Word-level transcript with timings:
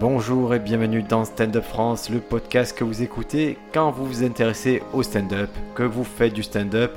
Bonjour 0.00 0.54
et 0.54 0.58
bienvenue 0.58 1.02
dans 1.02 1.24
Stand 1.24 1.56
Up 1.56 1.64
France, 1.64 2.10
le 2.10 2.18
podcast 2.18 2.76
que 2.76 2.84
vous 2.84 3.02
écoutez 3.02 3.56
quand 3.72 3.90
vous 3.90 4.04
vous 4.04 4.24
intéressez 4.24 4.82
au 4.92 5.02
stand-up, 5.02 5.50
que 5.74 5.82
vous 5.82 6.04
faites 6.04 6.32
du 6.32 6.42
stand-up 6.42 6.92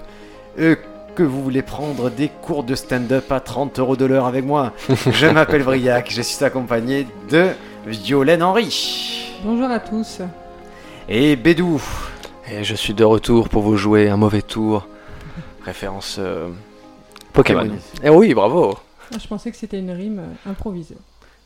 et 0.57 0.75
que 1.15 1.23
vous 1.23 1.43
voulez 1.43 1.61
prendre 1.61 2.09
des 2.09 2.29
cours 2.29 2.63
de 2.63 2.75
stand-up 2.75 3.31
à 3.31 3.39
30 3.39 3.79
euros 3.79 3.95
de 3.95 4.05
l'heure 4.05 4.25
avec 4.25 4.43
moi. 4.45 4.73
Je 5.11 5.27
m'appelle 5.27 5.63
Briac, 5.63 6.11
je 6.11 6.21
suis 6.21 6.43
accompagné 6.43 7.07
de 7.29 7.47
Violaine 7.85 8.43
Henry 8.43 9.37
Bonjour 9.43 9.69
à 9.69 9.79
tous. 9.79 10.21
et 11.07 11.35
Bédou. 11.35 11.81
Et 12.51 12.63
je 12.63 12.75
suis 12.75 12.93
de 12.93 13.03
retour 13.03 13.49
pour 13.49 13.61
vous 13.61 13.77
jouer 13.77 14.09
un 14.09 14.17
mauvais 14.17 14.41
tour. 14.41 14.87
Référence 15.65 16.15
euh, 16.19 16.47
Pokémon. 17.33 17.61
Pokémon. 17.63 17.77
Eh 18.03 18.09
oui, 18.09 18.33
bravo. 18.33 18.77
Ah, 19.13 19.17
Je 19.21 19.27
pensais 19.27 19.51
que 19.51 19.57
c'était 19.57 19.79
une 19.79 19.91
rime 19.91 20.19
euh, 20.19 20.49
improvisée. 20.51 20.95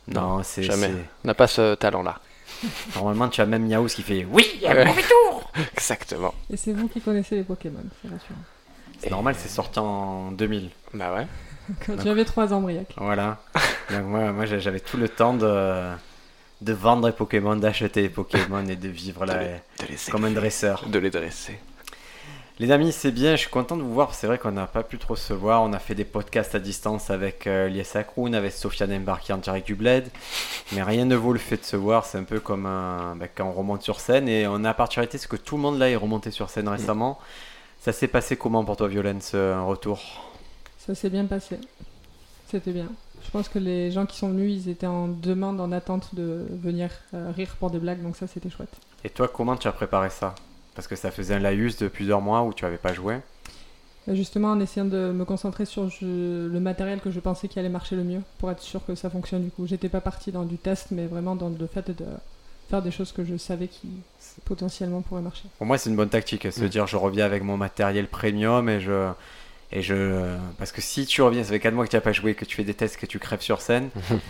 Non, 0.08 0.42
c'est 0.42 0.62
jamais. 0.62 0.90
On 1.24 1.28
n'a 1.28 1.34
pas 1.34 1.46
ce 1.46 1.74
talent-là. 1.74 2.18
Normalement, 2.96 3.28
tu 3.28 3.40
as 3.40 3.46
même 3.46 3.66
Miaous 3.66 3.86
qui 3.86 4.02
fait 4.02 4.26
oui, 4.30 4.46
Ouais. 4.62 4.94
Exactement. 5.74 6.34
Et 6.50 6.56
c'est 6.56 6.72
vous 6.72 6.88
qui 6.88 7.00
connaissez 7.00 7.36
les 7.36 7.42
Pokémon, 7.44 7.82
c'est 8.00 8.08
rassurant. 8.10 8.38
c'est 9.00 9.10
normal, 9.10 9.34
c'est 9.38 9.48
sorti 9.48 9.78
en 9.78 10.30
2000. 10.32 10.70
Bah 10.94 11.14
ouais. 11.14 11.26
Quand 11.86 11.96
tu 11.96 12.08
avais 12.08 12.24
3 12.24 12.52
ans, 12.52 12.60
Briac. 12.60 12.88
Voilà. 12.96 13.38
Donc 13.90 14.04
moi, 14.04 14.32
moi 14.32 14.46
j'a- 14.46 14.58
j'avais 14.58 14.80
tout 14.80 14.96
le 14.96 15.08
temps 15.08 15.34
de, 15.34 15.90
de 16.60 16.72
vendre 16.72 17.06
des 17.08 17.12
Pokémon, 17.12 17.56
d'acheter 17.56 18.02
des 18.02 18.08
Pokémon 18.08 18.64
et 18.66 18.76
de 18.76 18.88
vivre 18.88 19.24
là 19.26 19.40
les- 19.42 19.86
les 19.88 19.96
comme 20.10 20.24
un 20.24 20.30
dresseur. 20.30 20.84
De 20.88 20.98
les 20.98 21.10
dresser. 21.10 21.58
Les 22.62 22.70
amis, 22.70 22.92
c'est 22.92 23.10
bien, 23.10 23.32
je 23.32 23.40
suis 23.40 23.50
content 23.50 23.76
de 23.76 23.82
vous 23.82 23.92
voir. 23.92 24.14
C'est 24.14 24.28
vrai 24.28 24.38
qu'on 24.38 24.52
n'a 24.52 24.68
pas 24.68 24.84
pu 24.84 24.96
trop 24.96 25.16
se 25.16 25.32
voir. 25.32 25.64
On 25.64 25.72
a 25.72 25.80
fait 25.80 25.96
des 25.96 26.04
podcasts 26.04 26.54
à 26.54 26.60
distance 26.60 27.10
avec 27.10 27.48
euh, 27.48 27.66
Lies 27.68 27.84
Akroun, 27.96 28.36
avec 28.36 28.52
Sofiane 28.52 28.92
Embarki 28.92 29.32
en 29.32 29.38
direct 29.38 29.66
du 29.66 29.74
Bled. 29.74 30.06
Mais 30.70 30.84
rien 30.84 31.04
ne 31.04 31.16
vaut 31.16 31.32
le 31.32 31.40
fait 31.40 31.56
de 31.56 31.64
se 31.64 31.74
voir. 31.74 32.06
C'est 32.06 32.18
un 32.18 32.22
peu 32.22 32.38
comme 32.38 32.66
un- 32.66 33.16
bah, 33.16 33.26
quand 33.26 33.46
on 33.46 33.52
remonte 33.52 33.82
sur 33.82 33.98
scène. 33.98 34.28
Et 34.28 34.46
on 34.46 34.58
a 34.58 34.68
la 34.68 34.74
particularité, 34.74 35.18
c'est 35.18 35.26
que 35.26 35.34
tout 35.34 35.56
le 35.56 35.62
monde 35.62 35.76
là 35.76 35.90
est 35.90 35.96
remonté 35.96 36.30
sur 36.30 36.50
scène 36.50 36.68
récemment? 36.68 37.18
Ça 37.80 37.90
s'est 37.92 38.06
passé 38.06 38.36
comment 38.36 38.64
pour 38.64 38.76
toi, 38.76 38.86
Violaine, 38.86 39.20
ce 39.20 39.60
retour? 39.60 40.00
Ça 40.78 40.94
s'est 40.94 41.10
bien 41.10 41.24
passé. 41.24 41.58
C'était 42.48 42.70
bien. 42.70 42.86
Je 43.24 43.30
pense 43.32 43.48
que 43.48 43.58
les 43.58 43.90
gens 43.90 44.06
qui 44.06 44.16
sont 44.16 44.28
venus, 44.28 44.52
ils 44.66 44.70
étaient 44.70 44.86
en 44.86 45.08
demande, 45.08 45.60
en 45.60 45.72
attente 45.72 46.14
de 46.14 46.46
venir 46.62 46.90
euh, 47.12 47.32
rire 47.34 47.56
pour 47.58 47.72
des 47.72 47.80
blagues, 47.80 48.04
donc 48.04 48.14
ça 48.14 48.28
c'était 48.28 48.50
chouette. 48.50 48.72
Et 49.02 49.10
toi, 49.10 49.26
comment 49.26 49.56
tu 49.56 49.66
as 49.66 49.72
préparé 49.72 50.10
ça? 50.10 50.36
Parce 50.74 50.88
que 50.88 50.96
ça 50.96 51.10
faisait 51.10 51.34
un 51.34 51.38
laïus 51.38 51.76
de 51.78 51.88
plusieurs 51.88 52.20
mois 52.20 52.42
où 52.42 52.52
tu 52.52 52.64
n'avais 52.64 52.78
pas 52.78 52.92
joué. 52.94 53.18
Et 54.08 54.16
justement, 54.16 54.48
en 54.48 54.58
essayant 54.60 54.86
de 54.86 55.12
me 55.12 55.24
concentrer 55.24 55.64
sur 55.64 55.88
je- 55.88 56.48
le 56.48 56.60
matériel 56.60 57.00
que 57.00 57.10
je 57.10 57.20
pensais 57.20 57.46
qui 57.46 57.58
allait 57.58 57.68
marcher 57.68 57.94
le 57.94 58.02
mieux, 58.04 58.20
pour 58.38 58.50
être 58.50 58.62
sûr 58.62 58.84
que 58.84 58.94
ça 58.94 59.10
fonctionne 59.10 59.44
du 59.44 59.50
coup. 59.50 59.66
J'étais 59.66 59.88
pas 59.88 60.00
partie 60.00 60.32
dans 60.32 60.42
du 60.44 60.56
test, 60.56 60.88
mais 60.90 61.06
vraiment 61.06 61.36
dans 61.36 61.50
le 61.50 61.66
fait 61.68 61.88
de 61.90 62.04
faire 62.68 62.82
des 62.82 62.90
choses 62.90 63.12
que 63.12 63.24
je 63.24 63.36
savais 63.36 63.68
qui 63.68 63.88
potentiellement 64.44 65.02
pourraient 65.02 65.20
marcher. 65.22 65.44
Pour 65.58 65.66
moi, 65.66 65.78
c'est 65.78 65.90
une 65.90 65.96
bonne 65.96 66.08
tactique, 66.08 66.50
se 66.50 66.64
Mm. 66.64 66.68
dire 66.68 66.86
je 66.88 66.96
reviens 66.96 67.26
avec 67.26 67.42
mon 67.44 67.56
matériel 67.56 68.08
premium 68.08 68.68
et 68.68 68.80
je. 68.80 69.10
Et 69.74 69.80
je... 69.80 70.36
Parce 70.58 70.70
que 70.70 70.82
si 70.82 71.06
tu 71.06 71.22
reviens, 71.22 71.42
ça 71.44 71.50
fait 71.50 71.58
4 71.60 71.72
mois 71.74 71.86
que 71.86 71.90
tu 71.90 71.96
n'as 71.96 72.02
pas 72.02 72.12
joué, 72.12 72.34
que 72.34 72.44
tu 72.44 72.56
fais 72.56 72.64
des 72.64 72.74
tests, 72.74 72.98
que 72.98 73.06
tu 73.06 73.18
crèves 73.18 73.40
sur 73.40 73.60
scène, 73.62 73.88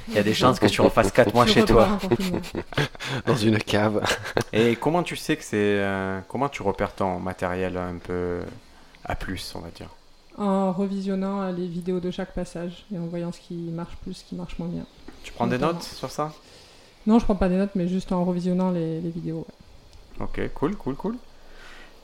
il 0.08 0.14
y 0.14 0.18
a 0.18 0.22
des 0.22 0.34
chances 0.34 0.60
que 0.60 0.66
tu 0.66 0.80
refasses 0.80 1.10
4 1.10 1.34
mois 1.34 1.46
chez 1.46 1.64
toi. 1.64 1.98
Dans 3.26 3.36
une 3.36 3.58
cave. 3.58 4.02
Et 4.52 4.76
comment 4.76 5.02
tu 5.02 5.16
sais 5.16 5.36
que 5.36 5.42
c'est. 5.44 5.56
euh, 5.56 6.20
Comment 6.28 6.48
tu 6.48 6.62
repères 6.62 6.94
ton 6.94 7.18
matériel 7.18 7.76
un 7.76 7.96
peu 7.98 8.40
à 9.04 9.16
plus, 9.16 9.52
on 9.56 9.60
va 9.60 9.70
dire? 9.70 9.88
En 10.38 10.72
revisionnant 10.72 11.42
euh, 11.42 11.52
les 11.52 11.66
vidéos 11.66 12.00
de 12.00 12.10
chaque 12.10 12.32
passage 12.34 12.84
et 12.94 12.98
en 12.98 13.06
voyant 13.06 13.32
ce 13.32 13.40
qui 13.40 13.54
marche 13.54 13.96
plus, 14.02 14.14
ce 14.14 14.24
qui 14.24 14.34
marche 14.34 14.58
moins 14.58 14.68
bien. 14.68 14.84
Tu 15.24 15.32
prends 15.32 15.46
des 15.46 15.58
notes 15.58 15.82
sur 15.82 16.10
ça? 16.10 16.32
Non, 17.06 17.18
je 17.18 17.24
prends 17.24 17.34
pas 17.34 17.48
des 17.48 17.56
notes, 17.56 17.72
mais 17.74 17.88
juste 17.88 18.12
en 18.12 18.24
revisionnant 18.24 18.70
les, 18.70 19.00
les 19.00 19.10
vidéos. 19.10 19.44
ouais. 20.20 20.24
Ok, 20.24 20.40
cool, 20.54 20.76
cool, 20.76 20.94
cool. 20.94 21.16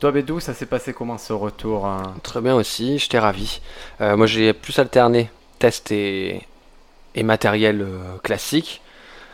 Toi, 0.01 0.13
Bédou, 0.13 0.39
ça 0.39 0.55
s'est 0.55 0.67
passé 0.67 0.93
comment 0.93 1.19
ce 1.19 1.33
retour 1.33 1.87
hein 1.87 2.15
Très 2.23 2.41
bien 2.41 2.55
aussi, 2.55 2.99
j'étais 2.99 3.19
ravi. 3.19 3.61
Euh, 4.01 4.17
moi 4.17 4.27
j'ai 4.27 4.53
plus 4.53 4.79
alterné 4.79 5.29
test 5.59 5.91
et, 5.91 6.43
et 7.17 7.23
matériel 7.25 7.81
euh, 7.83 8.17
classique. 8.23 8.81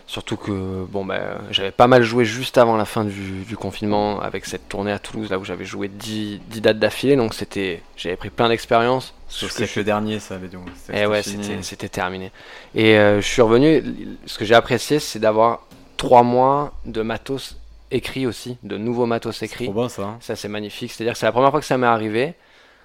Surtout 0.07 0.37
que 0.37 0.85
bon 0.89 1.05
bah, 1.05 1.39
j'avais 1.51 1.71
pas 1.71 1.87
mal 1.87 2.03
joué 2.03 2.25
juste 2.27 2.57
avant 2.59 2.77
la 2.77 2.85
fin 2.87 3.05
du, 3.05 3.43
du 3.45 3.57
confinement 3.57 4.21
avec 4.21 4.45
cette 4.47 4.69
tournée 4.69 4.93
à 4.93 4.99
Toulouse 4.99 5.31
là 5.31 5.39
où 5.39 5.45
j'avais 5.45 5.65
joué 5.65 5.89
10, 5.89 6.41
10 6.47 6.61
dates 6.61 6.79
d'affilée 6.79 7.17
donc 7.17 7.33
c'était 7.33 7.83
j'avais 7.97 8.17
pris 8.17 8.29
plein 8.31 8.49
d'expérience. 8.51 9.15
C'est 9.29 9.41
Ce 9.41 9.47
au 9.47 9.49
que 9.49 9.67
je- 9.67 9.81
dernier, 9.81 10.19
ça, 10.19 10.37
Bédou. 10.37 10.61
C'est- 10.83 10.93
Eh 10.95 11.07
ouais, 11.07 11.23
c'était 11.63 11.89
terminé. 11.91 12.33
Et 12.75 12.99
euh, 12.99 13.21
je 13.21 13.27
suis 13.27 13.43
revenu. 13.43 13.83
Ce 14.27 14.39
que 14.39 14.45
j'ai 14.47 14.55
apprécié, 14.55 14.99
c'est 14.99 15.19
d'avoir 15.19 15.67
trois 15.99 16.23
mois 16.23 16.73
de 16.87 17.03
matos 17.03 17.57
écrit 17.91 18.27
aussi, 18.27 18.59
de 18.63 18.77
nouveaux 18.79 19.07
matos 19.07 19.37
C'est 19.39 19.47
écrits. 19.47 19.65
trop 19.67 19.75
bon, 19.75 19.89
ça. 19.89 20.03
hein 20.03 20.19
Ça, 20.21 20.37
c'est 20.37 20.49
magnifique. 20.49 20.93
C'est-à-dire 20.93 21.13
que 21.15 21.19
c'est 21.19 21.27
la 21.27 21.33
première 21.33 21.51
fois 21.51 21.61
que 21.61 21.67
ça 21.67 21.79
m'est 21.79 21.87
arrivé 21.87 22.35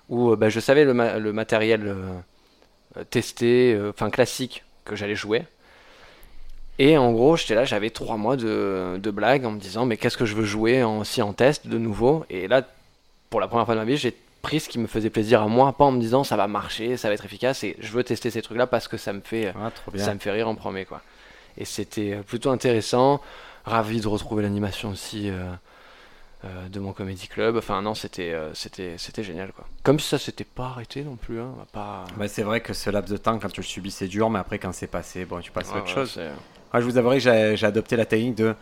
où 0.10 0.32
euh, 0.32 0.36
bah, 0.36 0.50
je 0.50 0.60
savais 0.60 0.86
le, 0.86 0.94
ma- 0.94 1.20
le 1.20 1.34
matériel 1.34 1.84
euh, 1.88 2.20
testé, 3.10 3.74
euh, 3.74 3.92
enfin 3.92 4.10
classique, 4.10 4.64
que 4.86 4.96
j'allais 4.96 5.16
jouer. 5.16 5.44
Et 6.78 6.98
en 6.98 7.12
gros, 7.12 7.36
j'étais 7.36 7.56
là, 7.56 7.66
j'avais 7.66 7.90
trois 7.90 8.16
mois 8.18 8.38
de, 8.38 8.98
de 9.02 9.12
blagues 9.12 9.46
en 9.46 9.52
me 9.52 9.60
disant, 9.60 9.86
mais 9.86 9.98
qu'est-ce 9.98 10.18
que 10.18 10.26
je 10.26 10.36
veux 10.36 10.46
jouer 10.46 10.82
en, 10.84 11.00
aussi 11.00 11.22
en 11.22 11.34
test 11.34 11.68
de 11.68 11.78
nouveau? 11.78 12.26
Et 12.30 12.48
là, 12.48 12.62
pour 13.30 13.42
la 13.42 13.48
première 13.48 13.66
fois 13.66 13.76
de 13.76 13.80
ma 13.81 13.86
vie, 13.86 13.98
j'ai 13.98 14.16
pris 14.42 14.62
ce 14.62 14.70
qui 14.70 14.80
me 14.80 14.88
faisait 14.88 15.10
plaisir 15.10 15.42
à 15.42 15.48
moi, 15.48 15.74
pas 15.74 15.84
en 15.86 15.92
me 15.92 16.00
disant 16.00 16.24
ça 16.24 16.38
va 16.38 16.48
marcher, 16.48 16.96
ça 16.96 17.10
va 17.10 17.16
être 17.16 17.26
efficace, 17.26 17.64
et 17.66 17.76
je 17.80 17.92
veux 17.92 18.04
tester 18.06 18.30
ces 18.31 18.42
trucs-là 18.42 18.68
parce 18.68 18.88
que 18.88 18.96
ça 18.96 19.12
me 19.12 19.20
fait, 19.20 19.54
Ah, 19.56 19.72
ça 19.98 20.14
me 20.14 20.20
fait 20.20 20.31
rire 20.31 20.48
en 20.48 20.56
premier, 20.56 20.86
quoi. 20.86 21.02
Et 21.58 21.66
c'était 21.66 22.18
plutôt 22.26 22.50
intéressant. 22.52 23.22
Ravi 23.66 24.02
de 24.02 24.08
retrouver 24.08 24.44
l'animation 24.44 24.90
aussi 24.90 25.30
euh, 25.30 25.46
euh, 26.46 26.70
de 26.70 26.80
mon 26.80 26.94
comedy 26.94 27.28
club. 27.28 27.58
Enfin, 27.58 27.81
non, 27.81 27.94
c'était 27.96 28.31
euh, 28.34 28.53
c'était 28.53 28.96
c'était 28.97 29.24
génial, 29.24 29.52
quoi. 29.52 29.66
Comme 29.84 30.00
si 30.00 30.08
ça 30.08 30.18
s'était 30.18 30.44
pas 30.46 30.66
arrêté 30.68 31.03
non 31.03 31.16
plus, 31.16 31.40
hein. 31.40 31.50
on 31.53 31.58
va 31.59 31.66
Pas. 31.72 32.06
Bah, 32.18 32.28
c'est 32.28 32.44
vrai 32.44 32.62
que 32.62 32.74
ce 32.74 32.90
laps 32.90 33.12
de 33.12 33.18
temps, 33.18 33.38
quand 33.40 33.50
tu 33.50 33.62
le 33.62 33.66
subis, 33.66 33.92
c'est 33.92 34.08
dur, 34.08 34.30
mais 34.30 34.40
après, 34.40 34.59
quand 34.59 34.74
c'est 34.74 34.88
passé, 34.88 35.25
bon, 35.25 35.40
tu 35.42 35.52
passes 35.52 35.69
à 35.72 35.75
Ouais, 35.75 35.80
autre 35.81 35.88
ouais, 35.90 35.94
chose. 35.96 36.19
Moi, 36.74 36.81
je 36.81 36.86
vous 36.86 36.98
avouerai 36.98 37.18
que 37.18 37.24
j'ai 37.24 37.58
j'ai 37.58 37.66
adopté 37.66 37.96
la 37.96 38.06
technique 38.06 38.36
de 38.36 38.56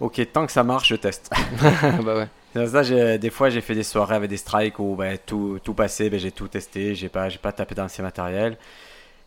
Ok, 0.00 0.20
tant 0.32 0.46
que 0.46 0.52
ça 0.52 0.64
marche, 0.64 0.88
je 0.88 0.96
teste. 0.96 1.30
bah 2.04 2.16
ouais. 2.54 2.66
Ça, 2.66 2.82
j'ai- 2.82 3.18
des 3.18 3.30
fois, 3.30 3.48
j'ai 3.50 3.60
fait 3.60 3.74
des 3.74 3.82
soirées 3.82 4.14
avec 4.16 4.28
des 4.30 4.36
strikes 4.38 4.78
où 4.78 4.96
bah, 4.96 5.16
tout, 5.18 5.58
tout 5.62 5.74
passé, 5.74 6.08
bah, 6.10 6.16
j'ai 6.18 6.32
tout 6.32 6.48
testé, 6.48 6.94
j'ai 6.94 7.08
pas, 7.08 7.28
j'ai 7.28 7.38
pas 7.38 7.52
tapé 7.52 7.74
dans 7.74 7.86
ces 7.88 8.02
matériels. 8.02 8.56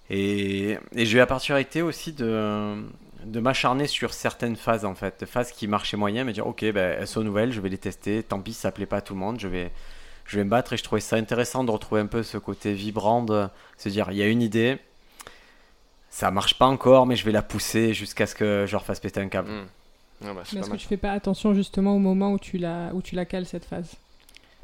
Et, 0.09 0.77
et 0.95 1.05
j'ai 1.05 1.13
eu 1.15 1.17
la 1.19 1.25
particularité 1.27 1.81
aussi 1.81 2.11
de, 2.11 2.83
de 3.25 3.39
m'acharner 3.39 3.87
sur 3.87 4.13
certaines 4.13 4.55
phases, 4.55 4.85
en 4.85 4.95
fait, 4.95 5.21
de 5.21 5.25
phases 5.25 5.51
qui 5.51 5.67
marchaient 5.67 5.97
moyen, 5.97 6.23
me 6.23 6.31
dire 6.31 6.47
Ok, 6.47 6.65
bah, 6.71 6.81
elles 6.81 7.07
sont 7.07 7.23
nouvelles, 7.23 7.51
je 7.51 7.61
vais 7.61 7.69
les 7.69 7.77
tester, 7.77 8.23
tant 8.23 8.39
pis, 8.39 8.53
ça 8.53 8.71
plaît 8.71 8.85
pas 8.85 8.97
à 8.97 9.01
tout 9.01 9.13
le 9.13 9.19
monde, 9.19 9.39
je 9.39 9.47
vais, 9.47 9.71
je 10.25 10.37
vais 10.37 10.43
me 10.43 10.49
battre. 10.49 10.73
Et 10.73 10.77
je 10.77 10.83
trouvais 10.83 11.01
ça 11.01 11.15
intéressant 11.15 11.63
de 11.63 11.71
retrouver 11.71 12.01
un 12.01 12.07
peu 12.07 12.23
ce 12.23 12.37
côté 12.37 12.73
vibrant, 12.73 13.23
de 13.23 13.47
se 13.77 13.89
dire 13.89 14.07
Il 14.11 14.17
y 14.17 14.23
a 14.23 14.27
une 14.27 14.41
idée, 14.41 14.77
ça 16.09 16.31
marche 16.31 16.57
pas 16.57 16.67
encore, 16.67 17.05
mais 17.05 17.15
je 17.15 17.25
vais 17.25 17.31
la 17.31 17.41
pousser 17.41 17.93
jusqu'à 17.93 18.27
ce 18.27 18.35
que 18.35 18.65
je 18.67 18.75
refasse 18.75 18.99
péter 18.99 19.19
un 19.19 19.29
câble. 19.29 19.49
Mm. 19.49 20.27
Ouais, 20.27 20.33
bah, 20.33 20.43
Mais 20.53 20.59
est-ce 20.59 20.69
que 20.69 20.77
tu 20.77 20.87
fais 20.87 20.97
pas 20.97 21.11
attention 21.11 21.53
justement 21.53 21.95
au 21.95 21.99
moment 21.99 22.33
où 22.33 22.39
tu 22.39 22.57
la, 22.57 22.91
où 22.93 23.01
tu 23.01 23.15
la 23.15 23.25
cales 23.25 23.45
cette 23.45 23.65
phase? 23.65 23.95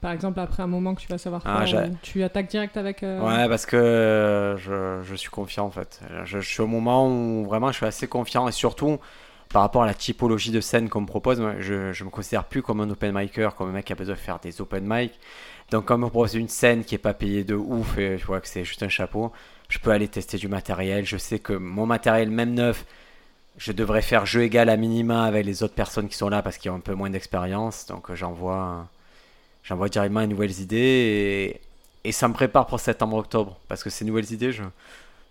Par 0.01 0.11
exemple, 0.11 0.39
après 0.39 0.63
un 0.63 0.67
moment 0.67 0.95
que 0.95 1.01
tu 1.01 1.07
vas 1.07 1.17
savoir 1.17 1.41
Ah, 1.45 1.65
faire, 1.65 1.89
où 1.91 1.95
tu 2.01 2.23
attaques 2.23 2.47
direct 2.49 2.77
avec. 2.77 3.03
euh, 3.03 3.19
Ouais, 3.19 3.49
parce 3.49 3.65
que 3.65 3.75
euh, 3.75 4.57
je, 4.57 5.01
je 5.03 5.15
suis 5.15 5.29
confiant 5.29 5.65
en 5.65 5.71
fait. 5.71 5.99
Je, 6.25 6.39
je 6.39 6.47
suis 6.49 6.61
au 6.61 6.67
moment 6.67 7.07
où 7.07 7.45
vraiment 7.45 7.71
je 7.71 7.77
suis 7.77 7.85
assez 7.85 8.07
confiant 8.07 8.47
et 8.47 8.51
surtout 8.51 8.99
par 9.49 9.63
rapport 9.63 9.83
à 9.83 9.87
la 9.87 9.95
typologie 9.95 10.51
de 10.51 10.61
scène 10.61 10.89
qu'on 10.89 11.01
me 11.01 11.07
propose, 11.07 11.41
je, 11.59 11.91
je 11.91 12.03
me 12.03 12.09
considère 12.11 12.43
plus 12.45 12.61
comme 12.61 12.81
un 12.81 12.89
open 12.91 13.11
micer, 13.17 13.49
comme 13.57 13.69
un 13.69 13.71
mec 13.73 13.85
qui 13.85 13.93
a 13.93 13.95
besoin 13.95 14.13
de 14.15 14.19
faire 14.19 14.39
des 14.39 14.61
open 14.61 14.83
mic. 14.87 15.19
Donc 15.71 15.85
quand 15.85 15.95
on 15.95 15.99
me 15.99 16.07
propose 16.09 16.35
une 16.35 16.47
scène 16.49 16.83
qui 16.83 16.95
est 16.95 16.99
pas 16.99 17.13
payée 17.15 17.43
de 17.43 17.55
ouf 17.55 17.97
et 17.97 18.17
je 18.17 18.25
vois 18.25 18.41
que 18.41 18.47
c'est 18.47 18.63
juste 18.63 18.83
un 18.83 18.89
chapeau, 18.89 19.31
je 19.67 19.79
peux 19.79 19.91
aller 19.91 20.07
tester 20.07 20.37
du 20.37 20.47
matériel. 20.47 21.05
Je 21.05 21.17
sais 21.17 21.39
que 21.39 21.53
mon 21.53 21.85
matériel, 21.87 22.29
même 22.29 22.53
neuf, 22.53 22.85
je 23.57 23.71
devrais 23.71 24.01
faire 24.03 24.25
jeu 24.25 24.43
égal 24.43 24.69
à 24.69 24.77
minima 24.77 25.23
avec 25.25 25.45
les 25.45 25.63
autres 25.63 25.75
personnes 25.75 26.07
qui 26.09 26.15
sont 26.17 26.29
là 26.29 26.41
parce 26.41 26.57
qu'ils 26.57 26.71
ont 26.71 26.75
un 26.75 26.79
peu 26.79 26.93
moins 26.93 27.09
d'expérience. 27.09 27.85
Donc 27.87 28.09
euh, 28.11 28.15
j'envoie, 28.15 28.87
j'envoie 29.63 29.89
directement 29.89 30.21
les 30.21 30.27
nouvelles 30.27 30.59
idées 30.59 31.59
et, 32.03 32.07
et 32.09 32.11
ça 32.11 32.27
me 32.27 32.33
prépare 32.33 32.65
pour 32.67 32.79
septembre-octobre. 32.79 33.57
Parce 33.67 33.83
que 33.83 33.89
ces 33.89 34.05
nouvelles 34.05 34.31
idées, 34.31 34.51
je, 34.51 34.63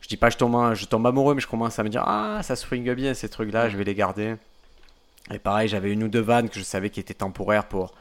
je 0.00 0.08
dis 0.08 0.16
pas 0.16 0.30
je 0.30 0.36
tombe, 0.36 0.75
je 0.75 0.84
tombe 0.86 1.06
amoureux, 1.06 1.34
mais 1.34 1.40
je 1.40 1.46
commence 1.48 1.78
à 1.78 1.82
me 1.84 1.88
dire 1.88 2.02
Ah, 2.06 2.40
ça 2.42 2.56
swing 2.56 2.92
bien 2.94 3.14
ces 3.14 3.28
trucs-là, 3.28 3.69
je 3.69 3.76
vais 3.76 3.84
les 3.84 3.94
garder. 3.94 4.36
Et 5.30 5.38
pareil, 5.38 5.69
j'avais 5.69 5.92
une 5.92 6.04
ou 6.04 6.08
deux 6.08 6.20
vannes 6.20 6.48
que 6.48 6.58
je 6.58 6.64
savais 6.64 6.88
qui 6.90 7.00
étaient 7.00 7.14
temporaires 7.14 7.66
pour 7.66 7.94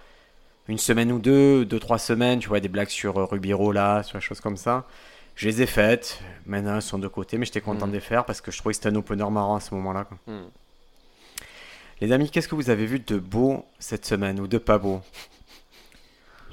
une 0.69 0.77
semaine 0.77 1.11
ou 1.11 1.19
deux, 1.19 1.65
deux, 1.65 1.79
trois 1.79 1.97
semaines. 1.99 2.39
Tu 2.39 2.47
vois, 2.49 2.59
des 2.59 2.69
blagues 2.69 2.89
sur 2.89 3.17
euh, 3.17 3.25
Rubiro 3.25 3.71
là, 3.71 4.03
sur 4.03 4.17
des 4.17 4.23
choses 4.23 4.39
comme 4.41 4.57
ça. 4.57 4.85
Je 5.35 5.47
les 5.47 5.61
ai 5.61 5.65
faites. 5.65 6.19
Maintenant, 6.45 6.75
elles 6.75 6.81
sont 6.81 6.97
de 6.99 7.07
côté, 7.07 7.37
mais 7.37 7.45
j'étais 7.45 7.61
content 7.61 7.85
Mhm. 7.85 7.91
de 7.91 7.95
les 7.97 8.01
faire 8.01 8.25
parce 8.25 8.41
que 8.41 8.49
je 8.51 8.57
trouvais 8.57 8.73
que 8.73 8.77
c'était 8.77 8.89
un 8.89 8.95
opener 8.95 9.29
marrant 9.29 9.55
à 9.55 9.59
ce 9.59 9.73
moment-là. 9.75 10.07
Mm. 10.25 10.37
Les 12.01 12.11
amis, 12.11 12.29
qu'est-ce 12.29 12.47
que 12.47 12.55
vous 12.55 12.69
avez 12.69 12.85
vu 12.85 12.99
de 12.99 13.17
beau 13.17 13.65
cette 13.79 14.05
semaine 14.05 14.39
ou 14.39 14.47
de 14.47 14.57
pas 14.57 14.77
beau? 14.77 15.01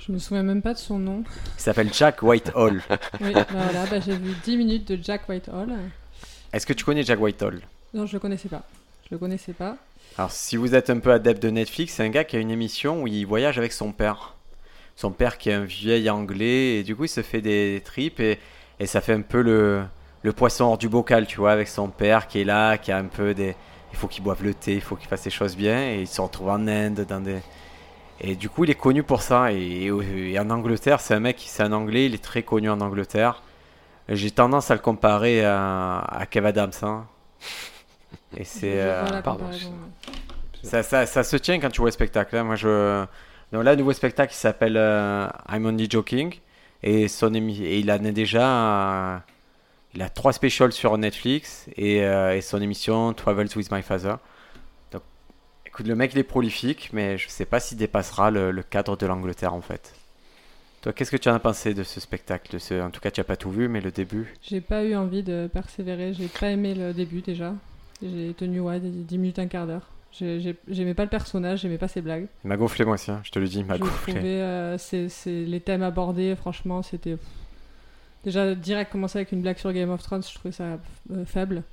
Je 0.07 0.13
me 0.13 0.19
souviens 0.19 0.43
même 0.43 0.61
pas 0.61 0.75
de 0.75 0.79
son 0.79 0.99
nom. 0.99 1.25
Il 1.57 1.61
s'appelle 1.63 1.93
Jack 1.93 2.23
Whitehall. 2.23 2.83
Oui, 3.21 3.33
bah 3.33 3.47
voilà, 3.49 3.87
bah, 3.87 4.01
j'ai 4.01 4.17
vu 4.17 4.35
10 4.45 4.57
minutes 4.59 4.89
de 4.93 5.03
Jack 5.03 5.27
Whitehall. 5.29 5.73
Est-ce 6.53 6.67
que 6.67 6.75
tu 6.75 6.85
connais 6.85 7.03
Jack 7.03 7.21
Whitehall? 7.21 7.61
Non, 7.95 8.05
je 8.05 8.13
le 8.13 8.19
connaissais 8.21 8.49
pas. 8.49 8.63
Je 9.09 9.15
le 9.15 9.19
connaissais 9.19 9.55
pas. 9.55 9.77
Alors, 10.19 10.31
si 10.31 10.57
vous 10.57 10.75
êtes 10.75 10.91
un 10.91 10.99
peu 10.99 11.11
adepte 11.11 11.43
de 11.43 11.49
Netflix, 11.49 11.95
c'est 11.95 12.03
un 12.03 12.11
gars 12.11 12.25
qui 12.25 12.37
a 12.37 12.39
une 12.39 12.51
émission 12.51 13.03
où 13.03 13.07
il 13.07 13.25
voyage 13.25 13.57
avec 13.59 13.73
son 13.73 13.93
père. 13.93 14.35
Son 14.95 15.11
père 15.11 15.39
qui 15.39 15.49
est 15.49 15.55
un 15.55 15.65
vieil 15.65 16.11
anglais, 16.11 16.77
et 16.77 16.83
du 16.83 16.95
coup, 16.95 17.05
il 17.05 17.09
se 17.09 17.23
fait 17.23 17.41
des 17.41 17.83
trips, 17.85 18.21
et, 18.21 18.39
et 18.81 18.87
ça 18.87 19.01
fait 19.01 19.15
un 19.15 19.23
peu 19.23 19.41
le, 19.41 19.85
le 20.23 20.33
poisson 20.33 20.65
hors 20.65 20.79
du 20.79 20.89
bocal, 20.89 21.27
tu 21.27 21.39
vois, 21.39 21.53
avec 21.53 21.67
son 21.69 21.89
père 21.89 22.29
qui 22.29 22.41
est 22.41 22.45
là, 22.45 22.77
qui 22.77 22.93
a 22.93 22.99
un 22.99 23.07
peu 23.07 23.33
des. 23.33 23.57
Il 23.93 23.97
faut 23.97 24.07
qu'il 24.07 24.23
boive 24.23 24.45
le 24.45 24.53
thé, 24.55 24.75
il 24.75 24.81
faut 24.81 24.97
qu'il 24.97 25.09
fasse 25.09 25.25
les 25.25 25.31
choses 25.31 25.57
bien, 25.57 25.93
et 25.93 26.01
il 26.03 26.07
se 26.09 26.21
retrouve 26.21 26.51
en 26.51 26.67
Inde, 26.69 27.07
dans 27.09 27.21
des. 27.21 27.39
Et 28.21 28.37
du 28.37 28.49
coup, 28.49 28.65
il 28.65 28.71
est 28.71 28.75
connu 28.75 29.03
pour 29.03 29.23
ça. 29.23 29.53
Et, 29.53 29.87
et 29.87 30.39
en 30.39 30.51
Angleterre, 30.51 31.01
c'est 31.01 31.15
un 31.15 31.21
mec, 31.21 31.43
c'est 31.47 31.63
un 31.63 31.73
anglais, 31.73 32.07
il 32.07 32.15
est 32.15 32.23
très 32.23 32.43
connu 32.43 32.71
en 32.71 32.81
Angleterre. 32.81 33.43
J'ai 34.09 34.31
tendance 34.31 34.71
à 34.71 34.75
le 34.75 34.81
comparer 34.81 35.45
à, 35.45 35.99
à 36.01 36.27
Kev 36.27 36.47
Adams. 36.47 36.71
hein. 36.83 37.07
Et 38.37 38.45
c'est. 38.45 38.81
Euh, 38.81 39.21
pardon, 39.23 39.45
ça, 40.63 40.83
ça, 40.83 41.07
ça 41.07 41.23
se 41.25 41.37
tient 41.37 41.59
quand 41.61 41.71
tu 41.71 41.81
vois 41.81 41.89
le 41.89 41.93
spectacle. 41.93 42.37
hein. 42.37 42.45
Moi, 42.45 42.57
je... 42.57 43.05
Donc 43.53 43.65
là, 43.65 43.73
le 43.73 43.79
nouveau 43.79 43.93
spectacle 43.93 44.33
il 44.33 44.37
s'appelle 44.37 44.77
euh, 44.77 45.29
I'm 45.51 45.65
Only 45.67 45.89
Joking. 45.91 46.35
Et, 46.83 47.09
son 47.09 47.31
émi- 47.31 47.63
et 47.63 47.79
il 47.79 47.91
en 47.91 48.03
est 48.05 48.13
déjà. 48.13 48.47
euh, 49.15 49.19
Il 49.95 50.03
a 50.03 50.09
trois 50.09 50.33
specials 50.33 50.73
sur 50.73 50.97
Netflix 50.99 51.67
et, 51.77 52.03
euh, 52.05 52.37
et 52.37 52.41
son 52.41 52.61
émission 52.61 53.13
Travels 53.13 53.49
with 53.57 53.71
My 53.71 53.83
Father. 53.83 54.15
Écoute, 55.75 55.89
le 55.89 55.97
mec 55.97 56.13
il 56.13 56.19
est 56.19 56.23
prolifique, 56.23 56.91
mais 56.93 57.19
je 57.19 57.29
sais 57.29 57.47
pas 57.47 57.59
s'il 57.59 57.77
dépassera 57.79 58.31
le, 58.31 58.53
le 58.53 58.63
cadre 58.63 58.97
de 58.97 59.07
l'Angleterre 59.07 59.55
en 59.55 59.61
fait. 59.61 59.93
Toi, 60.83 60.93
qu'est-ce 60.93 61.11
que 61.11 61.17
tu 61.17 61.29
en 61.29 61.35
as 61.35 61.41
pensé 61.41 61.75
de 61.75 61.83
ce 61.83 61.99
spectacle 61.99 62.61
ce... 62.61 62.81
En 62.81 62.91
tout 62.91 63.01
cas, 63.01 63.11
tu 63.11 63.19
n'as 63.19 63.25
pas 63.25 63.37
tout 63.37 63.51
vu, 63.51 63.67
mais 63.69 63.81
le 63.81 63.91
début? 63.91 64.35
J'ai 64.43 64.61
pas 64.61 64.85
eu 64.85 64.95
envie 64.95 65.23
de 65.25 65.49
persévérer. 65.53 66.15
J'ai 66.15 66.29
pas 66.29 66.51
aimé 66.51 66.75
le 66.75 66.93
début 66.93 67.23
déjà. 67.23 67.55
J'ai 68.03 68.35
tenu 68.39 68.61
ouais, 68.61 68.79
des 68.79 68.91
10 68.91 69.19
minutes, 69.19 69.39
un 69.41 69.49
quart 69.49 69.67
d'heure. 69.67 69.89
J'ai- 70.13 70.41
j'ai- 70.41 70.57
J'aimais 70.69 70.95
pas 70.95 71.03
le 71.03 71.09
personnage, 71.11 71.63
j'aimais 71.63 71.79
pas 71.79 71.89
ses 71.89 72.03
blagues. 72.03 72.27
Il 72.45 72.49
m'a 72.49 72.57
gonflé 72.57 72.85
moi 72.85 72.95
aussi, 72.95 73.11
hein, 73.11 73.21
je 73.25 73.33
te 73.33 73.41
le 73.41 73.49
dis, 73.49 73.59
il 73.59 73.65
m'a 73.65 73.79
gonflé. 73.79 74.15
euh, 74.17 74.79
c'est- 74.79 75.09
les 75.27 75.61
thèmes 75.61 75.83
abordés, 75.83 76.37
franchement, 76.37 76.83
c'était. 76.83 77.17
Déjà, 78.23 78.55
direct 78.55 78.93
commencer 78.93 79.19
avec 79.19 79.33
une 79.33 79.43
blague 79.43 79.59
sur 79.59 79.73
Game 79.73 79.91
of 79.91 80.03
Thrones, 80.05 80.23
je 80.23 80.35
trouvais 80.35 80.53
ça 80.53 80.79
euh, 81.13 81.25
faible. 81.27 81.65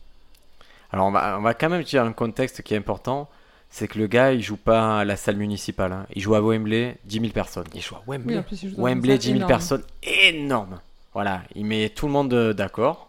Alors 0.91 1.05
on 1.07 1.11
va, 1.11 1.37
on 1.37 1.41
va 1.41 1.53
quand 1.53 1.69
même 1.69 1.83
dire 1.83 2.03
un 2.03 2.13
contexte 2.13 2.63
qui 2.63 2.73
est 2.73 2.77
important, 2.77 3.29
c'est 3.71 3.87
que 3.87 3.97
le 3.97 4.05
gars 4.07 4.33
il 4.33 4.41
joue 4.43 4.57
pas 4.57 4.99
à 4.99 5.05
la 5.05 5.15
salle 5.15 5.37
municipale, 5.37 5.91
hein. 5.93 6.05
il 6.13 6.21
joue 6.21 6.35
à 6.35 6.41
Wembley, 6.41 6.97
10 7.05 7.19
000 7.21 7.31
personnes. 7.31 7.65
Il 7.73 7.81
joue 7.81 7.95
à 7.95 8.03
Oui, 8.05 8.17
Wembley. 8.17 8.37
en 8.37 8.43
plus, 8.43 8.61
joue 8.69 8.75
Wembley, 8.77 9.13
salle 9.13 9.19
10 9.19 9.25
000 9.27 9.35
énorme. 9.37 9.47
personnes, 9.49 9.83
énorme. 10.03 10.79
Voilà, 11.13 11.41
il 11.55 11.65
met 11.65 11.89
tout 11.89 12.05
le 12.05 12.11
monde 12.11 12.33
euh, 12.33 12.53
d'accord. 12.53 13.07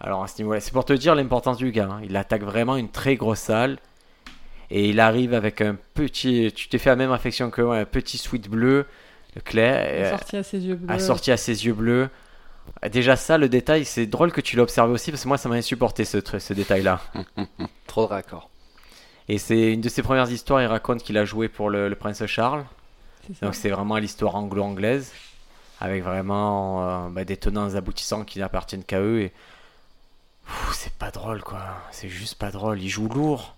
Alors 0.00 0.22
à 0.22 0.28
ce 0.28 0.38
niveau-là, 0.38 0.60
c'est 0.60 0.72
pour 0.72 0.84
te 0.84 0.92
dire 0.92 1.14
l'importance 1.14 1.56
du 1.58 1.70
gars. 1.72 1.88
hein. 1.90 2.00
Il 2.04 2.16
attaque 2.16 2.42
vraiment 2.42 2.76
une 2.76 2.88
très 2.88 3.16
grosse 3.16 3.40
salle 3.40 3.78
et 4.70 4.88
il 4.88 5.00
arrive 5.00 5.34
avec 5.34 5.60
un 5.60 5.76
petit. 5.94 6.52
Tu 6.54 6.68
t'es 6.68 6.78
fait 6.78 6.90
la 6.90 6.96
même 6.96 7.10
affection 7.12 7.50
que 7.50 7.62
moi, 7.62 7.78
un 7.78 7.84
petit 7.84 8.16
sweat 8.18 8.48
bleu 8.48 8.86
clair, 9.44 9.84
euh, 9.88 10.06
Assorti 10.14 10.36
à 10.36 10.42
ses 10.42 10.60
yeux 10.60 10.74
bleus. 10.76 10.94
assorti 10.94 11.30
à 11.32 11.36
ses 11.36 11.66
yeux 11.66 11.72
bleus. 11.74 12.08
Déjà 12.92 13.16
ça, 13.16 13.38
le 13.38 13.48
détail, 13.48 13.84
c'est 13.84 14.06
drôle 14.06 14.30
que 14.30 14.40
tu 14.40 14.56
l'as 14.56 14.62
observé 14.62 14.92
aussi 14.92 15.10
parce 15.10 15.22
que 15.22 15.28
moi 15.28 15.38
ça 15.38 15.48
m'a 15.48 15.54
insupporté 15.56 16.04
ce, 16.04 16.18
ce 16.38 16.52
détail-là. 16.54 17.00
Trop 17.86 18.02
de 18.06 18.08
raccords. 18.10 18.50
Et 19.28 19.38
c'est 19.38 19.74
une 19.74 19.80
de 19.80 19.88
ses 19.88 20.02
premières 20.02 20.30
histoires, 20.30 20.62
il 20.62 20.66
raconte 20.66 21.02
qu'il 21.02 21.18
a 21.18 21.24
joué 21.24 21.48
pour 21.48 21.68
le, 21.68 21.88
le 21.88 21.94
prince 21.94 22.24
Charles. 22.26 22.64
Donc 23.42 23.54
c'est 23.54 23.68
vraiment 23.68 23.98
l'histoire 23.98 24.36
anglo-anglaise, 24.36 25.12
avec 25.80 26.02
vraiment 26.02 26.82
euh, 26.82 27.08
bah, 27.10 27.24
des 27.24 27.36
tenants 27.36 27.74
aboutissants 27.74 28.24
qui 28.24 28.38
n'appartiennent 28.38 28.84
qu'à 28.84 29.00
eux. 29.00 29.20
Et 29.20 29.32
c'est 30.72 30.94
pas 30.94 31.10
drôle 31.10 31.42
quoi, 31.42 31.60
c'est 31.90 32.08
juste 32.08 32.36
pas 32.36 32.50
drôle. 32.50 32.80
Il 32.80 32.88
joue 32.88 33.06
lourd, 33.06 33.54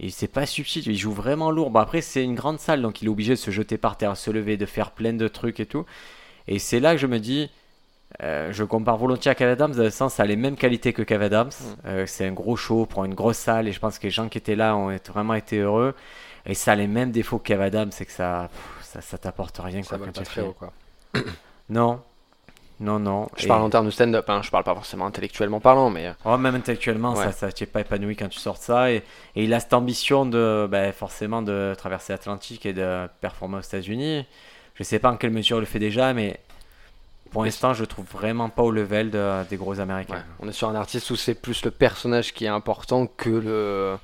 et 0.00 0.10
c'est 0.10 0.26
pas 0.26 0.46
subtil, 0.46 0.82
il 0.88 0.98
joue 0.98 1.12
vraiment 1.12 1.52
lourd. 1.52 1.70
Bon 1.70 1.78
après 1.78 2.00
c'est 2.00 2.24
une 2.24 2.34
grande 2.34 2.58
salle, 2.58 2.82
donc 2.82 3.02
il 3.02 3.04
est 3.06 3.08
obligé 3.08 3.34
de 3.34 3.38
se 3.38 3.52
jeter 3.52 3.78
par 3.78 3.96
terre, 3.96 4.16
se 4.16 4.32
lever, 4.32 4.56
de 4.56 4.66
faire 4.66 4.90
plein 4.90 5.12
de 5.12 5.28
trucs 5.28 5.60
et 5.60 5.66
tout. 5.66 5.86
Et 6.48 6.58
c'est 6.58 6.80
là 6.80 6.92
que 6.92 7.00
je 7.00 7.06
me 7.06 7.20
dis, 7.20 7.50
euh, 8.22 8.52
je 8.52 8.62
compare 8.64 8.96
volontiers 8.96 9.30
à 9.30 9.34
Kev 9.34 9.50
Adams, 9.52 9.72
dans 9.72 9.82
le 9.82 9.90
sens 9.90 10.14
ça 10.14 10.22
a 10.22 10.26
les 10.26 10.36
mêmes 10.36 10.56
qualités 10.56 10.92
que 10.92 11.02
Kev 11.02 11.24
Adams. 11.24 11.50
Euh, 11.86 12.06
c'est 12.06 12.26
un 12.26 12.32
gros 12.32 12.56
show 12.56 12.86
pour 12.86 13.04
une 13.04 13.14
grosse 13.14 13.38
salle, 13.38 13.66
et 13.68 13.72
je 13.72 13.80
pense 13.80 13.98
que 13.98 14.04
les 14.04 14.10
gens 14.10 14.28
qui 14.28 14.38
étaient 14.38 14.56
là 14.56 14.76
ont 14.76 14.90
été- 14.90 15.10
vraiment 15.12 15.34
été 15.34 15.58
heureux. 15.58 15.94
Et 16.46 16.54
ça 16.54 16.72
a 16.72 16.74
les 16.74 16.86
mêmes 16.86 17.10
défauts 17.10 17.38
que 17.38 17.48
Kev 17.48 17.62
Adams, 17.62 17.90
c'est 17.90 18.04
que 18.04 18.12
ça, 18.12 18.48
pff, 18.52 18.84
ça, 18.86 19.00
ça 19.00 19.18
t'apporte 19.18 19.58
rien 19.58 19.82
Ça 19.82 19.96
quoi, 19.96 20.06
quand 20.06 20.12
pas 20.14 20.22
tu 20.22 20.30
fais. 20.30 20.40
haut, 20.42 20.54
quoi. 20.58 20.72
Non, 21.70 22.00
non, 22.80 22.98
non. 22.98 23.28
Je 23.36 23.44
Et- 23.44 23.48
parle 23.48 23.62
en 23.62 23.70
termes 23.70 23.86
de 23.86 23.90
stand-up, 23.90 24.28
hein. 24.28 24.42
je 24.42 24.50
parle 24.50 24.64
pas 24.64 24.74
forcément 24.74 25.06
intellectuellement 25.06 25.60
parlant, 25.60 25.90
mais 25.90 26.12
Oh, 26.24 26.36
même 26.36 26.54
intellectuellement, 26.54 27.14
Ouais. 27.14 27.24
ça, 27.24 27.32
ça 27.32 27.52
t'es 27.52 27.66
pas 27.66 27.80
épanoui 27.80 28.14
quand 28.16 28.28
tu 28.28 28.38
sors 28.38 28.54
de 28.54 28.58
ça. 28.60 28.90
Et, 28.92 28.96
et 29.36 29.44
il 29.44 29.54
a 29.54 29.60
cette 29.60 29.72
ambition 29.74 30.26
de, 30.26 30.68
ben, 30.70 30.92
forcément, 30.92 31.40
de 31.40 31.74
traverser 31.78 32.12
l'Atlantique 32.12 32.66
et 32.66 32.72
de 32.72 33.06
performer 33.20 33.56
aux 33.58 33.62
États-Unis. 33.62 34.26
Je 34.74 34.82
sais 34.82 34.98
pas 34.98 35.10
en 35.10 35.16
quelle 35.16 35.30
mesure 35.30 35.56
il 35.58 35.60
le 35.60 35.66
fait 35.66 35.78
déjà, 35.78 36.12
mais 36.12 36.38
pour 37.34 37.44
l'instant, 37.44 37.74
je 37.74 37.82
le 37.82 37.86
trouve 37.86 38.06
vraiment 38.06 38.48
pas 38.48 38.62
au 38.62 38.70
level 38.70 39.10
de- 39.10 39.44
des 39.50 39.56
gros 39.56 39.78
Américains. 39.80 40.14
ouais. 40.14 40.20
on 40.40 40.48
est 40.48 40.52
sur 40.52 40.68
un 40.70 40.74
artiste 40.74 41.10
où 41.10 41.16
c'est 41.16 41.34
plus 41.34 41.62
le 41.64 41.70
personnage 41.70 42.32
qui 42.32 42.46
est 42.46 42.48
important 42.48 43.06
que 43.06 43.28
le 43.30 43.96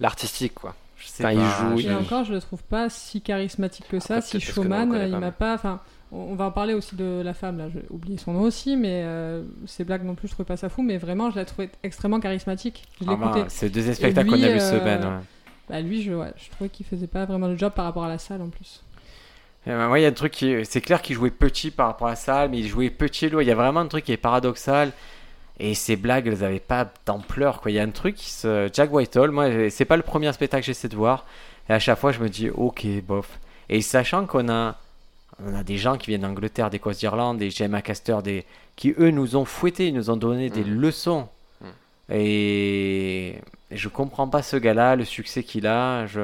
l'artistique, 0.00 0.54
quoi. 0.54 0.74
Je 0.96 1.08
sais 1.08 1.24
Enfin, 1.24 1.32
il 1.32 1.38
pas, 1.40 1.70
joue, 1.70 1.76
je- 1.78 1.88
Et 1.88 1.94
encore, 1.94 2.24
je 2.24 2.32
le 2.32 2.40
trouve 2.40 2.62
pas 2.62 2.88
si 2.88 3.20
charismatique 3.20 3.86
que 3.88 3.98
ça. 4.00 4.16
Après, 4.16 4.28
si 4.28 4.40
showman, 4.40 4.92
il 5.06 5.16
m'a 5.16 5.32
pas. 5.32 5.54
Enfin, 5.54 5.80
on 6.12 6.34
va 6.36 6.44
en 6.46 6.50
parler 6.52 6.74
aussi 6.74 6.94
de 6.96 7.20
la 7.24 7.34
femme, 7.34 7.58
là, 7.58 7.68
j'ai 7.68 7.82
oublié 7.90 8.16
son 8.18 8.32
nom 8.34 8.42
aussi, 8.42 8.76
mais 8.76 9.02
euh, 9.04 9.42
ses 9.66 9.82
blagues 9.84 10.04
non 10.04 10.14
plus, 10.14 10.28
je 10.28 10.32
trouvais 10.34 10.46
pas 10.46 10.56
ça 10.56 10.68
fou, 10.68 10.82
mais 10.82 10.96
vraiment, 10.96 11.30
je 11.30 11.36
la 11.36 11.44
trouvais 11.44 11.70
extrêmement 11.82 12.20
charismatique. 12.20 12.84
Je 13.00 13.06
Ah 13.08 13.16
bah, 13.16 13.34
c'est 13.48 13.66
le 13.66 13.72
deuxième 13.72 13.94
spectacle 13.96 14.30
lui, 14.30 14.40
qu'on 14.40 14.46
a 14.46 14.50
vu 14.52 14.58
euh, 14.60 14.70
ce 14.78 14.84
Ben. 14.84 15.02
ouais. 15.02 15.22
Bah, 15.68 15.80
lui, 15.80 16.02
je, 16.02 16.12
ouais, 16.12 16.32
je 16.36 16.50
trouvais 16.50 16.70
qu'il 16.70 16.86
faisait 16.86 17.06
pas 17.08 17.24
vraiment 17.24 17.48
le 17.48 17.56
job 17.58 17.72
par 17.74 17.84
rapport 17.86 18.04
à 18.04 18.08
la 18.08 18.18
salle 18.18 18.42
en 18.42 18.48
plus. 18.50 18.83
Et 19.66 19.70
ben, 19.70 19.88
moi, 19.88 19.98
il 19.98 20.02
y 20.02 20.04
a 20.04 20.08
un 20.08 20.12
truc 20.12 20.32
qui. 20.32 20.64
C'est 20.64 20.80
clair 20.80 21.00
qu'il 21.02 21.16
jouait 21.16 21.30
petit 21.30 21.70
par 21.70 21.86
rapport 21.86 22.08
à 22.08 22.10
la 22.10 22.16
salle, 22.16 22.50
mais 22.50 22.58
il 22.58 22.68
jouait 22.68 22.90
petit 22.90 23.26
et 23.26 23.28
lourd. 23.30 23.42
Il 23.42 23.48
y 23.48 23.50
a 23.50 23.54
vraiment 23.54 23.80
un 23.80 23.86
truc 23.86 24.04
qui 24.04 24.12
est 24.12 24.16
paradoxal. 24.18 24.92
Et 25.60 25.74
ces 25.74 25.96
blagues, 25.96 26.26
elles 26.26 26.42
avaient 26.44 26.58
pas 26.60 26.92
d'ampleur, 27.06 27.60
quoi. 27.60 27.70
Il 27.70 27.74
y 27.74 27.78
a 27.78 27.82
un 27.82 27.90
truc 27.90 28.16
qui 28.16 28.30
se. 28.30 28.68
Jack 28.72 28.92
Whitehall, 28.92 29.30
moi, 29.30 29.70
c'est 29.70 29.84
pas 29.84 29.96
le 29.96 30.02
premier 30.02 30.32
spectacle 30.32 30.62
que 30.62 30.66
j'essaie 30.66 30.88
de 30.88 30.96
voir. 30.96 31.24
Et 31.68 31.72
à 31.72 31.78
chaque 31.78 31.98
fois, 31.98 32.12
je 32.12 32.20
me 32.20 32.28
dis, 32.28 32.50
ok, 32.50 32.86
bof. 33.06 33.38
Et 33.68 33.80
sachant 33.80 34.26
qu'on 34.26 34.48
a. 34.48 34.76
On 35.44 35.54
a 35.54 35.64
des 35.64 35.78
gens 35.78 35.96
qui 35.96 36.08
viennent 36.08 36.20
d'Angleterre, 36.20 36.70
d'Écosse, 36.70 36.98
d'Irlande, 36.98 37.38
des 37.38 37.50
Gemma 37.50 37.82
Caster, 37.82 38.18
des... 38.22 38.44
qui 38.76 38.94
eux 38.98 39.10
nous 39.10 39.34
ont 39.34 39.44
fouettés, 39.44 39.88
ils 39.88 39.94
nous 39.94 40.08
ont 40.08 40.16
donné 40.16 40.48
des 40.48 40.62
Mm. 40.62 40.80
leçons. 40.80 41.28
Mm. 41.60 41.66
Et... 42.10 43.28
et 43.70 43.76
je 43.76 43.88
comprends 43.88 44.28
pas 44.28 44.42
ce 44.42 44.56
gars-là, 44.56 44.94
le 44.94 45.04
succès 45.04 45.42
qu'il 45.42 45.66
a. 45.66 46.06
Je, 46.06 46.20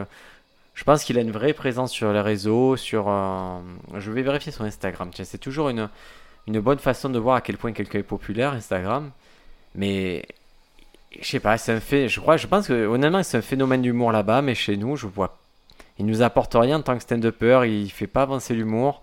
je 0.75 0.85
pense 0.85 1.05
qu'il 1.05 1.19
a 1.19 1.21
une 1.21 1.31
vraie 1.33 1.53
présence 1.53 1.93
sur 1.93 2.12
les 2.12 2.21
réseaux, 2.21 2.77
sur. 2.77 3.07
euh, 3.09 3.59
Je 3.99 4.11
vais 4.11 4.23
vérifier 4.23 4.53
son 4.53 4.65
Instagram. 4.65 5.11
Tiens, 5.12 5.25
c'est 5.25 5.39
toujours 5.39 5.69
une, 5.69 5.89
une 6.47 6.61
bonne 6.61 6.79
façon 6.79 7.09
de 7.11 7.19
voir 7.19 7.37
à 7.37 7.41
quel 7.41 7.57
point 7.59 7.73
quelqu'un 7.73 7.99
est 7.99 8.03
populaire, 8.03 8.53
Instagram. 8.53 9.11
Mais 9.75 10.25
je 11.21 11.27
sais 11.27 11.41
pas, 11.41 11.59
c'est 11.59 11.73
un 11.73 11.81
fait. 11.81 12.09
Je 12.09 12.21
crois, 12.21 12.37
je 12.37 12.47
pense 12.47 12.69
que 12.69 12.87
honnêtement, 12.87 13.23
c'est 13.23 13.37
un 13.39 13.43
phénomène 13.43 13.83
d'humour 13.83 14.12
là-bas, 14.12 14.43
mais 14.43 14.55
chez 14.55 14.77
nous, 14.77 14.97
je 14.97 15.07
vois. 15.07 15.37
Il 15.99 16.07
nous 16.07 16.23
apporte 16.23 16.55
rien 16.55 16.79
en 16.79 16.83
tant 16.83 16.97
que 16.97 17.03
stand-upper. 17.03 17.65
Il 17.69 17.91
fait 17.91 18.07
pas 18.07 18.23
avancer 18.23 18.55
l'humour. 18.55 19.03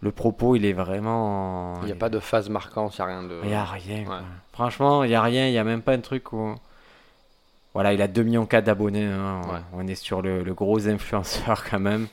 Le 0.00 0.12
propos, 0.12 0.54
il 0.56 0.64
est 0.66 0.74
vraiment. 0.74 1.74
Il 1.82 1.86
n'y 1.86 1.92
a 1.92 1.96
pas 1.96 2.10
de 2.10 2.20
phase 2.20 2.48
marquante, 2.50 2.96
il 2.98 3.00
n'y 3.00 3.04
a 3.04 3.06
rien 3.08 3.22
de. 3.22 3.40
Il 3.44 3.50
y 3.50 3.54
a 3.54 3.64
rien. 3.64 4.04
Ouais. 4.06 4.24
Franchement, 4.52 5.02
il 5.04 5.10
y 5.10 5.14
a 5.14 5.22
rien. 5.22 5.46
Il 5.48 5.52
y 5.54 5.58
a 5.58 5.64
même 5.64 5.82
pas 5.82 5.92
un 5.92 6.00
truc 6.00 6.32
où. 6.32 6.54
Voilà, 7.78 7.92
il 7.92 8.02
a 8.02 8.08
2 8.08 8.24
millions 8.24 8.48
d'abonnés. 8.50 9.04
hein. 9.04 9.40
Ouais. 9.48 9.60
On 9.72 9.86
est 9.86 9.94
sur 9.94 10.20
le, 10.20 10.42
le 10.42 10.52
gros 10.52 10.88
influenceur 10.88 11.62
quand 11.70 11.78
même. 11.78 12.08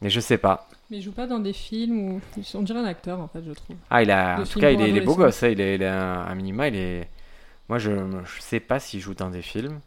Mais 0.00 0.08
je 0.08 0.18
sais 0.18 0.38
pas. 0.38 0.66
Mais 0.90 0.96
il 0.96 1.02
joue 1.02 1.12
pas 1.12 1.26
dans 1.26 1.40
des 1.40 1.52
films 1.52 1.98
où. 2.00 2.20
On 2.54 2.62
dirait 2.62 2.78
un 2.78 2.84
acteur 2.86 3.20
en 3.20 3.28
fait, 3.28 3.42
je 3.46 3.52
trouve. 3.52 3.76
Ah, 3.90 4.02
il 4.02 4.10
a, 4.10 4.40
en 4.40 4.44
tout 4.44 4.60
cas, 4.60 4.70
il 4.70 4.80
est, 4.80 4.88
il 4.88 4.96
est 4.96 5.02
beau 5.02 5.14
gosse. 5.14 5.42
hein. 5.42 5.48
Il 5.48 5.60
est, 5.60 5.74
il 5.74 5.82
est 5.82 5.86
un, 5.86 6.20
un 6.22 6.34
minima. 6.34 6.68
Il 6.68 6.76
est. 6.76 7.06
Moi, 7.68 7.78
je, 7.78 7.90
je 8.24 8.40
sais 8.40 8.60
pas 8.60 8.80
s'il 8.80 9.00
joue 9.00 9.12
dans 9.12 9.28
des 9.28 9.42
films. 9.42 9.78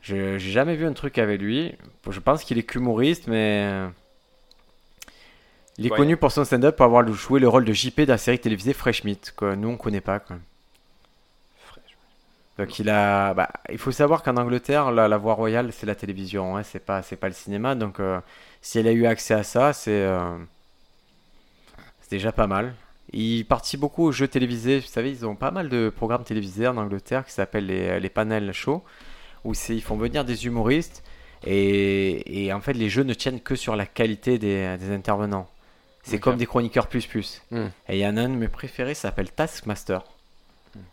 Je 0.00 0.38
j'ai 0.38 0.50
jamais 0.50 0.74
vu 0.74 0.86
un 0.86 0.94
truc 0.94 1.18
avec 1.18 1.38
lui. 1.40 1.74
Je 2.08 2.20
pense 2.20 2.44
qu'il 2.44 2.56
est 2.56 2.62
qu'humoriste, 2.62 3.26
mais 3.26 3.68
euh, 3.70 3.88
il 5.76 5.86
est 5.86 5.90
Ouais. 5.90 5.96
connu 5.98 6.16
pour 6.16 6.32
son 6.32 6.44
stand-up 6.44 6.76
pour 6.76 6.86
avoir 6.86 7.06
joué 7.12 7.38
le 7.38 7.48
rôle 7.48 7.64
de 7.66 7.72
JP 7.74 8.00
de 8.00 8.06
la 8.06 8.18
série 8.18 8.38
télévisée 8.38 8.72
Fresh 8.72 9.04
Meat. 9.04 9.34
Que 9.36 9.54
nous, 9.54 9.68
on 9.68 9.76
connaît 9.76 10.00
pas. 10.00 10.20
Quoi. 10.20 10.36
Donc 12.62 12.78
il 12.78 12.88
a, 12.90 13.34
bah, 13.34 13.48
il 13.70 13.78
faut 13.78 13.90
savoir 13.90 14.22
qu'en 14.22 14.36
Angleterre, 14.36 14.92
la, 14.92 15.08
la 15.08 15.16
voie 15.16 15.34
royale, 15.34 15.72
c'est 15.72 15.84
la 15.84 15.96
télévision, 15.96 16.56
hein, 16.56 16.62
c'est 16.62 16.78
pas, 16.78 17.02
c'est 17.02 17.16
pas 17.16 17.26
le 17.26 17.34
cinéma. 17.34 17.74
Donc 17.74 17.98
euh, 17.98 18.20
si 18.60 18.78
elle 18.78 18.86
a 18.86 18.92
eu 18.92 19.04
accès 19.04 19.34
à 19.34 19.42
ça, 19.42 19.72
c'est, 19.72 19.90
euh, 19.90 20.38
c'est 22.00 22.12
déjà 22.12 22.30
pas 22.30 22.46
mal. 22.46 22.74
Il 23.12 23.44
participe 23.46 23.80
beaucoup 23.80 24.04
aux 24.04 24.12
jeux 24.12 24.28
télévisés. 24.28 24.78
Vous 24.78 24.86
savez, 24.86 25.10
ils 25.10 25.26
ont 25.26 25.34
pas 25.34 25.50
mal 25.50 25.68
de 25.68 25.88
programmes 25.88 26.22
télévisés 26.22 26.68
en 26.68 26.76
Angleterre 26.76 27.26
qui 27.26 27.32
s'appellent 27.32 27.66
les, 27.66 27.98
les 27.98 28.10
panel 28.10 28.52
shows, 28.52 28.84
où 29.42 29.54
c'est, 29.54 29.74
ils 29.74 29.82
font 29.82 29.96
venir 29.96 30.24
des 30.24 30.46
humoristes 30.46 31.02
et, 31.44 32.44
et 32.44 32.52
en 32.52 32.60
fait 32.60 32.74
les 32.74 32.88
jeux 32.88 33.02
ne 33.02 33.12
tiennent 33.12 33.40
que 33.40 33.56
sur 33.56 33.74
la 33.74 33.86
qualité 33.86 34.38
des, 34.38 34.76
des 34.78 34.92
intervenants. 34.92 35.48
C'est 36.04 36.20
comme 36.20 36.36
des 36.36 36.46
chroniqueurs 36.46 36.86
plus 36.86 37.06
plus. 37.06 37.42
Hmm. 37.50 37.66
Et 37.88 37.96
il 37.96 37.98
y 37.98 38.06
en 38.06 38.16
a 38.16 38.20
un 38.20 38.28
de 38.28 38.36
mes 38.36 38.46
préférés, 38.46 38.94
ça 38.94 39.08
s'appelle 39.08 39.32
Taskmaster. 39.32 40.04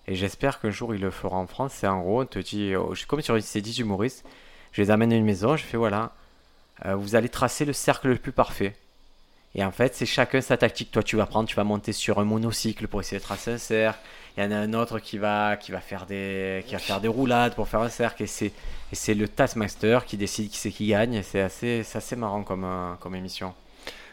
Et 0.07 0.15
j'espère 0.15 0.59
qu'un 0.59 0.71
jour 0.71 0.93
il 0.93 1.01
le 1.01 1.11
fera 1.11 1.37
en 1.37 1.47
France. 1.47 1.73
C'est 1.75 1.87
en 1.87 2.01
gros, 2.01 2.21
on 2.21 2.25
te 2.25 2.39
dit, 2.39 2.75
oh, 2.75 2.93
comme 3.07 3.21
sur 3.21 3.41
ces 3.41 3.61
10 3.61 3.79
humoristes, 3.79 4.25
je 4.71 4.81
les 4.81 4.91
amène 4.91 5.11
à 5.13 5.15
une 5.15 5.25
maison, 5.25 5.55
je 5.55 5.63
fais 5.63 5.77
voilà, 5.77 6.11
euh, 6.85 6.95
vous 6.95 7.15
allez 7.15 7.29
tracer 7.29 7.65
le 7.65 7.73
cercle 7.73 8.09
le 8.09 8.15
plus 8.15 8.31
parfait. 8.31 8.75
Et 9.55 9.63
en 9.63 9.71
fait, 9.71 9.95
c'est 9.95 10.05
chacun 10.05 10.41
sa 10.41 10.57
tactique. 10.57 10.91
Toi, 10.91 11.01
tu 11.01 11.15
vas 11.15 11.25
prendre, 11.25 11.49
tu 11.49 11.55
vas 11.55 11.63
monter 11.63 11.91
sur 11.91 12.19
un 12.19 12.23
monocycle 12.23 12.87
pour 12.87 13.01
essayer 13.01 13.17
de 13.17 13.23
tracer 13.23 13.51
un 13.51 13.57
cercle. 13.57 13.99
Il 14.37 14.43
y 14.43 14.47
en 14.47 14.51
a 14.51 14.57
un 14.57 14.73
autre 14.73 14.99
qui 14.99 15.17
va, 15.17 15.57
qui 15.57 15.71
va, 15.71 15.81
faire, 15.81 16.05
des, 16.05 16.63
qui 16.67 16.73
va 16.73 16.79
faire 16.79 17.01
des 17.01 17.07
roulades 17.07 17.55
pour 17.55 17.67
faire 17.67 17.81
un 17.81 17.89
cercle. 17.89 18.23
Et 18.23 18.27
c'est, 18.27 19.13
le 19.15 19.27
Taskmaster 19.27 20.05
qui 20.05 20.17
décide 20.17 20.49
qui 20.51 20.57
c'est 20.57 20.69
qui 20.69 20.87
gagne. 20.87 21.15
Et 21.15 21.23
c'est 21.23 21.41
assez, 21.41 21.83
c'est 21.83 21.97
assez 21.97 22.15
marrant 22.15 22.43
comme, 22.43 22.63
euh, 22.63 22.93
comme 22.99 23.15
émission. 23.15 23.53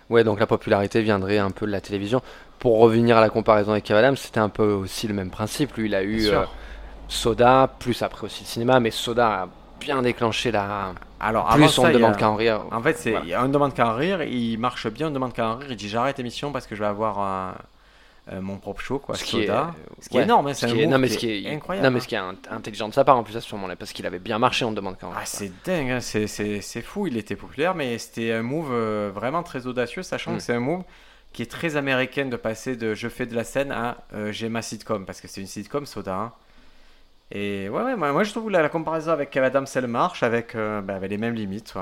Ouais, 0.08 0.24
donc 0.24 0.40
la 0.40 0.46
popularité 0.46 1.02
viendrait 1.02 1.38
un 1.38 1.50
peu 1.50 1.66
de 1.66 1.72
la 1.72 1.80
télévision. 1.80 2.22
Pour 2.66 2.80
revenir 2.80 3.16
à 3.16 3.20
la 3.20 3.30
comparaison 3.30 3.70
avec 3.70 3.84
Kev 3.84 3.96
Adams, 3.96 4.16
c'était 4.16 4.40
un 4.40 4.48
peu 4.48 4.72
aussi 4.72 5.06
le 5.06 5.14
même 5.14 5.30
principe. 5.30 5.74
Lui, 5.76 5.86
il 5.86 5.94
a 5.94 6.02
eu 6.02 6.26
euh, 6.30 6.42
Soda, 7.06 7.70
plus 7.78 8.02
après 8.02 8.24
aussi 8.24 8.42
le 8.42 8.48
cinéma, 8.48 8.80
mais 8.80 8.90
Soda 8.90 9.42
a 9.42 9.48
bien 9.78 10.02
déclenché 10.02 10.50
la. 10.50 10.92
Alors, 11.20 11.46
avant 11.46 11.54
Plus 11.54 11.78
on 11.78 11.82
ça, 11.84 11.92
demande 11.92 12.16
qu'à 12.16 12.28
en 12.28 12.34
rire. 12.34 12.62
En 12.72 12.82
fait, 12.82 12.98
c'est 12.98 13.12
Voilà. 13.12 13.46
demande 13.46 13.72
qu'à 13.72 13.86
en 13.86 13.94
rire, 13.94 14.20
il 14.24 14.58
marche 14.58 14.88
bien, 14.88 15.06
on 15.06 15.10
demande 15.12 15.32
qu'à 15.32 15.46
en 15.46 15.54
rire. 15.58 15.68
Il 15.70 15.76
dit 15.76 15.88
j'arrête 15.88 16.18
l'émission 16.18 16.50
parce 16.50 16.66
que 16.66 16.74
je 16.74 16.80
vais 16.80 16.88
avoir 16.88 17.20
un- 17.20 17.54
euh, 18.32 18.40
mon 18.40 18.56
propre 18.56 18.80
show, 18.80 18.98
quoi. 18.98 19.14
Ce 19.14 19.22
qui 19.22 19.42
est, 19.42 19.46
Soda. 19.46 19.60
euh, 19.68 19.94
Ce 20.00 20.08
qui 20.08 20.18
est 20.18 20.22
énorme, 20.22 20.48
hein, 20.48 20.54
Ce 20.54 20.62
c'est 20.62 20.66
un 20.66 20.70
qui 20.74 20.80
est- 20.80 20.86
move 20.86 20.92
non, 20.92 20.98
mais 20.98 21.06
ce 21.08 21.18
qui 21.18 21.46
est 21.46 21.48
incroyable, 21.54 21.86
Non, 21.86 21.92
mais 21.92 21.98
hein. 21.98 22.02
ce 22.02 22.08
qui 22.08 22.14
est 22.16 22.18
int- 22.18 22.34
intelligent 22.50 22.88
de 22.88 22.94
sa 22.94 23.04
part 23.04 23.16
en 23.16 23.22
plus 23.22 23.36
à 23.36 23.40
ce 23.40 23.54
moment-là, 23.54 23.76
parce 23.76 23.92
qu'il 23.92 24.04
avait 24.06 24.18
bien 24.18 24.40
marché, 24.40 24.64
on 24.64 24.72
ne 24.72 24.76
demande 24.76 24.98
qu'à 24.98 25.06
en 25.06 25.10
rire. 25.10 25.18
Ah, 25.22 25.24
c'est 25.24 25.52
dingue, 25.64 25.88
hein, 25.92 26.00
c'est- 26.00 26.82
fou. 26.82 27.06
Il 27.06 27.16
était 27.16 27.36
populaire, 27.36 27.76
mais 27.76 27.96
c'était 27.98 28.32
un 28.32 28.42
move 28.42 28.74
vraiment 29.14 29.44
très 29.44 29.68
audacieux, 29.68 30.02
sachant 30.02 30.32
Mm. 30.32 30.36
que 30.38 30.42
c'est 30.42 30.54
un 30.54 30.58
move 30.58 30.82
qui 31.36 31.42
est 31.42 31.50
très 31.50 31.76
américain 31.76 32.24
de 32.24 32.36
passer 32.36 32.76
de 32.76 32.94
je 32.94 33.08
fais 33.08 33.26
de 33.26 33.34
la 33.34 33.44
scène 33.44 33.70
à 33.70 33.98
euh, 34.14 34.32
j'ai 34.32 34.48
ma 34.48 34.62
sitcom, 34.62 35.04
parce 35.04 35.20
que 35.20 35.28
c'est 35.28 35.42
une 35.42 35.46
sitcom, 35.46 35.84
Soda. 35.84 36.14
hein. 36.16 36.32
Et 37.30 37.68
ouais, 37.68 37.82
ouais, 37.82 37.96
moi, 37.96 38.24
je 38.24 38.30
trouve 38.30 38.50
la, 38.50 38.62
la 38.62 38.70
comparaison 38.70 39.12
avec 39.12 39.30
Kev 39.30 39.44
Adams, 39.44 39.66
elle 39.74 39.86
marche 39.86 40.22
avec, 40.22 40.54
euh, 40.54 40.80
bah, 40.80 40.94
avec 40.94 41.10
les 41.10 41.18
mêmes 41.18 41.34
limites. 41.34 41.74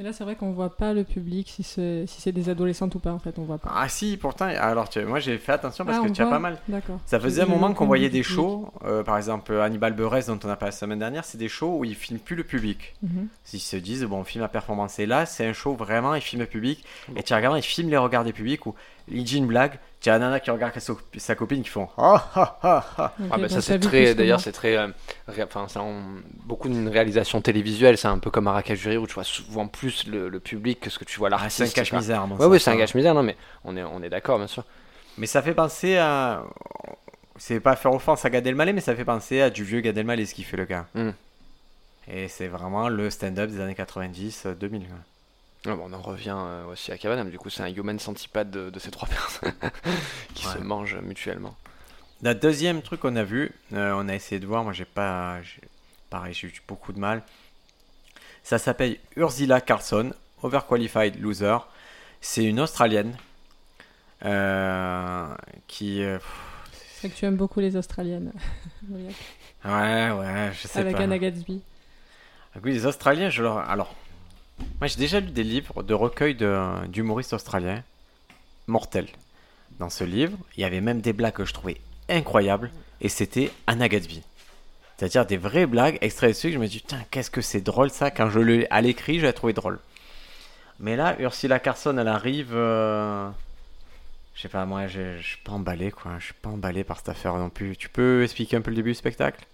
Mais 0.00 0.06
là, 0.06 0.14
c'est 0.14 0.24
vrai 0.24 0.34
qu'on 0.34 0.52
voit 0.52 0.74
pas 0.74 0.94
le 0.94 1.04
public 1.04 1.46
si 1.54 1.62
c'est 1.62 2.06
si 2.06 2.22
c'est 2.22 2.32
des 2.32 2.48
adolescentes 2.48 2.94
ou 2.94 3.00
pas, 3.00 3.12
en 3.12 3.18
fait, 3.18 3.38
on 3.38 3.42
voit 3.42 3.58
pas. 3.58 3.70
Ah 3.76 3.86
si, 3.86 4.16
pourtant, 4.16 4.46
alors 4.46 4.88
tu- 4.88 5.04
moi 5.04 5.18
j'ai 5.20 5.36
fait 5.36 5.52
attention 5.52 5.84
parce 5.84 5.98
Ah, 6.02 6.06
que 6.06 6.10
tu 6.10 6.22
as 6.22 6.26
pas 6.26 6.38
mal. 6.38 6.56
D'accord. 6.68 6.98
Ça 7.04 7.20
faisait 7.20 7.42
un 7.42 7.46
moment 7.46 7.74
qu'on 7.74 7.84
voyait 7.84 8.08
des 8.08 8.22
shows, 8.22 8.72
euh, 8.86 9.02
par 9.02 9.18
exemple 9.18 9.52
Hannibal 9.52 9.92
Buress 9.92 10.28
dont 10.28 10.38
on 10.42 10.48
a 10.48 10.56
parlé 10.56 10.70
la 10.72 10.78
semaine 10.78 10.98
dernière, 11.00 11.26
c'est 11.26 11.36
des 11.36 11.50
shows 11.50 11.76
où 11.80 11.84
ils 11.84 11.94
filment 11.94 12.18
plus 12.18 12.34
le 12.34 12.44
public. 12.44 12.94
Mhm. 13.02 13.28
Ils 13.52 13.60
se 13.60 13.76
disent, 13.76 14.04
bon, 14.04 14.20
on 14.20 14.24
filme 14.24 14.40
la 14.40 14.48
performance. 14.48 14.98
Et 14.98 15.04
là, 15.04 15.26
c'est 15.26 15.46
un 15.46 15.52
show 15.52 15.74
vraiment, 15.74 16.14
ils 16.14 16.22
filment 16.22 16.44
le 16.44 16.48
public. 16.48 16.82
Et 17.14 17.22
tu 17.22 17.34
regardes, 17.34 17.58
ils 17.58 17.62
filment 17.62 17.90
les 17.90 17.98
regards 17.98 18.24
des 18.24 18.32
publics 18.32 18.64
où 18.64 18.74
il 19.10 19.24
dit 19.24 19.38
une 19.38 19.46
blague, 19.46 19.78
tu 20.00 20.08
as 20.10 20.14
un 20.14 20.18
nana 20.20 20.40
qui 20.40 20.50
regarde 20.50 20.78
sa, 20.78 20.94
sa 21.18 21.34
copine 21.34 21.62
qui 21.62 21.68
font 21.68 21.88
Ah 21.98 22.28
ah 22.34 22.58
ah 22.62 22.84
ah. 22.98 23.12
Ok, 23.20 23.26
Ah 23.30 23.38
bah 23.38 23.48
ça 23.48 23.60
c'est 23.60 23.78
très 23.78 24.14
d'ailleurs 24.14 24.38
moi. 24.38 24.42
c'est 24.42 24.52
très 24.52 24.76
euh, 24.76 24.88
enfin 25.44 25.66
c'est 25.68 25.78
en- 25.78 26.02
beaucoup 26.44 26.68
d'une 26.68 26.88
réalisation 26.88 27.40
télévisuelle 27.40 27.98
c'est 27.98 28.08
un 28.08 28.18
peu 28.18 28.30
comme 28.30 28.44
Marrakech 28.44 28.86
où 28.86 29.06
tu 29.06 29.14
vois 29.14 29.24
souvent 29.24 29.66
plus 29.66 30.06
le, 30.06 30.28
le 30.28 30.40
public 30.40 30.80
que 30.80 30.88
ce 30.90 30.98
que 30.98 31.04
tu 31.04 31.18
vois 31.18 31.28
Ah, 31.28 31.32
l'artiste 31.32 31.56
c'est 31.58 31.64
un 31.64 31.82
cache 31.82 31.92
misère. 31.92 32.26
ouais 32.38 32.46
ouais 32.46 32.58
c'est 32.58 32.70
un 32.70 32.76
gâche 32.76 32.94
misère 32.94 33.14
non 33.14 33.22
mais 33.22 33.36
on 33.64 33.76
est 33.76 33.82
on 33.82 34.02
est 34.02 34.08
d'accord 34.08 34.38
bien 34.38 34.46
sûr 34.46 34.64
Mais 35.18 35.26
ça 35.26 35.42
fait 35.42 35.54
penser 35.54 35.96
à. 35.98 36.44
C'est 37.36 37.60
pas 37.60 37.74
faire 37.76 37.92
offense 37.94 38.24
à 38.26 38.30
Gad 38.30 38.46
Elmaleh, 38.46 38.72
mais 38.74 38.82
ça 38.82 38.94
fait 38.94 39.04
penser 39.04 39.40
à 39.40 39.48
du 39.50 39.64
vieux 39.64 39.80
Gad 39.80 39.96
Elmaleh 39.96 40.26
ce 40.26 40.34
qu'il 40.34 40.44
fait 40.44 40.58
le 40.58 40.66
gars. 40.66 40.86
Mm. 40.94 41.10
Et 42.12 42.28
c'est 42.28 42.48
vraiment 42.48 42.88
le 42.90 43.08
stand-up 43.08 43.48
des 43.50 43.60
années 43.60 43.74
90-2000. 43.74 44.82
Ah 45.66 45.74
bon, 45.76 45.84
on 45.90 45.92
en 45.92 46.00
revient 46.00 46.34
euh, 46.36 46.64
aussi 46.66 46.90
à 46.90 46.96
Cavanham 46.98 47.28
du 47.30 47.38
coup 47.38 47.50
c'est 47.50 47.62
un 47.62 47.68
human 47.74 47.98
centipede 47.98 48.50
de, 48.50 48.70
de 48.70 48.78
ces 48.78 48.90
trois 48.90 49.08
personnes 49.16 49.52
qui 50.34 50.44
se 50.46 50.56
mangent 50.58 50.96
mutuellement 51.02 51.54
La 52.22 52.32
deuxième 52.34 52.80
truc 52.82 53.00
qu'on 53.00 53.16
a 53.16 53.24
vu, 53.24 53.52
euh, 53.74 53.92
on 53.96 54.08
a 54.08 54.14
essayé 54.14 54.40
de 54.40 54.46
voir, 54.46 54.64
moi 54.64 54.72
j'ai 54.72 54.84
pas. 54.86 55.40
j'ai- 55.42 55.60
Pareil, 56.10 56.34
j'ai 56.34 56.48
eu 56.48 56.54
beaucoup 56.66 56.92
de 56.92 56.98
mal. 56.98 57.22
Ça 58.42 58.58
s'appelle 58.58 58.96
Ursula 59.16 59.60
Carlson, 59.60 60.12
Overqualified 60.42 61.20
Loser. 61.20 61.58
C'est 62.20 62.44
une 62.44 62.58
Australienne 62.60 63.16
euh, 64.24 65.34
qui. 65.68 66.02
euh, 66.02 66.18
C'est 66.94 67.08
que 67.10 67.14
tu 67.16 67.24
aimes 67.26 67.36
beaucoup 67.36 67.60
les 67.60 67.76
Australiennes. 67.76 68.32
Ouais, 69.64 70.10
ouais, 70.10 70.50
je 70.54 70.66
sais 70.68 70.80
Avec 70.80 70.96
pas. 70.96 71.02
Anna 71.02 71.18
Gatsby. 71.18 71.60
Ah 72.54 72.58
Oui, 72.64 72.72
les 72.72 72.86
Australiens, 72.86 73.28
je 73.30 73.42
leur. 73.42 73.58
Alors, 73.58 73.94
moi 74.78 74.86
j'ai 74.86 74.96
déjà 74.96 75.20
lu 75.20 75.30
des 75.30 75.44
livres 75.44 75.82
de 75.82 75.94
recueils 75.94 76.36
d'humoristes 76.88 77.32
australiens 77.32 77.82
mortels. 78.66 79.08
Dans 79.78 79.90
ce 79.90 80.04
livre, 80.04 80.36
il 80.56 80.60
y 80.60 80.64
avait 80.64 80.80
même 80.80 81.00
des 81.00 81.12
blagues 81.12 81.34
que 81.34 81.44
je 81.44 81.54
trouvais 81.54 81.80
incroyables, 82.08 82.70
et 83.00 83.08
c'était 83.08 83.50
Anna. 83.66 83.86
C'est-à-dire 84.96 85.24
des 85.24 85.38
vraies 85.38 85.66
blagues 85.66 85.96
extraits 86.02 86.30
dessus, 86.32 86.52
je 86.52 86.58
me 86.58 86.66
dis, 86.66 86.80
putain, 86.80 87.02
qu'est-ce 87.10 87.30
que 87.30 87.40
c'est 87.40 87.62
drôle 87.62 87.90
ça, 87.90 88.10
quand 88.10 88.28
je 88.28 88.38
l'ai 88.40 88.66
à 88.70 88.80
l'écrit, 88.82 89.18
je 89.18 89.26
l'ai 89.26 89.32
trouvé 89.32 89.52
drôle. 89.54 89.78
Mais 90.78 90.96
là, 90.96 91.16
Ursula 91.20 91.58
Carson, 91.58 91.96
elle 91.96 92.08
arrive. 92.08 92.50
euh, 92.52 93.30
Je 94.34 94.42
sais 94.42 94.48
pas, 94.48 94.64
moi, 94.66 94.86
je 94.88 95.18
suis 95.22 95.38
pas 95.38 95.52
emballé, 95.52 95.90
quoi. 95.90 96.12
Je 96.18 96.26
suis 96.26 96.34
pas 96.34 96.50
emballé 96.50 96.84
par 96.84 96.98
cette 96.98 97.10
affaire 97.10 97.34
non 97.36 97.48
plus. 97.50 97.76
Tu 97.76 97.88
peux 97.88 98.22
expliquer 98.22 98.56
un 98.56 98.60
peu 98.60 98.70
le 98.70 98.76
début 98.76 98.90
du 98.90 98.94
spectacle? 98.94 99.44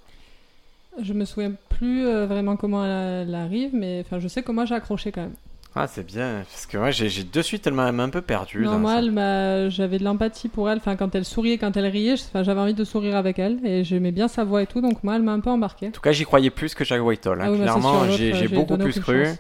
Je 1.03 1.12
me 1.12 1.25
souviens 1.25 1.53
plus 1.69 2.07
euh, 2.07 2.26
vraiment 2.26 2.57
comment 2.57 2.85
elle, 2.85 3.29
elle 3.29 3.35
arrive, 3.35 3.71
mais 3.75 4.03
enfin, 4.05 4.19
je 4.19 4.29
sais 4.29 4.43
que 4.43 4.53
moi 4.53 4.65
j'ai 4.65 4.75
accroché 4.75 5.12
quand 5.12 5.23
même. 5.23 5.35
Ah, 5.79 5.87
c'est 5.87 6.07
bien, 6.07 6.43
parce 6.50 6.65
que 6.65 6.79
moi, 6.79 6.91
j'ai 6.91 7.23
de 7.23 7.43
suite, 7.43 7.67
elle 7.67 7.75
m'a 7.75 7.88
un 7.88 8.09
peu 8.09 8.23
perdu. 8.23 8.61
Non, 8.61 8.79
moi, 8.79 9.03
m'a- 9.03 9.69
j'avais 9.69 9.99
de 9.99 10.05
l'empathie 10.05 10.49
pour 10.49 10.71
elle. 10.71 10.79
Enfin, 10.79 10.97
quand 10.97 11.15
elle 11.15 11.26
souriait, 11.26 11.59
quand 11.59 11.76
elle 11.76 11.85
riait, 11.85 12.15
j'avais 12.35 12.53
envie 12.59 12.73
de 12.73 12.83
sourire 12.83 13.15
avec 13.15 13.38
elle 13.38 13.59
et 13.62 13.85
j'aimais 13.85 14.11
bien 14.11 14.26
sa 14.26 14.43
voix 14.45 14.62
et 14.62 14.67
tout. 14.67 14.81
Donc 14.81 15.05
moi, 15.05 15.17
elle 15.17 15.23
m'a 15.23 15.33
un 15.33 15.41
peu 15.41 15.50
embarqué. 15.50 15.88
En 15.88 15.91
tout 15.91 16.00
cas, 16.00 16.12
j'y 16.12 16.25
croyais 16.25 16.49
plus 16.49 16.75
que 16.75 16.83
Jack 16.83 17.03
Whitehall. 17.05 17.43
hein. 17.43 17.45
Ah 17.47 17.50
oui, 17.50 17.59
bah, 17.59 17.65
Clairement, 17.65 18.09
j'ai 18.09 18.49
beaucoup 18.49 18.79
plus 18.79 18.99
cru. 18.99 19.25
chance. 19.26 19.38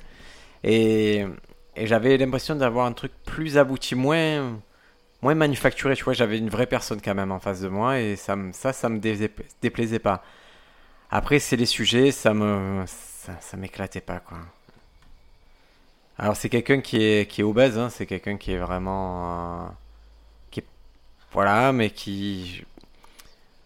Et, 0.62 1.24
et 1.74 1.86
j'avais 1.86 2.18
l'impression 2.18 2.54
d'avoir 2.54 2.84
un 2.84 2.92
truc 2.92 3.12
plus 3.24 3.56
abouti, 3.56 3.94
moins, 3.94 4.58
moins 5.22 5.34
manufacturé. 5.34 5.96
Tu 5.96 6.04
vois, 6.04 6.12
j'avais 6.12 6.36
une 6.36 6.50
vraie 6.50 6.66
personne 6.66 7.00
quand 7.02 7.14
même 7.14 7.32
en 7.32 7.38
face 7.40 7.62
de 7.62 7.68
moi 7.68 7.98
et 7.98 8.16
ça, 8.16 8.36
ça, 8.52 8.74
ça 8.74 8.90
me 8.90 8.98
déplaisait 9.62 9.98
pas. 10.00 10.22
Après, 11.10 11.38
c'est 11.38 11.56
les 11.56 11.66
sujets, 11.66 12.10
ça 12.12 12.34
me, 12.34 12.84
ça, 12.86 13.32
ça 13.40 13.56
m'éclatait 13.56 14.00
pas, 14.00 14.20
quoi. 14.20 14.38
Alors, 16.18 16.36
c'est 16.36 16.48
quelqu'un 16.48 16.80
qui 16.80 17.02
est, 17.02 17.30
qui 17.30 17.40
est 17.42 17.44
obèse, 17.44 17.78
hein, 17.78 17.90
c'est 17.90 18.06
quelqu'un 18.06 18.36
qui 18.36 18.52
est 18.52 18.58
vraiment. 18.58 19.64
euh, 19.66 19.68
qui 20.50 20.60
est, 20.60 20.66
voilà, 21.32 21.72
mais 21.72 21.90
qui. 21.90 22.64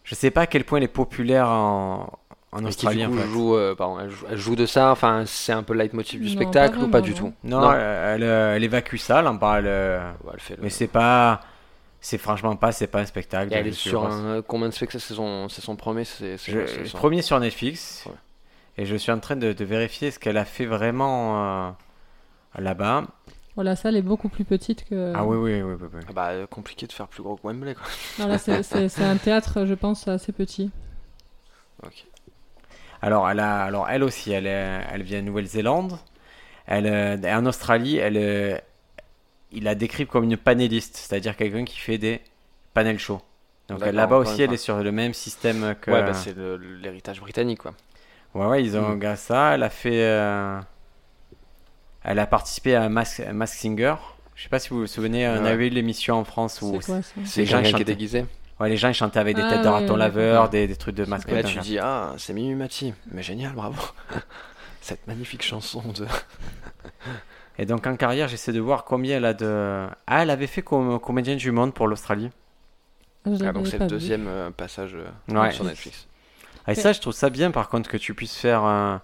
Je 0.04 0.14
sais 0.14 0.30
pas 0.30 0.42
à 0.42 0.46
quel 0.46 0.64
point 0.64 0.78
elle 0.78 0.84
est 0.84 0.88
populaire 0.88 1.48
en, 1.48 2.18
en 2.52 2.64
Australie. 2.64 3.00
du 3.00 3.06
en 3.06 3.10
coup 3.10 3.16
fait. 3.18 3.28
joue, 3.28 3.54
euh, 3.56 3.74
pardon, 3.76 4.00
elle 4.00 4.10
joue, 4.10 4.26
elle 4.28 4.38
joue 4.38 4.56
de 4.56 4.66
ça? 4.66 4.90
Enfin 4.90 5.24
c'est 5.26 5.52
un 5.52 5.62
peu 5.62 5.72
le 5.72 5.80
leitmotiv 5.80 6.20
du 6.20 6.28
Non, 6.28 6.32
spectacle 6.34 6.78
pas 6.78 6.84
ou 6.84 6.88
pas 6.88 7.00
du 7.00 7.10
non. 7.10 7.14
tout? 7.14 7.32
Non, 7.44 7.72
Elle, 7.72 8.22
elle, 8.22 8.22
elle 8.24 8.64
évacue 8.64 8.96
ça, 8.96 9.20
elle 9.20 9.28
en 9.28 9.36
parle. 9.38 9.66
euh, 9.66 10.12
Ouais, 10.24 10.32
elle 10.34 10.40
fait 10.40 10.56
le- 10.56 10.62
Mais 10.62 10.70
c'est 10.70 10.88
pas. 10.88 11.40
C'est 12.02 12.18
franchement 12.18 12.56
pas, 12.56 12.72
c'est 12.72 12.86
pas 12.86 13.00
un 13.00 13.06
spectacle. 13.06 13.52
Est 13.52 13.72
sur 13.72 14.06
un 14.06 14.40
combien 14.42 14.68
de 14.68 14.72
spectacles 14.74 15.02
c'est 15.02 15.14
son 15.14 15.76
premier 15.76 16.04
c'est 16.04 16.36
son- 16.38 16.96
Premier 16.98 17.20
sur 17.22 17.38
Netflix. 17.38 18.04
Ouais. 18.06 18.12
Et 18.78 18.86
je 18.86 18.96
suis 18.96 19.12
en 19.12 19.18
train 19.20 19.36
de, 19.36 19.52
de 19.52 19.64
vérifier 19.64 20.10
ce 20.10 20.18
qu'elle 20.18 20.38
a 20.38 20.46
fait 20.46 20.64
vraiment 20.64 21.66
euh, 21.68 21.70
là-bas. 22.58 23.04
Oh, 23.56 23.62
la 23.62 23.76
salle 23.76 23.96
est 23.96 24.02
beaucoup 24.02 24.30
plus 24.30 24.44
petite 24.44 24.88
que. 24.88 25.12
Ah 25.14 25.24
oui, 25.24 25.36
oui, 25.36 25.60
oui, 25.60 25.74
oui. 25.78 25.88
oui. 25.92 26.00
Ah 26.08 26.12
bah 26.14 26.28
euh, 26.30 26.46
compliqué 26.46 26.86
de 26.86 26.92
faire 26.92 27.08
plus 27.08 27.22
gros 27.22 27.36
que 27.36 27.46
Wembley 27.46 27.74
quoi. 27.74 27.84
Non, 28.18 28.26
là, 28.28 28.38
c'est- 28.38 29.02
un 29.02 29.16
théâtre, 29.16 29.66
je 29.66 29.74
pense, 29.74 30.08
assez 30.08 30.32
petit. 30.32 30.70
Ok. 31.84 32.06
Alors, 33.02 33.28
elle, 33.28 33.40
a, 33.40 33.64
alors, 33.64 33.88
elle 33.90 34.02
aussi, 34.04 34.30
elle, 34.32 34.46
est- 34.46 34.80
elle 34.92 35.02
vient 35.02 35.20
de 35.20 35.26
Nouvelle-Zélande. 35.26 35.98
Elle, 36.66 36.86
euh, 36.86 37.36
en 37.36 37.44
Australie, 37.46 37.96
elle, 37.96 38.16
il 39.52 39.64
la 39.64 39.74
décrit 39.74 40.06
comme 40.06 40.24
une 40.24 40.36
panéliste, 40.36 40.96
c'est-à-dire 40.96 41.36
quelqu'un 41.36 41.64
qui 41.64 41.78
fait 41.78 41.98
des 41.98 42.20
panel 42.74 42.98
shows. 42.98 43.20
Donc 43.68 43.84
là-bas 43.84 44.16
aussi, 44.16 44.42
elle 44.42 44.52
est 44.52 44.56
sur 44.56 44.78
le 44.82 44.90
même 44.92 45.14
système 45.14 45.74
que. 45.80 45.90
Ouais 45.90 46.02
bah 46.02 46.14
c'est 46.14 46.34
l'héritage 46.36 47.20
britannique 47.20 47.60
quoi. 47.60 47.72
Ouais, 48.34 48.46
ouais, 48.46 48.62
ils 48.64 48.76
ont 48.76 48.90
Mm. 48.90 48.98
gars 48.98 49.16
ça. 49.16 49.54
Elle 49.54 49.62
a 49.64 49.70
fait. 49.70 50.02
euh, 50.04 50.60
Elle 52.02 52.18
a 52.18 52.26
participé 52.26 52.74
à 52.76 52.88
Mask, 52.88 53.20
Mask 53.32 53.54
Singer. 53.54 53.94
Je 54.36 54.44
sais 54.44 54.48
pas 54.48 54.58
si 54.58 54.70
vous 54.70 54.80
vous 54.80 54.86
souvenez, 54.86 55.28
on 55.28 55.44
avait 55.44 55.66
eu 55.66 55.70
l'émission 55.70 56.16
en 56.16 56.24
France 56.24 56.62
où 56.62 56.78
C'est 56.80 56.86
quoi 56.92 57.02
ça 57.02 57.08
C'est 57.24 57.40
Les 57.42 57.46
gens 57.46 57.60
qui 57.60 57.68
est 57.68 57.70
chantaient. 57.72 57.84
déguisé. 57.84 58.24
ouais, 58.58 58.68
les 58.70 58.76
gens 58.78 58.88
ils 58.88 58.94
chantaient 58.94 59.18
avec 59.18 59.36
des 59.36 59.42
Ah, 59.42 59.50
têtes 59.50 59.62
de 59.62 59.66
ouais, 59.66 59.72
raton 59.80 59.96
laveur, 59.96 60.48
des, 60.48 60.66
des 60.66 60.76
trucs 60.76 60.94
de 60.94 61.02
Et 61.04 61.06
mascotte. 61.06 61.34
là 61.34 61.42
tu 61.42 61.58
dis 61.58 61.78
ah 61.78 62.14
c'est 62.16 62.32
Mimi 62.32 62.54
Mati 62.54 62.94
mais 63.10 63.22
génial 63.22 63.52
bravo. 63.52 63.82
Cette 64.80 65.06
magnifique 65.06 65.42
chanson 65.42 65.82
de 65.92 66.06
Et 67.60 67.66
donc 67.66 67.86
en 67.86 67.94
carrière, 67.94 68.26
j'essaie 68.26 68.52
de 68.52 68.60
voir 68.60 68.84
combien 68.84 69.18
elle 69.18 69.24
a 69.26 69.34
de. 69.34 69.86
Ah, 70.06 70.22
elle 70.22 70.30
avait 70.30 70.46
fait 70.46 70.62
comme 70.62 70.98
comédienne 70.98 71.36
du 71.36 71.50
monde 71.52 71.74
pour 71.74 71.86
l'Australie. 71.88 72.30
Ah, 73.26 73.52
donc 73.52 73.66
c'est 73.66 73.78
le 73.78 73.86
deuxième 73.86 74.26
euh, 74.28 74.50
passage 74.50 74.94
euh, 74.94 75.38
Ouais. 75.38 75.52
sur 75.52 75.64
Netflix. 75.64 76.08
Et 76.68 76.74
ça, 76.74 76.92
je 76.94 77.00
trouve 77.00 77.12
ça 77.12 77.28
bien 77.28 77.50
par 77.50 77.68
contre 77.68 77.90
que 77.90 77.98
tu 77.98 78.14
puisses 78.14 78.36
faire. 78.36 78.62
un- 78.64 79.02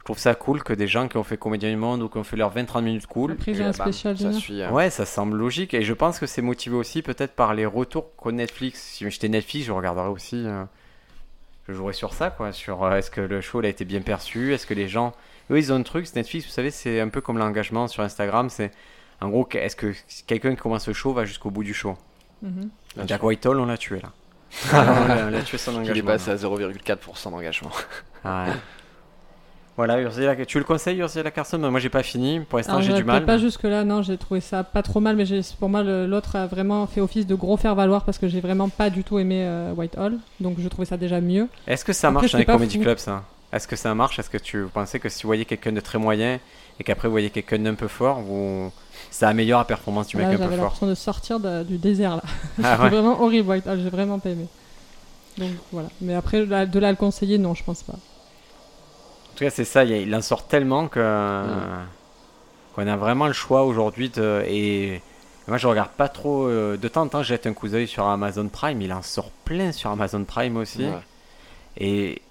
Je 0.00 0.04
trouve 0.04 0.18
ça 0.18 0.34
cool 0.34 0.62
que 0.62 0.74
des 0.74 0.86
gens 0.86 1.08
qui 1.08 1.16
ont 1.16 1.22
fait 1.24 1.38
comédien 1.38 1.70
du 1.70 1.76
monde 1.78 2.02
ou 2.02 2.10
qui 2.10 2.18
ont 2.18 2.24
fait 2.24 2.36
leurs 2.36 2.50
20-30 2.54 2.82
minutes 2.84 3.06
cool. 3.06 3.32
Après, 3.32 3.58
un 3.58 3.72
spécial 3.72 4.18
ça 4.18 4.32
suit. 4.34 4.60
euh, 4.60 4.70
Ouais, 4.70 4.90
ça 4.90 5.06
semble 5.06 5.38
logique 5.38 5.72
et 5.72 5.80
je 5.80 5.94
pense 5.94 6.18
que 6.18 6.26
c'est 6.26 6.42
motivé 6.42 6.76
aussi 6.76 7.00
peut-être 7.00 7.32
par 7.34 7.54
les 7.54 7.64
retours 7.64 8.14
qu'au 8.16 8.30
Netflix. 8.32 8.82
Si 8.82 9.10
j'étais 9.10 9.30
Netflix, 9.30 9.64
je 9.66 9.72
regarderais 9.72 10.08
aussi. 10.08 10.44
euh, 10.46 10.64
je 11.66 11.72
jouerais 11.72 11.94
sur 11.94 12.12
ça, 12.12 12.28
quoi. 12.28 12.52
Sur 12.52 12.84
euh, 12.84 12.96
est-ce 12.98 13.10
que 13.10 13.22
le 13.22 13.40
show 13.40 13.62
il 13.62 13.64
a 13.66 13.70
été 13.70 13.86
bien 13.86 14.02
perçu, 14.02 14.52
est-ce 14.52 14.66
que 14.66 14.74
les 14.74 14.88
gens. 14.88 15.14
Eux, 15.50 15.58
ils 15.58 15.72
ont 15.72 15.76
un 15.76 15.82
truc, 15.82 16.06
Netflix, 16.14 16.46
vous 16.46 16.52
savez, 16.52 16.70
c'est 16.70 17.00
un 17.00 17.08
peu 17.08 17.20
comme 17.20 17.38
l'engagement 17.38 17.86
sur 17.88 18.02
Instagram. 18.02 18.48
C'est 18.50 18.70
en 19.20 19.28
gros, 19.28 19.48
est-ce 19.52 19.76
que 19.76 19.92
quelqu'un 20.26 20.50
qui 20.54 20.60
commence 20.60 20.86
le 20.88 20.94
show 20.94 21.12
va 21.12 21.24
jusqu'au 21.24 21.50
bout 21.50 21.64
du 21.64 21.74
show? 21.74 21.96
Mhm. 22.42 22.68
Jack 23.06 23.22
Whitehall, 23.22 23.58
on 23.60 23.66
l'a 23.66 23.76
tué 23.78 24.00
là. 24.00 24.10
on 24.72 25.08
l'a- 25.08 25.26
on 25.26 25.30
l'a 25.30 25.42
tué 25.42 25.58
son 25.58 25.72
Il 25.72 25.76
est 25.76 25.78
engagement. 25.80 26.06
passé 26.12 26.30
à 26.30 26.36
0,4% 26.36 27.30
d'engagement. 27.30 27.70
Ouais. 28.24 28.52
Voilà, 29.76 30.00
Ursula, 30.00 30.36
tu 30.46 30.58
le 30.58 30.64
conseilles, 30.64 30.98
Ursula 30.98 31.32
Carson? 31.32 31.58
Moi, 31.58 31.80
j'ai 31.80 31.88
pas 31.88 32.04
fini. 32.04 32.38
Pour 32.40 32.58
l'instant, 32.58 32.80
j'ai 32.80 32.92
du 32.92 33.02
mal. 33.02 33.24
pas 33.24 33.38
jusque 33.38 33.64
là, 33.64 33.82
non, 33.82 34.02
j'ai 34.02 34.16
trouvé 34.16 34.40
ça 34.40 34.62
pas 34.62 34.82
trop 34.82 35.00
mal, 35.00 35.16
mais 35.16 35.24
pour 35.58 35.68
moi 35.68 35.82
l'autre 35.82 36.36
a 36.36 36.46
vraiment 36.46 36.86
fait 36.86 37.00
office 37.00 37.26
de 37.26 37.34
gros 37.34 37.56
faire 37.56 37.74
valoir 37.74 38.04
parce 38.04 38.18
que 38.18 38.28
j'ai 38.28 38.40
vraiment 38.40 38.68
pas 38.68 38.88
du 38.88 39.02
tout 39.02 39.18
aimé 39.18 39.44
euh, 39.44 39.72
Whitehall, 39.72 40.18
donc 40.38 40.56
je 40.60 40.68
trouvais 40.68 40.86
ça 40.86 40.96
déjà 40.96 41.20
mieux. 41.20 41.48
Est-ce 41.66 41.84
que 41.84 41.92
ça 41.92 42.06
Après, 42.08 42.20
marche 42.22 42.32
dans 42.32 42.38
les 42.38 42.44
comedy 42.44 42.78
clubs, 42.78 42.98
ça? 42.98 43.24
Est-ce 43.54 43.68
que 43.68 43.76
ça 43.76 43.94
marche? 43.94 44.18
Est-ce 44.18 44.30
que 44.30 44.38
tu 44.38 44.62
vous 44.62 44.68
pensez 44.68 44.98
que 44.98 45.08
si 45.08 45.22
vous 45.22 45.28
voyez 45.28 45.44
quelqu'un 45.44 45.72
de 45.72 45.80
très 45.80 45.98
moyen 45.98 46.40
et 46.80 46.84
qu'après 46.84 47.06
vous 47.08 47.12
voyez 47.12 47.30
quelqu'un 47.30 47.58
d'un 47.60 47.74
peu 47.74 47.86
fort, 47.88 48.20
vous... 48.20 48.72
ça 49.10 49.28
améliore 49.28 49.60
la 49.60 49.64
performance 49.64 50.08
du 50.08 50.16
mec 50.16 50.26
Là, 50.26 50.32
un 50.32 50.36
peu 50.36 50.42
j'avais 50.42 50.56
fort? 50.56 50.64
l'impression 50.64 50.86
de 50.88 50.94
sortir 50.94 51.38
de- 51.40 51.62
du 51.62 51.78
désert 51.78 52.16
là. 52.16 52.22
Ah 52.62 52.78
ouais. 52.82 52.88
vraiment 52.90 53.22
horrible 53.22 53.48
Whitehall, 53.48 53.80
j'ai 53.80 53.90
vraiment 53.90 54.18
pas 54.18 54.30
aimé. 54.30 54.46
Donc 55.38 55.50
voilà, 55.72 55.88
mais 56.00 56.14
après 56.14 56.44
là, 56.44 56.66
de 56.66 56.78
là 56.78 56.88
à 56.88 56.90
le 56.90 56.96
conseiller, 56.96 57.38
non, 57.38 57.54
je 57.54 57.62
pense 57.64 57.82
pas. 57.82 57.92
En 57.94 59.36
tout 59.36 59.44
cas, 59.44 59.50
c'est 59.50 59.64
ça, 59.64 59.84
il 59.84 60.14
en 60.14 60.22
sort 60.22 60.46
tellement 60.46 60.86
que 60.88 61.00
qu'on 62.74 62.86
a 62.88 62.96
vraiment 62.96 63.26
le 63.28 63.32
choix 63.32 63.62
aujourd'hui 63.64 64.08
de 64.10 64.42
et 64.48 65.00
moi 65.46 65.58
je 65.58 65.66
regarde 65.68 65.90
pas 65.90 66.08
trop 66.08 66.46
euh, 66.48 66.76
de 66.76 66.88
temps 66.88 67.02
en 67.02 67.08
temps, 67.08 67.22
je 67.22 67.28
jette 67.28 67.46
un 67.46 67.52
coup 67.52 67.68
d'œil 67.68 67.86
sur 67.86 68.04
Amazon 68.06 68.48
Prime, 68.48 68.80
il 68.82 68.92
en 68.92 69.02
sort 69.02 69.30
plein 69.44 69.70
sur 69.70 69.90
Amazon 69.90 70.24
Prime 70.24 70.56
aussi. 70.56 70.84
Ouais. 70.86 70.98
Et 71.78 72.22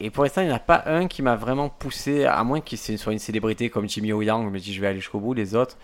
et 0.00 0.10
pour 0.10 0.24
l'instant, 0.24 0.42
il 0.42 0.46
n'y 0.48 0.52
en 0.52 0.56
a 0.56 0.60
pas 0.60 0.82
un 0.86 1.06
qui 1.08 1.22
m'a 1.22 1.36
vraiment 1.36 1.68
poussé, 1.68 2.24
à 2.24 2.42
moins 2.44 2.60
qu'il 2.60 2.78
soit 2.78 3.12
une 3.12 3.18
célébrité 3.18 3.70
comme 3.70 3.88
Jimmy 3.88 4.12
O. 4.12 4.22
Yang, 4.22 4.50
me 4.50 4.58
dis 4.58 4.72
je 4.74 4.80
vais 4.80 4.86
aller 4.88 5.00
jusqu'au 5.00 5.20
bout. 5.20 5.34
Les 5.34 5.54
autres, 5.54 5.76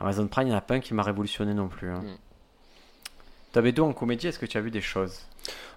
Amazon 0.00 0.26
Prime, 0.26 0.44
il 0.46 0.50
n'y 0.50 0.54
en 0.54 0.58
a 0.58 0.62
pas 0.62 0.74
un 0.74 0.80
qui 0.80 0.92
m'a 0.94 1.02
révolutionné 1.02 1.54
non 1.54 1.68
plus. 1.68 1.90
Hein. 1.90 2.00
Mm. 2.02 2.16
T'avais 3.52 3.72
deux 3.72 3.82
en 3.82 3.92
comédie, 3.92 4.26
est-ce 4.26 4.38
que 4.38 4.46
tu 4.46 4.58
as 4.58 4.60
vu 4.60 4.70
des 4.70 4.80
choses? 4.80 5.20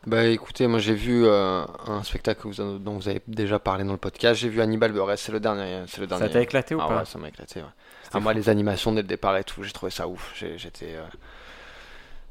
Bah 0.06 0.24
écoutez, 0.26 0.66
moi 0.68 0.80
j'ai 0.80 0.94
vu 0.96 1.26
euh, 1.26 1.64
un 1.86 2.02
spectacle 2.04 2.42
que 2.44 2.48
vous 2.48 2.62
en- 2.62 2.76
dont 2.80 2.94
vous 2.98 3.08
avez 3.10 3.22
déjà 3.28 3.60
parlé 3.60 3.84
dans 3.84 3.92
le 3.92 3.98
podcast. 3.98 4.40
J'ai 4.40 4.50
vu 4.50 4.62
Hannibal 4.62 4.92
Buress, 4.94 5.22
c'est 5.22 5.32
le 5.32 5.40
dernier. 5.40 5.84
C'est 5.88 6.00
le 6.02 6.08
dernier. 6.08 6.26
Ça 6.28 6.30
t'a 6.32 6.42
éclaté 6.42 6.74
ou 6.76 6.80
Ah 6.82 6.88
pas? 6.88 6.98
ouais, 7.00 7.06
ça 7.06 7.20
m'a 7.20 7.28
éclaté. 7.28 7.60
Ouais. 7.60 7.68
Ah, 8.14 8.20
moi, 8.22 8.34
les 8.34 8.48
animations 8.50 8.94
dès 8.94 9.02
le 9.02 9.08
départ 9.08 9.36
et 9.38 9.44
tout, 9.44 9.64
j'ai 9.64 9.74
trouvé 9.74 9.92
ça 9.92 10.08
ouf. 10.08 10.34
J'étais. 10.56 10.96
euh, 10.96 11.04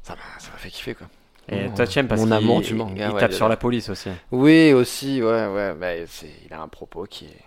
Ça 0.01 0.15
m'a 0.15 0.39
ça 0.39 0.49
m'a 0.51 0.57
fait 0.57 0.69
kiffer 0.69 0.95
quoi. 0.95 1.07
Et 1.49 1.69
toi, 1.75 1.87
tu 1.87 1.97
aimes 1.99 2.07
parce 2.07 2.19
mon 2.21 2.25
qu'il 2.27 2.33
amour 2.33 2.61
du 2.61 2.69
il- 2.69 2.75
manga, 2.75 3.07
il 3.07 3.13
ouais, 3.13 3.19
tape 3.19 3.33
sur 3.33 3.47
la 3.47 3.55
police 3.57 3.89
aussi. 3.89 4.09
Oui, 4.31 4.73
aussi, 4.73 5.21
ouais, 5.21 5.47
ouais. 5.47 5.73
mais 5.79 6.03
c'est, 6.07 6.29
il 6.45 6.53
a 6.53 6.61
un 6.61 6.67
propos 6.67 7.05
qui 7.09 7.25
est, 7.25 7.37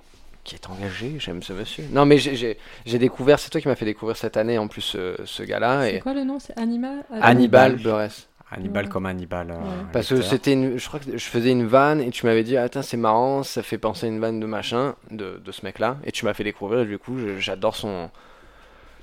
qui 0.42 0.54
est 0.54 0.70
engagé. 0.70 1.16
J'aime 1.18 1.42
ce 1.42 1.52
monsieur. 1.52 1.84
Non, 1.92 2.06
mais 2.06 2.16
j'ai, 2.16 2.34
j'ai, 2.34 2.56
j'ai 2.86 2.98
découvert. 2.98 3.38
C'est 3.38 3.50
toi 3.50 3.60
qui 3.60 3.68
m'as 3.68 3.74
fait 3.76 3.84
découvrir 3.84 4.16
cette 4.16 4.36
année 4.38 4.56
en 4.58 4.68
plus 4.68 4.80
ce, 4.80 5.16
ce 5.24 5.42
gars-là. 5.42 5.82
C'est 5.82 5.96
Et 5.96 6.00
quoi 6.00 6.14
le 6.14 6.24
nom? 6.24 6.38
C'est 6.38 6.58
Anima 6.58 6.88
Hannibal 7.20 7.76
Buress. 7.76 8.26
Hannibal 8.52 8.86
Ouais. 8.86 8.90
comme 8.90 9.06
Hannibal. 9.06 9.50
euh, 9.50 9.54
Ouais. 9.54 9.60
Parce 9.92 10.08
que 10.08 10.22
c'était 10.22 10.54
une, 10.54 10.76
je 10.78 10.88
crois 10.88 10.98
que 10.98 11.16
je 11.16 11.24
faisais 11.24 11.50
une 11.52 11.66
vanne 11.66 12.00
et 12.00 12.10
tu 12.10 12.26
m'avais 12.26 12.42
dit, 12.42 12.56
attends, 12.56 12.82
c'est 12.82 12.96
marrant, 12.96 13.42
ça 13.44 13.62
fait 13.62 13.78
penser 13.78 14.06
à 14.06 14.08
une 14.08 14.18
vanne 14.18 14.40
de 14.40 14.46
machin, 14.46 14.94
de, 15.12 15.40
de 15.44 15.52
ce 15.52 15.64
mec-là. 15.64 15.98
Et 16.04 16.10
tu 16.10 16.24
m'as 16.24 16.34
fait 16.34 16.42
découvrir, 16.42 16.80
et 16.80 16.86
du 16.86 16.98
coup, 16.98 17.16
j'adore 17.38 17.76
son, 17.76 18.10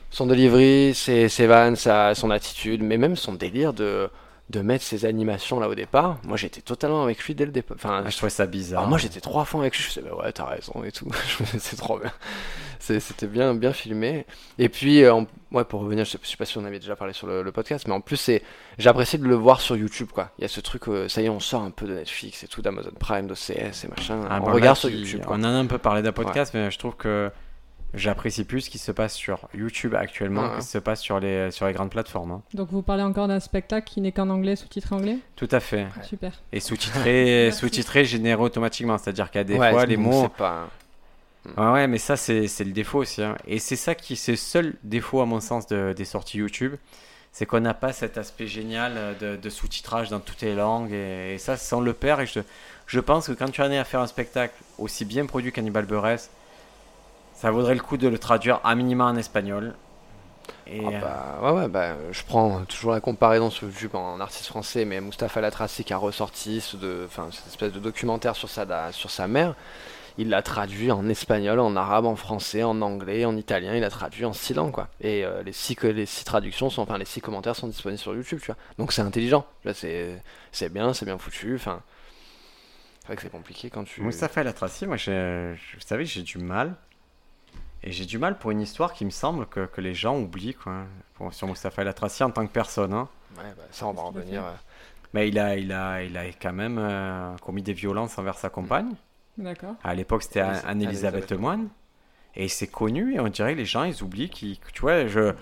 son 0.09 0.25
delivery, 0.25 0.93
ses, 0.93 1.29
ses 1.29 1.47
vannes, 1.47 1.75
sa, 1.77 2.13
son 2.13 2.29
attitude, 2.31 2.81
mais 2.83 2.97
même 2.97 3.15
son 3.15 3.35
délire 3.35 3.71
de, 3.71 4.09
de 4.49 4.61
mettre 4.61 4.83
ses 4.85 5.03
animations 5.05 5.59
là 5.59 5.67
au 5.67 5.75
départ. 5.75 6.19
Moi, 6.23 6.37
j'étais 6.37 6.61
totalement 6.61 7.03
avec 7.03 7.21
lui 7.23 7.35
dès 7.35 7.45
le 7.45 7.51
départ. 7.51 7.75
Enfin, 7.75 8.03
Ah, 8.05 8.09
je 8.09 8.15
trouvais 8.15 8.29
ça 8.29 8.45
bizarre. 8.45 8.79
alors 8.79 8.89
moi, 8.89 8.97
j'étais 8.97 9.19
trois 9.19 9.43
fois 9.43 9.59
avec 9.59 9.75
lui, 9.75 9.83
je 9.83 9.87
me 9.99 10.05
disais, 10.05 10.09
bah 10.15 10.23
ouais, 10.23 10.31
t'as 10.31 10.45
raison 10.45 10.83
et 10.85 10.91
tout. 10.91 11.07
C'est 11.59 11.75
trop 11.75 11.99
bien. 11.99 12.11
C'était 12.79 13.27
bien, 13.27 13.53
bien 13.53 13.73
filmé. 13.73 14.25
Et 14.57 14.69
puis, 14.69 15.03
euh, 15.03 15.21
ouais, 15.51 15.65
pour 15.65 15.81
revenir, 15.81 16.05
je 16.05 16.11
sais, 16.11 16.19
je 16.23 16.27
sais 16.29 16.37
pas 16.37 16.45
si 16.45 16.57
on 16.57 16.63
avait 16.63 16.79
déjà 16.79 16.95
parlé 16.95 17.11
sur 17.11 17.27
le, 17.27 17.43
le 17.43 17.51
podcast, 17.51 17.85
mais 17.87 17.93
en 17.93 17.99
plus, 17.99 18.29
apprécié 18.85 19.19
de 19.19 19.25
le 19.25 19.35
voir 19.35 19.59
sur 19.59 19.75
YouTube, 19.75 20.07
quoi. 20.13 20.31
Il 20.37 20.43
y 20.43 20.45
a 20.45 20.47
ce 20.47 20.61
truc, 20.61 20.87
euh, 20.87 21.09
ça 21.09 21.21
y 21.21 21.25
est, 21.25 21.29
on 21.29 21.41
sort 21.41 21.63
un 21.63 21.71
peu 21.71 21.85
de 21.85 21.93
Netflix 21.95 22.43
et 22.43 22.47
tout, 22.47 22.61
d'Amazon 22.61 22.91
Prime, 22.97 23.27
d'OCS 23.27 23.83
et 23.83 23.87
machin. 23.89 24.21
Ah, 24.29 24.37
on 24.41 24.45
bon, 24.45 24.53
regarde 24.53 24.75
là, 24.77 24.79
sur 24.79 24.89
YouTube, 24.89 25.25
quoi. 25.25 25.35
On 25.35 25.39
en 25.39 25.43
a 25.43 25.49
un 25.49 25.65
peu 25.65 25.77
parlé 25.79 26.01
d'un 26.01 26.13
podcast, 26.13 26.53
mais 26.53 26.71
je 26.71 26.77
trouve 26.79 26.95
que 26.95 27.29
j'apprécie 27.93 28.43
plus 28.43 28.61
ce 28.61 28.69
qui 28.69 28.77
se 28.77 28.91
passe 28.91 29.13
sur 29.13 29.47
YouTube 29.55 29.95
actuellement 29.95 30.41
Ouais. 30.43 30.49
que 30.55 30.61
ce 30.61 30.65
qui 30.67 30.71
se 30.73 30.77
passe 30.77 31.01
sur 31.01 31.19
les, 31.19 31.51
sur 31.51 31.65
les 31.67 31.73
grandes 31.73 31.89
plateformes. 31.91 32.31
hein. 32.31 32.41
Donc 32.53 32.69
vous 32.71 32.81
parlez 32.81 33.03
encore 33.03 33.27
d'un 33.27 33.39
spectacle 33.39 33.87
qui 33.89 34.01
n'est 34.01 34.11
qu'en 34.11 34.29
anglais, 34.29 34.55
sous-titré 34.55 34.95
anglais? 34.95 35.17
Tout 35.35 35.47
à 35.51 35.59
fait. 35.59 35.87
Super. 36.03 36.33
Et 36.51 36.59
sous-titré, 36.59 37.43
Merci. 37.45 37.59
sous-titré 37.59 38.05
généré 38.05 38.41
automatiquement. 38.41 38.97
C'est-à-dire 38.97 39.31
qu'il 39.31 39.39
y 39.39 39.41
a 39.41 39.45
des 39.45 39.55
Ouais, 39.57 39.71
fois, 39.71 39.85
les 39.85 39.97
mots. 39.97 40.27
pas- 40.29 40.69
Ouais, 41.57 41.71
ouais, 41.71 41.87
mais 41.87 41.97
ça, 41.97 42.17
c'est 42.17 42.47
c'est 42.47 42.65
le 42.65 42.73
défaut 42.73 42.99
aussi. 42.99 43.23
hein. 43.23 43.37
Et 43.47 43.59
c'est 43.59 43.77
ça 43.77 43.95
qui, 43.95 44.17
c'est 44.17 44.31
le 44.33 44.37
seul 44.37 44.73
défaut, 44.83 45.21
à 45.21 45.25
mon 45.25 45.39
sens, 45.39 45.65
de- 45.67 45.93
des 45.95 46.03
sorties 46.05 46.39
YouTube. 46.39 46.75
C'est 47.31 47.45
qu'on 47.45 47.59
n'a 47.61 47.73
pas 47.73 47.93
cet 47.93 48.17
aspect 48.17 48.47
génial 48.47 48.93
euh, 48.97 49.13
de, 49.35 49.41
de 49.41 49.49
sous-titrage 49.49 50.09
dans 50.09 50.19
toutes 50.19 50.41
les 50.41 50.55
langues. 50.55 50.91
Et, 50.91 51.35
et 51.35 51.37
ça, 51.37 51.55
on 51.71 51.79
le 51.79 51.93
perd. 51.93 52.19
Et 52.21 52.25
je, 52.25 52.39
je 52.87 52.99
pense 52.99 53.27
que 53.27 53.31
quand 53.31 53.49
tu 53.49 53.61
en 53.61 53.71
es 53.71 53.77
à 53.77 53.85
faire 53.85 54.01
un 54.01 54.07
spectacle 54.07 54.55
aussi 54.77 55.05
bien 55.05 55.25
produit 55.25 55.51
qu'Hannibal 55.53 55.85
Buress, 55.85 56.29
ça 57.37 57.51
vaudrait 57.51 57.75
le 57.75 57.81
coup 57.81 57.97
de 57.97 58.07
le 58.07 58.17
traduire 58.17 58.59
à 58.63 58.73
minima 58.75 59.05
en 59.05 59.15
espagnol. 59.15 59.75
Et, 60.65 60.81
Ah 60.85 60.89
euh, 60.89 60.99
bah, 61.01 61.39
ouais, 61.43 61.59
ouais, 61.61 61.67
bah, 61.69 61.95
je 62.11 62.23
prends 62.23 62.65
toujours 62.65 62.91
la 62.91 62.99
comparaison 62.99 63.49
sur 63.49 63.67
YouTube 63.67 63.95
en 63.95 64.19
artiste 64.19 64.47
français, 64.47 64.85
mais 64.85 64.99
Mustapha 64.99 65.39
Latraci 65.39 65.83
qui 65.83 65.93
a 65.93 65.97
ressorti 65.97 66.59
ce 66.61 66.75
de, 66.77 67.03
enfin, 67.05 67.29
cette 67.31 67.47
espèce 67.47 67.71
de 67.71 67.79
documentaire 67.79 68.35
sur 68.35 68.49
sa, 68.49 68.65
da- 68.65 68.91
sur 68.91 69.09
sa 69.11 69.27
mère, 69.27 69.55
il 70.17 70.29
l'a 70.29 70.41
traduit 70.41 70.91
en 70.91 71.07
espagnol, 71.09 71.59
en 71.59 71.75
arabe, 71.75 72.05
en 72.05 72.15
français, 72.15 72.63
en 72.63 72.81
anglais, 72.81 73.23
en 73.25 73.37
italien, 73.37 73.75
il 73.75 73.81
l'a 73.81 73.89
traduit 73.89 74.25
en 74.25 74.33
six 74.33 74.53
langues, 74.55 74.71
quoi. 74.73 74.87
Et 74.99 75.23
euh, 75.23 75.43
les, 75.43 75.53
six, 75.53 75.77
les 75.83 76.05
six 76.07 76.25
traductions, 76.25 76.69
sont, 76.69 76.81
enfin 76.81 76.97
les 76.97 77.05
six 77.05 77.21
commentaires 77.21 77.55
sont 77.55 77.67
disponibles 77.67 77.99
sur 78.01 78.15
YouTube, 78.15 78.39
tu 78.41 78.47
vois. 78.47 78.57
Donc 78.79 78.91
c'est 78.93 79.03
intelligent, 79.03 79.45
c'est 79.73 80.21
c'est 80.51 80.69
bien, 80.73 80.93
c'est 80.93 81.05
bien 81.05 81.17
foutu, 81.17 81.55
enfin... 81.55 81.81
C'est 83.01 83.07
vrai 83.07 83.15
que 83.15 83.21
c'est 83.21 83.29
compliqué 83.31 83.69
quand 83.69 83.85
tu... 83.85 84.01
Moustapha 84.01 84.41
El 84.41 84.47
Atrassi, 84.49 84.85
moi, 84.85 84.97
j'ai- 84.97 85.55
je- 85.55 85.75
vous 85.77 85.85
savez, 85.85 86.05
j'ai 86.05 86.23
du 86.23 86.39
mal. 86.39 86.75
Et 87.87 87.91
j'ai 87.93 88.05
du 88.05 88.17
mal 88.17 88.37
pour 88.37 88.51
une 88.51 88.59
histoire 88.59 88.91
qui 88.91 89.05
me 89.05 89.09
semble 89.11 89.45
que, 89.45 89.65
que 89.65 89.79
les 89.79 89.93
gens 89.93 90.17
oublient, 90.19 90.55
quoi. 90.55 90.83
Pour- 91.13 91.33
sur 91.33 91.47
Moustapha 91.47 91.83
El 91.83 91.87
Atrassi 91.87 92.21
en 92.23 92.31
tant 92.31 92.45
que 92.45 92.51
personne. 92.51 92.91
hein. 92.93 93.07
Ouais, 93.37 93.43
bah, 93.55 93.63
ça 93.71 93.87
on 93.87 93.93
va 93.93 94.01
en 94.01 94.07
revenir. 94.07 94.43
euh. 94.43 94.51
Mais 95.13 95.29
il 95.29 95.39
a, 95.39 95.55
il 95.55 95.71
a, 95.71 96.03
il 96.03 96.17
a 96.17 96.25
quand 96.41 96.51
même 96.51 96.77
euh, 96.79 97.33
commis 97.41 97.61
des 97.61 97.71
violences 97.73 98.17
envers 98.17 98.37
sa 98.37 98.49
compagne. 98.49 98.89
D'accord. 99.37 99.75
À 99.83 99.95
l'époque, 99.95 100.23
c'était 100.23 100.41
Anne- 100.41 100.55
Anne- 100.55 100.63
Anne-Elisabeth 100.81 101.31
Moine. 101.31 101.69
Et 102.35 102.49
c'est 102.49 102.67
connu, 102.67 103.15
et 103.15 103.19
on 103.21 103.29
dirait 103.29 103.53
que 103.53 103.59
les 103.59 103.65
gens, 103.65 103.83
ils 103.83 104.03
oublient 104.03 104.29
tu 104.29 104.57
vois, 104.81 105.07
je. 105.07 105.33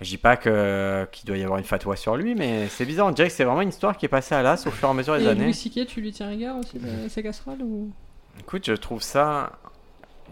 Je 0.00 0.08
dis 0.08 0.18
pas 0.18 0.36
que- 0.36 1.06
qu'il 1.12 1.26
doit 1.28 1.36
y 1.36 1.44
avoir 1.44 1.60
une 1.60 1.64
fatwa 1.64 1.94
sur 1.94 2.16
lui, 2.16 2.34
mais 2.34 2.66
c'est 2.66 2.84
bizarre. 2.84 3.06
On 3.06 3.12
dirait 3.12 3.28
que 3.28 3.34
c'est 3.34 3.44
vraiment 3.44 3.60
une 3.60 3.68
histoire 3.68 3.96
qui 3.96 4.06
est 4.06 4.08
passée 4.08 4.34
à 4.34 4.42
l'as 4.42 4.66
au 4.66 4.70
fur 4.72 4.88
et 4.88 4.90
à 4.90 4.94
mesure 4.94 5.16
des 5.16 5.24
Et 5.24 5.28
années. 5.28 5.44
Louis 5.44 5.54
C.K., 5.54 5.86
tu 5.86 6.00
lui 6.00 6.10
tiens 6.10 6.26
rigueur 6.28 6.56
aussi 6.56 6.78
de 6.80 7.08
ses 7.08 7.22
casseroles 7.22 7.62
ou... 7.62 7.92
Écoute, 8.40 8.64
je 8.66 8.72
trouve 8.72 9.00
ça. 9.00 9.52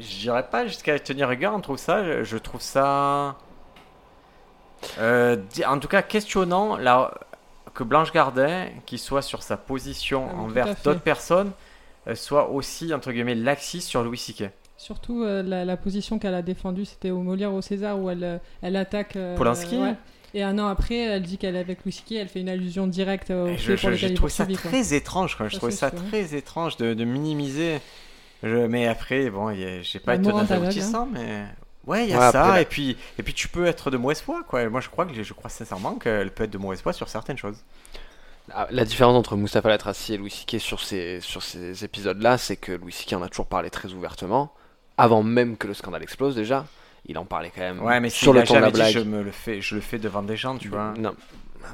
Je 0.00 0.18
dirais 0.18 0.46
pas 0.50 0.66
jusqu'à 0.66 0.98
tenir 0.98 1.28
rigueur, 1.28 1.54
on 1.54 1.60
trouve 1.60 1.76
ça. 1.78 2.02
je- 2.04 2.24
Je 2.24 2.38
trouve 2.38 2.60
ça. 2.60 3.36
euh, 4.98 5.36
en 5.66 5.78
tout 5.78 5.88
cas, 5.88 6.02
questionnant 6.02 6.76
la... 6.76 7.12
que 7.74 7.84
Blanche 7.84 8.12
Gardin, 8.12 8.66
qui 8.86 8.98
soit 8.98 9.22
sur 9.22 9.42
sa 9.42 9.56
position 9.56 10.28
Ah 10.30 10.36
envers 10.40 10.74
d'autres 10.84 11.00
personnes, 11.00 11.52
euh, 12.08 12.14
soit 12.14 12.48
aussi, 12.50 12.92
entre 12.94 13.12
guillemets, 13.12 13.34
laxiste 13.34 13.88
sur 13.88 14.02
Louis 14.02 14.16
C.K. 14.18 14.50
Surtout 14.78 15.22
euh, 15.22 15.42
la, 15.42 15.64
la 15.66 15.76
position 15.76 16.18
qu'elle 16.18 16.34
a 16.34 16.40
défendue, 16.42 16.86
c'était 16.86 17.10
au 17.10 17.20
Molière 17.20 17.52
au 17.52 17.60
César 17.60 17.98
où 17.98 18.08
elle, 18.08 18.40
elle 18.62 18.76
attaque. 18.76 19.16
euh, 19.16 19.36
Polanski 19.36 19.76
ouais. 19.76 19.94
Et 20.32 20.42
un 20.44 20.58
an 20.60 20.68
après, 20.68 20.96
elle 20.96 21.22
dit 21.22 21.36
qu'elle 21.38 21.56
est 21.56 21.60
avec 21.60 21.84
Louis 21.84 21.92
C.K., 21.92 22.12
elle 22.12 22.28
fait 22.28 22.40
une 22.40 22.48
allusion 22.48 22.86
directe 22.86 23.30
Et 23.30 23.56
faits 23.58 23.58
Je, 23.58 23.72
pour 23.72 23.92
je- 23.92 24.06
est 24.06 24.14
trouvé 24.14 24.30
ça 24.30 24.46
quoi. 24.46 24.54
très 24.56 24.94
étrange. 24.94 25.36
Quoi. 25.36 25.48
Je 25.48 25.56
trouvais 25.56 25.72
ça 25.72 25.90
sûr. 25.90 25.98
très 26.08 26.34
étrange 26.34 26.76
de, 26.78 26.94
de 26.94 27.04
minimiser. 27.04 27.80
Je- 28.42 28.66
mais 28.66 28.87
après, 28.87 29.29
bon, 29.31 29.55
j'ai 29.55 29.98
pas 30.00 30.14
été 30.16 30.31
aboutissant, 30.53 31.07
mais. 31.12 31.44
Ouais, 31.87 32.05
il 32.05 32.11
y 32.11 32.12
a 32.12 32.18
Ouais, 32.18 32.31
ça, 32.33 32.44
après, 32.44 32.62
et, 32.62 32.64
puis, 32.66 32.96
et 33.18 33.22
puis 33.22 33.33
tu 33.35 33.48
peux 33.48 33.64
être 33.66 33.90
de 33.90 33.96
mauvaise 33.96 34.20
foi, 34.20 34.42
quoi. 34.46 34.68
Moi, 34.68 34.81
je 34.81 34.88
crois, 34.88 35.07
que, 35.07 35.22
je 35.22 35.33
crois 35.33 35.48
sincèrement 35.50 35.94
qu'elle 35.94 36.31
peut 36.31 36.44
être 36.44 36.50
de 36.50 36.59
mauvaise 36.59 36.83
foi 36.83 36.92
sur 36.92 37.09
certaines 37.09 37.38
choses. 37.38 37.57
Ah, 38.53 38.66
La 38.70 38.85
différence 38.85 39.16
entre 39.16 39.37
Mustapha 39.37 39.68
Latraci 39.68 40.14
et 40.14 40.16
Louis 40.18 40.31
C.K. 40.31 40.59
sur 40.61 40.81
ces, 40.81 41.20
sur 41.20 41.42
ces 41.42 41.85
épisodes-là, 41.85 42.37
c'est 42.38 42.57
que 42.57 42.72
Louis 42.72 42.92
C.K. 42.92 43.14
en 43.14 43.22
a 43.22 43.29
toujours 43.29 43.46
parlé 43.46 43.70
très 43.70 43.92
ouvertement, 43.92 44.53
avant 44.98 45.22
même 45.22 45.57
que 45.57 45.66
le 45.66 45.74
scandale 45.74 46.03
explose 46.03 46.35
déjà. 46.35 46.66
Il 47.07 47.16
en 47.16 47.24
parlait 47.24 47.50
quand 47.55 47.62
même 47.62 47.81
Ouais, 47.83 47.98
mais 47.98 48.11
sur 48.11 48.33
le 48.35 48.44
ton 48.44 48.55
de 48.55 48.59
la 48.59 48.61
jamais 48.66 48.72
dit, 48.72 48.79
blague. 48.81 48.92
je 48.94 48.98
me 49.00 49.22
le 49.22 49.31
fais, 49.31 49.61
je 49.62 49.74
le 49.74 49.81
fais 49.81 49.98
devant 49.98 50.22
des 50.22 50.37
gens, 50.37 50.59
tu 50.59 50.68
vois. 50.68 50.92
Non. 50.98 51.14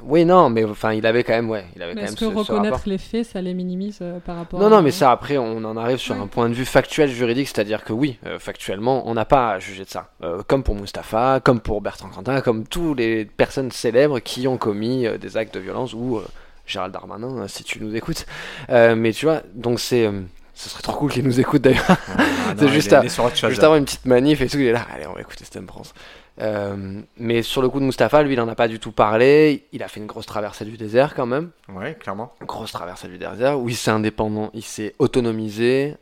Oui, 0.03 0.25
non, 0.25 0.49
mais 0.49 0.63
enfin, 0.63 0.93
il 0.93 1.05
avait 1.05 1.23
quand 1.23 1.33
même, 1.33 1.49
ouais, 1.49 1.65
il 1.75 1.81
avait 1.81 1.93
Mais 1.95 2.01
quand 2.01 2.07
est-ce 2.07 2.23
même 2.25 2.31
que 2.33 2.37
ce, 2.39 2.45
ce 2.45 2.51
reconnaître 2.51 2.75
rapport. 2.75 2.89
les 2.89 2.97
faits, 2.97 3.25
ça 3.25 3.41
les 3.41 3.53
minimise 3.53 3.99
euh, 4.01 4.19
par 4.19 4.35
rapport 4.37 4.59
Non, 4.59 4.67
à... 4.67 4.69
non, 4.69 4.81
mais 4.81 4.91
ça, 4.91 5.11
après, 5.11 5.37
on 5.37 5.57
en 5.63 5.75
arrive 5.77 5.97
sur 5.97 6.15
Ouais. 6.15 6.21
un 6.21 6.27
point 6.27 6.49
de 6.49 6.53
vue 6.53 6.65
factuel 6.65 7.09
juridique, 7.09 7.47
c'est-à-dire 7.47 7.83
que 7.83 7.93
oui, 7.93 8.17
euh, 8.25 8.39
factuellement, 8.39 9.03
on 9.07 9.13
n'a 9.13 9.25
pas 9.25 9.51
à 9.53 9.59
juger 9.59 9.83
de 9.85 9.89
ça. 9.89 10.09
Euh, 10.23 10.41
comme 10.47 10.63
pour 10.63 10.75
Mustapha, 10.75 11.39
comme 11.43 11.59
pour 11.59 11.81
Bertrand 11.81 12.09
Cantat, 12.09 12.41
comme 12.41 12.65
tous 12.67 12.93
les 12.93 13.25
personnes 13.25 13.71
célèbres 13.71 14.19
qui 14.19 14.47
ont 14.47 14.57
commis 14.57 15.05
euh, 15.07 15.17
des 15.17 15.35
actes 15.37 15.53
de 15.55 15.59
violence 15.59 15.93
ou 15.93 16.17
euh, 16.17 16.25
Gérald 16.65 16.93
Darmanin, 16.93 17.39
euh, 17.43 17.47
si 17.47 17.63
tu 17.63 17.81
nous 17.83 17.95
écoutes. 17.95 18.25
Euh, 18.69 18.95
mais 18.95 19.11
tu 19.13 19.25
vois, 19.25 19.41
donc 19.55 19.79
c'est. 19.79 20.05
euh, 20.05 20.21
ce 20.53 20.69
serait 20.69 20.81
trop 20.81 20.93
cool 20.97 21.11
qu'il 21.11 21.23
nous 21.23 21.39
écoute 21.39 21.61
d'ailleurs. 21.61 21.85
Ah, 21.87 22.53
C'est 22.57 22.67
juste 22.69 22.91
à- 22.91 23.03
Juste 23.03 23.63
avant 23.63 23.75
une 23.75 23.85
petite 23.85 24.05
manif 24.05 24.41
et 24.41 24.47
tout, 24.47 24.57
il 24.57 24.65
est 24.65 24.71
là, 24.71 24.87
allez, 24.91 25.05
on 25.05 25.13
va 25.13 25.21
écouter 25.21 25.45
Stem 25.45 25.67
France. 25.67 25.93
Euh, 26.39 27.01
mais 27.17 27.41
sur 27.41 27.61
le 27.61 27.69
coup 27.69 27.79
de 27.79 27.85
Mustapha, 27.85 28.21
lui, 28.23 28.33
il 28.33 28.41
en 28.41 28.47
a 28.47 28.55
pas 28.55 28.67
du 28.67 28.79
tout 28.79 28.91
parlé. 28.91 29.65
Il 29.71 29.81
a 29.83 29.87
fait 29.87 29.99
une 29.99 30.05
grosse 30.05 30.25
traversée 30.27 30.65
du 30.65 30.77
désert 30.77 31.15
quand 31.15 31.25
même. 31.25 31.49
Ouais, 31.69 31.95
clairement. 31.95 32.33
Grosse 32.41 32.71
traversée 32.71 33.07
du 33.07 33.17
désert 33.17 33.59
où 33.59 33.69
il 33.69 33.75
s'est 33.75 33.91
indépendant, 33.91 34.51
il 34.53 34.63
s'est 34.63 34.93
autonomisé. 34.99 35.95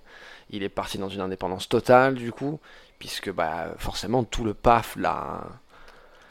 Il 0.49 0.61
est 0.63 0.69
parti 0.69 0.97
dans 0.97 1.09
une 1.09 1.21
indépendance 1.21 1.67
totale 1.69 2.15
du 2.15 2.31
coup, 2.31 2.59
puisque 2.99 3.31
bah 3.31 3.73
forcément 3.77 4.23
tout 4.23 4.43
le 4.43 4.53
PAF 4.53 4.95
là. 4.97 5.41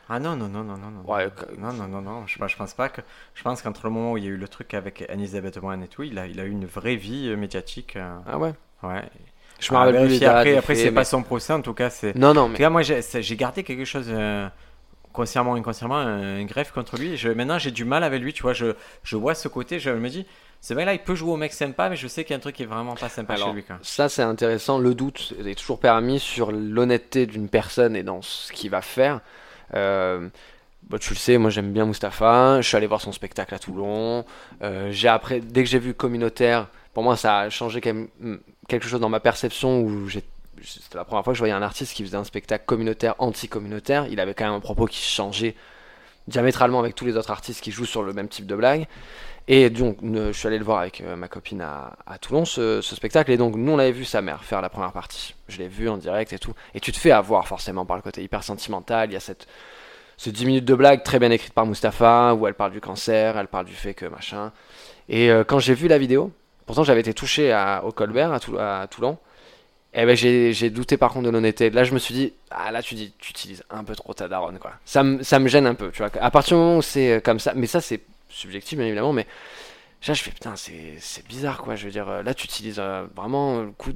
Ah 0.09 0.21
non, 0.21 0.37
non, 0.37 0.49
non, 0.49 0.63
non, 0.63 0.77
non. 0.77 0.91
non. 0.91 1.11
Ouais, 1.13 1.31
que- 1.35 1.59
Non, 1.59 1.73
non, 1.73 1.89
non, 1.89 2.03
non. 2.03 2.27
Je, 2.27 2.39
pas, 2.39 2.47
je 2.47 2.57
pense 2.57 2.75
pas 2.75 2.91
que. 2.91 3.01
Je 3.35 3.43
pense 3.43 3.63
qu'entre 3.63 3.81
le 3.85 3.91
moment 3.91 4.13
où 4.13 4.19
il 4.19 4.25
y 4.25 4.27
a 4.27 4.31
eu 4.31 4.37
le 4.37 4.49
truc 4.49 4.75
avec 4.75 5.03
Elisabeth 5.09 5.57
Warren 5.63 5.83
et 5.83 5.89
tout, 5.89 6.03
il 6.03 6.19
a, 6.19 6.27
il 6.27 6.39
a 6.41 6.45
eu 6.45 6.51
une 6.51 6.67
vraie 6.67 6.97
vie 6.97 7.29
euh, 7.31 7.37
médiatique. 7.37 7.97
euh, 7.97 8.19
Ah 8.27 8.39
ouais? 8.39 8.53
Ouais. 8.83 9.03
Je 9.65 9.73
me 9.73 9.79
rappelle 9.79 10.07
plus 10.07 10.23
Après, 10.25 10.57
après 10.57 10.75
c'est 10.75 10.85
mais- 10.87 10.91
pas 10.93 11.05
son 11.05 11.23
procès, 11.23 11.53
en 11.53 11.61
tout 11.63 11.75
cas, 11.75 11.91
c'est. 11.91 12.15
Non 12.17 12.35
non 12.35 12.49
mais 12.49 12.59
cas, 12.59 12.71
moi, 12.71 12.83
j'ai 12.83 13.37
gardé 13.37 13.63
quelque 13.63 13.85
chose, 13.85 14.07
euh, 14.09 14.49
consciemment 15.13 15.53
ou 15.53 15.55
inconsciemment, 15.57 15.97
un, 15.97 16.41
un 16.41 16.45
greffe 16.45 16.73
contre 16.73 16.97
lui. 16.97 17.17
Je, 17.17 17.29
maintenant, 17.29 17.59
j'ai 17.59 17.71
du 17.71 17.85
mal 17.85 18.05
avec 18.05 18.21
lui, 18.23 18.33
tu 18.33 18.43
vois. 18.43 18.53
Je, 18.53 18.75
je 19.03 19.17
vois 19.17 19.35
ce 19.35 19.49
côté, 19.49 19.79
je 19.79 19.91
me 19.91 20.09
dis, 20.09 20.27
c'est 20.61 20.75
vrai, 20.75 20.85
là, 20.85 20.93
il 20.95 20.99
peut 21.01 21.15
jouer 21.15 21.31
au 21.33 21.37
mec 21.37 21.53
sympa, 21.53 21.89
mais 21.89 21.97
je 21.97 22.09
sais 22.09 22.25
qu'il 22.25 22.31
y 22.33 22.35
a 22.35 22.39
un 22.39 22.41
truc 22.41 22.57
qui 22.57 22.63
est 22.63 22.67
vraiment 22.67 22.95
pas 22.95 23.09
sympa 23.09 23.35
Alors, 23.35 23.49
chez 23.49 23.55
lui. 23.55 23.63
Quoi. 23.65 23.77
Ça, 23.83 24.09
c'est 24.09 24.23
intéressant. 24.23 24.79
Le 24.79 24.95
doute 24.95 25.35
est 25.45 25.55
toujours 25.59 25.79
permis 25.79 26.19
sur 26.19 26.51
l'honnêteté 26.53 27.27
d'une 27.27 27.49
personne 27.49 27.97
et 27.97 28.03
dans 28.03 28.23
ce 28.23 28.51
qu'il 28.53 28.71
va 28.71 28.81
faire. 28.81 29.21
Euh, 29.75 30.29
bah, 30.89 30.99
tu 30.99 31.11
le 31.15 31.19
sais, 31.19 31.39
moi 31.39 31.51
j'aime 31.51 31.73
bien 31.73 31.87
Mustapha. 31.87 32.61
Je 32.61 32.69
suis 32.69 32.77
allé 32.77 32.87
voir 32.87 33.01
son 33.01 33.13
spectacle 33.13 33.55
à 33.55 33.59
Toulon. 33.59 34.25
Euh, 34.63 34.89
j'ai 34.91 35.09
après, 35.09 35.41
dès 35.41 35.65
que 35.65 35.69
j'ai 35.71 35.79
vu 35.79 35.95
communautaire, 35.95 36.69
pour 36.93 37.03
moi 37.03 37.17
ça 37.17 37.39
a 37.41 37.51
changé 37.51 37.81
quand 37.81 37.95
même, 37.95 38.09
mm, 38.21 38.37
quelque 38.69 38.87
chose 38.87 39.01
dans 39.01 39.09
ma 39.09 39.21
perception 39.21 39.81
où 39.81 40.09
c'était 40.09 40.27
la 40.95 41.05
première 41.05 41.25
fois 41.25 41.33
que 41.33 41.37
je 41.37 41.41
voyais 41.41 41.55
un 41.55 41.63
artiste 41.63 41.95
qui 41.95 42.05
faisait 42.05 42.17
un 42.17 42.25
spectacle 42.25 42.65
communautaire, 42.67 43.15
anti-communautaire. 43.19 44.07
Il 44.11 44.21
avait 44.21 44.35
quand 44.35 44.45
même 44.45 44.55
un 44.55 44.61
propos 44.61 44.87
qui 44.87 45.01
changeait 45.01 45.55
diamétralement 46.27 46.79
avec 46.79 46.95
tous 46.95 47.05
les 47.05 47.17
autres 47.17 47.31
artistes 47.31 47.61
qui 47.61 47.71
jouent 47.71 47.85
sur 47.85 48.03
le 48.03 48.13
même 48.13 48.29
type 48.29 48.47
de 48.47 48.57
blague. 48.57 48.87
Et 49.47 49.69
donc, 49.69 49.99
je 50.03 50.33
suis 50.33 50.49
allé 50.49 50.59
le 50.59 50.65
voir 50.65 50.79
avec 50.79 51.03
euh, 51.03 51.17
ma 51.17 51.29
copine 51.29 51.61
à, 51.61 52.19
Toulon, 52.19 52.47
ce, 52.47 52.81
spectacle. 52.81 53.31
Et 53.31 53.37
donc, 53.37 53.57
nous, 53.57 53.73
on 53.73 53.79
avait 53.79 53.93
vu 53.93 54.07
sa 54.07 54.23
mère 54.23 54.43
faire 54.43 54.63
la 54.63 54.71
première 54.71 54.93
partie. 54.93 55.35
Je 55.49 55.59
l'ai 55.59 55.69
vu 55.69 55.89
en 55.89 55.99
direct 55.99 56.33
et 56.33 56.39
tout. 56.39 56.55
Et 56.75 56.81
tu 56.81 56.93
te 56.93 56.99
fais 56.99 57.11
avoir 57.11 57.47
forcément 57.47 57.85
par 57.85 57.97
le 57.97 58.03
côté 58.03 58.23
hyper 58.23 58.43
sentimental. 58.43 59.11
Il 59.11 59.13
y 59.13 59.17
a 59.17 59.21
cette, 59.21 59.47
ces 60.17 60.33
10 60.33 60.47
minutes 60.47 60.65
de 60.65 60.75
blague 60.75 61.03
très 61.03 61.19
bien 61.19 61.31
écrite 61.31 61.53
par 61.53 61.67
Mustapha, 61.67 62.35
où 62.35 62.47
elle 62.47 62.55
parle 62.55 62.73
du 62.73 62.81
cancer, 62.81 63.37
elle 63.37 63.49
parle 63.49 63.67
du 63.67 63.75
fait 63.75 63.93
que 63.93 64.07
machin. 64.07 64.51
Et 65.11 65.31
euh, 65.31 65.45
quand 65.45 65.59
j'ai 65.59 65.75
vu 65.75 65.89
la 65.89 65.99
vidéo, 65.99 66.33
pourtant 66.67 66.85
j'avais 66.85 67.01
été 67.01 67.15
touché 67.15 67.55
au 67.85 67.93
Colbert, 67.93 68.33
à, 68.33 68.41
Tou- 68.41 68.59
à 68.59 68.87
Toulon. 68.91 69.19
Et 69.97 70.05
ben 70.07 70.17
j'ai 70.17 70.71
douté 70.71 70.97
par 70.97 71.13
contre 71.13 71.27
de 71.27 71.31
l'honnêteté. 71.31 71.71
Là, 71.71 71.85
je 71.85 71.95
me 71.95 71.99
suis 72.01 72.15
dit, 72.15 72.33
ah 72.51 72.73
là, 72.73 72.83
tu 72.83 72.97
dis, 72.97 73.13
tu 73.19 73.31
utilises 73.31 73.63
un 73.71 73.85
peu 73.85 73.95
trop 73.95 74.13
ta 74.13 74.27
daronne, 74.29 74.59
quoi. 74.59 74.73
Ça, 74.85 75.05
me- 75.05 75.23
gêne 75.49 75.67
un 75.67 75.75
peu, 75.75 75.91
tu 75.93 75.99
vois. 75.99 76.11
À 76.21 76.31
partir 76.33 76.57
du 76.57 76.63
moment 76.63 76.79
où 76.79 76.83
c'est 76.83 77.13
euh, 77.15 77.21
comme 77.21 77.39
ça, 77.39 77.55
mais 77.55 77.69
ça, 77.69 77.81
c'est 77.81 78.01
subjectif, 78.29 78.77
bien 78.77 78.87
évidemment, 78.89 79.13
mais 79.13 79.27
là, 80.09 80.15
je 80.15 80.23
fais, 80.23 80.33
putain, 80.33 80.55
c'est 80.57 81.27
bizarre, 81.29 81.59
quoi. 81.63 81.77
Je 81.77 81.85
veux 81.87 81.93
dire, 81.93 82.09
euh, 82.09 82.23
là, 82.25 82.35
tu 82.35 82.45
utilises 82.47 82.79
euh, 82.81 83.07
vraiment 83.17 83.63
le 83.63 83.71
coup. 83.73 83.93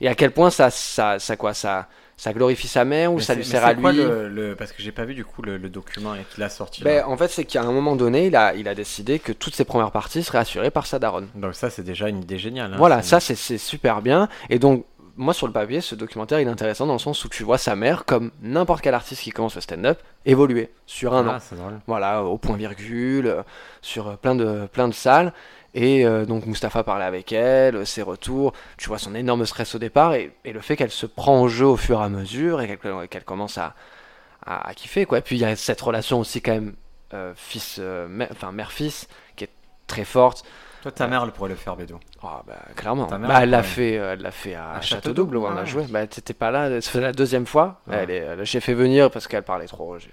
Et 0.00 0.08
à 0.08 0.14
quel 0.14 0.30
point 0.32 0.50
ça, 0.50 0.70
ça, 0.70 1.18
ça 1.18 1.36
quoi, 1.36 1.54
ça, 1.54 1.88
ça 2.20 2.34
glorifie 2.34 2.68
sa 2.68 2.84
mère 2.84 3.12
ou 3.12 3.16
Mais 3.16 3.22
ça 3.22 3.34
lui 3.34 3.44
sert 3.46 3.64
à 3.64 3.74
quoi 3.74 3.92
lui 3.92 3.98
le, 3.98 4.28
le- 4.28 4.54
Parce 4.54 4.72
que 4.72 4.82
j'ai 4.82 4.92
pas 4.92 5.06
vu 5.06 5.14
du 5.14 5.24
coup 5.24 5.40
le, 5.40 5.56
le 5.56 5.70
document 5.70 6.12
qu'il 6.34 6.42
a 6.42 6.50
sorti. 6.50 6.82
Ben, 6.84 7.02
en 7.06 7.16
fait, 7.16 7.28
c'est 7.28 7.46
qu'à 7.46 7.62
un 7.62 7.72
moment 7.72 7.96
donné, 7.96 8.26
il 8.26 8.36
a, 8.36 8.54
il 8.54 8.68
a 8.68 8.74
décidé 8.74 9.18
que 9.18 9.32
toutes 9.32 9.54
ses 9.54 9.64
premières 9.64 9.90
parties 9.90 10.22
seraient 10.22 10.36
assurées 10.38 10.70
par 10.70 10.86
sa 10.86 10.98
daronne. 10.98 11.28
Donc, 11.34 11.54
ça, 11.54 11.70
c'est 11.70 11.82
déjà 11.82 12.10
une 12.10 12.20
idée 12.22 12.36
géniale. 12.36 12.74
hein. 12.74 12.76
Voilà, 12.76 13.00
ça 13.00 13.20
c'est 13.20 13.36
c'est 13.36 13.56
super 13.56 14.02
bien. 14.02 14.28
Et 14.50 14.58
donc, 14.58 14.84
moi 15.16 15.32
sur 15.34 15.46
le 15.46 15.52
papier, 15.52 15.80
ce 15.80 15.94
documentaire 15.94 16.40
il 16.40 16.46
est 16.46 16.50
intéressant 16.50 16.86
dans 16.86 16.92
le 16.94 16.98
sens 16.98 17.24
où 17.24 17.28
tu 17.30 17.42
vois 17.42 17.58
sa 17.58 17.74
mère, 17.76 18.04
comme 18.04 18.30
n'importe 18.42 18.82
quel 18.82 18.94
artiste 18.94 19.22
qui 19.22 19.30
commence 19.30 19.54
le 19.54 19.60
stand-up, 19.62 19.98
évoluer 20.26 20.70
sur 20.86 21.14
un 21.14 21.26
Ah, 21.26 21.36
an. 21.36 21.72
Voilà, 21.86 22.22
au 22.24 22.36
point 22.38 22.56
virgule, 22.56 23.26
euh, 23.26 23.42
sur 23.82 24.08
euh, 24.08 24.16
plein 24.16 24.34
de, 24.34 24.66
plein 24.72 24.88
de 24.88 24.94
salles. 24.94 25.32
Et 25.74 26.04
euh, 26.04 26.24
donc 26.26 26.46
Mustapha 26.46 26.82
parlait 26.82 27.04
avec 27.04 27.30
elle, 27.32 27.86
ses 27.86 28.02
retours, 28.02 28.52
tu 28.76 28.88
vois 28.88 28.98
son 28.98 29.14
énorme 29.14 29.46
stress 29.46 29.74
au 29.74 29.78
départ 29.78 30.14
et, 30.14 30.32
et 30.44 30.52
le 30.52 30.60
fait 30.60 30.76
qu'elle 30.76 30.90
se 30.90 31.06
prend 31.06 31.40
au 31.42 31.48
jeu 31.48 31.66
au 31.66 31.76
fur 31.76 32.00
et 32.00 32.04
à 32.04 32.08
mesure 32.08 32.60
et 32.60 32.76
qu'elle 33.08 33.24
commence 33.24 33.56
à, 33.56 33.74
à, 34.44 34.68
à 34.68 34.74
kiffer 34.74 35.06
quoi. 35.06 35.18
Et 35.18 35.22
puis 35.22 35.36
il 35.36 35.40
y 35.40 35.44
a 35.44 35.54
cette 35.54 35.80
relation 35.80 36.18
aussi 36.18 36.42
quand 36.42 36.52
même 36.52 36.74
euh, 37.14 37.32
fils, 37.36 37.76
euh, 37.80 38.08
mère-fils 38.52 39.06
qui 39.36 39.44
est 39.44 39.50
très 39.86 40.04
forte. 40.04 40.44
Toi, 40.82 40.90
ta 40.92 41.06
mère, 41.06 41.22
elle 41.24 41.30
pourrait 41.32 41.50
le 41.50 41.56
faire, 41.56 41.76
Bédo. 41.76 42.00
Ah 42.22 42.42
bah 42.46 42.56
clairement. 42.74 43.04
Ta 43.06 43.18
mère, 43.18 43.28
Bah, 43.28 43.40
elle 43.42 43.50
l'a 43.50 43.62
fait, 43.62 43.98
euh, 43.98 44.14
elle 44.14 44.22
l'a 44.22 44.30
fait 44.30 44.54
à, 44.54 44.70
À 44.72 44.80
Château 44.80 45.12
Double 45.12 45.36
où 45.36 45.44
on 45.46 45.56
a 45.56 45.64
joué. 45.66 45.84
Bah 45.90 46.06
t'étais 46.06 46.32
pas 46.32 46.50
là, 46.50 46.80
faisait 46.80 47.00
la 47.02 47.12
deuxième 47.12 47.44
fois. 47.46 47.80
Ouais. 47.86 47.96
Elle 48.02 48.10
est, 48.10 48.16
elle- 48.16 48.44
j'ai 48.46 48.60
fait 48.60 48.72
venir 48.74 49.10
parce 49.10 49.28
qu'elle 49.28 49.42
parlait 49.42 49.66
trop. 49.66 49.98
J'ai, 49.98 50.10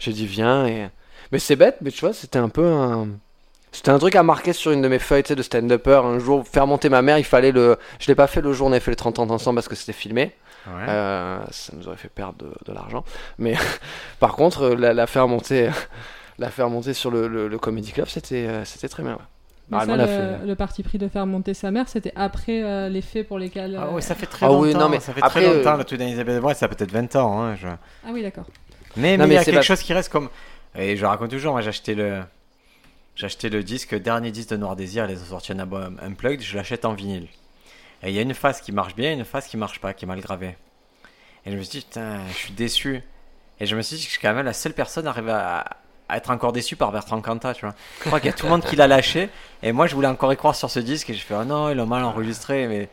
j'ai 0.00 0.12
dit 0.12 0.26
viens 0.26 0.66
et. 0.66 0.88
Mais 1.30 1.38
c'est 1.38 1.54
bête, 1.56 1.76
mais 1.82 1.90
tu 1.92 2.00
vois, 2.00 2.12
c'était 2.12 2.40
un 2.40 2.48
peu 2.48 2.66
un. 2.66 3.08
C'était 3.72 3.90
un 3.90 3.98
truc 3.98 4.14
à 4.16 4.22
marquer 4.22 4.52
sur 4.52 4.70
une 4.70 4.82
de 4.82 4.88
mes 4.88 4.98
feuilles 4.98 5.22
de 5.22 5.42
stand-upper. 5.42 6.02
Un 6.04 6.18
jour, 6.18 6.46
faire 6.46 6.66
monter 6.66 6.88
ma 6.90 7.00
mère, 7.02 7.18
il 7.18 7.24
fallait 7.24 7.52
le. 7.52 7.78
Je 7.98 8.06
l'ai 8.08 8.14
pas 8.14 8.26
fait 8.26 8.40
le 8.42 8.52
jour 8.52 8.66
où 8.66 8.70
on 8.70 8.72
avait 8.72 8.80
fait 8.80 8.90
les 8.90 8.96
30 8.96 9.18
ans 9.18 9.30
ensemble 9.30 9.56
parce 9.56 9.68
que 9.68 9.74
c'était 9.74 9.92
filmé. 9.94 10.32
Ouais. 10.66 10.72
Euh, 10.88 11.38
ça 11.50 11.72
nous 11.76 11.88
aurait 11.88 11.96
fait 11.96 12.08
perdre 12.10 12.34
de, 12.38 12.52
de 12.66 12.72
l'argent. 12.72 13.04
Mais 13.38 13.54
par 14.20 14.34
contre, 14.34 14.62
euh, 14.62 14.76
la, 14.76 14.92
la 14.94 15.06
faire 15.06 15.26
monter, 15.26 15.70
la 16.38 16.50
faire 16.50 16.68
monter 16.68 16.92
sur 16.94 17.10
le, 17.10 17.26
le, 17.28 17.48
le 17.48 17.58
Comedy 17.58 17.92
Club, 17.92 18.06
c'était, 18.08 18.46
euh, 18.46 18.64
c'était 18.64 18.88
très 18.88 19.02
bien. 19.02 19.12
ouais. 19.14 19.18
Ah, 19.74 19.86
ça, 19.86 19.96
le, 19.96 20.06
fait. 20.06 20.38
le 20.46 20.54
parti 20.54 20.82
pris 20.82 20.98
de 20.98 21.08
faire 21.08 21.24
monter 21.24 21.54
sa 21.54 21.70
mère, 21.70 21.88
c'était 21.88 22.12
après 22.14 22.62
euh, 22.62 22.90
les 22.90 23.00
faits 23.00 23.26
pour 23.26 23.38
lesquels. 23.38 23.78
Ah 23.80 23.88
ouais, 23.90 24.02
ça 24.02 24.14
fait 24.14 24.26
très 24.26 24.44
Ah 24.44 24.50
longtemps. 24.50 24.60
oui, 24.60 24.74
non, 24.74 24.88
mais 24.90 25.00
ça 25.00 25.14
fait 25.14 25.22
après, 25.22 25.40
très 25.44 25.54
longtemps 25.56 25.74
euh, 25.74 25.78
le 25.78 25.84
truc 25.84 25.98
d'Elisabeth 25.98 26.42
Warren, 26.42 26.54
ça 26.54 26.66
a 26.66 26.68
peut-être 26.68 26.92
20 26.92 27.16
ans. 27.16 27.40
Hein, 27.42 27.54
je- 27.56 27.68
Ah 27.68 28.10
oui, 28.12 28.22
d'accord. 28.22 28.44
Mais, 28.96 29.16
Non, 29.16 29.24
mais 29.26 29.30
il 29.30 29.36
y 29.36 29.40
a 29.40 29.44
quelque 29.44 29.54
pas- 29.56 29.62
chose 29.62 29.80
qui 29.80 29.94
reste 29.94 30.12
comme. 30.12 30.28
Et 30.76 30.96
je 30.96 31.06
raconte 31.06 31.30
toujours, 31.30 31.52
moi 31.52 31.62
j'ai 31.62 31.70
acheté 31.70 31.94
le. 31.94 32.20
J'ai 33.14 33.26
acheté 33.26 33.50
le 33.50 33.62
disque, 33.62 33.94
dernier 33.94 34.30
disque 34.30 34.50
de 34.50 34.56
Noir 34.56 34.74
Désir, 34.74 35.08
ils 35.10 35.20
ont 35.20 35.26
sorti 35.26 35.52
un 35.52 35.58
album 35.58 36.00
Unplugged, 36.02 36.40
je 36.40 36.56
l'achète 36.56 36.84
en 36.84 36.94
vinyle. 36.94 37.28
Et 38.02 38.08
il 38.08 38.14
y 38.14 38.18
a 38.18 38.22
une 38.22 38.34
phase 38.34 38.60
qui 38.60 38.72
marche 38.72 38.94
bien 38.94 39.10
et 39.10 39.14
une 39.14 39.24
phase 39.24 39.46
qui 39.46 39.56
marche 39.56 39.80
pas, 39.80 39.92
qui 39.92 40.06
est 40.06 40.08
mal 40.08 40.20
gravée. 40.20 40.56
Et 41.44 41.52
je 41.52 41.56
me 41.56 41.62
suis 41.62 41.80
dit, 41.80 41.84
putain, 41.84 42.20
je 42.28 42.34
suis 42.34 42.52
déçu. 42.52 43.02
Et 43.60 43.66
je 43.66 43.76
me 43.76 43.82
suis 43.82 43.96
dit 43.96 44.02
que 44.02 44.08
je 44.08 44.12
suis 44.12 44.20
quand 44.20 44.32
même 44.32 44.44
la 44.44 44.54
seule 44.54 44.72
personne 44.72 45.06
à, 45.06 45.64
à 46.08 46.16
être 46.16 46.30
encore 46.30 46.52
déçu 46.52 46.74
par 46.74 46.90
Bertrand 46.90 47.20
Cantat, 47.20 47.54
tu 47.54 47.66
vois. 47.66 47.74
Je 48.00 48.06
crois 48.06 48.18
qu'il 48.18 48.30
y 48.30 48.32
a 48.32 48.36
tout 48.36 48.46
le 48.46 48.50
monde 48.50 48.64
qui 48.64 48.76
l'a 48.76 48.86
lâché. 48.86 49.28
Et 49.62 49.72
moi 49.72 49.86
je 49.86 49.94
voulais 49.94 50.08
encore 50.08 50.32
y 50.32 50.36
croire 50.36 50.56
sur 50.56 50.70
ce 50.70 50.80
disque 50.80 51.10
et 51.10 51.14
je 51.14 51.22
fais, 51.24 51.34
oh 51.34 51.44
non, 51.44 51.70
ils 51.70 51.76
l'ont 51.76 51.86
mal 51.86 52.02
enregistré. 52.04 52.66
Mais... 52.66 52.88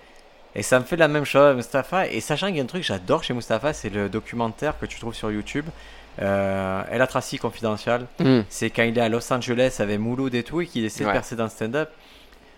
Et 0.54 0.64
ça 0.64 0.80
me 0.80 0.86
fait 0.86 0.98
la 0.98 1.08
même 1.08 1.26
chose, 1.26 1.56
Mustapha. 1.56 2.08
Et 2.08 2.20
sachant 2.20 2.48
qu'il 2.48 2.58
y 2.58 2.60
a 2.60 2.64
un 2.64 2.68
truc 2.68 2.82
que 2.82 2.88
j'adore 2.88 3.24
chez 3.24 3.34
Mustapha, 3.34 3.74
c'est 3.74 3.90
le 3.90 4.10
documentaire 4.10 4.78
que 4.78 4.86
tu 4.86 5.00
trouves 5.00 5.16
sur 5.16 5.32
YouTube. 5.32 5.66
Euh, 6.22 6.82
El 6.92 7.06
Tracy 7.08 7.38
Confidential. 7.38 8.06
Hmm. 8.20 8.42
C'est 8.50 8.70
quand 8.70 8.84
il 8.84 8.98
est 8.98 9.02
à 9.02 9.10
Los 9.10 9.32
Angeles 9.32 9.78
avec 9.80 10.00
Mouloud 10.00 10.34
et 10.36 10.44
tout 10.44 10.62
et 10.62 10.66
qu'il 10.68 10.84
essaie 10.86 11.04
Ouais. 11.04 11.10
de 11.12 11.14
percer 11.14 11.36
dans 11.36 11.46
le 11.46 11.50
stand-up. 11.50 11.90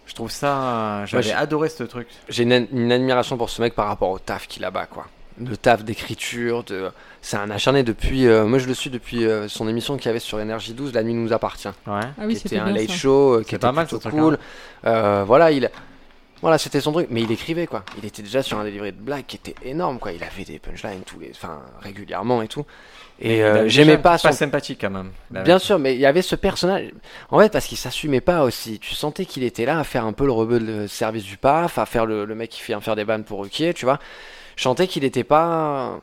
Je 0.07 0.13
trouve 0.15 0.31
ça. 0.31 0.57
euh, 1.01 1.05
J'avais 1.05 1.23
j'ai- 1.23 1.33
adoré 1.33 1.69
ce 1.69 1.83
truc. 1.83 2.07
j'ai 2.27 2.43
une, 2.43 2.67
une 2.73 2.91
admiration 2.91 3.37
pour 3.37 3.49
ce 3.49 3.61
mec 3.61 3.75
par 3.75 3.87
rapport 3.87 4.09
au 4.09 4.19
taf 4.19 4.47
qu'il 4.47 4.65
a 4.65 4.71
bas 4.71 4.87
quoi. 4.87 5.05
Le 5.39 5.55
taf 5.55 5.83
d'écriture, 5.83 6.63
de... 6.65 6.91
c'est 7.21 7.37
un 7.37 7.49
acharné 7.49 7.83
depuis. 7.83 8.27
euh, 8.27 8.45
moi 8.45 8.59
je 8.59 8.67
le 8.67 8.73
suis 8.73 8.89
depuis 8.89 9.25
euh, 9.25 9.47
son 9.47 9.67
émission 9.67 9.95
qu'il 9.95 10.07
y 10.07 10.09
avait 10.09 10.19
sur 10.19 10.39
Énergie 10.39 10.73
12, 10.73 10.93
La 10.93 11.03
nuit 11.03 11.13
nous 11.13 11.31
appartient. 11.31 11.67
Ouais. 11.67 11.73
Ah 11.87 12.03
oui, 12.25 12.33
qui 12.33 12.41
c'était 12.41 12.55
était 12.55 12.59
un 12.59 12.65
bien 12.65 12.73
late 12.81 12.89
ça. 12.89 12.95
show, 12.95 13.35
euh, 13.35 13.43
qui 13.43 13.55
était 13.55 13.59
pas 13.59 13.71
mal, 13.71 13.87
cool. 13.87 14.37
Euh, 14.85 15.23
voilà, 15.25 15.51
il. 15.51 15.69
Voilà, 16.41 16.57
c'était 16.57 16.81
son 16.81 16.91
truc, 16.91 17.07
mais 17.11 17.21
il 17.21 17.31
écrivait 17.31 17.67
quoi. 17.67 17.83
Il 17.99 18.05
était 18.05 18.23
déjà 18.23 18.41
sur 18.41 18.57
un 18.57 18.63
délivré 18.63 18.91
de 18.91 18.97
blagues 18.99 19.25
qui 19.27 19.35
était 19.37 19.53
énorme 19.63 19.99
quoi. 19.99 20.11
Il 20.11 20.23
avait 20.23 20.43
des 20.43 20.57
punchlines 20.59 21.03
tous 21.05 21.19
les, 21.19 21.31
enfin 21.31 21.59
régulièrement 21.81 22.41
et 22.41 22.47
tout. 22.47 22.65
Et 23.23 23.43
euh, 23.43 23.67
j'aimais 23.67 23.99
pas 23.99 24.17
son 24.17 24.29
Pas 24.29 24.33
sympathique 24.33 24.79
quand 24.81 24.89
même. 24.89 25.11
Bien 25.29 25.59
sûr, 25.59 25.77
mais 25.77 25.93
il 25.93 25.99
y 25.99 26.05
avait 26.07 26.23
ce 26.23 26.35
personnage. 26.35 26.91
En 27.29 27.39
fait, 27.39 27.51
parce 27.51 27.67
qu'il 27.67 27.77
s'assumait 27.77 28.19
pas 28.21 28.43
aussi. 28.43 28.79
Tu 28.79 28.95
sentais 28.95 29.25
qu'il 29.25 29.43
était 29.43 29.65
là 29.65 29.79
à 29.79 29.83
faire 29.83 30.05
un 30.05 30.13
peu 30.13 30.25
le 30.25 30.31
rebeu 30.31 30.59
de 30.59 30.87
service 30.87 31.23
du 31.23 31.37
PAF, 31.37 31.77
à 31.77 31.85
faire 31.85 32.05
le, 32.07 32.25
le 32.25 32.35
mec 32.35 32.49
qui 32.49 32.63
vient 32.63 32.81
faire 32.81 32.95
des 32.95 33.05
bannes 33.05 33.23
pour 33.23 33.43
Ruquier, 33.43 33.73
tu 33.75 33.85
vois. 33.85 33.99
Je 34.55 34.63
sentais 34.63 34.87
qu'il 34.87 35.03
était 35.03 35.23
pas. 35.23 35.99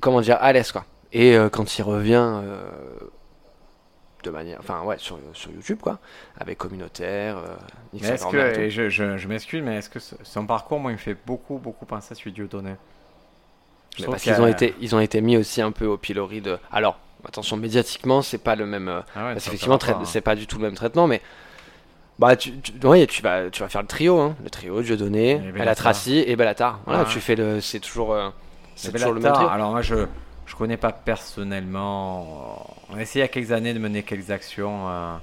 Comment 0.00 0.20
dire, 0.20 0.38
à 0.40 0.52
l'aise, 0.52 0.70
quoi. 0.72 0.84
Et 1.12 1.36
euh, 1.36 1.48
quand 1.48 1.76
il 1.78 1.82
revient. 1.82 2.40
euh, 2.44 2.62
de 4.22 4.30
manière. 4.30 4.58
Enfin, 4.60 4.82
ouais, 4.82 4.98
sur, 4.98 5.18
sur 5.32 5.50
YouTube, 5.50 5.78
quoi. 5.80 5.98
Avec 6.38 6.58
communautaire, 6.58 7.38
est-ce 7.98 8.26
que, 8.26 8.58
et 8.58 8.70
je, 8.70 8.88
je, 8.90 9.16
je 9.16 9.28
m'excuse, 9.28 9.62
mais 9.62 9.76
est-ce 9.76 9.88
que 9.88 9.98
son 9.98 10.46
parcours, 10.46 10.78
moi, 10.78 10.90
il 10.90 10.94
me 10.94 10.98
fait 10.98 11.16
beaucoup, 11.26 11.58
beaucoup 11.58 11.86
penser 11.86 12.12
à 12.12 12.14
celui 12.14 12.30
de 12.32 12.36
Dieudonné? 12.36 12.74
Je 13.98 14.04
qu'ils 14.06 14.40
ont 14.40 14.46
été, 14.46 14.74
ils 14.80 14.94
ont 14.94 15.00
été 15.00 15.20
mis 15.20 15.36
aussi 15.36 15.60
un 15.60 15.72
peu 15.72 15.86
au 15.86 15.96
pilori 15.98 16.40
de. 16.40 16.58
Alors, 16.72 16.98
attention, 17.26 17.56
médiatiquement, 17.56 18.22
c'est 18.22 18.38
pas 18.38 18.54
le 18.56 18.66
même. 18.66 18.88
euh, 18.88 19.00
Ah 19.14 19.26
ouais, 19.26 19.32
Parce 19.34 19.48
hein. 19.48 20.02
c'est 20.04 20.20
pas 20.20 20.34
du 20.36 20.46
tout 20.46 20.56
le 20.58 20.64
même 20.64 20.74
traitement, 20.74 21.06
mais 21.06 21.20
bah 22.18 22.36
tu, 22.36 22.52
tu, 22.60 22.72
ouais, 22.86 23.06
tu 23.06 23.22
vas 23.22 23.48
tu 23.50 23.62
vas 23.62 23.68
faire 23.68 23.80
le 23.82 23.86
trio, 23.88 24.18
hein, 24.20 24.36
le 24.44 24.50
trio 24.50 24.82
Dieudonné, 24.82 25.36
Bellatar. 25.36 25.68
El 25.68 25.74
Tracy 25.76 26.24
et 26.26 26.36
Bellatar. 26.36 26.80
Voilà, 26.86 27.02
Ouais. 27.04 27.08
tu 27.10 27.18
fais 27.20 27.34
le, 27.34 27.60
c'est 27.60 27.80
toujours, 27.80 28.12
euh, 28.12 28.28
c'est 28.76 28.92
toujours 28.92 29.12
le 29.12 29.20
même 29.20 29.32
trio. 29.32 29.48
Alors 29.48 29.70
moi, 29.70 29.82
je 29.82 30.06
je 30.46 30.54
connais 30.56 30.76
pas 30.76 30.92
personnellement. 30.92 32.76
On 32.90 32.96
a 32.96 33.02
essayé 33.02 33.22
il 33.22 33.26
y 33.26 33.28
a 33.28 33.28
quelques 33.28 33.52
années 33.52 33.72
de 33.74 33.78
mener 33.78 34.02
quelques 34.02 34.30
actions 34.30 34.88
euh, 34.88 35.14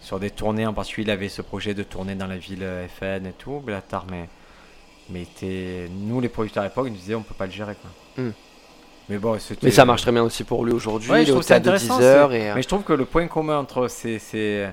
sur 0.00 0.18
des 0.18 0.30
tournées. 0.30 0.66
En 0.66 0.72
particulier, 0.74 1.06
il 1.06 1.10
avait 1.10 1.28
ce 1.28 1.42
projet 1.42 1.74
de 1.74 1.82
tourner 1.82 2.14
dans 2.14 2.26
la 2.26 2.36
ville 2.38 2.62
euh, 2.62 2.86
FN 2.88 3.26
et 3.26 3.32
tout, 3.32 3.60
Bellatar, 3.60 4.06
mais, 4.10 4.28
mais 5.10 5.26
nous, 5.90 6.20
les 6.20 6.28
producteurs 6.28 6.62
à 6.62 6.66
l'époque, 6.66 6.86
ils 6.88 6.92
nous 6.92 6.98
disaient 6.98 7.14
on 7.14 7.22
peut 7.22 7.34
pas 7.34 7.46
le 7.46 7.52
gérer. 7.52 7.74
Quoi. 7.76 8.24
Hmm. 8.24 8.32
Mais 9.08 9.16
bon, 9.18 9.38
Mais 9.62 9.70
ça 9.70 9.84
marche 9.86 10.02
très 10.02 10.12
bien 10.12 10.22
aussi 10.22 10.44
pour 10.44 10.64
lui 10.66 10.72
aujourd'hui. 10.72 11.10
Ouais, 11.10 11.22
il 11.22 11.26
je 11.26 11.32
est 11.32 11.34
au 11.34 11.40
stade 11.42 11.62
de 11.62 11.70
intéressant. 11.70 11.98
10 11.98 12.04
heures. 12.04 12.32
Et, 12.34 12.50
euh, 12.50 12.54
Mais 12.54 12.62
je 12.62 12.68
trouve 12.68 12.82
que 12.82 12.92
le 12.92 13.06
point 13.06 13.26
commun 13.26 13.56
entre 13.58 13.88
ces, 13.88 14.18
ces, 14.18 14.68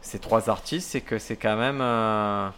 ces 0.00 0.18
trois 0.18 0.48
artistes, 0.48 0.88
c'est 0.90 1.02
que 1.02 1.18
c'est 1.18 1.36
quand 1.36 1.56
même. 1.56 1.80
euh, 1.82 2.48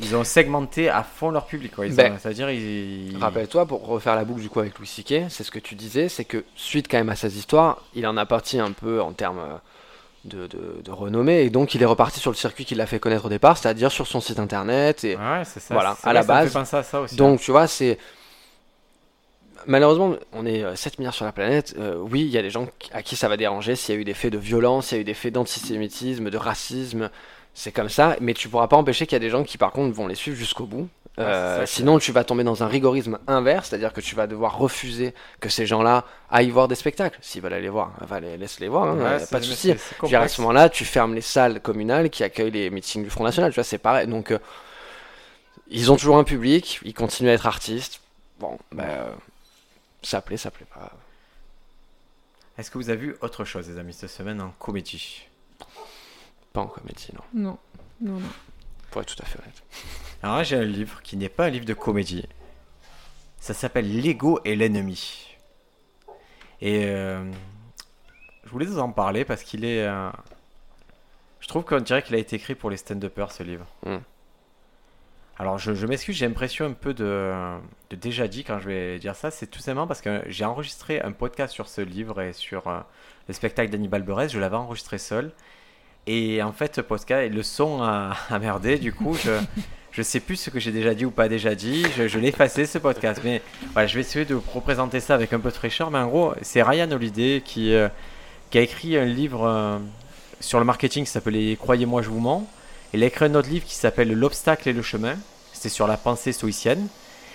Ils 0.00 0.14
ont 0.14 0.22
segmenté 0.22 0.88
à 0.88 1.02
fond 1.02 1.30
leur 1.30 1.46
public. 1.46 1.72
Ben, 1.76 2.16
C'est-à-dire, 2.20 2.48
ils. 2.50 3.16
Rappelle-toi, 3.20 3.66
pour 3.66 3.84
refaire 3.88 4.14
la 4.14 4.24
boucle 4.24 4.40
du 4.40 4.48
coup 4.48 4.60
avec 4.60 4.78
Louis 4.78 4.86
C.K., 4.86 5.24
c'est 5.30 5.42
ce 5.42 5.50
que 5.50 5.58
tu 5.58 5.74
disais, 5.74 6.08
c'est 6.08 6.24
que 6.24 6.44
suite 6.54 6.86
quand 6.88 6.98
même 6.98 7.08
à 7.08 7.16
ces 7.16 7.36
histoires, 7.36 7.82
il 7.96 8.06
en 8.06 8.16
a 8.16 8.24
parti 8.24 8.60
un 8.60 8.70
peu 8.70 9.02
en 9.02 9.12
termes 9.12 9.40
euh, 9.40 9.56
de, 10.24 10.46
de- 10.46 10.80
de 10.84 10.90
renommée, 10.90 11.42
et 11.42 11.50
donc 11.50 11.74
il 11.74 11.82
est 11.82 11.86
reparti 11.86 12.20
sur 12.20 12.30
le 12.30 12.36
circuit 12.36 12.64
qui 12.64 12.74
l'a 12.74 12.86
fait 12.86 12.98
connaître 12.98 13.24
au 13.26 13.28
départ, 13.28 13.56
c'est-à-dire 13.58 13.90
sur 13.92 14.06
son 14.06 14.20
site 14.20 14.38
internet. 14.38 15.04
Et 15.04 15.16
Ouais, 15.16 15.42
c'est 15.44 15.60
ça. 15.60 15.74
Voilà, 15.74 15.96
à 16.02 16.12
la 16.12 16.22
ça 16.22 16.26
base. 16.28 16.56
à 16.56 16.82
ça 16.82 17.00
aussi. 17.00 17.14
hein. 17.14 17.18
donc 17.18 17.40
tu 17.40 17.50
vois, 17.50 17.66
c'est... 17.66 17.98
Malheureusement, 19.66 20.14
on 20.32 20.46
est 20.46 20.62
euh, 20.62 20.76
7 20.76 20.98
milliards 20.98 21.14
sur 21.14 21.24
la 21.24 21.32
planète. 21.32 21.74
euh, 21.78 21.96
oui, 21.98 22.20
il 22.22 22.28
y 22.28 22.38
a 22.38 22.42
des 22.42 22.50
gens 22.50 22.68
à 22.92 23.02
qui 23.02 23.16
ça 23.16 23.28
va 23.28 23.36
déranger 23.36 23.74
s'il 23.76 23.94
y 23.94 23.98
a 23.98 24.00
eu 24.00 24.04
des 24.04 24.14
faits 24.14 24.32
de 24.32 24.38
violence, 24.38 24.86
s'il 24.86 24.96
y 24.96 24.98
a 24.98 25.02
eu 25.02 25.04
des 25.04 25.14
faits 25.14 25.34
d'antisémitisme, 25.34 26.30
de 26.30 26.36
racisme. 26.36 27.10
C'est 27.54 27.72
comme 27.72 27.88
ça, 27.88 28.16
mais 28.20 28.34
tu 28.34 28.48
pourras 28.48 28.68
pas 28.68 28.76
empêcher 28.76 29.04
qu'il 29.06 29.14
y 29.16 29.16
a 29.16 29.20
des 29.20 29.30
gens 29.30 29.42
qui 29.42 29.58
par 29.58 29.72
contre 29.72 29.92
vont 29.94 30.06
les 30.06 30.14
suivre 30.14 30.36
jusqu'au 30.36 30.64
bout. 30.64 30.88
Ouais, 31.18 31.24
Euh, 31.24 31.66
sinon, 31.66 31.98
tu 31.98 32.12
vas 32.12 32.22
tomber 32.24 32.44
dans 32.44 32.62
un 32.62 32.68
rigorisme 32.68 33.18
inverse, 33.26 33.68
c'est-à-dire 33.68 33.92
que 33.92 34.00
tu 34.00 34.14
vas 34.14 34.26
devoir 34.26 34.56
refuser 34.56 35.14
que 35.40 35.48
ces 35.48 35.66
gens-là 35.66 36.04
aillent 36.30 36.50
voir 36.50 36.68
des 36.68 36.74
spectacles. 36.76 37.18
S'ils 37.22 37.42
veulent 37.42 37.52
aller 37.54 37.68
voir, 37.68 37.92
enfin, 38.02 38.20
les- 38.20 38.36
laisse-les 38.36 38.68
voir, 38.68 38.88
hein, 38.88 38.96
Ouais, 38.98 39.26
pas 39.26 39.40
de 39.40 39.44
souci. 39.44 39.72
à 39.72 40.28
ce 40.28 40.40
moment-là, 40.42 40.68
tu 40.68 40.84
fermes 40.84 41.14
les 41.14 41.20
salles 41.20 41.60
communales 41.60 42.08
qui 42.10 42.22
accueillent 42.24 42.52
les 42.52 42.70
meetings 42.70 43.02
du 43.04 43.10
Front 43.10 43.24
National, 43.24 43.50
tu 43.50 43.56
vois, 43.56 43.64
c'est 43.64 43.78
pareil. 43.78 44.06
Donc, 44.06 44.30
euh, 44.30 44.38
ils 45.68 45.90
ont 45.92 45.96
toujours 45.96 46.18
un 46.18 46.24
public, 46.24 46.80
ils 46.84 46.94
continuent 46.94 47.30
à 47.30 47.32
être 47.32 47.46
artistes. 47.46 48.00
Bon, 48.38 48.58
ben, 48.72 48.84
euh, 48.84 49.12
ça 50.02 50.20
plaît, 50.22 50.36
ça 50.36 50.50
plaît 50.50 50.66
pas. 50.72 50.92
Est-ce 52.56 52.70
que 52.70 52.78
vous 52.78 52.90
avez 52.90 52.98
vu 53.00 53.16
autre 53.22 53.44
chose, 53.44 53.68
les 53.68 53.78
amis, 53.78 53.92
cette 53.92 54.10
semaine 54.10 54.40
en 54.40 54.50
comédie? 54.58 55.22
Pas 56.52 56.60
en 56.60 56.66
comédie, 56.66 57.08
non. 57.14 57.22
Non, 57.34 57.58
non, 58.00 58.20
non. 58.20 58.28
Pour 58.90 59.02
être 59.02 59.14
tout 59.14 59.22
à 59.22 59.26
fait 59.26 59.38
honnête. 59.38 59.62
Alors 60.22 60.36
là, 60.36 60.42
j'ai 60.42 60.56
un 60.56 60.64
livre 60.64 61.02
qui 61.02 61.16
n'est 61.16 61.28
pas 61.28 61.46
un 61.46 61.50
livre 61.50 61.66
de 61.66 61.74
comédie. 61.74 62.26
Ça 63.40 63.54
s'appelle 63.54 64.00
L'ego 64.00 64.40
et 64.44 64.56
l'ennemi. 64.56 65.36
Et 66.60 66.86
euh, 66.86 67.30
je 68.44 68.50
voulais 68.50 68.66
vous 68.66 68.78
en 68.78 68.90
parler 68.90 69.24
parce 69.24 69.42
qu'il 69.42 69.64
est. 69.64 69.86
euh, 69.86 70.10
je 71.40 71.46
trouve 71.48 71.64
qu'on 71.64 71.80
dirait 71.80 72.02
qu'il 72.02 72.14
a 72.16 72.18
été 72.18 72.36
écrit 72.36 72.54
pour 72.54 72.68
les 72.70 72.76
stand-uppers, 72.76 73.30
ce 73.30 73.42
livre. 73.42 73.66
Mm. 73.86 73.98
Alors, 75.40 75.56
je, 75.56 75.72
je 75.72 75.86
m'excuse, 75.86 76.16
j'ai 76.16 76.26
l'impression 76.26 76.66
un 76.66 76.72
peu 76.72 76.94
de, 76.94 77.32
de 77.90 77.96
déjà 77.96 78.26
dit 78.26 78.42
quand 78.42 78.58
je 78.58 78.66
vais 78.68 78.98
dire 78.98 79.14
ça. 79.14 79.30
C'est 79.30 79.46
tout 79.46 79.60
simplement 79.60 79.86
parce 79.86 80.00
que 80.00 80.24
j'ai 80.26 80.44
enregistré 80.44 81.00
un 81.00 81.12
podcast 81.12 81.54
sur 81.54 81.68
ce 81.68 81.80
livre 81.80 82.20
et 82.20 82.32
sur 82.32 82.66
euh, 82.66 82.80
le 83.28 83.34
spectacle 83.34 83.70
d'Hannibal 83.70 84.02
Buress. 84.02 84.32
Je 84.32 84.40
l'avais 84.40 84.56
enregistré 84.56 84.98
seul. 84.98 85.30
Et 86.06 86.42
en 86.42 86.52
fait, 86.52 86.76
ce 86.76 86.80
podcast, 86.80 87.32
le 87.32 87.42
son 87.42 87.82
a, 87.82 88.16
merdé. 88.40 88.78
Du 88.78 88.92
coup, 88.92 89.14
je, 89.14 89.32
je 89.92 90.02
sais 90.02 90.20
plus 90.20 90.36
ce 90.36 90.50
que 90.50 90.60
j'ai 90.60 90.72
déjà 90.72 90.94
dit 90.94 91.04
ou 91.04 91.10
pas 91.10 91.28
déjà 91.28 91.54
dit. 91.54 91.84
Je, 91.96 92.08
je 92.08 92.18
l'ai 92.18 92.28
effacé 92.28 92.66
ce 92.66 92.78
podcast. 92.78 93.20
Mais 93.24 93.42
voilà, 93.72 93.86
je 93.86 93.94
vais 93.94 94.00
essayer 94.00 94.24
de 94.24 94.34
vous 94.34 94.42
représenter 94.54 95.00
ça 95.00 95.14
avec 95.14 95.32
un 95.32 95.40
peu 95.40 95.50
de 95.50 95.54
fraîcheur. 95.54 95.90
Mais 95.90 95.98
en 95.98 96.06
gros, 96.06 96.32
c'est 96.42 96.62
Ryan 96.62 96.90
Holiday 96.90 97.42
qui, 97.44 97.74
euh, 97.74 97.88
qui 98.50 98.58
a 98.58 98.62
écrit 98.62 98.96
un 98.96 99.04
livre 99.04 99.46
euh, 99.46 99.78
sur 100.40 100.58
le 100.58 100.64
marketing 100.64 101.04
qui 101.04 101.10
s'appelait 101.10 101.56
Croyez-moi, 101.56 102.02
je 102.02 102.08
vous 102.08 102.20
mens. 102.20 102.48
Il 102.94 103.02
a 103.02 103.06
écrit 103.06 103.26
un 103.26 103.34
autre 103.34 103.50
livre 103.50 103.66
qui 103.66 103.74
s'appelle 103.74 104.10
L'obstacle 104.12 104.68
et 104.68 104.72
le 104.72 104.82
chemin. 104.82 105.16
C'était 105.52 105.68
sur 105.68 105.86
la 105.86 105.96
pensée 105.96 106.32
stoïcienne. 106.32 106.88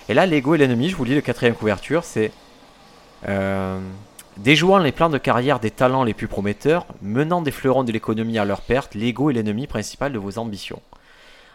Et 0.10 0.14
là, 0.14 0.26
l'ego 0.26 0.56
et 0.56 0.58
l'ennemi, 0.58 0.90
je 0.90 0.96
vous 0.96 1.06
lis 1.06 1.16
le 1.16 1.22
quatrième 1.22 1.56
couverture, 1.56 2.04
c'est 2.04 2.32
euh, 3.28 3.80
déjouant 4.38 4.78
les 4.78 4.92
plans 4.92 5.10
de 5.10 5.18
carrière 5.18 5.60
des 5.60 5.72
talents 5.72 6.04
les 6.04 6.14
plus 6.14 6.28
prometteurs, 6.28 6.86
menant 7.02 7.42
des 7.42 7.52
fleurons 7.52 7.84
de 7.84 7.92
l'économie 7.92 8.38
à 8.38 8.46
leur 8.46 8.62
perte, 8.62 8.96
l'ego 8.96 9.30
est 9.30 9.34
l'ennemi 9.34 9.68
principal 9.68 10.12
de 10.12 10.20
vos 10.20 10.38
ambitions. 10.38 10.82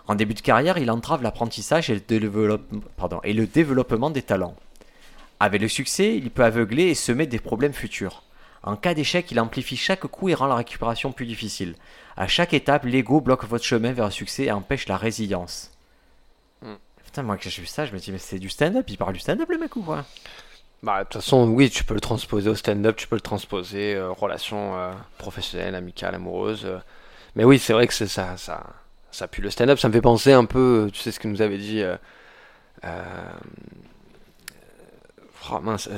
En 0.07 0.15
début 0.15 0.35
de 0.35 0.41
carrière, 0.41 0.79
il 0.79 0.91
entrave 0.91 1.23
l'apprentissage 1.23 1.91
et, 1.91 2.03
le 2.09 2.61
et 3.25 3.35
développement 3.35 4.11
des 4.11 4.23
talents. 4.23 4.57
Avec 5.41 5.61
le 5.61 5.69
succès, 5.69 6.17
il 6.17 6.31
peut 6.31 6.45
aveugler 6.45 6.85
et 6.85 6.95
semer 6.95 7.27
des 7.27 7.39
problèmes 7.39 7.75
futurs. 7.75 8.23
En 8.63 8.77
cas 8.77 8.95
d'échec, 8.95 9.31
il 9.31 9.39
amplifie 9.39 9.77
chaque 9.77 10.07
coup 10.07 10.29
et 10.29 10.35
rend 10.35 10.47
la 10.47 10.57
récupération 10.57 11.13
plus 11.13 11.27
difficile. 11.27 11.75
À 12.17 12.27
chaque 12.27 12.55
étape, 12.55 12.85
l'ego 12.85 13.21
bloque 13.21 13.45
votre 13.45 13.65
chemin 13.65 13.93
vers 13.93 14.07
le 14.07 14.11
succès 14.11 14.45
et 14.45 14.53
empêche 14.53 14.89
la 14.89 14.97
résilience. 14.97 15.71
Hmm. 16.63 16.75
Putain, 17.05 17.23
moi, 17.23 17.37
quand 17.37 17.49
j'ai 17.49 17.63
vu 17.63 17.69
ça, 17.69 17.87
je 17.87 17.93
me 17.93 17.99
dis, 17.99 18.11
mais 18.11 18.19
c'est 18.19 18.39
du 18.39 18.49
stand-up, 18.49 18.87
il 18.89 18.97
parle 18.97 19.13
du 19.13 19.21
stand-up, 19.21 19.49
le 19.49 19.59
mec, 19.59 19.77
ou 19.77 19.83
quoi? 19.83 20.05
Bah, 20.83 21.01
de 21.01 21.05
toute 21.05 21.15
façon, 21.15 21.49
oui, 21.49 21.71
tu 21.71 21.83
peux 21.85 21.95
le 21.95 22.01
transposer 22.01 22.49
au 22.49 22.55
stand-up, 22.55 22.97
tu 22.97 23.09
peux 23.09 23.17
le 23.17 23.21
transposer 23.21 23.97
euh, 23.97 24.11
relations 24.13 24.77
euh, 24.77 24.93
professionnelles, 25.19 25.75
amicales, 25.75 26.15
amoureuses. 26.15 26.65
euh. 26.67 26.79
Mais 27.35 27.45
oui, 27.45 27.59
c'est 27.59 27.73
vrai 27.73 27.87
que 27.89 27.95
ça, 27.95 28.37
ça, 28.37 28.63
ça 29.11 29.29
pue 29.29 29.43
le 29.43 29.51
stand-up. 29.51 29.79
Ça 29.79 29.89
me 29.89 29.93
fait 29.93 30.01
penser 30.01 30.33
un 30.33 30.45
peu, 30.45 30.87
euh, 30.87 30.91
tu 30.91 31.01
sais 31.01 31.11
ce 31.11 31.19
que 31.21 31.27
nous 31.29 31.43
avait 31.43 31.59
dit 31.59 31.83
euh, 31.83 31.97
oh, 35.51 35.61
mince, 35.61 35.89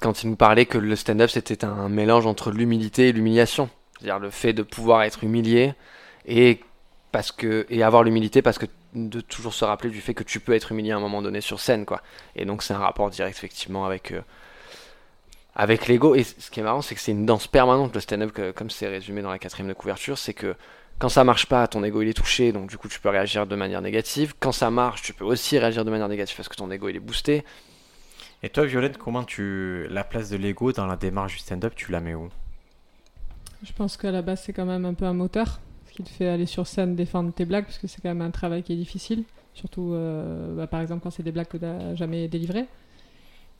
quand 0.00 0.22
il 0.22 0.30
nous 0.30 0.36
parlait 0.36 0.66
que 0.66 0.78
le 0.78 0.96
stand-up 0.96 1.28
c'était 1.30 1.64
un 1.64 1.88
mélange 1.88 2.26
entre 2.26 2.50
l'humilité 2.50 3.08
et 3.08 3.12
l'humiliation. 3.12 3.68
C'est-à-dire 3.98 4.18
le 4.18 4.30
fait 4.30 4.52
de 4.54 4.62
pouvoir 4.62 5.02
être 5.02 5.24
humilié 5.24 5.74
et, 6.26 6.60
parce 7.12 7.32
que, 7.32 7.66
et 7.68 7.82
avoir 7.82 8.02
l'humilité 8.02 8.40
parce 8.40 8.58
que 8.58 8.66
de 8.94 9.20
toujours 9.20 9.54
se 9.54 9.64
rappeler 9.64 9.90
du 9.90 10.00
fait 10.00 10.14
que 10.14 10.24
tu 10.24 10.40
peux 10.40 10.54
être 10.54 10.72
humilié 10.72 10.92
à 10.92 10.96
un 10.96 11.00
moment 11.00 11.22
donné 11.22 11.40
sur 11.40 11.60
scène, 11.60 11.84
quoi. 11.84 12.02
Et 12.36 12.44
donc 12.44 12.62
c'est 12.62 12.74
un 12.74 12.78
rapport 12.78 13.10
direct 13.10 13.36
effectivement 13.36 13.86
avec 13.86 14.12
euh, 14.12 14.22
avec 15.54 15.86
l'ego. 15.86 16.14
Et 16.14 16.24
ce 16.24 16.50
qui 16.50 16.60
est 16.60 16.62
marrant, 16.62 16.82
c'est 16.82 16.94
que 16.94 17.00
c'est 17.00 17.12
une 17.12 17.26
danse 17.26 17.46
permanente 17.46 17.94
le 17.94 18.00
stand-up, 18.00 18.54
comme 18.54 18.70
c'est 18.70 18.88
résumé 18.88 19.22
dans 19.22 19.30
la 19.30 19.38
quatrième 19.38 19.68
de 19.68 19.74
couverture, 19.74 20.18
c'est 20.18 20.34
que 20.34 20.54
quand 20.98 21.08
ça 21.08 21.24
marche 21.24 21.46
pas, 21.46 21.66
ton 21.66 21.82
ego 21.82 22.02
il 22.02 22.08
est 22.08 22.14
touché, 22.14 22.52
donc 22.52 22.68
du 22.68 22.76
coup 22.76 22.86
tu 22.86 23.00
peux 23.00 23.08
réagir 23.08 23.46
de 23.46 23.56
manière 23.56 23.80
négative. 23.80 24.34
Quand 24.38 24.52
ça 24.52 24.70
marche, 24.70 25.00
tu 25.00 25.14
peux 25.14 25.24
aussi 25.24 25.58
réagir 25.58 25.84
de 25.84 25.90
manière 25.90 26.08
négative 26.08 26.36
parce 26.36 26.48
que 26.48 26.56
ton 26.56 26.70
ego 26.70 26.88
il 26.90 26.96
est 26.96 27.00
boosté. 27.00 27.44
Et 28.42 28.48
toi, 28.48 28.64
Violette, 28.64 28.96
comment 28.98 29.24
tu. 29.24 29.86
La 29.90 30.04
place 30.04 30.30
de 30.30 30.36
l'ego 30.36 30.72
dans 30.72 30.86
la 30.86 30.96
démarche 30.96 31.34
du 31.34 31.38
stand-up, 31.40 31.74
tu 31.74 31.90
la 31.90 32.00
mets 32.00 32.14
où? 32.14 32.30
Je 33.62 33.72
pense 33.72 33.96
qu'à 33.96 34.10
la 34.10 34.22
base, 34.22 34.42
c'est 34.44 34.52
quand 34.52 34.64
même 34.64 34.84
un 34.86 34.94
peu 34.94 35.04
un 35.04 35.12
moteur, 35.12 35.60
qui 36.02 36.10
te 36.10 36.16
fait 36.16 36.28
aller 36.28 36.46
sur 36.46 36.66
scène 36.66 36.94
défendre 36.96 37.32
tes 37.32 37.44
blagues, 37.44 37.64
parce 37.64 37.78
que 37.78 37.86
c'est 37.86 38.00
quand 38.00 38.08
même 38.08 38.22
un 38.22 38.30
travail 38.30 38.62
qui 38.62 38.72
est 38.72 38.76
difficile. 38.76 39.24
Surtout, 39.54 39.92
euh, 39.92 40.54
bah, 40.56 40.66
par 40.66 40.80
exemple, 40.80 41.02
quand 41.02 41.10
c'est 41.10 41.22
des 41.22 41.32
blagues 41.32 41.48
que 41.48 41.56
tu 41.58 41.64
n'as 41.64 41.94
jamais 41.94 42.28
délivrées. 42.28 42.66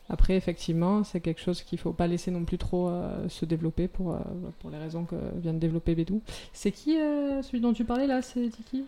Après, 0.09 0.35
effectivement, 0.37 1.05
c'est 1.05 1.21
quelque 1.21 1.41
chose 1.41 1.63
qu'il 1.63 1.79
faut 1.79 1.93
pas 1.93 2.07
laisser 2.09 2.31
non 2.33 2.45
plus 2.45 2.59
trop 2.59 2.89
euh, 2.89 3.29
se 3.29 3.45
développer 3.45 3.87
pour, 3.87 4.13
euh, 4.15 4.19
pour 4.59 4.71
les 4.71 4.79
raisons 4.79 5.05
que 5.05 5.15
vient 5.37 5.53
de 5.53 5.59
développer 5.59 5.95
Bédou. 5.95 6.21
C'est 6.53 6.73
qui 6.73 6.99
euh, 7.01 7.43
celui 7.43 7.61
dont 7.61 7.73
tu 7.73 7.85
parlais 7.85 8.09
là 8.09 8.21
C'est 8.21 8.49
qui 8.71 8.85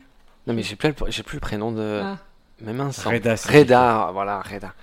Non 0.49 0.55
mais 0.55 0.63
j'ai 0.63 0.75
plus, 0.75 0.89
le- 0.89 1.11
j'ai 1.11 1.23
plus 1.23 1.37
le 1.37 1.41
prénom 1.41 1.71
de. 1.71 2.01
Ah, 2.03 2.19
Mais 2.61 2.73
mince. 2.73 3.05
Reda 3.07 3.37
Sediki. 3.37 3.59
Reda, 3.59 4.11
voilà, 4.13 4.41
Reda. 4.41 4.75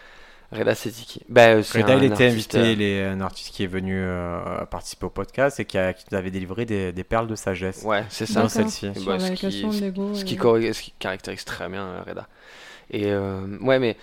Reda 0.51 0.73
Sediki. 0.73 1.21
Ben, 1.29 1.59
euh, 1.59 1.63
Reda, 1.73 1.95
il 1.95 2.03
était 2.05 2.25
artiste, 2.25 2.55
invité, 2.55 2.57
euh, 2.57 2.71
il 2.73 2.81
est 2.81 3.05
un 3.05 3.21
artiste 3.21 3.53
qui 3.53 3.63
est 3.63 3.67
venu 3.67 3.95
euh, 3.99 4.65
participer 4.65 5.05
au 5.05 5.09
podcast 5.11 5.59
et 5.59 5.65
qui, 5.65 5.77
a, 5.77 5.93
qui 5.93 6.05
nous 6.11 6.17
avait 6.17 6.31
délivré 6.31 6.65
des, 6.65 6.91
des 6.91 7.03
perles 7.03 7.27
de 7.27 7.35
sagesse. 7.35 7.83
Ouais, 7.83 8.03
c'est 8.09 8.25
ça. 8.25 8.49
Celle-ci. 8.49 8.89
Bah, 9.05 9.19
ce 9.19 9.31
qui-. 9.31 9.51
Ce 9.51 10.65
et- 10.65 10.73
ce 10.73 10.89
caractérise 10.97 11.45
très 11.45 11.69
bien 11.69 12.01
Reda. 12.07 12.27
Et 12.91 13.05
euh, 13.05 13.57
ouais, 13.61 13.77
mais 13.77 13.95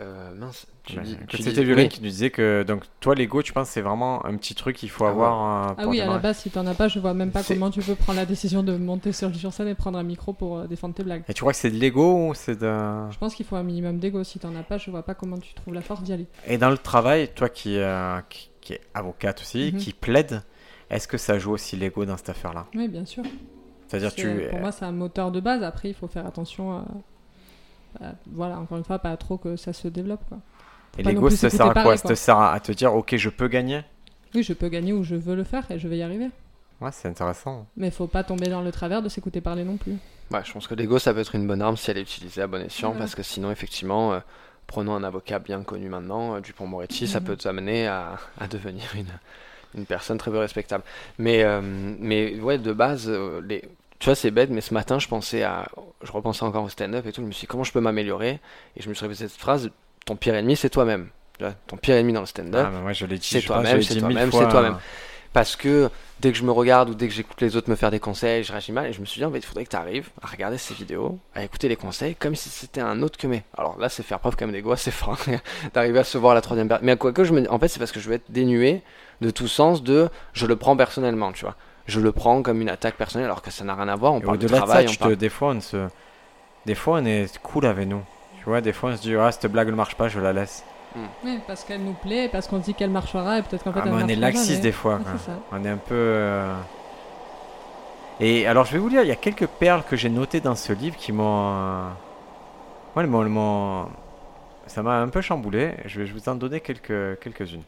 euh, 0.00 0.34
mince, 0.34 0.66
tu 0.82 0.96
Ouais, 0.98 1.04
dis, 1.04 1.16
que 1.16 1.36
tu 1.36 1.42
C'était 1.42 1.60
dis- 1.60 1.64
Violaine 1.66 1.84
oui. 1.84 1.88
qui 1.88 2.02
nous 2.02 2.08
disait 2.08 2.30
que 2.30 2.64
donc 2.66 2.82
toi 2.98 3.14
l'ego 3.14 3.42
tu 3.42 3.52
penses 3.52 3.68
c'est 3.68 3.80
vraiment 3.80 4.26
un 4.26 4.36
petit 4.36 4.54
truc 4.56 4.76
qu'il 4.76 4.90
faut 4.90 5.04
Ah 5.04 5.10
avoir 5.10 5.70
euh, 5.70 5.74
Ah 5.78 5.86
oui, 5.86 6.00
à 6.00 6.06
la 6.06 6.18
base, 6.18 6.38
si 6.38 6.50
t'en 6.50 6.66
as 6.66 6.74
pas, 6.74 6.88
je 6.88 6.98
vois 6.98 7.14
même 7.14 7.30
pas 7.30 7.42
comment 7.44 7.70
tu 7.70 7.80
peux 7.80 7.94
prendre 7.94 8.18
la 8.18 8.26
décision 8.26 8.62
de 8.64 8.76
monter 8.76 9.12
sur, 9.12 9.32
sur 9.34 9.52
scène 9.52 9.68
et 9.68 9.74
prendre 9.76 9.96
un 9.98 10.02
micro 10.02 10.32
pour 10.32 10.58
euh, 10.58 10.66
défendre 10.66 10.94
tes 10.94 11.04
blagues. 11.04 11.22
Et 11.28 11.34
tu 11.34 11.42
crois 11.42 11.52
que 11.52 11.58
c'est 11.58 11.70
de 11.70 11.76
l'ego 11.78 12.28
ou 12.30 12.34
c'est 12.34 12.58
de 12.58 13.10
Je 13.10 13.18
pense 13.18 13.34
qu'il 13.36 13.46
faut 13.46 13.56
un 13.56 13.62
minimum 13.62 13.98
d'ego. 14.00 14.24
Si 14.24 14.38
t'en 14.40 14.54
as 14.56 14.62
pas, 14.64 14.78
je 14.78 14.90
vois 14.90 15.04
pas 15.04 15.14
comment 15.14 15.38
tu 15.38 15.54
trouves 15.54 15.74
la 15.74 15.80
force 15.80 16.02
d'y 16.02 16.12
aller. 16.12 16.26
Et 16.46 16.58
dans 16.58 16.70
le 16.70 16.78
travail, 16.78 17.28
toi 17.34 17.48
qui, 17.48 17.76
euh, 17.78 18.18
qui, 18.28 18.50
qui 18.60 18.72
est 18.72 18.80
avocate 18.94 19.40
aussi, 19.42 19.70
Mhm. 19.72 19.78
qui 19.78 19.92
plaide, 19.92 20.42
est-ce 20.90 21.06
que 21.06 21.18
ça 21.18 21.38
joue 21.38 21.52
aussi 21.52 21.76
l'ego 21.76 22.04
dans 22.04 22.16
cette 22.16 22.30
affaire-là? 22.30 22.66
Oui, 22.74 22.88
bien 22.88 23.04
sûr. 23.04 23.22
C'est-à-dire 23.86 24.10
C'est- 24.10 24.22
tu 24.22 24.48
Pour 24.50 24.58
moi, 24.58 24.72
c'est 24.72 24.84
un 24.84 24.92
moteur 24.92 25.30
de 25.30 25.38
base. 25.38 25.62
Après, 25.62 25.88
il 25.88 25.94
faut 25.94 26.08
faire 26.08 26.26
attention. 26.26 26.72
à- 26.78 26.84
voilà, 28.26 28.58
encore 28.58 28.78
une 28.78 28.84
fois, 28.84 28.98
pas 28.98 29.16
trop 29.16 29.38
que 29.38 29.56
ça 29.56 29.72
se 29.72 29.88
développe. 29.88 30.22
Quoi. 30.28 30.38
et 30.98 31.02
l'ego 31.02 31.30
ça 31.30 31.50
sert 31.50 31.66
à 31.66 31.74
quoi 31.74 31.96
Ça 31.96 32.08
te 32.08 32.14
sert 32.14 32.38
à, 32.38 32.58
te 32.60 32.72
dire 32.72 32.94
ok 32.94 33.16
je 33.16 33.28
peux 33.30 33.48
gagner? 33.48 33.82
Oui, 34.34 34.42
je 34.42 34.52
peux 34.52 34.68
gagner 34.68 34.92
ou 34.92 35.04
je 35.04 35.14
veux 35.14 35.34
le 35.36 35.44
faire 35.44 35.70
et 35.70 35.78
je 35.78 35.86
vais 35.88 35.98
y 35.98 36.02
arriver. 36.02 36.30
Ouais 36.80 36.90
c'est 36.92 37.08
intéressant. 37.08 37.66
Mais 37.76 37.88
il 37.88 37.92
faut 37.92 38.06
pas 38.08 38.24
tomber 38.24 38.48
dans 38.48 38.60
le 38.62 38.72
travers 38.72 39.00
de 39.02 39.08
s'écouter 39.08 39.40
parler 39.40 39.64
non 39.64 39.76
plus. 39.76 39.96
Ouais, 40.30 40.40
je 40.44 40.52
pense 40.52 40.66
que 40.66 40.74
l'ego, 40.74 40.98
ça 40.98 41.12
peut 41.14 41.20
être 41.20 41.34
une 41.34 41.46
bonne 41.46 41.62
arme 41.62 41.76
si 41.76 41.90
elle 41.90 41.98
est 41.98 42.02
utilisée 42.02 42.42
à 42.42 42.46
bon 42.46 42.62
escient, 42.64 42.92
parce 42.94 43.14
que 43.14 43.22
sinon, 43.22 43.50
effectivement, 43.50 44.14
euh, 44.14 44.20
prenons 44.66 44.94
un 44.94 45.04
avocat 45.04 45.38
bien 45.38 45.62
connu 45.62 45.88
maintenant, 45.90 46.34
euh, 46.34 46.40
Dupont-Moretti, 46.40 47.06
ça 47.06 47.20
Mhm. 47.20 47.26
peut 47.26 47.36
t'amener 47.36 47.86
à, 47.86 48.16
à 48.40 48.48
devenir 48.48 48.86
une 48.96 49.06
Une 49.76 49.86
personne 49.86 50.18
très 50.18 50.30
peu 50.30 50.38
respectable. 50.38 50.84
Mais, 51.18 51.42
euh, 51.42 51.60
mais 51.62 52.38
ouais, 52.40 52.58
de 52.58 52.72
base, 52.72 53.06
euh, 53.08 53.40
les... 53.44 53.62
tu 54.04 54.10
vois, 54.10 54.16
c'est 54.16 54.30
bête, 54.30 54.50
mais 54.50 54.60
ce 54.60 54.74
matin, 54.74 54.98
je 54.98 55.08
pensais 55.08 55.44
à. 55.44 55.66
Je 56.02 56.12
repensais 56.12 56.42
encore 56.42 56.62
au 56.62 56.68
stand-up 56.68 57.06
et 57.06 57.12
tout. 57.12 57.22
Je 57.22 57.26
me 57.26 57.32
suis 57.32 57.40
dit, 57.40 57.46
comment 57.46 57.64
je 57.64 57.72
peux 57.72 57.80
m'améliorer? 57.80 58.38
Et 58.76 58.82
je 58.82 58.90
me 58.90 58.92
suis 58.92 59.02
répété 59.06 59.26
cette 59.26 59.40
phrase 59.40 59.70
ton 60.04 60.14
pire 60.14 60.34
ennemi, 60.34 60.56
c'est 60.56 60.68
toi-même. 60.68 61.08
Ton 61.66 61.78
pire 61.78 61.94
ennemi 61.94 62.12
dans 62.12 62.20
le 62.20 62.26
stand-up, 62.26 62.66
Ah, 62.68 62.70
bah, 62.70 62.80
moi, 62.82 62.92
je 62.92 63.06
l'ai 63.06 63.16
dit. 63.16 63.26
c'est 63.26 63.40
toi-même, 63.40 63.80
c'est 63.80 63.98
toi-même, 63.98 64.30
c'est 64.30 64.46
toi-même. 64.50 64.76
parce 65.32 65.56
que 65.56 65.88
dès 66.20 66.32
que 66.32 66.36
je 66.36 66.44
me 66.44 66.52
regarde 66.52 66.90
ou 66.90 66.94
dès 66.94 67.08
que 67.08 67.14
j'écoute 67.14 67.40
les 67.40 67.56
autres 67.56 67.70
me 67.70 67.76
faire 67.76 67.90
des 67.90 67.98
conseils, 67.98 68.44
je 68.44 68.52
réagis 68.52 68.72
mal. 68.72 68.88
Et 68.88 68.92
je 68.92 69.00
me 69.00 69.06
suis 69.06 69.20
dit, 69.20 69.24
en 69.24 69.32
fait, 69.32 69.38
il 69.38 69.44
faudrait 69.46 69.64
que 69.64 69.70
tu 69.70 69.76
arrives 69.76 70.10
à 70.20 70.26
regarder 70.26 70.58
ces 70.58 70.74
vidéos, 70.74 71.18
à 71.34 71.42
écouter 71.42 71.68
les 71.68 71.76
conseils 71.76 72.14
comme 72.14 72.34
si 72.34 72.50
c'était 72.50 72.82
un 72.82 73.00
autre 73.00 73.16
que 73.18 73.26
mes. 73.26 73.42
Alors 73.56 73.78
là, 73.78 73.88
c'est 73.88 74.02
faire 74.02 74.20
preuve 74.20 74.36
quand 74.36 74.44
même 74.44 74.54
d'ego, 74.54 74.76
c'est 74.76 74.90
fort 74.90 75.16
d'arriver 75.72 76.00
à 76.00 76.04
se 76.04 76.18
voir 76.18 76.32
à 76.32 76.34
la 76.34 76.42
troisième 76.42 76.68
personne. 76.68 76.84
Mais 76.84 76.98
quoi 76.98 77.12
que 77.12 77.24
je 77.24 77.32
me 77.32 77.50
en 77.50 77.58
fait, 77.58 77.68
c'est 77.68 77.78
parce 77.78 77.92
que 77.92 78.00
je 78.00 78.08
veux 78.10 78.16
être 78.16 78.30
dénué 78.30 78.82
de 79.22 79.30
tout 79.30 79.48
sens 79.48 79.82
de 79.82 80.10
je 80.34 80.44
le 80.44 80.56
prends 80.56 80.76
personnellement, 80.76 81.32
tu 81.32 81.46
vois. 81.46 81.56
Je 81.86 82.00
le 82.00 82.12
prends 82.12 82.42
comme 82.42 82.60
une 82.62 82.68
attaque 82.70 82.96
personnelle 82.96 83.26
alors 83.26 83.42
que 83.42 83.50
ça 83.50 83.62
n'a 83.64 83.74
rien 83.74 83.88
à 83.88 83.96
voir. 83.96 84.14
On 84.14 84.20
Et 84.20 84.22
parle 84.22 84.38
de 84.38 84.46
au-delà 84.46 84.58
de 84.58 84.60
ça, 84.62 84.66
travail, 84.66 84.86
on 84.86 84.90
tu 84.90 84.96
te, 84.96 85.02
parle. 85.02 85.16
des 85.16 85.28
fois, 85.28 85.48
on 85.50 85.60
se, 85.60 85.88
des 86.66 86.74
fois, 86.74 86.98
on 87.00 87.04
est 87.04 87.38
cool 87.42 87.66
avec 87.66 87.86
nous. 87.88 88.02
Tu 88.38 88.44
vois, 88.44 88.60
des 88.60 88.72
fois, 88.72 88.90
on 88.90 88.96
se 88.96 89.02
dit, 89.02 89.14
ah, 89.16 89.30
cette 89.32 89.50
blague 89.52 89.68
ne 89.68 89.74
marche 89.74 89.94
pas, 89.94 90.08
je 90.08 90.18
la 90.20 90.32
laisse. 90.32 90.64
Oui, 91.24 91.40
parce 91.46 91.64
qu'elle 91.64 91.82
nous 91.82 91.92
plaît, 91.94 92.28
parce 92.30 92.46
qu'on 92.46 92.60
se 92.60 92.66
dit 92.66 92.74
qu'elle 92.74 92.90
marchera 92.90 93.38
et 93.38 93.42
peut-être 93.42 93.64
qu'en 93.64 93.72
fait 93.72 93.80
Ah, 93.82 93.86
elle 93.88 93.92
on 93.94 94.08
est 94.08 94.14
laxiste 94.16 94.48
jamais. 94.50 94.60
des 94.60 94.72
fois. 94.72 95.00
On 95.52 95.64
est 95.64 95.68
un 95.68 95.76
peu. 95.76 95.94
euh, 95.94 96.54
Et 98.20 98.46
alors, 98.46 98.64
je 98.64 98.72
vais 98.74 98.78
vous 98.78 98.90
dire, 98.90 99.02
il 99.02 99.08
y 99.08 99.12
a 99.12 99.16
quelques 99.16 99.46
perles 99.48 99.82
que 99.88 99.96
j'ai 99.96 100.08
notées 100.08 100.40
dans 100.40 100.54
ce 100.54 100.72
livre 100.72 100.96
qui 100.96 101.12
m'ont. 101.12 101.52
euh, 101.54 101.88
Ouais, 102.94 103.02
elles 103.02 103.10
m'ont- 103.10 103.88
Ça 104.68 104.82
m'a 104.82 105.00
un 105.00 105.08
peu 105.08 105.20
chamboulé. 105.20 105.74
Je 105.84 106.00
vais 106.00 106.06
je 106.06 106.12
vais 106.14 106.18
vous 106.20 106.28
en 106.28 106.36
donner 106.36 106.60
quelques, 106.60 107.18
quelques-unes. 107.20 107.62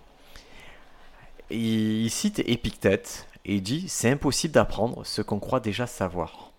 Il, 1.50 2.04
il 2.04 2.10
cite 2.10 2.38
Épictète 2.46 3.26
et 3.46 3.54
il 3.54 3.62
dit 3.62 3.88
C'est 3.88 4.10
impossible 4.10 4.52
d'apprendre 4.52 5.06
ce 5.06 5.22
qu'on 5.22 5.38
croit 5.38 5.60
déjà 5.60 5.86
savoir. 5.86 6.52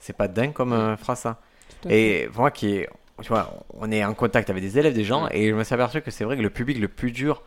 C'est 0.00 0.16
pas 0.16 0.28
dingue 0.28 0.52
comme 0.52 0.72
euh, 0.72 0.96
phrase, 0.96 1.18
ça 1.20 1.40
et 1.88 2.28
moi 2.34 2.50
qui 2.50 2.74
est, 2.74 2.88
tu 3.22 3.28
vois, 3.28 3.52
on 3.74 3.90
est 3.90 4.04
en 4.04 4.14
contact 4.14 4.50
avec 4.50 4.62
des 4.62 4.78
élèves, 4.78 4.94
des 4.94 5.04
gens, 5.04 5.28
et 5.30 5.48
je 5.48 5.54
me 5.54 5.64
suis 5.64 5.74
aperçu 5.74 6.02
que 6.02 6.10
c'est 6.10 6.24
vrai 6.24 6.36
que 6.36 6.42
le 6.42 6.50
public 6.50 6.78
le 6.78 6.88
plus 6.88 7.12
dur 7.12 7.42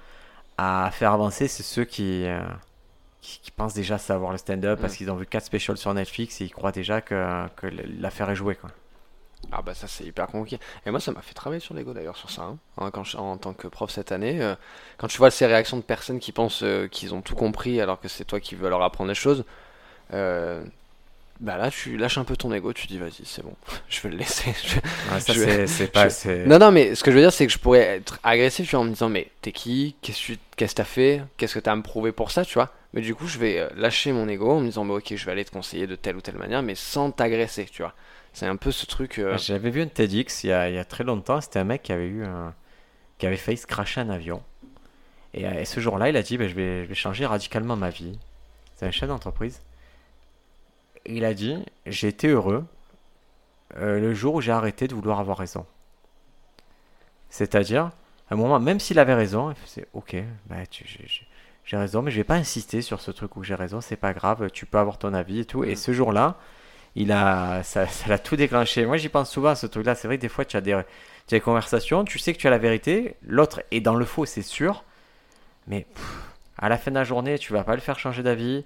à 0.57 0.89
faire 0.91 1.11
avancer, 1.11 1.47
c'est 1.47 1.63
ceux 1.63 1.85
qui, 1.85 2.25
euh, 2.25 2.39
qui, 3.19 3.39
qui 3.41 3.51
pensent 3.51 3.73
déjà 3.73 3.97
savoir 3.97 4.31
le 4.31 4.37
stand-up 4.37 4.79
parce 4.79 4.95
qu'ils 4.95 5.09
ont 5.11 5.15
vu 5.15 5.25
4 5.25 5.43
specials 5.43 5.77
sur 5.77 5.93
Netflix 5.93 6.39
et 6.41 6.45
ils 6.45 6.51
croient 6.51 6.71
déjà 6.71 7.01
que, 7.01 7.47
que 7.55 7.67
l'affaire 7.99 8.29
est 8.29 8.35
jouée. 8.35 8.55
Quoi. 8.55 8.69
Ah 9.53 9.61
bah 9.61 9.73
ça 9.73 9.87
c'est 9.87 10.05
hyper 10.05 10.27
compliqué. 10.27 10.59
Et 10.85 10.91
moi 10.91 10.99
ça 11.01 11.11
m'a 11.11 11.21
fait 11.21 11.33
travailler 11.33 11.59
sur 11.59 11.73
l'ego 11.73 11.93
d'ailleurs 11.93 12.15
sur 12.17 12.29
ça. 12.29 12.43
hein. 12.43 12.57
Hein, 12.77 12.89
quand 12.91 13.03
je- 13.03 13.17
en 13.17 13.37
tant 13.37 13.53
que 13.53 13.67
prof 13.67 13.91
cette 13.91 14.11
année, 14.13 14.41
euh, 14.41 14.55
quand 14.97 15.07
tu 15.07 15.17
vois 15.17 15.29
ces 15.31 15.45
réactions 15.45 15.75
de 15.77 15.81
personnes 15.81 16.19
qui 16.19 16.31
pensent 16.31 16.63
euh, 16.63 16.87
qu'ils 16.87 17.13
ont 17.13 17.21
tout 17.21 17.35
compris 17.35 17.81
alors 17.81 17.99
que 17.99 18.07
c'est 18.07 18.23
toi 18.23 18.39
qui 18.39 18.55
veux 18.55 18.69
leur 18.69 18.81
apprendre 18.81 19.09
des 19.09 19.15
choses, 19.15 19.43
euh, 20.13 20.63
bah 21.41 21.57
là 21.57 21.71
tu 21.71 21.97
lâches 21.97 22.17
un 22.19 22.25
peu 22.25 22.37
ton 22.37 22.53
ego, 22.53 22.73
tu 22.73 22.87
dis 22.87 22.97
vas-y 22.99 23.25
c'est 23.25 23.43
bon, 23.43 23.55
je 23.89 24.01
vais 24.01 24.09
le 24.09 24.17
laisser. 24.17 24.53
Je- 24.63 24.79
Ouais, 25.11 25.19
ça, 25.19 25.33
Je- 25.33 25.39
c'est 25.39 25.67
c'est 25.67 25.87
pas. 25.87 26.09
je- 26.09 26.13
c'est- 26.13 26.45
Non 26.47 26.59
non 26.59 26.71
mais 26.71 26.95
ce 26.95 27.03
que 27.03 27.11
je 27.11 27.17
veux 27.17 27.21
dire 27.23 27.33
c'est 27.33 27.47
que 27.47 27.53
je 27.53 27.59
pourrais 27.59 27.79
être 27.97 28.19
agressif 28.23 28.69
tu 28.69 28.75
vois, 28.75 28.81
en 28.81 28.85
me 28.85 28.91
disant 28.91 29.09
mais 29.09 29.29
t'es 29.41 29.51
qui, 29.51 29.95
qu'est-ce 30.01 30.33
que 30.57 30.65
t'as 30.75 30.83
fait, 30.85 31.23
qu'est-ce 31.37 31.55
que 31.55 31.59
t'as 31.59 31.73
à 31.73 31.75
me 31.75 31.83
prouver 31.83 32.11
pour 32.11 32.31
ça 32.31 32.45
tu 32.45 32.55
vois? 32.55 32.71
Mais 32.93 33.01
du 33.01 33.15
coup 33.15 33.27
je 33.27 33.39
vais 33.39 33.67
lâcher 33.75 34.11
mon 34.13 34.27
ego 34.29 34.51
en 34.51 34.59
me 34.61 34.65
disant 34.67 34.85
bah 34.85 34.95
ok 34.95 35.13
je 35.15 35.25
vais 35.25 35.31
aller 35.33 35.45
te 35.45 35.51
conseiller 35.51 35.87
de 35.87 35.95
telle 35.95 36.15
ou 36.17 36.21
telle 36.21 36.37
manière 36.37 36.63
mais 36.63 36.75
sans 36.75 37.11
t'agresser 37.11 37.65
tu 37.71 37.81
vois. 37.83 37.93
C'est 38.33 38.45
un 38.47 38.55
peu 38.55 38.71
ce 38.71 38.85
truc. 38.85 39.19
euh, 39.19 39.37
J'avais 39.37 39.69
vu 39.69 39.81
un 39.81 39.87
TEDx 39.87 40.43
il 40.43 40.47
y 40.47 40.51
a, 40.53 40.69
il 40.69 40.75
y 40.75 40.77
a 40.79 40.85
très 40.85 41.03
longtemps. 41.03 41.41
C'était 41.41 41.59
un 41.59 41.63
mec 41.63 41.83
qui 41.83 41.91
avait 41.91 42.07
eu 42.07 42.23
un- 42.25 42.53
qui 43.17 43.27
avait 43.27 43.37
failli 43.37 43.57
se 43.57 43.67
cracher 43.67 44.01
un 44.01 44.09
avion. 44.09 44.41
Et, 45.33 45.45
euh, 45.47 45.59
et 45.61 45.65
ce 45.65 45.79
jour-là, 45.79 46.09
il 46.09 46.17
a 46.17 46.21
dit 46.23 46.37
ben, 46.37 46.47
je, 46.47 46.55
vais, 46.55 46.83
je 46.83 46.89
vais 46.89 46.95
changer 46.95 47.25
radicalement 47.25 47.75
ma 47.75 47.89
vie. 47.89 48.17
C'est 48.75 48.85
un 48.85 48.91
chef 48.91 49.09
d'entreprise. 49.09 49.61
Il 51.05 51.25
a 51.25 51.33
dit 51.33 51.63
j'ai 51.85 52.07
été 52.07 52.27
heureux 52.29 52.65
euh, 53.77 53.99
le 53.99 54.13
jour 54.13 54.35
où 54.35 54.41
j'ai 54.41 54.51
arrêté 54.51 54.87
de 54.87 54.95
vouloir 54.95 55.19
avoir 55.19 55.37
raison. 55.37 55.65
C'est-à-dire, 57.29 57.85
à 58.29 58.33
un 58.33 58.35
moment, 58.35 58.59
même 58.59 58.79
s'il 58.79 58.99
avait 58.99 59.13
raison, 59.13 59.51
il 59.51 59.55
faisait 59.55 59.87
ok, 59.93 60.15
bah, 60.47 60.65
tu- 60.69 60.85
j'ai- 60.87 61.77
raison, 61.77 62.01
mais 62.01 62.11
je 62.11 62.17
vais 62.17 62.25
pas 62.25 62.35
insister 62.35 62.81
sur 62.81 62.99
ce 62.99 63.11
truc 63.11 63.37
où 63.37 63.43
j'ai 63.43 63.55
raison, 63.55 63.79
c'est 63.79 63.95
pas 63.95 64.11
grave, 64.13 64.49
tu 64.51 64.65
peux 64.65 64.77
avoir 64.77 64.97
ton 64.97 65.13
avis 65.13 65.39
et 65.39 65.45
tout. 65.45 65.63
Et 65.63 65.75
ce 65.77 65.93
jour-là, 65.93 66.35
il 66.95 67.11
a, 67.11 67.63
ça, 67.63 67.85
l'a 68.07 68.19
tout 68.19 68.35
déclenché. 68.35 68.85
Moi, 68.85 68.97
j'y 68.97 69.09
pense 69.09 69.31
souvent 69.31 69.49
à 69.49 69.55
ce 69.55 69.67
truc-là. 69.67 69.95
C'est 69.95 70.07
vrai 70.07 70.17
que 70.17 70.21
des 70.21 70.29
fois, 70.29 70.45
tu 70.45 70.57
as 70.57 70.61
des, 70.61 70.71
tu 71.27 71.35
as 71.35 71.37
des 71.37 71.41
conversations, 71.41 72.03
tu 72.05 72.19
sais 72.19 72.33
que 72.33 72.39
tu 72.39 72.47
as 72.47 72.51
la 72.51 72.57
vérité, 72.57 73.15
l'autre 73.25 73.61
est 73.71 73.81
dans 73.81 73.95
le 73.95 74.05
faux, 74.05 74.25
c'est 74.25 74.41
sûr, 74.41 74.83
mais 75.67 75.87
à 76.57 76.69
la 76.69 76.77
fin 76.77 76.91
de 76.91 76.95
la 76.97 77.03
journée, 77.03 77.39
tu 77.39 77.53
vas 77.53 77.63
pas 77.63 77.75
le 77.75 77.81
faire 77.81 77.99
changer 77.99 78.23
d'avis. 78.23 78.65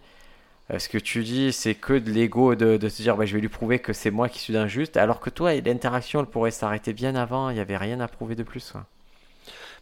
Euh, 0.71 0.79
ce 0.79 0.89
que 0.89 0.97
tu 0.99 1.23
dis, 1.23 1.53
c'est 1.53 1.75
que 1.75 1.93
de 1.93 2.11
l'ego 2.11 2.55
de, 2.55 2.77
de 2.77 2.89
se 2.89 3.01
dire, 3.01 3.17
bah, 3.17 3.25
je 3.25 3.35
vais 3.35 3.41
lui 3.41 3.49
prouver 3.49 3.79
que 3.79 3.93
c'est 3.93 4.11
moi 4.11 4.29
qui 4.29 4.39
suis 4.39 4.57
injuste, 4.57 4.97
alors 4.97 5.19
que 5.21 5.29
toi, 5.31 5.53
l'interaction, 5.55 6.21
elle 6.21 6.25
pourrait 6.27 6.51
s'arrêter 6.51 6.93
bien 6.93 7.15
avant, 7.15 7.49
il 7.51 7.55
n'y 7.55 7.59
avait 7.61 7.77
rien 7.77 7.99
à 8.01 8.07
prouver 8.07 8.35
de 8.35 8.43
plus. 8.43 8.73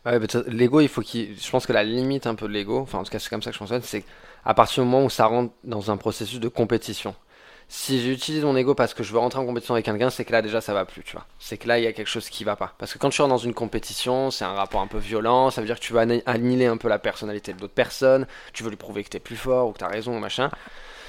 mais 0.06 0.28
ça- 0.30 0.44
l'ego, 0.48 0.82
il 0.82 0.88
faut 0.90 1.02
qu'il. 1.02 1.36
Je 1.40 1.50
pense 1.50 1.66
que 1.66 1.74
la 1.74 1.84
limite 1.84 2.28
un 2.28 2.36
peu 2.36 2.48
de 2.48 2.54
l'ego, 2.54 2.80
enfin 2.80 3.00
en 3.00 3.04
tout 3.04 3.12
cas 3.12 3.20
c'est 3.20 3.30
comme 3.30 3.42
ça 3.42 3.50
que 3.52 3.54
je 3.54 3.60
fonctionne, 3.60 3.82
c'est 3.84 4.04
à 4.46 4.54
partir 4.54 4.84
du 4.84 4.90
moment 4.90 5.06
où 5.06 5.10
ça 5.10 5.26
rentre 5.26 5.54
dans 5.64 5.92
un 5.92 5.98
processus 5.98 6.40
de 6.40 6.48
compétition. 6.50 7.16
Si 7.76 8.00
j'utilise 8.04 8.44
mon 8.44 8.56
ego 8.56 8.76
parce 8.76 8.94
que 8.94 9.02
je 9.02 9.12
veux 9.12 9.18
rentrer 9.18 9.40
en 9.40 9.48
compétition 9.48 9.74
avec 9.74 9.86
quelqu'un, 9.86 10.12
c'est 10.12 10.26
que 10.26 10.32
là 10.32 10.44
déjà 10.44 10.62
ça 10.62 10.76
va 10.76 10.86
plus, 10.86 11.02
tu 11.02 11.14
vois. 11.14 11.26
C'est 11.40 11.58
que 11.58 11.68
là 11.68 11.80
il 11.80 11.84
y 11.84 11.88
a 11.88 11.92
quelque 11.92 12.08
chose 12.08 12.30
qui 12.30 12.44
va 12.44 12.56
pas. 12.56 12.76
Parce 12.78 12.94
que 12.94 13.00
quand 13.00 13.10
tu 13.10 13.20
rentres 13.22 13.34
dans 13.34 13.38
une 13.40 13.56
compétition, 13.56 14.30
c'est 14.30 14.46
un 14.46 14.54
rapport 14.54 14.80
un 14.82 14.86
peu 14.88 15.00
violent, 15.00 15.50
ça 15.50 15.60
veut 15.60 15.66
dire 15.66 15.80
que 15.80 15.84
tu 15.84 15.92
vas 15.92 16.02
anni- 16.02 16.22
annihiler 16.28 16.68
un 16.68 16.78
peu 16.78 16.88
la 16.88 17.00
personnalité 17.00 17.52
de 17.52 17.60
l'autre 17.60 17.74
personne, 17.74 18.28
tu 18.54 18.62
veux 18.62 18.70
lui 18.70 18.78
prouver 18.78 19.04
que 19.04 19.10
t'es 19.10 19.20
plus 19.20 19.36
fort 19.36 19.68
ou 19.70 19.72
que 19.72 19.80
t'as 19.80 19.88
raison 19.88 20.16
ou 20.16 20.20
machin. 20.20 20.52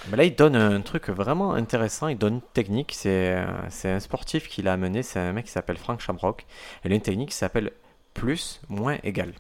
Mais 0.09 0.17
là, 0.17 0.25
il 0.25 0.35
donne 0.35 0.57
un 0.57 0.81
truc 0.81 1.09
vraiment 1.11 1.53
intéressant. 1.55 2.09
Il 2.09 2.19
donne 2.19 2.35
une 2.35 2.41
technique. 2.53 2.93
C'est 2.95 3.35
euh, 3.37 3.47
un 3.97 4.01
sportif 4.01 4.49
qui 4.49 4.61
l'a 4.63 4.75
amené. 4.75 5.03
C'est 5.03 5.19
un 5.19 5.33
mec 5.33 5.47
qui 5.47 5.51
s'appelle 5.51 5.79
Frank 5.79 6.01
Shamrock. 6.01 6.45
Il 6.85 6.93
a 6.93 6.95
une 6.95 7.01
technique 7.01 7.31
qui 7.31 7.37
s'appelle 7.37 7.73
plus, 8.13 8.61
moins, 8.69 8.99
égal. 9.03 9.33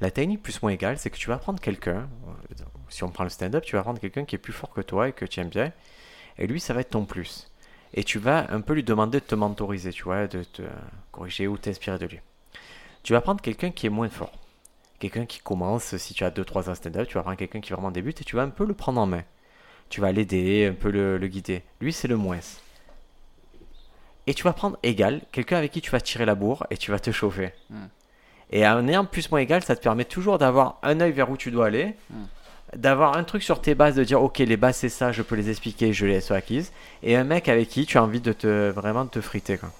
La 0.00 0.10
technique 0.10 0.42
plus, 0.42 0.60
moins, 0.62 0.72
égal, 0.72 0.98
c'est 0.98 1.08
que 1.10 1.16
tu 1.16 1.28
vas 1.28 1.38
prendre 1.38 1.60
quelqu'un. 1.60 2.08
euh, 2.28 2.54
Si 2.90 3.04
on 3.04 3.08
prend 3.10 3.24
le 3.24 3.30
stand-up, 3.30 3.64
tu 3.64 3.76
vas 3.76 3.82
prendre 3.82 4.00
quelqu'un 4.00 4.24
qui 4.26 4.36
est 4.36 4.38
plus 4.38 4.52
fort 4.52 4.70
que 4.70 4.82
toi 4.82 5.08
et 5.08 5.12
que 5.12 5.24
tu 5.24 5.40
aimes 5.40 5.48
bien. 5.48 5.72
Et 6.38 6.46
lui, 6.46 6.60
ça 6.60 6.74
va 6.74 6.80
être 6.80 6.90
ton 6.90 7.04
plus. 7.04 7.50
Et 7.94 8.04
tu 8.04 8.18
vas 8.18 8.46
un 8.50 8.60
peu 8.60 8.74
lui 8.74 8.82
demander 8.82 9.20
de 9.20 9.24
te 9.24 9.34
mentoriser, 9.34 9.90
tu 9.90 10.04
vois, 10.04 10.26
de 10.26 10.42
te 10.42 10.62
corriger 11.12 11.46
ou 11.46 11.56
t'inspirer 11.56 11.98
de 11.98 12.06
lui. 12.06 12.20
Tu 13.02 13.12
vas 13.12 13.20
prendre 13.20 13.40
quelqu'un 13.40 13.70
qui 13.70 13.86
est 13.86 13.90
moins 13.90 14.08
fort. 14.08 14.32
Quelqu'un 14.98 15.26
qui 15.26 15.40
commence, 15.40 15.96
si 15.96 16.14
tu 16.14 16.24
as 16.24 16.30
2-3 16.30 16.70
ans 16.70 16.74
stand-up, 16.74 17.08
tu 17.08 17.14
vas 17.14 17.22
prendre 17.22 17.36
quelqu'un 17.36 17.60
qui 17.60 17.72
vraiment 17.72 17.90
débute 17.90 18.20
et 18.20 18.24
tu 18.24 18.36
vas 18.36 18.42
un 18.42 18.50
peu 18.50 18.64
le 18.64 18.74
prendre 18.74 19.00
en 19.00 19.06
main 19.06 19.22
tu 19.88 20.00
vas 20.00 20.12
l'aider, 20.12 20.66
un 20.66 20.74
peu 20.74 20.90
le, 20.90 21.18
le 21.18 21.28
guider. 21.28 21.62
Lui, 21.80 21.92
c'est 21.92 22.08
le 22.08 22.16
moins. 22.16 22.40
Et 24.26 24.34
tu 24.34 24.42
vas 24.42 24.52
prendre 24.52 24.76
égal, 24.82 25.20
quelqu'un 25.30 25.56
avec 25.56 25.72
qui 25.72 25.80
tu 25.80 25.90
vas 25.90 26.00
tirer 26.00 26.24
la 26.24 26.34
bourre 26.34 26.66
et 26.70 26.76
tu 26.76 26.90
vas 26.90 26.98
te 26.98 27.12
chauffer. 27.12 27.52
Hmm. 27.70 27.86
Et 28.50 28.66
en 28.66 28.86
ayant 28.88 29.04
plus 29.04 29.30
moins 29.30 29.40
égal, 29.40 29.62
ça 29.62 29.76
te 29.76 29.82
permet 29.82 30.04
toujours 30.04 30.38
d'avoir 30.38 30.78
un 30.82 31.00
œil 31.00 31.12
vers 31.12 31.30
où 31.30 31.36
tu 31.36 31.50
dois 31.50 31.66
aller, 31.66 31.94
Hmm. 32.10 32.24
D'avoir 32.74 33.16
un 33.16 33.24
truc 33.24 33.42
sur 33.42 33.60
tes 33.60 33.74
bases, 33.74 33.94
de 33.94 34.04
dire 34.04 34.22
ok, 34.22 34.38
les 34.38 34.56
bases 34.56 34.76
c'est 34.76 34.88
ça, 34.88 35.12
je 35.12 35.22
peux 35.22 35.34
les 35.36 35.50
expliquer, 35.50 35.92
je 35.92 36.06
les 36.06 36.18
ai 36.18 36.32
acquises. 36.34 36.72
Et 37.02 37.16
un 37.16 37.24
mec 37.24 37.48
avec 37.48 37.68
qui 37.68 37.86
tu 37.86 37.98
as 37.98 38.02
envie 38.02 38.20
de 38.20 38.32
te 38.32 38.70
vraiment 38.70 39.04
de 39.04 39.10
te 39.10 39.20
friter. 39.20 39.58
quoi. 39.58 39.70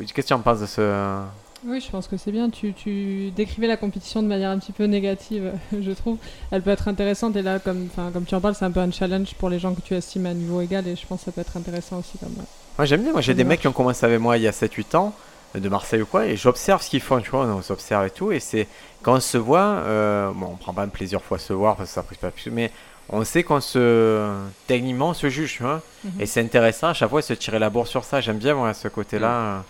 Qu'est-ce 0.00 0.12
que 0.14 0.22
tu 0.22 0.32
en 0.32 0.40
penses 0.40 0.60
de 0.60 0.66
ce. 0.66 1.20
Oui, 1.66 1.80
je 1.80 1.90
pense 1.90 2.06
que 2.06 2.16
c'est 2.16 2.32
bien. 2.32 2.48
Tu, 2.50 2.72
tu 2.74 3.30
décrivais 3.30 3.66
la 3.66 3.76
compétition 3.76 4.22
de 4.22 4.28
manière 4.28 4.50
un 4.50 4.58
petit 4.58 4.72
peu 4.72 4.84
négative, 4.84 5.52
je 5.80 5.90
trouve. 5.92 6.18
Elle 6.50 6.62
peut 6.62 6.70
être 6.70 6.86
intéressante 6.88 7.34
et 7.36 7.42
là, 7.42 7.58
comme, 7.58 7.88
comme 8.12 8.24
tu 8.24 8.34
en 8.34 8.40
parles, 8.40 8.54
c'est 8.54 8.64
un 8.64 8.70
peu 8.70 8.80
un 8.80 8.90
challenge 8.90 9.34
pour 9.34 9.48
les 9.50 9.58
gens 9.58 9.74
que 9.74 9.80
tu 9.80 9.94
estimes 9.94 10.26
à 10.26 10.34
niveau 10.34 10.60
égal 10.60 10.86
et 10.86 10.96
je 10.96 11.06
pense 11.06 11.20
que 11.20 11.24
ça 11.26 11.32
peut 11.32 11.40
être 11.40 11.56
intéressant 11.56 11.98
aussi. 11.98 12.18
Comme, 12.18 12.34
Moi 12.78 12.84
j'aime 12.86 13.02
bien, 13.02 13.12
moi 13.12 13.20
j'ai 13.20 13.34
des 13.34 13.42
marche. 13.44 13.48
mecs 13.54 13.60
qui 13.62 13.68
ont 13.68 13.72
commencé 13.72 14.04
avec 14.06 14.20
moi 14.20 14.36
il 14.36 14.42
y 14.44 14.48
a 14.48 14.52
7-8 14.52 14.96
ans, 14.96 15.14
de 15.60 15.68
Marseille 15.68 16.02
ou 16.02 16.06
quoi, 16.06 16.26
et 16.26 16.36
j'observe 16.36 16.82
ce 16.82 16.90
qu'ils 16.90 17.00
font, 17.00 17.20
tu 17.20 17.30
vois, 17.30 17.44
on 17.46 17.62
s'observe 17.62 18.06
et 18.06 18.10
tout, 18.10 18.32
et 18.32 18.40
c'est 18.40 18.66
quand 19.02 19.14
on 19.14 19.20
se 19.20 19.38
voit, 19.38 19.60
euh, 19.60 20.30
bon 20.34 20.50
on 20.52 20.56
prend 20.56 20.72
pas 20.74 20.86
plaisir 20.86 21.20
fois 21.22 21.38
se 21.38 21.52
voir 21.52 21.76
parce 21.76 21.88
que 21.90 21.94
ça 21.94 22.02
prise 22.02 22.18
pas 22.18 22.30
plus, 22.30 22.50
mais 22.50 22.70
on 23.08 23.22
sait 23.24 23.42
qu'on 23.44 23.60
se, 23.60 24.28
techniquement 24.66 25.10
on 25.10 25.14
se 25.14 25.28
juge, 25.28 25.54
tu 25.56 25.62
vois, 25.62 25.80
Mhm. 26.04 26.20
et 26.20 26.26
c'est 26.26 26.40
intéressant 26.40 26.88
à 26.88 26.94
chaque 26.94 27.10
fois 27.10 27.20
de 27.20 27.26
se 27.26 27.32
tirer 27.34 27.58
la 27.58 27.70
bourre 27.70 27.86
sur 27.86 28.04
ça, 28.04 28.20
j'aime 28.20 28.38
bien 28.38 28.54
moi 28.54 28.74
ce 28.74 28.88
côté-là. 28.88 29.62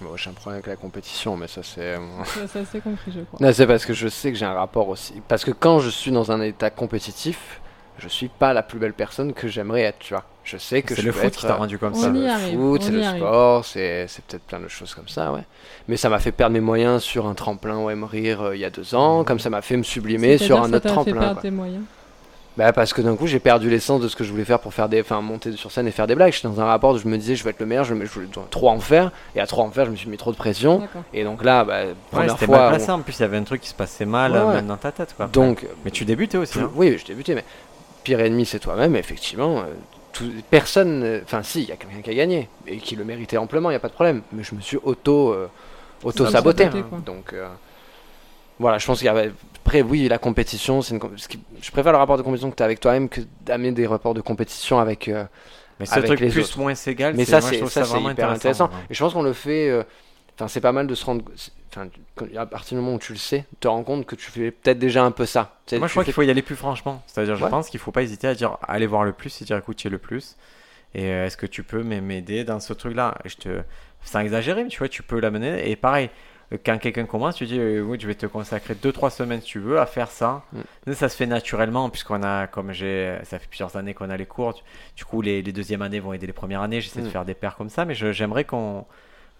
Bon, 0.00 0.16
j'ai 0.16 0.28
un 0.28 0.32
problème 0.32 0.56
avec 0.56 0.66
la 0.66 0.74
compétition, 0.76 1.36
mais 1.36 1.46
ça 1.46 1.62
c'est. 1.62 1.80
euh, 1.80 1.98
Ça, 2.24 2.40
c'est 2.52 2.58
assez 2.60 2.80
compris, 2.80 3.12
je 3.14 3.20
crois. 3.20 3.38
Non, 3.40 3.52
c'est 3.52 3.66
parce 3.66 3.86
que 3.86 3.94
je 3.94 4.08
sais 4.08 4.32
que 4.32 4.36
j'ai 4.38 4.44
un 4.44 4.52
rapport 4.52 4.88
aussi. 4.88 5.14
Parce 5.28 5.44
que 5.44 5.52
quand 5.52 5.78
je 5.78 5.88
suis 5.88 6.10
dans 6.10 6.32
un 6.32 6.40
état 6.42 6.68
compétitif, 6.68 7.60
je 7.98 8.08
suis 8.08 8.26
pas 8.28 8.52
la 8.52 8.64
plus 8.64 8.80
belle 8.80 8.92
personne 8.92 9.32
que 9.32 9.46
j'aimerais 9.46 9.82
être, 9.82 10.00
tu 10.00 10.12
vois. 10.14 10.24
Je 10.44 10.58
sais 10.58 10.82
que 10.82 10.94
C'est 10.94 11.00
je 11.00 11.06
le 11.06 11.12
foot 11.12 11.24
être, 11.24 11.36
qui 11.40 11.46
t'a 11.46 11.54
euh, 11.54 11.56
rendu 11.56 11.78
comme 11.78 11.94
on 11.94 12.00
ça. 12.02 12.08
y 12.08 12.12
le 12.12 12.28
arrive, 12.28 12.58
foot, 12.58 12.82
c'est 12.82 12.90
le 12.92 13.02
arrive. 13.02 13.20
sport, 13.22 13.64
c'est 13.64 14.06
c'est 14.08 14.22
peut-être 14.24 14.42
plein 14.42 14.60
de 14.60 14.68
choses 14.68 14.94
comme 14.94 15.08
ça, 15.08 15.32
ouais. 15.32 15.40
Mais 15.88 15.96
ça 15.96 16.08
m'a 16.10 16.18
fait 16.18 16.32
perdre 16.32 16.52
mes 16.52 16.60
moyens 16.60 17.02
sur 17.02 17.26
un 17.26 17.34
tremplin 17.34 17.76
OM 17.78 18.04
Rire 18.04 18.42
euh, 18.42 18.54
il 18.56 18.60
y 18.60 18.64
a 18.66 18.70
deux 18.70 18.94
ans, 18.94 19.24
comme 19.24 19.38
ça 19.38 19.48
m'a 19.48 19.62
fait 19.62 19.76
me 19.78 19.82
sublimer 19.82 20.36
sur 20.38 20.58
un 20.62 20.64
autre 20.72 20.80
t'a 20.80 20.88
fait 20.90 20.94
tremplin. 20.94 21.14
perdre 21.14 21.32
quoi. 21.34 21.42
tes 21.42 21.50
moyens. 21.50 21.82
Bah 22.56 22.72
parce 22.72 22.92
que 22.92 23.02
d'un 23.02 23.16
coup 23.16 23.26
j'ai 23.26 23.40
perdu 23.40 23.68
l'essence 23.68 24.00
de 24.00 24.06
ce 24.06 24.14
que 24.14 24.22
je 24.22 24.30
voulais 24.30 24.44
faire 24.44 24.60
pour 24.60 24.72
faire 24.72 24.88
des, 24.88 25.00
enfin 25.00 25.20
monter 25.20 25.50
sur 25.56 25.72
scène 25.72 25.88
et 25.88 25.90
faire 25.90 26.06
des 26.06 26.14
blagues. 26.14 26.32
J'étais 26.32 26.46
dans 26.46 26.60
un 26.60 26.66
rapport 26.66 26.92
où 26.92 26.98
je 26.98 27.08
me 27.08 27.16
disais 27.18 27.34
je 27.34 27.42
vais 27.42 27.50
être 27.50 27.58
le 27.58 27.66
meilleur, 27.66 27.84
je, 27.84 27.94
me- 27.94 28.04
je 28.04 28.10
voulais 28.12 28.28
trop 28.50 28.68
en 28.68 28.78
faire 28.78 29.10
et 29.34 29.40
à 29.40 29.46
trop 29.48 29.62
en 29.62 29.70
faire 29.72 29.86
je 29.86 29.90
me 29.90 29.96
suis 29.96 30.08
mis 30.08 30.16
trop 30.18 30.30
de 30.30 30.36
pression 30.36 30.78
D'accord. 30.78 31.02
et 31.12 31.24
donc 31.24 31.42
là 31.42 31.64
bah, 31.64 31.78
Ouais, 31.84 31.94
première 32.12 32.30
c'était 32.34 32.46
fois. 32.46 32.58
mal 32.58 32.66
on- 32.66 32.76
placé. 32.76 32.90
En 32.92 33.00
plus, 33.00 33.18
il 33.18 33.22
y 33.22 33.24
avait 33.24 33.38
un 33.38 33.42
truc 33.42 33.60
qui 33.60 33.70
se 33.70 33.74
passait 33.74 34.04
mal 34.04 34.32
Ouais, 34.32 34.38
euh, 34.38 34.46
ouais. 34.46 34.54
même 34.54 34.66
dans 34.68 34.76
ta 34.76 34.92
tête. 34.92 35.14
Quoi. 35.16 35.26
donc 35.32 35.66
mais 35.84 35.90
tu 35.90 36.04
débutais 36.04 36.36
aussi. 36.38 36.60
hein. 36.60 36.70
oui 36.76 36.96
je 36.96 37.04
débutais 37.06 37.34
mais 37.34 37.44
pire 38.04 38.20
ennemi 38.20 38.44
c'est 38.46 38.60
toi-même 38.60 38.94
effectivement. 38.94 39.64
Euh, 40.22 40.26
tout- 40.28 40.42
personne, 40.50 41.02
euh, 41.02 41.20
enfin 41.24 41.42
si 41.42 41.62
il 41.62 41.68
y 41.68 41.72
a 41.72 41.76
quelqu'un 41.76 42.00
qui 42.02 42.10
a 42.10 42.14
gagné 42.14 42.48
et 42.66 42.78
qui 42.78 42.96
le 42.96 43.04
méritait 43.04 43.36
amplement, 43.36 43.70
il 43.70 43.74
y 43.74 43.76
a 43.76 43.80
pas 43.80 43.88
de 43.88 43.94
problème. 43.94 44.22
Mais 44.32 44.42
je 44.42 44.54
me 44.54 44.60
suis 44.60 44.78
auto 44.82 45.32
euh, 45.32 45.48
auto 46.02 46.26
saboté. 46.26 46.68
Quoi. 46.68 46.98
Donc 47.04 47.32
euh, 47.32 47.48
voilà 48.58 48.78
je 48.78 48.86
pense 48.86 48.98
qu'il 48.98 49.06
y 49.06 49.08
avait 49.10 49.32
après 49.64 49.82
oui 49.82 50.06
la 50.08 50.18
compétition 50.18 50.82
c'est 50.82 50.94
une 50.94 51.00
qui- 51.00 51.40
je 51.60 51.70
préfère 51.70 51.92
le 51.92 51.98
rapport 51.98 52.16
de 52.16 52.22
compétition 52.22 52.50
que 52.50 52.56
tu 52.56 52.62
as 52.62 52.66
avec 52.66 52.80
toi-même 52.80 53.08
que 53.08 53.20
d'amener 53.44 53.72
des 53.72 53.86
rapports 53.86 54.14
de 54.14 54.20
compétition 54.20 54.78
avec 54.78 55.08
euh, 55.08 55.24
Mais 55.80 55.86
ce 55.86 55.94
avec 55.94 56.06
truc 56.06 56.20
les 56.20 56.28
plus 56.28 56.42
autres. 56.44 56.58
moins 56.58 56.74
égal, 56.74 57.14
Mais 57.16 57.24
c'est- 57.24 57.30
ça, 57.32 57.40
c'est 57.40 57.56
trouve 57.58 57.70
ça, 57.70 57.82
c'est 57.84 57.90
vraiment 57.90 58.10
hyper 58.10 58.30
intéressant. 58.30 58.66
ouais. 58.66 58.72
Et 58.90 58.94
je 58.94 59.02
pense 59.02 59.12
qu'on 59.12 59.22
le 59.22 59.32
fait. 59.32 59.70
Enfin, 60.36 60.48
c'est 60.48 60.60
pas 60.60 60.72
mal 60.72 60.86
de 60.86 60.94
se 60.94 61.04
rendre. 61.04 61.24
Enfin, 61.70 61.88
à 62.36 62.46
partir 62.46 62.76
du 62.78 62.82
moment 62.84 62.96
où 62.96 62.98
tu 62.98 63.12
le 63.12 63.18
sais, 63.18 63.44
tu 63.50 63.56
te 63.60 63.68
rends 63.68 63.82
compte 63.84 64.06
que 64.06 64.14
tu 64.16 64.30
fais 64.30 64.50
peut-être 64.50 64.78
déjà 64.78 65.04
un 65.04 65.10
peu 65.10 65.26
ça. 65.26 65.58
Moi, 65.72 65.86
je 65.86 65.92
crois 65.92 66.02
fais- 66.02 66.06
qu'il 66.06 66.12
faut 66.14 66.22
y 66.22 66.30
aller 66.30 66.42
plus 66.42 66.56
franchement. 66.56 67.02
C'est-à-dire, 67.06 67.36
je 67.36 67.44
Ouais. 67.44 67.50
pense 67.50 67.68
qu'il 67.68 67.80
faut 67.80 67.92
pas 67.92 68.02
hésiter 68.02 68.26
à 68.28 68.34
dire, 68.34 68.58
aller 68.66 68.86
voir 68.86 69.04
le 69.04 69.12
plus 69.12 69.40
et 69.42 69.44
dire, 69.44 69.56
écoute, 69.56 69.76
tu 69.76 69.86
es 69.86 69.90
le 69.90 69.98
plus. 69.98 70.36
Et 70.94 71.06
euh, 71.10 71.26
est-ce 71.26 71.36
que 71.36 71.46
tu 71.46 71.62
peux 71.64 71.82
m'aider 71.82 72.44
dans 72.44 72.60
ce 72.60 72.72
truc-là? 72.72 73.16
Je 73.24 73.34
te, 73.36 73.60
sans 74.04 74.20
exagérer, 74.20 74.62
mais 74.64 74.70
tu 74.70 74.78
vois, 74.78 74.88
tu 74.88 75.02
peux 75.02 75.18
l'amener. 75.20 75.68
Et 75.68 75.74
pareil, 75.76 76.10
euh, 76.52 76.58
quand 76.64 76.78
quelqu'un 76.78 77.06
commence, 77.06 77.34
tu 77.36 77.46
dis, 77.46 77.58
euh, 77.58 77.80
oui, 77.80 77.98
je 78.00 78.06
vais 78.06 78.14
te 78.14 78.26
consacrer 78.26 78.74
2-3 78.76 79.10
semaines 79.10 79.40
si 79.40 79.46
tu 79.48 79.58
veux 79.58 79.80
à 79.80 79.86
faire 79.86 80.10
ça. 80.10 80.44
Mm. 80.86 80.92
Ça 80.92 81.08
se 81.08 81.16
fait 81.16 81.26
naturellement, 81.26 81.90
puisqu'on 81.90 82.22
a, 82.22 82.46
comme 82.46 82.70
j'ai, 82.72 83.18
ça 83.24 83.38
fait 83.40 83.48
plusieurs 83.48 83.74
années 83.76 83.94
qu'on 83.94 84.10
a 84.10 84.16
les 84.16 84.26
cours. 84.26 84.54
Du, 84.96 85.04
coup, 85.04 85.20
les, 85.22 85.42
les 85.42 85.52
deuxièmes 85.52 85.82
années 85.82 85.98
vont 86.00 86.12
aider 86.12 86.26
les 86.28 86.32
premières 86.32 86.60
années. 86.62 86.80
J'essaie 86.80 87.02
de 87.02 87.08
Mm. 87.08 87.10
faire 87.10 87.24
des 87.24 87.34
paires 87.34 87.56
comme 87.56 87.70
ça, 87.70 87.84
mais 87.84 87.94
j'aimerais 87.94 88.44
qu'on 88.44 88.84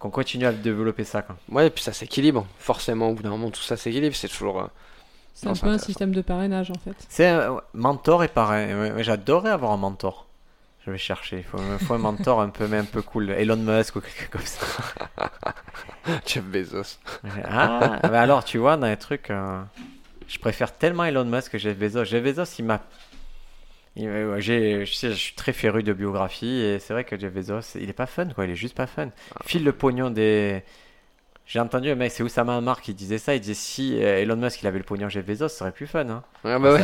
qu'on 0.05 0.11
continue 0.11 0.45
à 0.45 0.51
développer 0.51 1.03
ça. 1.03 1.23
Quoi. 1.23 1.35
Ouais, 1.49 1.67
et 1.67 1.69
puis 1.69 1.83
ça 1.83 1.91
s'équilibre. 1.93 2.45
Forcément, 2.59 3.09
au 3.09 3.13
bout 3.13 3.23
d'un 3.23 3.29
moment, 3.31 3.49
tout 3.49 3.61
ça 3.61 3.75
s'équilibre. 3.75 4.15
C'est 4.15 4.27
toujours. 4.27 4.61
euh, 4.61 4.67
C'est 5.33 5.47
un 5.47 5.53
peu 5.53 5.67
un 5.67 5.79
système 5.79 6.13
de 6.13 6.21
parrainage 6.21 6.69
en 6.69 6.75
fait. 6.75 6.95
C'est 7.09 7.27
un 7.27 7.51
ouais, 7.53 7.61
mentor 7.73 8.23
et 8.23 8.29
ouais, 8.37 9.03
J'adorerais 9.03 9.49
avoir 9.49 9.71
un 9.71 9.77
mentor. 9.77 10.27
Je 10.85 10.91
vais 10.91 10.99
chercher. 10.99 11.37
Il 11.37 11.43
faut, 11.43 11.57
faut 11.83 11.95
un 11.95 11.97
mentor 11.97 12.39
un 12.41 12.49
peu, 12.49 12.67
mais 12.67 12.77
un 12.77 12.85
peu 12.85 13.01
cool. 13.01 13.31
Elon 13.31 13.57
Musk 13.57 13.95
ou 13.95 14.01
quelqu'un 14.01 14.27
comme 14.29 14.45
ça. 14.45 14.65
Jeff 16.27 16.43
Bezos. 16.43 16.99
Ah, 17.43 17.99
mais 18.03 18.17
alors 18.17 18.43
tu 18.43 18.59
vois, 18.59 18.77
dans 18.77 18.85
les 18.85 18.97
trucs, 18.97 19.31
euh, 19.31 19.59
je 20.27 20.37
préfère 20.37 20.71
tellement 20.71 21.05
Elon 21.05 21.25
Musk 21.25 21.53
que 21.53 21.57
Jeff 21.57 21.75
Bezos. 21.75 22.05
Jeff 22.05 22.23
Bezos, 22.23 22.53
il 22.59 22.65
m'a. 22.65 22.79
Ouais, 23.97 24.41
j'ai- 24.41 24.85
je, 24.85 24.93
sais, 24.93 25.09
je 25.11 25.15
suis 25.15 25.35
très 25.35 25.53
féru 25.53 25.83
de 25.83 25.93
biographie 25.93 26.47
et 26.61 26.79
c'est 26.79 26.93
vrai 26.93 27.03
que 27.05 27.17
Jeff 27.17 27.33
Bezos, 27.33 27.77
il 27.79 27.89
est 27.89 27.93
pas 27.93 28.05
fun 28.05 28.27
quoi, 28.29 28.45
il 28.45 28.51
est 28.51 28.55
juste 28.55 28.75
pas 28.75 28.87
fun. 28.87 29.09
Il 29.43 29.47
file 29.49 29.63
le 29.63 29.71
pognon 29.73 30.09
des. 30.09 30.63
J'ai 31.45 31.59
entendu 31.59 31.89
un 31.91 31.95
mec, 31.95 32.11
c'est 32.11 32.23
Oussama 32.23 32.57
Hamar 32.57 32.81
qui 32.81 32.93
disait 32.93 33.19
ça. 33.19 33.35
Il 33.35 33.39
disait 33.41 33.53
si 33.53 34.03
euh, 34.03 34.19
Elon 34.21 34.35
Musk 34.37 34.61
il 34.63 34.67
avait 34.67 34.79
le 34.79 34.83
pognon 34.83 35.09
Jeff 35.09 35.25
Bezos, 35.25 35.49
ce 35.49 35.57
serait 35.57 35.71
plus 35.71 35.87
fun. 35.87 36.09
Hein. 36.09 36.23
Ouais, 36.43 36.59
bah 36.59 36.73
ouais. 36.73 36.81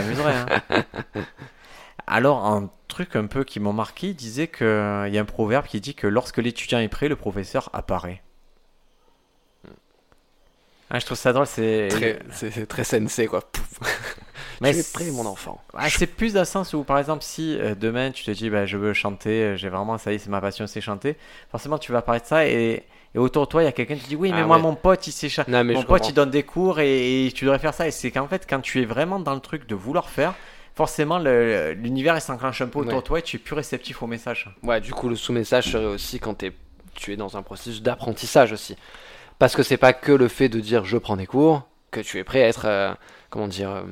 hein. 0.70 0.84
Alors, 2.08 2.46
un 2.46 2.70
truc 2.88 3.16
un 3.16 3.28
peu 3.28 3.44
qui 3.44 3.60
m'a 3.60 3.72
marqué, 3.72 4.10
il 4.10 4.16
disait 4.16 4.48
qu'il 4.48 4.66
y 4.68 5.18
a 5.18 5.22
un 5.22 5.26
proverbe 5.26 5.66
qui 5.66 5.80
dit 5.82 5.96
que 5.96 6.08
lorsque 6.08 6.38
l'étudiant 6.40 6.80
est 6.80 6.90
prêt, 6.90 7.08
le 7.08 7.16
professeur 7.16 7.70
apparaît. 7.74 8.22
Ah, 10.90 11.00
je 11.00 11.06
trouve 11.06 11.18
ça 11.18 11.32
drôle, 11.32 11.48
c'est. 11.48 11.88
Très- 11.90 12.20
C'est 12.32 12.52
c'est 12.52 12.66
très 12.66 12.84
sensé, 12.84 13.28
quoi. 13.28 13.42
Pouf. 13.52 13.80
Mais 14.62 14.72
tu 14.74 14.80
es 14.80 14.82
c'est- 14.84 14.94
prêt, 14.94 15.12
mon 15.12 15.26
enfant. 15.26 15.62
C'est 15.90 16.08
plus 16.08 16.34
dans 16.34 16.40
le 16.42 16.46
sens 16.46 16.74
où, 16.74 16.84
par 16.84 16.98
exemple, 17.00 17.24
si 17.24 17.58
euh, 17.60 17.76
demain 17.76 18.12
tu 18.12 18.24
te 18.24 18.32
dis, 18.32 18.50
bah, 18.50 18.66
je 18.66 18.78
veux 18.78 18.94
chanter, 18.94 19.44
euh, 19.44 19.56
j'ai 19.58 19.70
vraiment, 19.70 19.98
ça 19.98 20.12
y 20.12 20.16
est, 20.16 20.20
c'est 20.20 20.30
ma 20.30 20.40
passion, 20.40 20.68
c'est 20.68 20.82
chanter, 20.82 21.18
forcément 21.50 21.78
tu 21.78 21.92
vas 21.92 22.02
parler 22.02 22.22
de 22.22 22.26
ça 22.26 22.46
et, 22.48 22.84
et 23.14 23.18
autour 23.18 23.46
de 23.46 23.50
toi, 23.52 23.62
il 23.64 23.66
y 23.66 23.68
a 23.68 23.72
quelqu'un 23.74 23.96
qui 23.96 24.04
te 24.04 24.08
dit, 24.10 24.16
oui, 24.16 24.32
mais 24.32 24.42
Ah 24.42 24.46
moi, 24.46 24.56
ouais. 24.58 24.62
mon 24.62 24.76
pote, 24.76 25.06
il 25.08 25.12
sait 25.12 25.28
chanter. 25.30 25.52
Mais 25.52 25.64
Mon 25.64 25.74
pote, 25.84 25.88
comprends. 25.88 26.08
il 26.10 26.14
donne 26.14 26.30
des 26.30 26.44
cours 26.44 26.80
et, 26.80 27.26
et 27.28 27.32
tu 27.32 27.44
devrais 27.46 27.60
faire 27.60 27.74
ça. 27.74 27.88
Et 27.88 27.92
c'est 27.92 28.12
qu'en 28.12 28.28
fait, 28.28 28.46
quand 28.50 28.62
tu 28.62 28.82
es 28.82 28.86
vraiment 28.86 29.20
dans 29.20 29.34
le 29.34 29.42
truc 29.42 29.68
de 29.68 29.76
vouloir 29.76 30.10
faire, 30.10 30.34
forcément, 30.76 31.20
l'univers 31.20 32.16
il 32.16 32.22
s'enclenche 32.22 32.62
un 32.62 32.68
peu 32.68 32.80
autour 32.80 32.94
Ouais. 32.94 33.00
de 33.02 33.06
toi 33.06 33.20
et 33.20 33.22
tu 33.24 33.36
es 33.36 33.40
plus 33.40 33.56
réceptif 33.56 34.02
au 34.02 34.08
message. 34.08 34.50
Ouais, 34.64 34.80
du 34.80 34.94
coup, 34.94 35.10
le 35.10 35.16
sous-message 35.16 35.72
serait 35.72 35.86
aussi 35.86 36.20
quand 36.20 36.36
t'es- 36.36 36.54
tu 36.94 37.12
es 37.14 37.18
dans 37.18 37.36
un 37.36 37.42
processus 37.42 37.82
d'apprentissage 37.82 38.52
aussi. 38.54 38.76
Parce 39.40 39.56
que 39.56 39.64
c'est 39.64 39.78
pas 39.78 39.92
que 39.94 40.12
le 40.12 40.28
fait 40.28 40.50
de 40.50 40.60
dire 40.60 40.86
je 40.86 40.98
prends 40.98 41.18
des 41.18 41.26
cours, 41.26 41.64
que 41.90 42.00
tu 42.00 42.18
es 42.20 42.24
prêt 42.24 42.44
à 42.44 42.48
être, 42.48 42.66
euh, 42.66 42.94
comment 43.30 43.48
dire, 43.50 43.84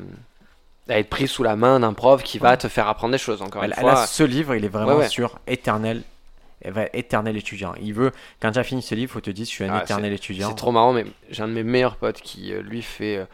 à 0.90 1.00
être 1.00 1.10
pris 1.10 1.28
sous 1.28 1.44
la 1.44 1.56
main 1.56 1.80
d'un 1.80 1.94
prof 1.94 2.24
qui 2.24 2.40
va 2.40 2.52
Ouais. 2.52 2.58
te 2.58 2.68
faire 2.68 2.88
apprendre 2.88 3.12
des 3.12 3.18
choses. 3.18 3.42
Encore 3.42 3.64
une 3.64 3.74
fois, 3.74 3.92
là, 3.94 4.06
ce 4.08 4.24
livre, 4.24 4.56
il 4.56 4.66
est 4.66 4.70
vraiment 4.70 4.94
Ouais, 4.94 5.00
ouais. 5.00 5.08
sur 5.10 5.40
éternel. 5.48 6.02
éternel 6.94 7.38
étudiant. 7.38 7.74
Il 7.82 7.94
veut, 7.94 8.12
quand 8.42 8.52
tu 8.52 8.60
as 8.60 8.64
fini 8.64 8.82
ce 8.82 8.94
livre, 8.96 9.10
il 9.12 9.14
faut 9.14 9.22
te 9.22 9.30
dire, 9.30 9.46
je 9.46 9.50
suis 9.50 9.64
un 9.64 9.74
Ah, 9.74 9.84
éternel 9.84 10.12
étudiant. 10.14 10.50
c'est 10.50 10.56
trop 10.56 10.72
marrant, 10.74 10.92
mais 10.94 11.06
j'ai 11.30 11.42
un 11.44 11.48
de 11.48 11.54
mes 11.54 11.64
meilleurs 11.64 11.96
potes 11.96 12.20
qui, 12.22 12.52
euh, 12.54 12.62
lui, 12.62 12.82
fait. 12.82 13.18
euh, 13.18 13.26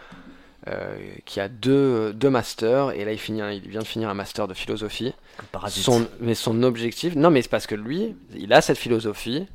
euh, 0.67 0.95
qui 1.25 1.39
a 1.39 1.47
deux, 1.47 2.11
deux 2.13 2.31
masters, 2.31 2.89
et 2.93 3.05
là 3.05 3.11
il, 3.11 3.19
finit 3.19 3.41
il 3.63 3.69
vient 3.69 3.81
de 3.81 3.85
finir 3.85 4.09
un 4.09 4.15
master 4.15 4.47
de 4.47 4.55
philosophie. 4.55 5.13
Son, 5.67 6.07
mais 6.19 6.33
son 6.33 6.63
objectif, 6.63 7.15
non 7.15 7.29
mais 7.29 7.43
c'est 7.43 7.49
parce 7.49 7.67
que 7.67 7.75
lui, 7.75 8.15
il 8.35 8.51
a 8.51 8.61
cette 8.61 8.79
philosophie 8.79 9.45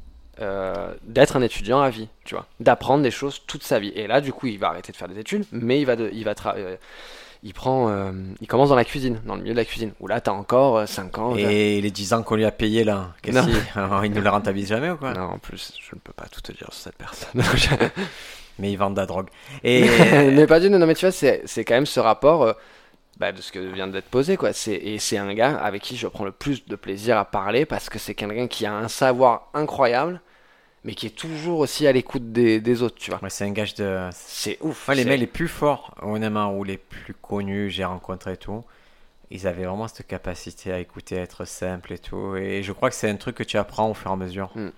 euh, 0.41 0.95
d'être 1.03 1.35
un 1.37 1.43
étudiant 1.43 1.81
à 1.81 1.91
vie, 1.91 2.07
tu 2.25 2.37
vois, 2.37 2.47
d'apprendre 2.61 3.03
des 3.03 3.11
choses 3.11 3.41
toute 3.49 3.65
sa 3.65 3.81
vie. 3.81 3.93
Et 3.97 4.07
là, 4.07 4.21
du 4.21 4.33
coup, 4.33 4.47
il 4.47 4.61
va 4.61 4.69
arrêter 4.69 4.93
de 4.93 4.97
faire 4.97 5.09
des 5.09 5.19
études, 5.19 5.45
mais 5.51 5.81
il 5.81 5.85
va, 5.85 5.97
de, 5.97 6.11
il 6.13 6.25
va 6.25 6.35
tra- 6.35 6.55
euh, 6.57 6.77
il 7.43 7.55
prend, 7.55 7.89
euh, 7.89 8.13
il 8.41 8.47
commence 8.47 8.69
dans 8.69 8.77
la 8.77 8.85
cuisine, 8.85 9.21
dans 9.25 9.35
le 9.35 9.43
milieu 9.43 9.55
de 9.55 9.59
la 9.59 9.65
cuisine, 9.65 9.93
où 10.01 10.07
là, 10.07 10.21
t'as 10.21 10.33
encore 10.33 10.87
5 10.87 11.19
ans. 11.19 11.37
Et 11.37 11.81
les 11.81 11.91
10 11.91 12.13
ans 12.13 12.23
qu'on 12.23 12.37
lui 12.37 12.45
a 12.45 12.51
payé 12.51 12.85
là, 12.85 13.15
qu'est-ce 13.23 13.41
qu'il 13.41 13.57
Alors, 13.75 14.05
il 14.05 14.13
ne 14.13 14.21
le 14.21 14.29
rentabilise 14.29 14.69
jamais 14.69 14.91
ou 14.91 14.97
quoi 14.97 15.15
Non, 15.15 15.23
en 15.23 15.39
plus, 15.39 15.73
je 15.81 15.95
ne 15.95 16.01
peux 16.01 16.13
pas 16.13 16.27
tout 16.31 16.41
te 16.41 16.53
dire 16.53 16.69
sur 16.71 16.75
cette 16.75 16.97
personne. 16.97 17.43
Mais 18.59 18.73
ils 18.73 18.77
vendent 18.77 18.95
de 18.95 19.01
la 19.01 19.07
drogue. 19.07 19.29
Et 19.65 19.87
mais 20.11 20.47
pas 20.47 20.61
du 20.61 20.69
tout, 20.71 20.77
non 20.77 20.87
mais 20.87 20.95
tu 20.95 21.07
vois, 21.07 21.13
c'est 21.13 21.65
quand 21.65 21.73
même 21.73 21.87
ce 21.87 21.99
rapport 21.99 22.43
euh, 22.43 22.53
bah, 23.17 23.33
de 23.33 23.41
ce 23.41 23.53
que 23.53 23.59
vient 23.59 23.87
d'être 23.87 24.11
posé, 24.11 24.37
quoi. 24.37 24.51
Et 24.67 24.99
c'est 24.99 25.17
un 25.17 25.33
gars 25.33 25.57
avec 25.57 25.81
qui 25.81 25.97
je 25.97 26.07
prends 26.07 26.27
le 26.27 26.31
plus 26.33 26.67
de 26.67 26.77
plaisir 26.77 27.17
à 27.17 27.25
parler 27.25 27.65
parce 27.65 27.89
que 27.89 27.99
c'est 27.99 28.15
quelqu'un 28.15 28.49
qui 28.49 28.67
a 28.67 28.75
un 28.75 28.89
savoir 28.89 29.49
incroyable, 29.55 30.21
mais 30.85 30.95
qui 30.95 31.07
est 31.07 31.17
toujours 31.17 31.59
aussi 31.59 31.87
à 31.87 31.93
l'écoute 31.93 32.33
des, 32.33 32.61
des 32.61 32.83
autres, 32.83 32.97
tu 32.97 33.11
vois. 33.11 33.21
Ouais, 33.23 33.31
c'est 33.31 33.45
un 33.45 33.53
gage 33.53 33.75
de. 33.75 34.09
C'est 34.13 34.59
ouf. 34.63 34.89
Les 34.89 35.05
mecs 35.05 35.21
les 35.21 35.27
plus 35.27 35.49
forts, 35.49 35.95
honnêtement, 36.01 36.57
ou 36.57 36.65
les 36.65 36.79
plus 36.79 37.15
connus, 37.15 37.71
j'ai 37.71 37.85
rencontré 37.85 38.33
et 38.33 38.37
tout, 38.37 38.65
ils 39.31 39.47
avaient 39.47 39.65
vraiment 39.65 39.89
cette 39.89 40.07
capacité 40.07 40.73
à 40.73 40.79
écouter, 40.81 41.19
à 41.19 41.23
être 41.23 41.45
simple 41.45 41.93
et 41.93 41.99
tout. 41.99 42.37
Et 42.37 42.63
je 42.63 42.73
crois 42.73 42.89
que 42.89 42.97
c'est 42.97 43.11
un 43.11 43.17
truc 43.17 43.37
que 43.37 43.43
tu 43.43 43.59
apprends 43.59 43.91
au 43.91 43.95
fur 43.95 44.11
et 44.11 44.15
à 44.15 44.17
mesure. 44.17 44.51
Mm. 44.55 44.71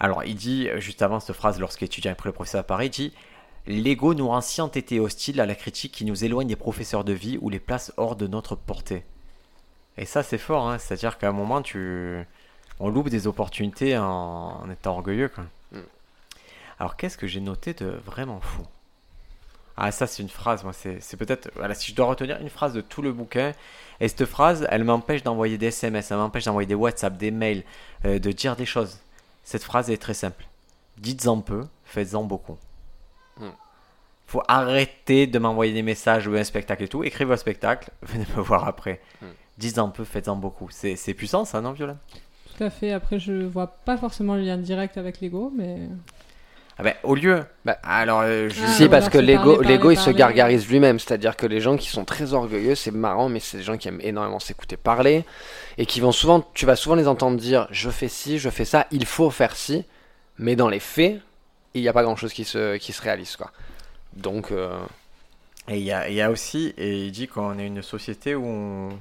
Alors, 0.00 0.24
il 0.24 0.36
dit, 0.36 0.68
euh, 0.68 0.80
juste 0.80 1.02
avant 1.02 1.20
cette 1.20 1.36
phrase, 1.36 1.58
lorsqu'étudiant 1.58 2.12
après 2.12 2.28
le 2.28 2.32
professeur 2.32 2.60
à 2.60 2.64
Paris, 2.64 2.86
il 2.86 2.90
dit 2.90 3.12
L'ego 3.66 4.14
nous 4.14 4.28
rend 4.28 4.40
si 4.40 4.62
entêtés 4.62 4.98
hostiles 4.98 5.40
à 5.40 5.46
la 5.46 5.54
critique 5.54 5.92
qui 5.92 6.06
nous 6.06 6.24
éloigne 6.24 6.48
des 6.48 6.56
professeurs 6.56 7.04
de 7.04 7.12
vie 7.12 7.38
ou 7.42 7.50
les 7.50 7.58
place 7.58 7.92
hors 7.98 8.16
de 8.16 8.26
notre 8.26 8.54
portée. 8.54 9.04
Et 9.98 10.06
ça, 10.06 10.22
c'est 10.22 10.38
fort, 10.38 10.70
hein. 10.70 10.78
c'est-à-dire 10.78 11.18
qu'à 11.18 11.28
un 11.28 11.32
moment, 11.32 11.60
tu... 11.60 12.24
on 12.80 12.88
loupe 12.88 13.08
des 13.08 13.26
opportunités 13.26 13.96
en, 13.98 14.60
en 14.62 14.70
étant 14.70 14.92
orgueilleux. 14.92 15.28
Quoi. 15.28 15.44
Mm. 15.72 15.80
Alors, 16.78 16.96
qu'est-ce 16.96 17.18
que 17.18 17.26
j'ai 17.26 17.40
noté 17.40 17.74
de 17.74 17.86
vraiment 18.04 18.40
fou? 18.40 18.62
Ah, 19.80 19.92
ça, 19.92 20.08
c'est 20.08 20.22
une 20.24 20.28
phrase, 20.28 20.64
moi, 20.64 20.72
c'est 20.72 21.16
peut-être. 21.16 21.52
Voilà, 21.54 21.72
si 21.74 21.92
je 21.92 21.96
dois 21.96 22.06
retenir 22.06 22.40
une 22.40 22.50
phrase 22.50 22.72
de 22.72 22.80
tout 22.80 23.00
le 23.00 23.12
bouquin, 23.12 23.52
et 24.00 24.08
cette 24.08 24.24
phrase, 24.24 24.66
elle 24.70 24.82
m'empêche 24.82 25.22
d'envoyer 25.22 25.56
des 25.56 25.66
SMS, 25.66 26.10
elle 26.10 26.16
m'empêche 26.16 26.44
d'envoyer 26.44 26.66
des 26.66 26.74
WhatsApp, 26.74 27.16
des 27.16 27.30
mails, 27.30 27.62
euh, 28.04 28.18
de 28.18 28.32
dire 28.32 28.56
des 28.56 28.66
choses. 28.66 28.98
Cette 29.44 29.62
phrase 29.62 29.88
est 29.88 29.96
très 29.96 30.14
simple. 30.14 30.46
Dites-en 30.98 31.40
peu, 31.42 31.64
faites-en 31.84 32.24
beaucoup. 32.24 32.58
Mm. 33.36 33.50
Faut 34.26 34.42
arrêter 34.48 35.28
de 35.28 35.38
m'envoyer 35.38 35.72
des 35.72 35.82
messages 35.82 36.26
ou 36.26 36.34
un 36.34 36.44
spectacle 36.44 36.82
et 36.82 36.88
tout. 36.88 37.04
Écrivez 37.04 37.32
un 37.32 37.36
spectacle, 37.36 37.90
venez 38.02 38.26
me 38.36 38.42
voir 38.42 38.66
après. 38.66 39.00
Mm. 39.22 39.26
Dites-en 39.58 39.90
peu, 39.90 40.04
faites-en 40.04 40.34
beaucoup. 40.34 40.68
C'est 40.70 40.96
c'est 40.96 41.14
puissant, 41.14 41.44
ça, 41.44 41.60
non, 41.60 41.70
Viola 41.70 41.96
Tout 42.58 42.64
à 42.64 42.70
fait. 42.70 42.92
Après, 42.92 43.18
je 43.20 43.44
vois 43.44 43.68
pas 43.68 43.96
forcément 43.96 44.34
le 44.34 44.42
lien 44.42 44.56
direct 44.58 44.98
avec 44.98 45.20
l'ego, 45.20 45.52
mais 45.56 45.78
Ah 46.78 46.82
ben, 46.84 46.94
au 47.04 47.14
lieu. 47.14 47.44
Bah, 47.64 47.78
alors, 47.82 48.20
euh, 48.22 48.48
je- 48.48 48.62
Ah, 48.64 48.68
si, 48.68 48.88
parce 48.88 49.08
que 49.08 49.18
l'ego, 49.18 49.60
l'ego, 49.62 49.90
il 49.90 49.96
se 49.98 50.10
gargarise 50.10 50.68
lui-même. 50.68 50.98
C'est-à-dire 50.98 51.36
que 51.36 51.46
les 51.46 51.60
gens 51.60 51.76
qui 51.76 51.88
sont 51.88 52.04
très 52.04 52.34
orgueilleux, 52.34 52.74
c'est 52.74 52.90
marrant, 52.92 53.28
mais 53.28 53.40
c'est 53.40 53.58
des 53.58 53.62
gens 53.64 53.76
qui 53.76 53.88
aiment 53.88 54.00
énormément 54.00 54.38
s'écouter 54.38 54.76
parler 54.76 55.24
et 55.76 55.86
qui 55.86 56.00
vont 56.00 56.12
souvent, 56.12 56.44
tu 56.54 56.66
vas 56.66 56.76
souvent 56.76 56.94
les 56.96 57.08
entendre 57.08 57.36
dire 57.36 57.66
je 57.70 57.90
fais 57.90 58.08
ci, 58.08 58.38
je 58.38 58.48
fais 58.50 58.64
ça, 58.64 58.86
il 58.92 59.06
faut 59.06 59.30
faire 59.30 59.56
ci, 59.56 59.84
mais 60.38 60.54
dans 60.56 60.68
les 60.68 60.80
faits, 60.80 61.20
il 61.74 61.82
n'y 61.82 61.88
a 61.88 61.92
pas 61.92 62.02
grand-chose 62.02 62.32
qui 62.32 62.44
se, 62.44 62.76
qui 62.76 62.92
se 62.92 63.02
réalise, 63.02 63.36
quoi. 63.36 63.50
Donc, 64.14 64.50
euh, 64.52 64.78
Et 65.68 65.78
il 65.78 65.84
y 65.84 65.92
a, 65.92 66.08
il 66.08 66.14
y 66.14 66.22
a 66.22 66.30
aussi, 66.30 66.74
et 66.78 67.06
il 67.06 67.12
dit 67.12 67.26
qu'on 67.28 67.58
est 67.58 67.66
une 67.66 67.82
société 67.82 68.34
où 68.34 68.44
on, 68.46 68.98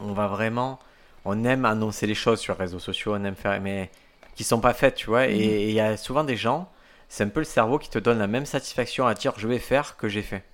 on 0.00 0.12
va 0.12 0.28
vraiment, 0.28 0.78
on 1.24 1.44
aime 1.44 1.64
annoncer 1.64 2.06
les 2.06 2.14
choses 2.14 2.40
sur 2.40 2.54
les 2.54 2.60
réseaux 2.60 2.78
sociaux, 2.78 3.14
on 3.14 3.24
aime 3.24 3.34
faire, 3.36 3.60
mais 3.60 3.90
qui 4.36 4.44
sont 4.44 4.60
pas 4.60 4.74
faites, 4.74 4.94
tu 4.96 5.06
vois. 5.06 5.26
Et- 5.26 5.34
Mhm. 5.34 5.40
Et 5.42 5.68
il 5.68 5.74
y 5.74 5.80
a 5.80 5.96
souvent 5.96 6.24
des 6.24 6.36
gens, 6.36 6.70
c'est 7.08 7.24
un 7.24 7.28
peu 7.28 7.40
le 7.40 7.44
cerveau 7.44 7.78
qui 7.78 7.90
te 7.90 7.98
donne 7.98 8.18
la 8.18 8.26
même 8.26 8.46
satisfaction 8.46 9.06
à 9.06 9.14
dire 9.14 9.34
je 9.36 9.48
vais 9.48 9.58
faire 9.58 9.96
que 9.96 10.08
j'ai 10.08 10.22
fait. 10.22 10.44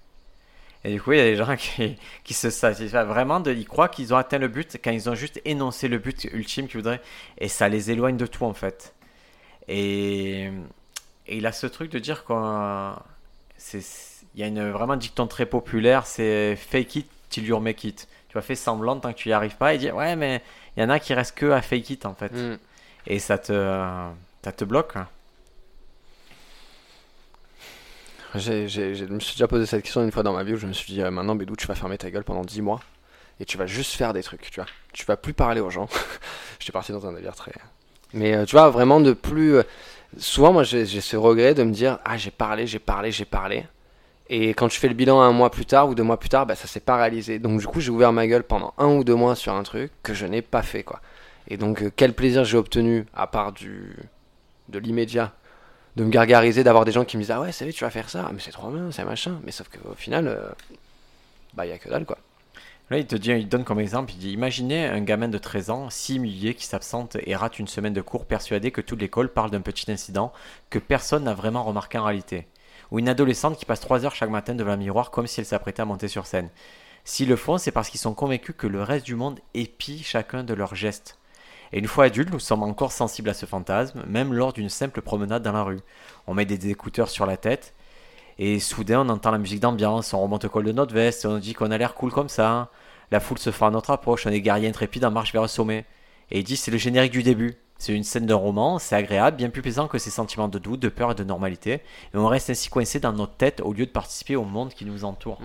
Et 0.85 0.93
du 0.93 1.03
coup, 1.03 1.13
il 1.13 1.19
y 1.19 1.21
a 1.21 1.25
des 1.25 1.37
gens 1.37 1.57
qui, 1.57 1.97
qui 2.25 2.35
se 2.35 2.51
satisfont 2.51 3.05
vraiment, 3.05 3.41
de, 3.41 3.53
ils 3.53 3.67
croient 3.67 3.89
qu'ils 3.89 4.15
ont 4.15 4.17
atteint 4.17 4.39
le 4.39 4.49
but 4.49 4.79
quand 4.83 4.91
ils 4.93 5.09
ont 5.11 5.15
juste 5.17 5.41
énoncé 5.45 5.89
le 5.89 5.99
but 5.99 6.25
ultime 6.33 6.67
qu'ils 6.69 6.77
voudraient. 6.79 7.01
Et 7.39 7.49
ça 7.49 7.69
les 7.69 7.91
éloigne 7.91 8.17
de 8.17 8.27
tout, 8.27 8.45
en 8.45 8.55
fait. 8.55 8.95
Et, 9.69 10.45
et 11.27 11.37
il 11.39 11.47
a 11.47 11.53
ce 11.53 11.67
truc 11.67 11.91
de 11.91 11.99
dire 11.99 12.25
qu'il 12.25 12.35
y 14.37 14.43
a 14.43 14.47
une, 14.47 14.71
vraiment 14.71 14.93
un 14.95 14.97
dicton 14.97 15.27
très 15.27 15.47
populaire, 15.47 16.07
c'est 16.07 16.57
fake 16.57 16.97
it 16.97 17.07
till 17.31 17.45
you 17.47 17.59
make 17.59 17.83
it. 17.85 18.07
Tu 18.37 18.39
vas 18.39 18.43
faire 18.47 18.59
semblant 18.59 19.01
tant 19.01 19.15
que 19.15 19.19
tu 19.19 19.31
y 19.31 19.33
arrives 19.33 19.57
pas 19.57 19.73
et 19.73 19.79
dire 19.79 19.97
ouais 19.97 20.15
mais 20.15 20.43
il 20.77 20.83
y 20.83 20.85
en 20.85 20.91
a 20.91 20.99
qui 20.99 21.15
restent 21.15 21.35
que 21.39 21.51
à 21.53 21.63
fake 21.63 21.89
it 21.89 22.05
en 22.05 22.15
fait. 22.15 22.31
Mm. 22.33 22.59
Et 23.07 23.19
ça 23.19 23.39
te, 23.39 23.51
ça 24.45 24.53
te 24.53 24.63
bloque. 24.65 24.95
hein. 24.97 25.09
J'ai- 28.35 28.69
je 28.69 29.05
me 29.07 29.21
suis 29.21 29.33
déjà 29.37 29.49
posé 29.49 29.65
cette 29.65 29.83
question 29.83 30.03
une 30.03 30.13
fois 30.13 30.23
dans 30.23 30.35
ma 30.35 30.45
vie 30.45 30.53
où 30.53 30.57
je 30.59 30.67
me 30.67 30.75
suis 30.75 30.93
dit 30.93 31.01
euh, 31.01 31.11
maintenant 31.11 31.35
Bédou 31.35 31.57
tu 31.57 31.67
vas 31.67 31.75
fermer 31.75 31.97
ta 31.97 32.11
gueule 32.11 32.25
pendant 32.25 32.43
10 32.45 32.61
mois 32.61 32.81
et 33.41 33.47
tu 33.47 33.57
vas 33.57 33.65
juste 33.67 33.95
faire 33.95 34.13
des 34.13 34.23
trucs 34.23 34.43
tu 34.51 34.61
vois 34.61 34.69
tu 34.93 35.07
vas 35.07 35.17
plus 35.17 35.33
parler 35.33 35.63
aux 35.63 35.71
gens 35.71 35.89
j'étais 36.61 36.73
parti 36.73 36.93
dans 36.93 37.07
un 37.07 37.15
délire 37.15 37.35
très 37.35 37.53
mais 38.13 38.35
euh, 38.37 38.45
tu 38.45 38.53
vois 38.57 38.69
vraiment 38.69 39.01
de 39.01 39.15
plus 39.15 39.55
euh, 39.55 39.63
souvent 40.19 40.53
moi 40.53 40.63
j'ai 40.65 40.85
j'ai 40.85 41.01
ce 41.01 41.17
regret 41.17 41.55
de 41.55 41.63
me 41.63 41.73
dire 41.73 41.99
ah 42.05 42.19
j'ai 42.19 42.31
parlé 42.31 42.67
j'ai 42.67 42.79
parlé 42.81 43.11
j'ai 43.11 43.25
parlé 43.25 43.65
et 44.29 44.51
quand 44.51 44.69
tu 44.69 44.79
fais 44.81 44.89
le 44.89 44.95
bilan 44.95 45.21
un 45.21 45.33
mois 45.33 45.51
plus 45.51 45.67
tard 45.67 45.89
ou 45.89 45.95
deux 45.95 46.03
mois 46.03 46.19
plus 46.19 46.29
tard 46.29 46.47
bah 46.47 46.55
ça 46.55 46.67
s'est 46.67 46.81
pas 46.81 46.97
réalisé 46.97 47.39
donc 47.39 47.61
du 47.61 47.67
coup 47.67 47.81
j'ai 47.81 47.91
ouvert 47.91 48.13
ma 48.13 48.27
gueule 48.27 48.45
pendant 48.45 48.75
un 48.79 48.87
ou 48.87 49.05
deux 49.05 49.15
mois 49.15 49.37
sur 49.37 49.55
un 49.55 49.63
truc 49.63 49.93
que 50.03 50.15
je 50.15 50.27
n'ai 50.27 50.43
pas 50.43 50.63
fait 50.63 50.83
quoi 50.83 51.01
et 51.49 51.57
donc 51.57 51.83
euh, 51.83 51.91
quel 51.95 52.13
plaisir 52.13 52.45
j'ai 52.45 52.57
obtenu 52.57 53.07
à 53.15 53.27
part 53.27 53.53
du 53.53 53.97
de 54.69 54.79
l'immédiat 54.79 55.33
de 55.97 56.05
me 56.05 56.11
gargariser, 56.11 56.63
d'avoir 56.63 56.85
des 56.85 56.93
gens 56.93 57.05
qui 57.05 57.17
me 57.17 57.23
disent 57.23 57.31
Ah 57.31 57.41
ouais, 57.41 57.53
c'est 57.53 57.71
tu 57.73 57.85
vas 57.85 57.91
faire 57.91 58.09
ça, 58.11 58.27
Ah, 58.29 58.31
mais 58.33 58.41
c'est 58.41 58.51
trop 58.51 58.71
bien, 58.71 58.91
c'est 58.93 59.05
machin. 59.05 59.41
Mais 59.45 59.51
sauf 59.51 59.69
qu'au 59.69 59.95
final, 59.95 60.29
euh, 60.29 60.49
bah, 61.55 61.67
il 61.67 61.71
y 61.71 61.73
a 61.73 61.79
que 61.79 61.89
dalle 61.89 62.05
quoi. 62.05 62.19
Là, 62.89 62.99
il 62.99 63.07
te 63.07 63.17
dit, 63.17 63.31
il 63.31 63.49
donne 63.49 63.65
comme 63.65 63.81
exemple, 63.81 64.13
il 64.13 64.19
dit 64.19 64.31
Imaginez 64.31 64.87
un 64.87 65.01
gamin 65.01 65.29
de 65.29 65.39
13 65.39 65.71
ans, 65.71 65.91
si 65.91 66.17
humilié, 66.17 66.55
qui 66.55 66.67
s'absente 66.67 67.17
et 67.25 67.35
rate 67.35 67.59
une 67.59 67.67
semaine 67.67 67.95
de 67.95 68.01
cours, 68.01 68.27
persuadé 68.27 68.71
que 68.71 68.81
toute 68.81 69.01
l'école 69.01 69.33
parle 69.33 69.51
d'un 69.51 69.61
petit 69.61 69.91
incident 69.91 70.33
que 70.71 70.79
personne 70.79 71.25
n'a 71.25 71.35
vraiment 71.35 71.65
remarqué 71.65 71.99
en 71.99 72.05
réalité. 72.05 72.47
Ou 72.91 72.99
une 72.99 73.09
adolescente 73.09 73.57
qui 73.57 73.65
passe 73.65 73.81
3 73.81 74.05
heures 74.05 74.15
chaque 74.15 74.31
matin 74.31 74.55
devant 74.55 74.73
un 74.73 74.77
miroir 74.77 75.11
comme 75.11 75.27
si 75.27 75.41
elle 75.41 75.47
s'apprêtait 75.47 75.83
à 75.83 75.85
monter 75.85 76.09
sur 76.09 76.27
scène. 76.27 76.51
S'ils 77.05 77.29
le 77.29 77.37
font, 77.37 77.59
c'est 77.59 77.71
parce 77.71 77.89
qu'ils 77.89 78.01
sont 78.01 78.15
convaincus 78.15 78.55
que 78.59 78.67
le 78.67 78.83
reste 78.83 79.07
du 79.07 79.15
monde 79.15 79.41
épie 79.55 80.03
chacun 80.03 80.43
de 80.43 80.55
leurs 80.55 80.75
gestes. 80.75 81.19
Et 81.73 81.79
une 81.79 81.87
fois 81.89 82.05
adultes, 82.05 82.33
nous 82.33 82.39
sommes 82.39 82.63
encore 82.63 82.93
sensibles 82.93 83.29
à 83.29 83.35
ce 83.35 83.47
fantasme, 83.47 84.03
même 84.07 84.33
lors 84.33 84.53
d'une 84.53 84.69
simple 84.69 85.03
promenade 85.03 85.43
dans 85.43 85.53
la 85.53 85.63
rue. 85.63 85.81
On 86.27 86.35
met 86.35 86.45
des 86.45 86.69
écouteurs 86.69 87.09
sur 87.09 87.27
la 87.27 87.37
tête, 87.37 87.75
et 88.39 88.61
soudain 88.61 89.07
on 89.07 89.09
entend 89.09 89.31
la 89.31 89.39
musique 89.39 89.61
d'ambiance, 89.61 90.13
on 90.15 90.21
remonte 90.21 90.45
le 90.45 90.49
col 90.49 90.65
de 90.65 90.73
notre 90.73 90.95
veste, 90.95 91.27
on 91.27 91.39
dit 91.39 91.55
qu'on 91.55 91.71
a 91.71 91.79
l'air 91.79 91.95
cool 91.95 92.13
comme 92.13 92.29
ça. 92.29 92.71
La 93.11 93.21
foule 93.21 93.39
se 93.39 93.51
fera 93.51 93.69
à 93.69 93.71
notre 93.71 93.91
approche, 93.91 94.27
on 94.27 94.31
est 94.31 94.41
guerrier 94.41 94.69
intrépide 94.69 95.05
en 95.05 95.11
marche 95.11 95.33
vers 95.33 95.43
le 95.43 95.49
sommet. 95.49 95.85
Et 96.31 96.41
il 96.41 96.45
dit 96.45 96.57
c'est 96.57 96.71
le 96.71 96.79
générique 96.79 97.13
du 97.13 97.23
début. 97.23 97.57
C'est 97.79 97.93
une 97.93 98.05
scène 98.05 98.27
d'un 98.27 98.37
roman, 98.37 98.79
c'est 98.79 98.97
agréable, 98.97 99.37
bien 99.37 99.51
plus 99.51 99.63
plaisant 99.63 99.87
que 99.87 99.99
ces 99.99 100.11
sentiments 100.11 100.49
de 100.49 100.59
doute, 100.59 100.81
de 100.81 100.89
peur 100.89 101.13
et 101.13 101.15
de 101.15 101.25
normalité. 101.25 101.83
Et 102.15 102.17
on 102.17 102.27
reste 102.27 102.51
ainsi 102.51 102.71
coincé 102.71 103.01
dans 103.01 103.13
notre 103.13 103.35
tête 103.35 103.61
au 103.61 103.73
lieu 103.73 103.87
de 103.87 103.91
participer 103.91 104.37
au 104.37 104.45
monde 104.45 104.73
qui 104.73 104.85
nous 104.85 105.05
entoure. 105.05 105.41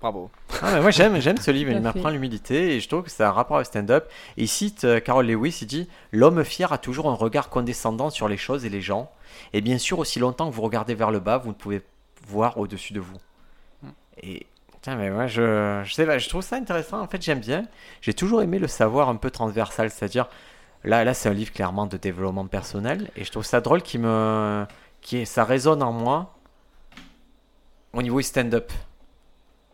Bravo. 0.00 0.30
Ah, 0.60 0.70
mais 0.74 0.82
moi 0.82 0.90
j'aime, 0.90 1.18
j'aime 1.18 1.38
ce 1.38 1.50
livre, 1.50 1.70
il 1.70 1.80
m'apprend 1.80 2.10
l'humilité 2.10 2.76
et 2.76 2.80
je 2.80 2.88
trouve 2.88 3.04
que 3.04 3.10
c'est 3.10 3.24
un 3.24 3.30
rapport 3.30 3.56
avec 3.56 3.66
stand-up. 3.66 4.06
Et 4.36 4.42
il 4.42 4.48
cite 4.48 4.84
euh, 4.84 5.00
Carol 5.00 5.26
Lewis, 5.26 5.60
il 5.62 5.66
dit 5.66 5.88
L'homme 6.12 6.44
fier 6.44 6.70
a 6.74 6.78
toujours 6.78 7.08
un 7.08 7.14
regard 7.14 7.48
condescendant 7.48 8.10
sur 8.10 8.28
les 8.28 8.36
choses 8.36 8.66
et 8.66 8.68
les 8.68 8.82
gens. 8.82 9.10
Et 9.54 9.62
bien 9.62 9.78
sûr, 9.78 9.98
aussi 9.98 10.18
longtemps 10.18 10.50
que 10.50 10.54
vous 10.54 10.60
regardez 10.60 10.94
vers 10.94 11.10
le 11.10 11.20
bas, 11.20 11.38
vous 11.38 11.48
ne 11.48 11.54
pouvez 11.54 11.80
voir 12.26 12.58
au-dessus 12.58 12.92
de 12.92 13.00
vous. 13.00 13.16
Et 14.22 14.46
putain, 14.84 14.96
mais 14.96 15.08
moi 15.08 15.26
je, 15.26 15.80
je 15.82 15.94
sais 15.94 16.04
pas, 16.04 16.18
je 16.18 16.28
trouve 16.28 16.42
ça 16.42 16.56
intéressant. 16.56 17.00
En 17.00 17.08
fait, 17.08 17.22
j'aime 17.22 17.40
bien. 17.40 17.64
J'ai 18.02 18.12
toujours 18.12 18.42
aimé 18.42 18.58
le 18.58 18.68
savoir 18.68 19.08
un 19.08 19.16
peu 19.16 19.30
transversal, 19.30 19.90
c'est-à-dire 19.90 20.28
là, 20.84 21.04
là 21.04 21.14
c'est 21.14 21.30
un 21.30 21.32
livre 21.32 21.52
clairement 21.52 21.86
de 21.86 21.96
développement 21.96 22.46
personnel 22.46 23.10
et 23.16 23.24
je 23.24 23.30
trouve 23.30 23.44
ça 23.46 23.62
drôle 23.62 23.80
qui 23.80 23.96
me, 23.98 24.66
qui 25.00 25.24
ça 25.24 25.44
résonne 25.44 25.82
en 25.82 25.92
moi 25.92 26.34
au 27.94 28.02
niveau 28.02 28.20
stand-up. 28.20 28.70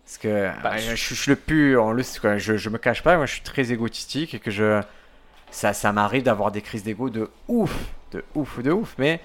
Parce 0.05 0.19
que 0.19 0.51
Bah, 0.63 0.77
je- 0.79 0.95
je, 0.95 1.15
suis 1.15 1.31
le 1.31 1.37
plus, 1.37 1.77
on 1.77 1.91
le 1.91 2.05
je, 2.05 2.57
je 2.57 2.71
me 2.71 2.79
cache 2.79 3.03
pas, 3.03 3.17
moi 3.17 3.27
je 3.27 3.33
suis 3.33 3.43
très 3.43 3.73
égotistique 3.73 4.35
et 4.35 4.39
que 4.39 4.53
je, 4.53 4.81
ça, 5.51 5.73
ça 5.73 5.91
m'arrive 5.93 6.23
d'avoir 6.23 6.53
des 6.53 6.63
crises 6.63 6.85
d'ego 6.85 7.11
de 7.11 7.29
ouf, 7.49 7.75
de 8.13 8.25
ouf, 8.37 8.61
de 8.61 8.71
ouf, 8.71 8.95
mais, 8.99 9.21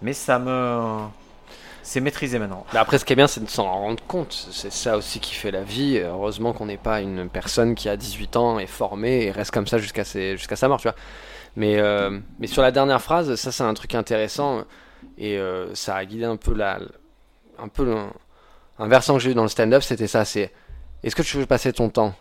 mais 0.00 0.14
ça 0.14 0.38
me, 0.38 1.00
c'est 1.86 2.00
maîtrisé 2.00 2.38
maintenant. 2.38 2.66
Mais 2.72 2.78
après, 2.80 2.98
ce 2.98 3.04
qui 3.04 3.12
est 3.12 3.16
bien, 3.16 3.28
c'est 3.28 3.42
de 3.44 3.48
s'en 3.48 3.70
rendre 3.70 4.02
compte. 4.06 4.32
C'est 4.50 4.72
ça 4.72 4.96
aussi 4.96 5.20
qui 5.20 5.34
fait 5.34 5.50
la 5.50 5.62
vie. 5.62 5.98
Heureusement 5.98 6.52
qu'on 6.52 6.66
n'est 6.66 6.76
pas 6.76 7.00
une 7.00 7.28
personne 7.28 7.74
qui 7.74 7.88
a 7.88 7.96
18 7.96 8.36
ans, 8.36 8.58
est 8.58 8.66
formée 8.66 9.24
et 9.24 9.30
reste 9.30 9.52
comme 9.52 9.66
ça 9.66 9.78
jusqu'à 9.78 10.04
sa 10.04 10.68
mort, 10.68 10.78
tu 10.80 10.88
vois. 10.88 10.96
Mais, 11.54 11.78
euh, 11.78 12.18
mais 12.38 12.48
sur 12.48 12.60
la 12.62 12.70
dernière 12.72 13.00
phrase, 13.00 13.34
ça 13.36 13.50
c'est 13.52 13.62
un 13.62 13.72
truc 13.74 13.94
intéressant 13.94 14.64
et 15.16 15.38
euh, 15.38 15.74
ça 15.74 15.94
a 15.96 16.04
guidé 16.04 16.24
un 16.24 16.36
peu 16.36 16.52
la, 16.52 16.80
un 17.58 17.68
peu 17.68 17.84
le- 17.84 17.96
un 18.78 18.88
versant 18.88 19.14
que 19.14 19.20
j'ai 19.20 19.30
eu 19.30 19.34
dans 19.34 19.42
le 19.44 19.48
stand-up, 19.48 19.82
c'était 19.82 20.06
ça. 20.08 20.24
C'est 20.26 20.52
est-ce 21.02 21.16
que 21.16 21.22
tu 21.22 21.36
veux 21.38 21.46
passer 21.46 21.72
ton 21.72 21.88
temps 21.88 22.14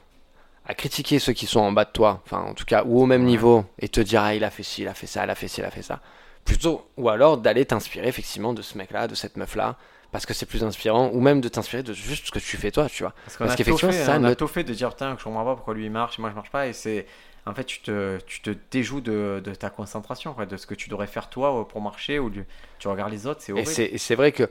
à 0.67 0.73
critiquer 0.73 1.19
ceux 1.19 1.33
qui 1.33 1.47
sont 1.47 1.59
en 1.59 1.71
bas 1.71 1.85
de 1.85 1.91
toi, 1.91 2.21
enfin 2.25 2.43
en 2.43 2.53
tout 2.53 2.65
cas 2.65 2.83
ou 2.85 3.01
au 3.01 3.05
même 3.05 3.23
niveau, 3.23 3.65
et 3.79 3.89
te 3.89 3.99
dire 3.99 4.21
ah 4.23 4.33
il 4.35 4.43
a 4.43 4.49
fait 4.51 4.63
ci, 4.63 4.83
il 4.83 4.87
a 4.87 4.93
fait 4.93 5.07
ça, 5.07 5.23
il 5.25 5.29
a 5.29 5.35
fait 5.35 5.47
ci, 5.47 5.59
il 5.61 5.65
a 5.65 5.71
fait 5.71 5.81
ça. 5.81 5.99
Plutôt, 6.45 6.87
ou 6.97 7.09
alors 7.09 7.37
d'aller 7.37 7.65
t'inspirer 7.65 8.07
effectivement 8.07 8.53
de 8.53 8.61
ce 8.61 8.77
mec-là, 8.77 9.07
de 9.07 9.15
cette 9.15 9.35
meuf-là, 9.35 9.77
parce 10.11 10.25
que 10.25 10.33
c'est 10.33 10.45
plus 10.45 10.63
inspirant, 10.63 11.09
ou 11.11 11.19
même 11.19 11.41
de 11.41 11.49
t'inspirer 11.49 11.81
de 11.83 11.91
juste 11.91 12.27
ce 12.27 12.31
que 12.31 12.39
tu 12.39 12.55
fais 12.57 12.71
toi, 12.71 12.87
tu 12.87 13.03
vois. 13.03 13.13
Parce, 13.23 13.35
qu'on 13.35 13.47
qu'effectivement, 13.47 13.91
fait, 13.91 14.05
ça 14.05 14.17
on 14.19 14.23
a 14.23 14.35
tout 14.35 14.47
fait 14.47 14.63
de 14.63 14.73
dire 14.73 14.89
putain, 14.91 15.15
je 15.17 15.23
comprends 15.23 15.43
pas 15.43 15.55
pourquoi 15.55 15.73
lui 15.73 15.85
il 15.85 15.91
marche, 15.91 16.19
et 16.19 16.21
moi 16.21 16.29
je 16.29 16.35
marche 16.35 16.51
pas, 16.51 16.67
et 16.67 16.73
c'est, 16.73 17.07
en 17.47 17.53
fait, 17.53 17.63
tu 17.65 17.81
te, 17.81 18.19
tu 18.27 18.41
te 18.41 18.51
déjoues 18.71 19.01
de, 19.01 19.41
de 19.43 19.55
ta 19.55 19.69
concentration, 19.71 20.33
quoi, 20.33 20.45
de 20.45 20.55
ce 20.55 20.67
que 20.67 20.75
tu 20.75 20.87
devrais 20.89 21.07
faire 21.07 21.29
toi 21.29 21.67
pour 21.67 21.81
marcher, 21.81 22.19
ou 22.19 22.29
du- 22.29 22.45
tu 22.79 22.87
regardes 22.87 23.11
les 23.11 23.25
autres, 23.25 23.41
c'est 23.41 23.51
Et 23.51 23.55
horrible. 23.55 23.71
c'est 23.71 23.85
et 23.85 23.97
c'est 23.97 24.15
vrai 24.15 24.31
que 24.31 24.47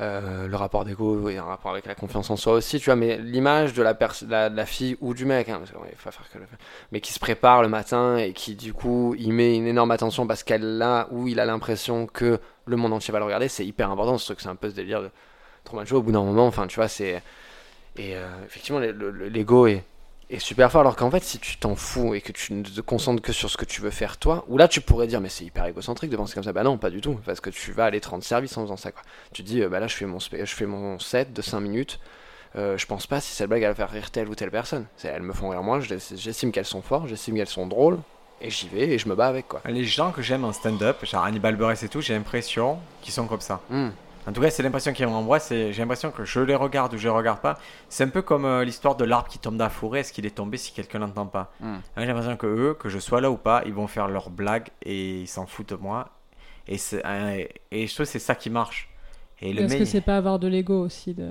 euh, 0.00 0.48
le 0.48 0.56
rapport 0.56 0.84
d'ego 0.84 1.28
est 1.28 1.36
un 1.38 1.44
rapport 1.44 1.70
avec 1.70 1.86
la 1.86 1.94
confiance 1.94 2.28
en 2.28 2.36
soi 2.36 2.54
aussi, 2.54 2.80
tu 2.80 2.86
vois, 2.86 2.96
mais 2.96 3.16
l'image 3.18 3.74
de 3.74 3.82
la, 3.82 4.66
fille 4.66 4.96
ou 5.00 5.14
du 5.14 5.24
mec, 5.24 5.48
hein, 5.48 5.60
mais 6.90 7.00
qui 7.00 7.12
se 7.12 7.20
prépare 7.20 7.62
le 7.62 7.68
matin 7.68 8.16
et 8.16 8.32
qui 8.32 8.56
du 8.56 8.72
coup 8.72 9.14
il 9.18 9.32
met 9.32 9.56
une 9.56 9.66
énorme 9.68 9.92
attention 9.92 10.26
parce 10.26 10.42
qu'elle 10.42 10.82
a 10.82 11.06
ou 11.12 11.28
il 11.28 11.38
a 11.38 11.44
l'impression 11.44 12.06
que 12.06 12.40
le 12.66 12.76
monde 12.76 12.92
entier 12.92 13.12
va 13.12 13.18
le 13.20 13.24
regarder, 13.24 13.46
c'est 13.48 13.64
hyper 13.64 13.90
important 13.90 14.18
ce 14.18 14.24
truc, 14.26 14.40
c'est 14.40 14.48
un 14.48 14.56
peu 14.56 14.68
ce 14.68 14.74
délire 14.74 15.00
de 15.00 15.10
trop 15.64 15.84
joué 15.84 15.98
au 15.98 16.02
bout 16.02 16.12
d'un 16.12 16.24
moment, 16.24 16.46
enfin 16.46 16.66
tu 16.66 16.76
vois, 16.76 16.88
c'est. 16.88 17.22
Et 17.96 18.16
euh, 18.16 18.26
effectivement, 18.44 18.80
le- 18.80 18.90
le- 18.92 19.28
l'ego 19.28 19.66
est, 19.68 19.84
est 20.30 20.38
super 20.38 20.70
fort, 20.72 20.80
alors 20.82 20.96
qu'en 20.96 21.10
fait, 21.10 21.22
si 21.22 21.38
tu 21.38 21.56
t'en 21.58 21.74
fous 21.76 22.14
et 22.14 22.20
que 22.20 22.32
tu 22.32 22.52
ne 22.54 22.62
te 22.62 22.80
concentres 22.80 23.22
que 23.22 23.32
sur 23.32 23.50
ce 23.50 23.56
que 23.56 23.64
tu 23.64 23.80
veux 23.80 23.90
faire 23.90 24.16
toi, 24.16 24.44
ou 24.48 24.56
là 24.58 24.68
tu 24.68 24.80
pourrais 24.80 25.06
dire, 25.06 25.20
mais 25.20 25.28
c'est 25.28 25.44
hyper 25.44 25.66
égocentrique 25.66 26.10
de 26.10 26.16
penser 26.16 26.34
comme 26.34 26.42
ça, 26.44 26.52
bah 26.52 26.62
non, 26.62 26.78
pas 26.78 26.90
du 26.90 27.00
tout, 27.00 27.20
parce 27.26 27.40
que 27.40 27.50
tu 27.50 27.72
vas 27.72 27.84
aller 27.86 28.00
te 28.00 28.08
rendre 28.08 28.24
service 28.24 28.56
en 28.56 28.62
faisant 28.62 28.76
ça, 28.76 28.90
quoi. 28.92 29.02
Tu 29.32 29.42
te 29.42 29.48
dis, 29.48 29.62
euh, 29.62 29.68
bah 29.68 29.80
là 29.80 29.86
je 29.86 29.94
fais 29.96 30.06
mon, 30.06 30.18
je 30.18 30.44
fais 30.44 30.66
mon 30.66 30.98
set 30.98 31.32
de 31.32 31.42
5 31.42 31.60
minutes. 31.60 31.98
euh, 32.56 32.78
je 32.78 32.86
pense 32.86 33.06
pas 33.06 33.20
si 33.20 33.32
cette 33.32 33.48
blague 33.48 33.62
elle 33.62 33.68
va 33.70 33.74
faire 33.74 33.90
rire 33.90 34.10
telle 34.10 34.28
ou 34.28 34.34
telle 34.34 34.50
personne. 34.50 34.86
Elles 35.02 35.22
me 35.22 35.32
font 35.32 35.48
rire 35.50 35.62
moi, 35.62 35.80
je- 35.80 35.94
j'estime 36.16 36.52
qu'elles 36.52 36.64
sont 36.64 36.82
fortes, 36.82 37.08
j'estime 37.08 37.34
qu'elles 37.36 37.48
sont 37.48 37.66
drôles, 37.66 37.98
et 38.40 38.48
j'y 38.50 38.68
vais 38.68 38.88
et 38.90 38.98
je 38.98 39.08
me 39.08 39.14
bats 39.16 39.26
avec 39.28 39.48
quoi. 39.48 39.60
Les 39.66 39.84
gens 39.84 40.12
que 40.12 40.22
j'aime 40.22 40.44
en 40.44 40.52
stand-up, 40.52 41.04
genre 41.04 41.24
Hannibal 41.24 41.56
Buress 41.56 41.82
et 41.82 41.88
tout, 41.88 42.00
j'ai 42.00 42.14
l'impression 42.14 42.78
qu'ils 43.02 43.12
sont 43.12 43.26
comme 43.26 43.40
ça. 43.40 43.60
Hmm. 43.70 43.88
En 44.26 44.32
tout 44.32 44.40
cas, 44.40 44.50
c'est 44.50 44.62
l'impression 44.62 44.92
qu'ils 44.92 45.06
m'envoient, 45.06 45.38
c'est 45.38 45.72
j'ai 45.72 45.82
l'impression 45.82 46.10
que 46.10 46.24
je 46.24 46.40
les 46.40 46.54
regarde 46.54 46.94
ou 46.94 46.96
je 46.96 47.02
les 47.04 47.14
regarde 47.14 47.40
pas. 47.40 47.58
C'est 47.88 48.04
un 48.04 48.08
peu 48.08 48.22
comme 48.22 48.44
euh, 48.46 48.64
l'histoire 48.64 48.96
de 48.96 49.04
l'arbre 49.04 49.28
qui 49.28 49.38
tombe 49.38 49.56
dans 49.56 49.64
la 49.64 49.70
forêt, 49.70 50.00
est-ce 50.00 50.12
qu'il 50.12 50.24
est 50.26 50.34
tombé 50.34 50.56
si 50.56 50.72
quelqu'un 50.72 50.98
l'entend 51.00 51.26
pas? 51.26 51.52
Mm. 51.60 51.66
Hein, 51.74 51.80
J'ai 51.98 52.06
l'impression 52.06 52.36
que 52.36 52.46
eux, 52.46 52.74
que 52.78 52.88
je 52.88 52.98
sois 52.98 53.20
là 53.20 53.30
ou 53.30 53.36
pas, 53.36 53.62
ils 53.66 53.74
vont 53.74 53.86
faire 53.86 54.08
leurs 54.08 54.30
blagues 54.30 54.68
et 54.82 55.20
ils 55.22 55.28
s'en 55.28 55.46
foutent 55.46 55.70
de 55.70 55.76
moi. 55.76 56.08
Et, 56.68 56.76
et 57.70 57.86
je 57.86 57.94
trouve 57.94 58.06
que 58.06 58.12
c'est 58.12 58.18
ça 58.18 58.34
qui 58.34 58.48
marche. 58.48 58.88
Et 59.42 59.52
le 59.52 59.62
Est-ce 59.62 59.76
que 59.76 59.84
c'est 59.84 60.00
pas 60.00 60.16
avoir 60.16 60.38
de 60.38 60.48
l'ego 60.48 60.80
aussi 60.84 61.12
de... 61.14 61.30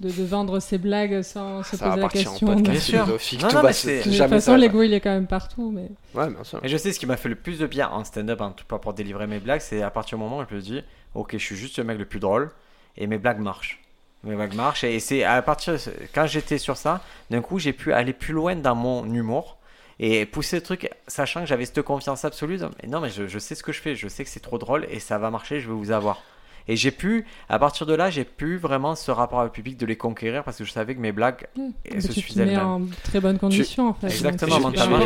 De, 0.00 0.10
de 0.10 0.24
vendre 0.24 0.58
ses 0.58 0.76
blagues 0.76 1.22
sans 1.22 1.62
se 1.62 1.76
Ça 1.76 1.86
poser 1.86 1.96
la 2.00 2.02
partir 2.02 2.28
en 2.28 2.30
question 2.32 2.46
podcast 2.48 2.70
Bien 2.72 2.80
sûr. 2.80 3.04
philosophique, 3.04 3.42
Non, 3.42 3.48
tout 3.48 3.54
non, 3.54 3.62
va 3.62 3.68
mais 3.68 3.72
se- 3.72 3.86
c'est- 3.86 4.10
De 4.10 4.18
toute 4.18 4.28
façon, 4.28 4.56
l'ego 4.56 4.82
il 4.82 4.92
est 4.92 4.98
quand 5.00 5.10
même 5.12 5.28
partout, 5.28 5.70
mais 5.72 5.88
Ouais, 6.20 6.28
bien 6.30 6.42
sûr. 6.42 6.58
Et 6.64 6.68
je 6.68 6.76
sais 6.76 6.92
ce 6.92 6.98
qui 6.98 7.06
m'a 7.06 7.16
fait 7.16 7.28
le 7.28 7.36
plus 7.36 7.60
de 7.60 7.66
bien 7.68 7.88
en 7.88 8.02
stand-up, 8.02 8.40
en 8.40 8.50
tout 8.50 8.64
cas 8.68 8.78
pour 8.78 8.92
délivrer 8.92 9.28
mes 9.28 9.38
blagues, 9.38 9.60
c'est 9.60 9.82
à 9.82 9.90
partir 9.90 10.18
du 10.18 10.24
moment 10.24 10.38
où 10.40 10.44
je 10.50 10.52
me 10.52 10.60
dis, 10.60 10.82
ok, 11.14 11.32
je 11.32 11.38
suis 11.38 11.56
juste 11.56 11.78
le 11.78 11.84
mec 11.84 11.98
le 11.98 12.04
plus 12.04 12.20
drôle 12.20 12.50
et 12.96 13.06
mes 13.06 13.18
blagues 13.18 13.40
marchent. 13.40 13.80
Mes 14.24 14.34
blagues 14.34 14.54
marchent 14.54 14.84
et 14.84 15.00
c'est 15.00 15.22
à 15.24 15.40
partir 15.42 15.76
quand 16.14 16.26
j'étais 16.26 16.58
sur 16.58 16.76
ça, 16.76 17.02
d'un 17.30 17.40
coup 17.42 17.58
j'ai 17.58 17.72
pu 17.72 17.92
aller 17.92 18.12
plus 18.12 18.32
loin 18.32 18.56
dans 18.56 18.74
mon 18.74 19.04
humour 19.12 19.58
et 20.00 20.26
pousser 20.26 20.56
le 20.56 20.62
truc, 20.62 20.90
sachant 21.06 21.40
que 21.40 21.46
j'avais 21.46 21.66
cette 21.66 21.82
confiance 21.82 22.24
absolue. 22.24 22.56
dans- 22.58 22.70
Mais 22.82 22.88
non, 22.88 23.00
mais 23.00 23.10
je, 23.10 23.26
je 23.28 23.38
sais 23.38 23.54
ce 23.54 23.62
que 23.62 23.70
je 23.72 23.80
fais, 23.80 23.94
je 23.94 24.08
sais 24.08 24.24
que 24.24 24.30
c'est 24.30 24.40
trop 24.40 24.58
drôle 24.58 24.86
et 24.90 24.98
ça 24.98 25.18
va 25.18 25.30
marcher, 25.30 25.60
je 25.60 25.68
vais 25.68 25.74
vous 25.74 25.90
avoir. 25.92 26.20
Et 26.66 26.76
j'ai 26.76 26.90
pu, 26.90 27.26
à 27.50 27.58
partir 27.58 27.84
de 27.86 27.92
là, 27.94 28.08
j'ai 28.08 28.24
pu 28.24 28.56
vraiment 28.56 28.94
ce 28.94 29.10
rapport 29.10 29.40
avec 29.40 29.52
le 29.52 29.54
public 29.54 29.76
de 29.76 29.84
les 29.84 29.96
conquérir 29.96 30.42
parce 30.42 30.56
que 30.56 30.64
je 30.64 30.72
savais 30.72 30.94
que 30.94 31.00
mes 31.00 31.12
blagues 31.12 31.46
Et 31.84 31.96
mais 31.96 32.00
se 32.00 32.06
tu 32.06 32.14
te 32.14 32.20
suffisaient 32.20 32.46
mets 32.46 32.56
en 32.56 32.80
très 33.04 33.20
bonne 33.20 33.38
condition 33.38 33.90
en 33.90 33.94
fait. 33.94 34.06
Exactement, 34.06 34.56
je- 34.56 34.62
mentalement, 34.62 34.98
je 34.98 35.04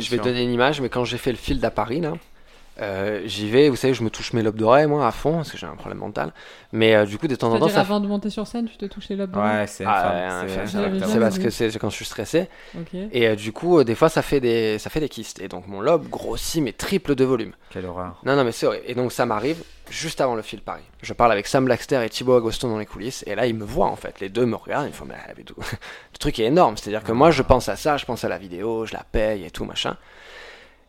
Je 0.00 0.10
vais 0.10 0.16
donner 0.24 0.42
une 0.42 0.50
image, 0.52 0.80
mais 0.80 0.88
quand 0.88 1.04
j'ai 1.04 1.18
fait 1.18 1.30
le 1.32 1.36
field 1.36 1.62
à 1.62 1.70
Paris, 1.70 2.00
là, 2.00 2.14
Euh, 2.80 3.22
J'y 3.26 3.48
vais, 3.48 3.68
vous 3.68 3.76
savez, 3.76 3.94
je 3.94 4.02
me 4.02 4.10
touche 4.10 4.32
mes 4.32 4.42
lobes 4.42 4.56
d'oreille, 4.56 4.86
moi, 4.86 5.06
à 5.06 5.12
fond, 5.12 5.36
parce 5.36 5.52
que 5.52 5.58
j'ai 5.58 5.66
un 5.66 5.76
problème 5.76 5.98
mental. 5.98 6.32
Mais 6.72 6.94
euh, 6.94 7.06
du 7.06 7.18
coup, 7.18 7.28
de 7.28 7.36
temps 7.36 7.52
en 7.52 7.58
temps, 7.60 7.68
ça. 7.68 7.80
avant 7.80 8.00
de 8.00 8.08
monter 8.08 8.30
sur 8.30 8.46
scène, 8.48 8.66
tu 8.68 8.76
te 8.76 8.84
touches 8.86 9.08
les 9.10 9.16
lobes 9.16 9.30
de 9.30 9.36
l'oreille 9.36 9.58
Ouais, 9.60 9.66
c'est 9.68 9.84
Ah, 9.86 10.42
ouais, 10.42 10.48
c'est- 10.66 11.20
parce 11.20 11.38
que 11.38 11.50
c'est 11.50 11.78
quand 11.78 11.90
je 11.90 11.94
suis 11.94 12.04
stressé. 12.04 12.48
Et 13.12 13.28
euh, 13.28 13.36
du 13.36 13.52
coup, 13.52 13.78
euh, 13.78 13.84
des 13.84 13.94
fois, 13.94 14.08
ça 14.08 14.22
fait, 14.22 14.40
des, 14.40 14.78
ça 14.80 14.90
fait 14.90 15.00
des 15.00 15.08
kystes. 15.08 15.40
Et 15.40 15.46
donc, 15.48 15.68
mon 15.68 15.80
lobe 15.80 16.08
grossit, 16.08 16.62
mais 16.62 16.72
triple 16.72 17.14
de 17.14 17.24
volume. 17.24 17.52
Quelle 17.70 17.86
horreur. 17.86 18.20
Non, 18.24 18.34
non, 18.34 18.42
mais 18.44 18.52
c'est 18.52 18.66
vrai. 18.66 18.82
Et 18.86 18.94
donc, 18.94 19.12
ça 19.12 19.24
m'arrive 19.24 19.62
juste 19.88 20.20
avant 20.20 20.34
le 20.34 20.42
fil 20.42 20.60
Paris. 20.60 20.82
Je 21.02 21.12
parle 21.12 21.30
avec 21.30 21.46
Sam 21.46 21.64
Blackster 21.66 22.02
et 22.04 22.08
Thibaut 22.08 22.34
Agoston 22.36 22.70
dans 22.70 22.78
les 22.78 22.86
coulisses. 22.86 23.22
Et 23.28 23.36
là, 23.36 23.46
ils 23.46 23.54
me 23.54 23.64
voient, 23.64 23.86
en 23.86 23.96
fait. 23.96 24.18
Les 24.18 24.28
deux 24.30 24.46
me 24.46 24.56
regardent. 24.56 24.86
Ils 24.86 24.90
me 24.90 24.94
font, 24.94 25.04
mais 25.04 25.14
elle 25.28 25.44
tout. 25.44 25.54
le 26.12 26.18
truc 26.18 26.40
est 26.40 26.44
énorme. 26.46 26.76
C'est-à-dire 26.76 27.04
que 27.04 27.12
moi, 27.12 27.30
je 27.30 27.42
pense 27.42 27.68
à 27.68 27.76
ça, 27.76 27.96
je 27.98 28.04
pense 28.04 28.24
à 28.24 28.28
la 28.28 28.38
vidéo, 28.38 28.84
je 28.84 28.94
la 28.94 29.04
paye 29.12 29.44
et 29.44 29.50
tout, 29.52 29.64
machin. 29.64 29.96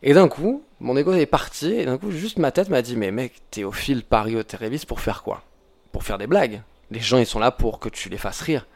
Et 0.02 0.12
d'un 0.14 0.28
coup, 0.28 0.62
mon 0.80 0.96
ego 0.96 1.12
est 1.14 1.26
parti. 1.26 1.72
Et 1.72 1.86
d'un 1.86 1.98
coup, 1.98 2.10
juste 2.10 2.38
ma 2.38 2.52
tête 2.52 2.68
m'a 2.68 2.82
dit, 2.82 2.96
mais 2.96 3.10
mec, 3.10 3.34
t'es 3.50 3.64
au 3.64 3.72
fil 3.72 4.04
Paris 4.04 4.36
au 4.36 4.42
Térévis 4.42 4.84
pour 4.86 5.00
faire 5.00 5.22
quoi? 5.22 5.42
Pour 5.92 6.04
faire 6.04 6.18
des 6.18 6.26
blagues. 6.26 6.62
Les 6.90 7.00
gens, 7.00 7.18
ils 7.18 7.26
sont 7.26 7.38
là 7.40 7.50
pour 7.50 7.78
que 7.80 7.88
tu 7.88 8.08
les 8.08 8.18
fasses 8.18 8.40
rire. 8.42 8.66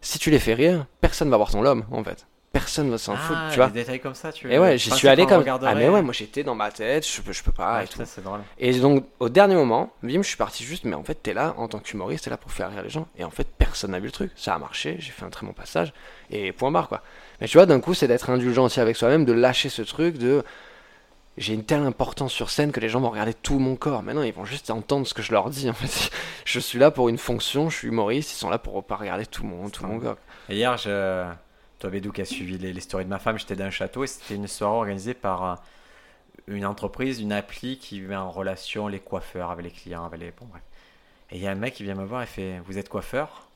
Si 0.00 0.18
tu 0.18 0.30
les 0.30 0.38
fais 0.38 0.54
rire, 0.54 0.86
personne 1.00 1.30
va 1.30 1.36
voir 1.36 1.50
ton 1.50 1.62
lobe, 1.62 1.82
en 1.90 2.04
fait. 2.04 2.26
Personne 2.52 2.88
va 2.88 2.98
s'en 2.98 3.16
foutre, 3.16 3.40
Ah, 3.42 3.48
tu 3.50 3.56
vois. 3.56 3.66
des 3.66 3.80
détails 3.80 3.98
comme 3.98 4.14
ça, 4.14 4.30
tu 4.32 4.48
Et 4.52 4.60
ouais, 4.60 4.78
j'y 4.78 4.92
suis 4.92 5.08
allé 5.08 5.26
comme. 5.26 5.42
Ah, 5.48 5.74
mais 5.74 5.88
ouais, 5.88 6.02
moi 6.02 6.12
j'étais 6.12 6.44
dans 6.44 6.54
ma 6.54 6.70
tête, 6.70 7.04
je 7.04 7.20
peux, 7.20 7.32
je 7.32 7.42
peux 7.42 7.50
pas 7.50 7.78
Ouais, 7.78 7.84
et 7.84 7.88
tout. 7.88 8.00
drôle. 8.22 8.42
Et 8.58 8.78
donc, 8.78 9.04
au 9.18 9.28
dernier 9.28 9.56
moment, 9.56 9.92
bim, 10.04 10.22
je 10.22 10.28
suis 10.28 10.36
parti 10.36 10.62
juste, 10.62 10.84
mais 10.84 10.94
en 10.94 11.02
fait, 11.02 11.16
t'es 11.20 11.34
là 11.34 11.54
en 11.56 11.66
tant 11.66 11.80
qu'humoriste, 11.80 12.24
t'es 12.24 12.30
là 12.30 12.36
pour 12.36 12.52
faire 12.52 12.70
rire 12.70 12.82
les 12.82 12.90
gens. 12.90 13.08
Et 13.18 13.24
en 13.24 13.30
fait, 13.30 13.48
personne 13.58 13.90
n'a 13.90 13.98
vu 13.98 14.06
le 14.06 14.12
truc. 14.12 14.30
Ça 14.36 14.54
a 14.54 14.58
marché, 14.60 14.94
j'ai 15.00 15.10
fait 15.10 15.24
un 15.24 15.30
très 15.30 15.44
bon 15.44 15.52
passage, 15.52 15.92
et 16.30 16.52
point 16.52 16.70
barre, 16.70 16.88
quoi. 16.88 17.02
Mais 17.44 17.48
tu 17.48 17.58
vois, 17.58 17.66
d'un 17.66 17.78
coup, 17.78 17.92
c'est 17.92 18.08
d'être 18.08 18.30
indulgent 18.30 18.64
aussi 18.64 18.80
avec 18.80 18.96
soi-même, 18.96 19.26
de 19.26 19.34
lâcher 19.34 19.68
ce 19.68 19.82
truc 19.82 20.16
de. 20.16 20.42
J'ai 21.36 21.52
une 21.52 21.62
telle 21.62 21.82
importance 21.82 22.32
sur 22.32 22.48
scène 22.48 22.72
que 22.72 22.80
les 22.80 22.88
gens 22.88 23.00
vont 23.00 23.10
regarder 23.10 23.34
tout 23.34 23.58
mon 23.58 23.76
corps. 23.76 24.02
Maintenant, 24.02 24.22
ils 24.22 24.32
vont 24.32 24.46
juste 24.46 24.70
entendre 24.70 25.06
ce 25.06 25.12
que 25.12 25.20
je 25.20 25.30
leur 25.30 25.50
dis. 25.50 25.68
En 25.68 25.74
fait, 25.74 26.10
je 26.46 26.58
suis 26.58 26.78
là 26.78 26.90
pour 26.90 27.10
une 27.10 27.18
fonction, 27.18 27.68
je 27.68 27.76
suis 27.76 27.88
humoriste, 27.88 28.32
ils 28.32 28.36
sont 28.36 28.48
là 28.48 28.56
pour 28.56 28.82
pas 28.82 28.96
regarder 28.96 29.26
tout 29.26 29.44
mon, 29.44 29.68
tout 29.68 29.84
mon 29.84 30.00
corps. 30.00 30.16
Et 30.48 30.54
hier, 30.56 30.78
je... 30.78 31.26
toi, 31.80 31.90
Bédou, 31.90 32.12
qui 32.12 32.22
a 32.22 32.24
suivi 32.24 32.56
les, 32.56 32.72
les 32.72 32.80
stories 32.80 33.04
de 33.04 33.10
ma 33.10 33.18
femme, 33.18 33.38
j'étais 33.38 33.56
dans 33.56 33.66
un 33.66 33.70
château 33.70 34.04
et 34.04 34.06
c'était 34.06 34.36
une 34.36 34.48
soirée 34.48 34.76
organisée 34.76 35.12
par 35.12 35.44
euh, 35.44 35.54
une 36.46 36.64
entreprise, 36.64 37.20
une 37.20 37.32
appli 37.32 37.76
qui 37.76 38.00
met 38.00 38.16
en 38.16 38.30
relation 38.30 38.88
les 38.88 39.00
coiffeurs 39.00 39.50
avec 39.50 39.66
les 39.66 39.70
clients, 39.70 40.06
avec 40.06 40.18
les. 40.18 40.30
Bon, 40.30 40.46
bref. 40.46 40.62
Et 41.30 41.36
il 41.36 41.42
y 41.42 41.46
a 41.46 41.50
un 41.50 41.56
mec 41.56 41.74
qui 41.74 41.82
vient 41.82 41.94
me 41.94 42.06
voir 42.06 42.22
et 42.22 42.26
fait 42.26 42.62
Vous 42.64 42.78
êtes 42.78 42.88
coiffeur? 42.88 43.48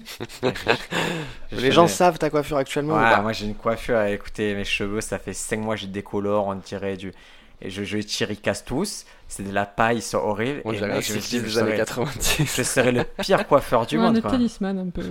Les 1.52 1.72
gens 1.72 1.86
savent 1.88 2.18
ta 2.18 2.30
coiffure 2.30 2.56
actuellement 2.58 2.94
ou 2.94 2.98
Ouais, 2.98 3.02
pas 3.14 3.20
moi 3.22 3.32
j'ai 3.32 3.46
une 3.46 3.54
coiffure. 3.54 4.00
Écoutez, 4.02 4.54
mes 4.54 4.64
cheveux, 4.64 5.00
ça 5.00 5.18
fait 5.18 5.32
5 5.32 5.58
mois, 5.60 5.76
je 5.76 5.86
décolore, 5.86 6.46
on 6.46 6.54
dirait 6.54 6.96
du. 6.96 7.12
Et 7.60 7.70
je, 7.70 7.82
je 7.82 7.96
les 7.96 8.04
tire, 8.04 8.30
ils 8.30 8.40
cassent 8.40 8.64
tous. 8.64 9.04
C'est 9.26 9.42
de 9.42 9.52
la 9.52 9.66
paille, 9.66 9.96
ils 9.96 10.02
sont 10.02 10.18
horribles. 10.18 10.62
On 10.64 10.72
et 10.72 10.76
dirait 10.76 11.02
je, 11.02 11.14
des 11.14 11.20
je 11.20 11.58
années 11.58 11.70
serais- 11.72 11.76
90. 11.76 12.56
je 12.56 12.62
serais 12.62 12.92
le 12.92 13.02
pire 13.02 13.48
coiffeur 13.48 13.84
du 13.84 13.98
Ouais, 13.98 14.04
monde. 14.04 14.16
un 14.18 14.20
Quoi. 14.20 14.30
talisman 14.30 14.78
un 14.78 14.90
peu. 14.90 15.02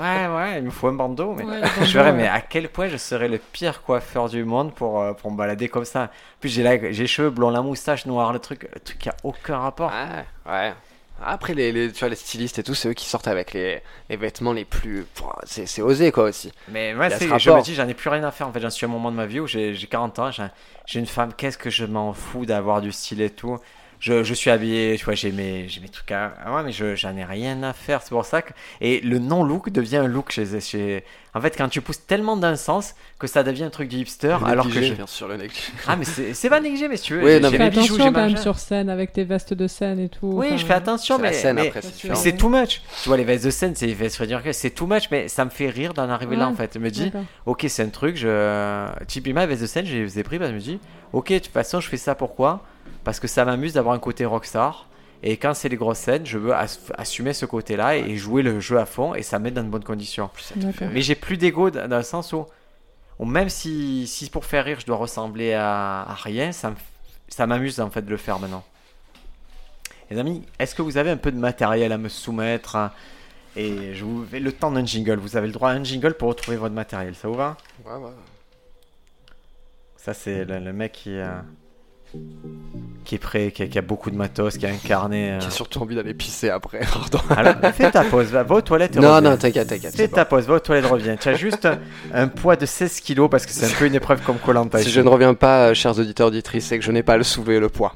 Ouais, 0.00 0.26
ouais, 0.26 0.58
il 0.60 0.64
me 0.64 0.70
faut 0.70 0.88
un 0.88 0.94
bandeau. 0.94 1.34
Mais... 1.34 1.44
Ouais, 1.44 1.60
je 1.84 1.92
verrais, 1.92 2.10
ouais. 2.12 2.16
mais 2.16 2.26
à 2.26 2.40
quel 2.40 2.70
point 2.70 2.88
je 2.88 2.96
serais 2.96 3.28
le 3.28 3.36
pire 3.36 3.82
coiffeur 3.82 4.30
du 4.30 4.44
monde 4.44 4.74
pour, 4.74 5.02
euh, 5.02 5.12
pour 5.12 5.30
me 5.30 5.36
balader 5.36 5.68
comme 5.68 5.84
ça. 5.84 6.10
Plus, 6.40 6.48
j'ai 6.48 6.62
la- 6.62 6.90
j'ai 6.90 7.02
les 7.02 7.06
cheveux 7.06 7.28
blonds, 7.30 7.50
la 7.50 7.60
moustache 7.60 8.06
noire, 8.06 8.32
le 8.32 8.38
truc, 8.38 8.66
le 8.74 8.80
truc 8.80 8.98
qui 8.98 9.10
a 9.10 9.16
aucun 9.22 9.58
rapport. 9.58 9.92
Ouais, 9.92 10.50
ouais. 10.50 10.72
Après, 11.22 11.54
les, 11.54 11.72
les- 11.72 11.92
tu 11.92 12.00
vois, 12.00 12.08
les 12.08 12.16
stylistes 12.16 12.58
et 12.58 12.62
tout, 12.62 12.74
c'est 12.74 12.88
eux 12.88 12.94
qui 12.94 13.06
sortent 13.06 13.28
avec 13.28 13.52
les, 13.52 13.82
les 14.08 14.16
vêtements 14.16 14.52
les 14.52 14.64
plus. 14.64 15.06
C'est 15.44 15.66
c'est 15.66 15.82
osé, 15.82 16.12
quoi, 16.12 16.24
aussi. 16.24 16.52
Mais 16.68 16.94
moi, 16.94 17.10
ce 17.10 17.38
je 17.38 17.50
me 17.50 17.60
dis, 17.60 17.74
j'en 17.74 17.88
ai 17.88 17.94
plus 17.94 18.10
rien 18.10 18.22
à 18.22 18.30
faire. 18.30 18.46
En 18.48 18.52
fait, 18.52 18.60
j'en 18.60 18.70
suis 18.70 18.86
à 18.86 18.88
un 18.88 18.92
moment 18.92 19.10
de 19.10 19.16
ma 19.16 19.26
vie 19.26 19.40
où 19.40 19.46
j'ai 19.46 19.74
j'ai 19.74 19.86
40 19.88 20.18
ans, 20.18 20.30
j'ai 20.30 20.46
j'ai 20.86 21.00
une 21.00 21.06
femme, 21.06 21.32
qu'est-ce 21.34 21.58
que 21.58 21.70
je 21.70 21.84
m'en 21.84 22.12
fous 22.12 22.46
d'avoir 22.46 22.80
du 22.80 22.92
style 22.92 23.20
et 23.22 23.30
tout? 23.30 23.58
Je, 24.00 24.24
je 24.24 24.32
suis 24.32 24.48
habillé, 24.50 24.96
tu 24.98 25.04
vois, 25.04 25.12
j'ai 25.14 25.30
mes, 25.30 25.68
j'ai 25.68 25.80
mes 25.82 25.88
trucs 25.90 26.10
à. 26.10 26.32
ah 26.42 26.54
Ouais, 26.56 26.62
mais 26.64 26.72
je- 26.72 26.94
j'en 26.96 27.14
ai 27.18 27.24
rien 27.24 27.62
à 27.62 27.74
faire. 27.74 28.00
C'est 28.00 28.08
pour 28.08 28.24
ça 28.24 28.40
que. 28.40 28.52
Et 28.80 29.00
le 29.02 29.18
non-look 29.18 29.68
devient 29.70 29.98
un 29.98 30.06
look 30.08 30.30
chez, 30.32 30.58
chez. 30.60 31.04
En 31.34 31.40
fait, 31.42 31.54
quand 31.56 31.68
tu 31.68 31.82
pousses 31.82 32.06
tellement 32.06 32.36
d'un 32.38 32.56
sens 32.56 32.94
que 33.18 33.26
ça 33.26 33.42
devient 33.42 33.64
un 33.64 33.70
truc 33.70 33.88
de 33.90 33.96
hipster, 33.98 34.38
Le 34.40 34.46
alors 34.46 34.66
que 34.70 34.80
je. 34.82 34.94
bien 34.94 35.06
sûr, 35.06 35.28
le 35.28 35.36
négligé. 35.36 35.60
Ah, 35.86 35.96
mais 35.96 36.06
c'est 36.06 36.32
c'est 36.32 36.48
pas 36.48 36.60
négligé, 36.60 36.88
mais 36.88 36.96
si 36.96 37.02
tu 37.04 37.14
veux. 37.14 37.22
Oui, 37.24 37.32
j'ai- 37.32 37.40
non, 37.40 37.50
j'ai 37.50 37.58
mais- 37.58 37.68
bijoux, 37.68 37.82
attention 37.82 37.96
j'ai 38.06 38.12
quand 38.12 38.26
même 38.28 38.36
sur 38.38 38.58
scène 38.58 38.88
avec 38.88 39.12
tes 39.12 39.24
vestes 39.24 39.52
de 39.52 39.66
scène 39.66 40.00
et 40.00 40.08
tout. 40.08 40.28
Oui, 40.32 40.46
enfin, 40.46 40.56
je 40.56 40.64
fais 40.64 40.72
attention, 40.74 41.16
C'est 41.16 41.22
mais. 41.22 41.30
la 41.32 41.36
scène 41.36 41.56
mais- 41.56 41.66
après, 41.68 41.82
c'est 41.82 42.08
mais 42.08 42.14
c'est 42.14 42.32
too 42.36 42.48
much. 42.48 42.80
Tu 43.02 43.08
vois, 43.10 43.18
les 43.18 43.24
vestes 43.24 43.44
de 43.44 43.50
scène, 43.50 43.74
c'est 43.76 43.86
les 43.86 43.92
vestes 43.94 44.18
c'est 44.52 44.70
too 44.70 44.86
much, 44.86 45.04
mais 45.10 45.28
ça 45.28 45.44
me 45.44 45.50
fait 45.50 45.68
rire 45.68 45.92
d'en 45.92 46.08
arriver 46.08 46.36
là 46.36 46.48
en 46.48 46.54
fait. 46.54 46.70
Je 46.74 46.78
me 46.78 46.90
dis, 46.90 47.04
D'accord. 47.04 47.24
ok, 47.44 47.66
c'est 47.68 47.82
un 47.82 47.90
truc, 47.90 48.16
je. 48.16 48.88
Typiquement, 49.06 49.42
les 49.42 49.46
vestes 49.46 49.60
de 49.62 49.66
scène, 49.66 49.84
je 49.84 49.94
les 49.98 50.18
ai 50.18 50.22
pris 50.22 50.38
parce 50.38 50.50
que 50.50 50.58
je 50.58 50.60
me 50.60 50.64
dis, 50.76 50.80
ok, 51.12 51.28
de 51.32 51.38
toute 51.38 51.52
façon, 51.52 51.80
je 51.80 51.88
fais 51.90 51.98
ça 51.98 52.14
pourquoi? 52.14 52.64
Parce 53.04 53.20
que 53.20 53.28
ça 53.28 53.44
m'amuse 53.44 53.74
d'avoir 53.74 53.94
un 53.94 53.98
côté 53.98 54.24
rockstar. 54.24 54.86
Et 55.22 55.36
quand 55.36 55.52
c'est 55.52 55.68
les 55.68 55.76
grosses 55.76 55.98
scènes, 55.98 56.24
je 56.24 56.38
veux 56.38 56.52
ass- 56.52 56.80
assumer 56.96 57.34
ce 57.34 57.44
côté-là 57.44 57.96
et 57.96 58.16
jouer 58.16 58.42
le 58.42 58.58
jeu 58.58 58.78
à 58.78 58.86
fond 58.86 59.14
et 59.14 59.22
ça 59.22 59.38
me 59.38 59.44
met 59.44 59.50
dans 59.50 59.62
de 59.62 59.68
bonnes 59.68 59.84
conditions. 59.84 60.30
Mais 60.92 61.02
j'ai 61.02 61.14
plus 61.14 61.36
d'ego 61.36 61.70
dans 61.70 61.96
le 61.96 62.02
sens 62.02 62.32
où, 62.32 62.46
où 63.18 63.26
même 63.26 63.50
si, 63.50 64.06
si 64.06 64.30
pour 64.30 64.46
faire 64.46 64.64
rire 64.64 64.80
je 64.80 64.86
dois 64.86 64.96
ressembler 64.96 65.52
à, 65.52 66.02
à 66.08 66.14
rien, 66.14 66.52
ça 66.52 67.46
m'amuse 67.46 67.80
en 67.80 67.90
fait 67.90 68.00
de 68.02 68.10
le 68.10 68.16
faire 68.16 68.38
maintenant. 68.38 68.64
Les 70.10 70.18
amis, 70.18 70.42
est-ce 70.58 70.74
que 70.74 70.80
vous 70.82 70.96
avez 70.96 71.10
un 71.10 71.18
peu 71.18 71.30
de 71.30 71.38
matériel 71.38 71.92
à 71.92 71.98
me 71.98 72.08
soumettre 72.08 72.76
hein? 72.76 72.90
Et 73.56 73.94
je 73.94 74.04
vous 74.04 74.24
fais 74.24 74.40
le 74.40 74.52
temps 74.52 74.70
d'un 74.70 74.86
jingle. 74.86 75.18
Vous 75.18 75.36
avez 75.36 75.48
le 75.48 75.52
droit 75.52 75.70
à 75.70 75.72
un 75.72 75.84
jingle 75.84 76.14
pour 76.14 76.28
retrouver 76.28 76.56
votre 76.56 76.74
matériel. 76.74 77.14
Ça 77.14 77.28
vous 77.28 77.34
va? 77.34 77.56
Ouais, 77.84 77.92
ouais. 77.94 78.10
Ça, 79.96 80.14
c'est 80.14 80.44
le, 80.44 80.60
le 80.60 80.72
mec 80.72 80.92
qui, 80.92 81.16
euh, 81.18 81.40
qui 83.04 83.14
est 83.16 83.18
prêt, 83.18 83.50
qui 83.50 83.62
a, 83.64 83.66
qui 83.66 83.76
a 83.78 83.82
beaucoup 83.82 84.10
de 84.10 84.16
matos, 84.16 84.56
qui 84.56 84.66
a 84.66 84.70
incarné. 84.70 85.32
euh. 85.32 85.38
Qui 85.40 85.46
a 85.46 85.50
surtout 85.50 85.80
envie 85.82 85.96
d'aller 85.96 86.14
pisser 86.14 86.48
après. 86.50 86.80
Alors, 87.36 87.54
fais 87.74 87.90
ta 87.90 88.04
pause, 88.04 88.26
va, 88.26 88.42
va 88.44 88.54
aux 88.56 88.60
toilettes. 88.60 88.96
et 88.96 89.00
Non, 89.00 89.14
reviens. 89.16 89.30
non, 89.32 89.36
t'inquiète, 89.36 89.68
t'inquiète. 89.68 89.96
Fais 89.96 90.06
ta 90.08 90.24
pause, 90.24 90.44
va 90.46 90.54
aux 90.54 90.60
toilettes, 90.60 90.86
reviens. 90.86 91.16
Tu 91.16 91.28
as 91.28 91.34
juste 91.46 91.66
un, 91.66 91.78
un 92.14 92.28
poids 92.28 92.54
de 92.56 92.66
16 92.66 93.00
kilos 93.00 93.28
parce 93.28 93.46
que 93.46 93.52
c'est 93.52 93.66
un 93.66 93.78
peu 93.78 93.86
une 93.86 93.94
épreuve 93.96 94.20
comme 94.22 94.38
Colanta. 94.38 94.78
Si 94.78 94.90
je 94.90 95.00
ne 95.00 95.08
reviens 95.08 95.34
pas, 95.34 95.68
euh, 95.70 95.74
chers 95.74 95.98
auditeurs 95.98 96.28
auditrices, 96.28 96.66
c'est 96.66 96.78
que 96.78 96.84
je 96.84 96.92
n'ai 96.92 97.02
pas 97.02 97.14
à 97.14 97.16
le 97.16 97.24
soulever 97.24 97.58
le 97.58 97.68
poids. 97.68 97.94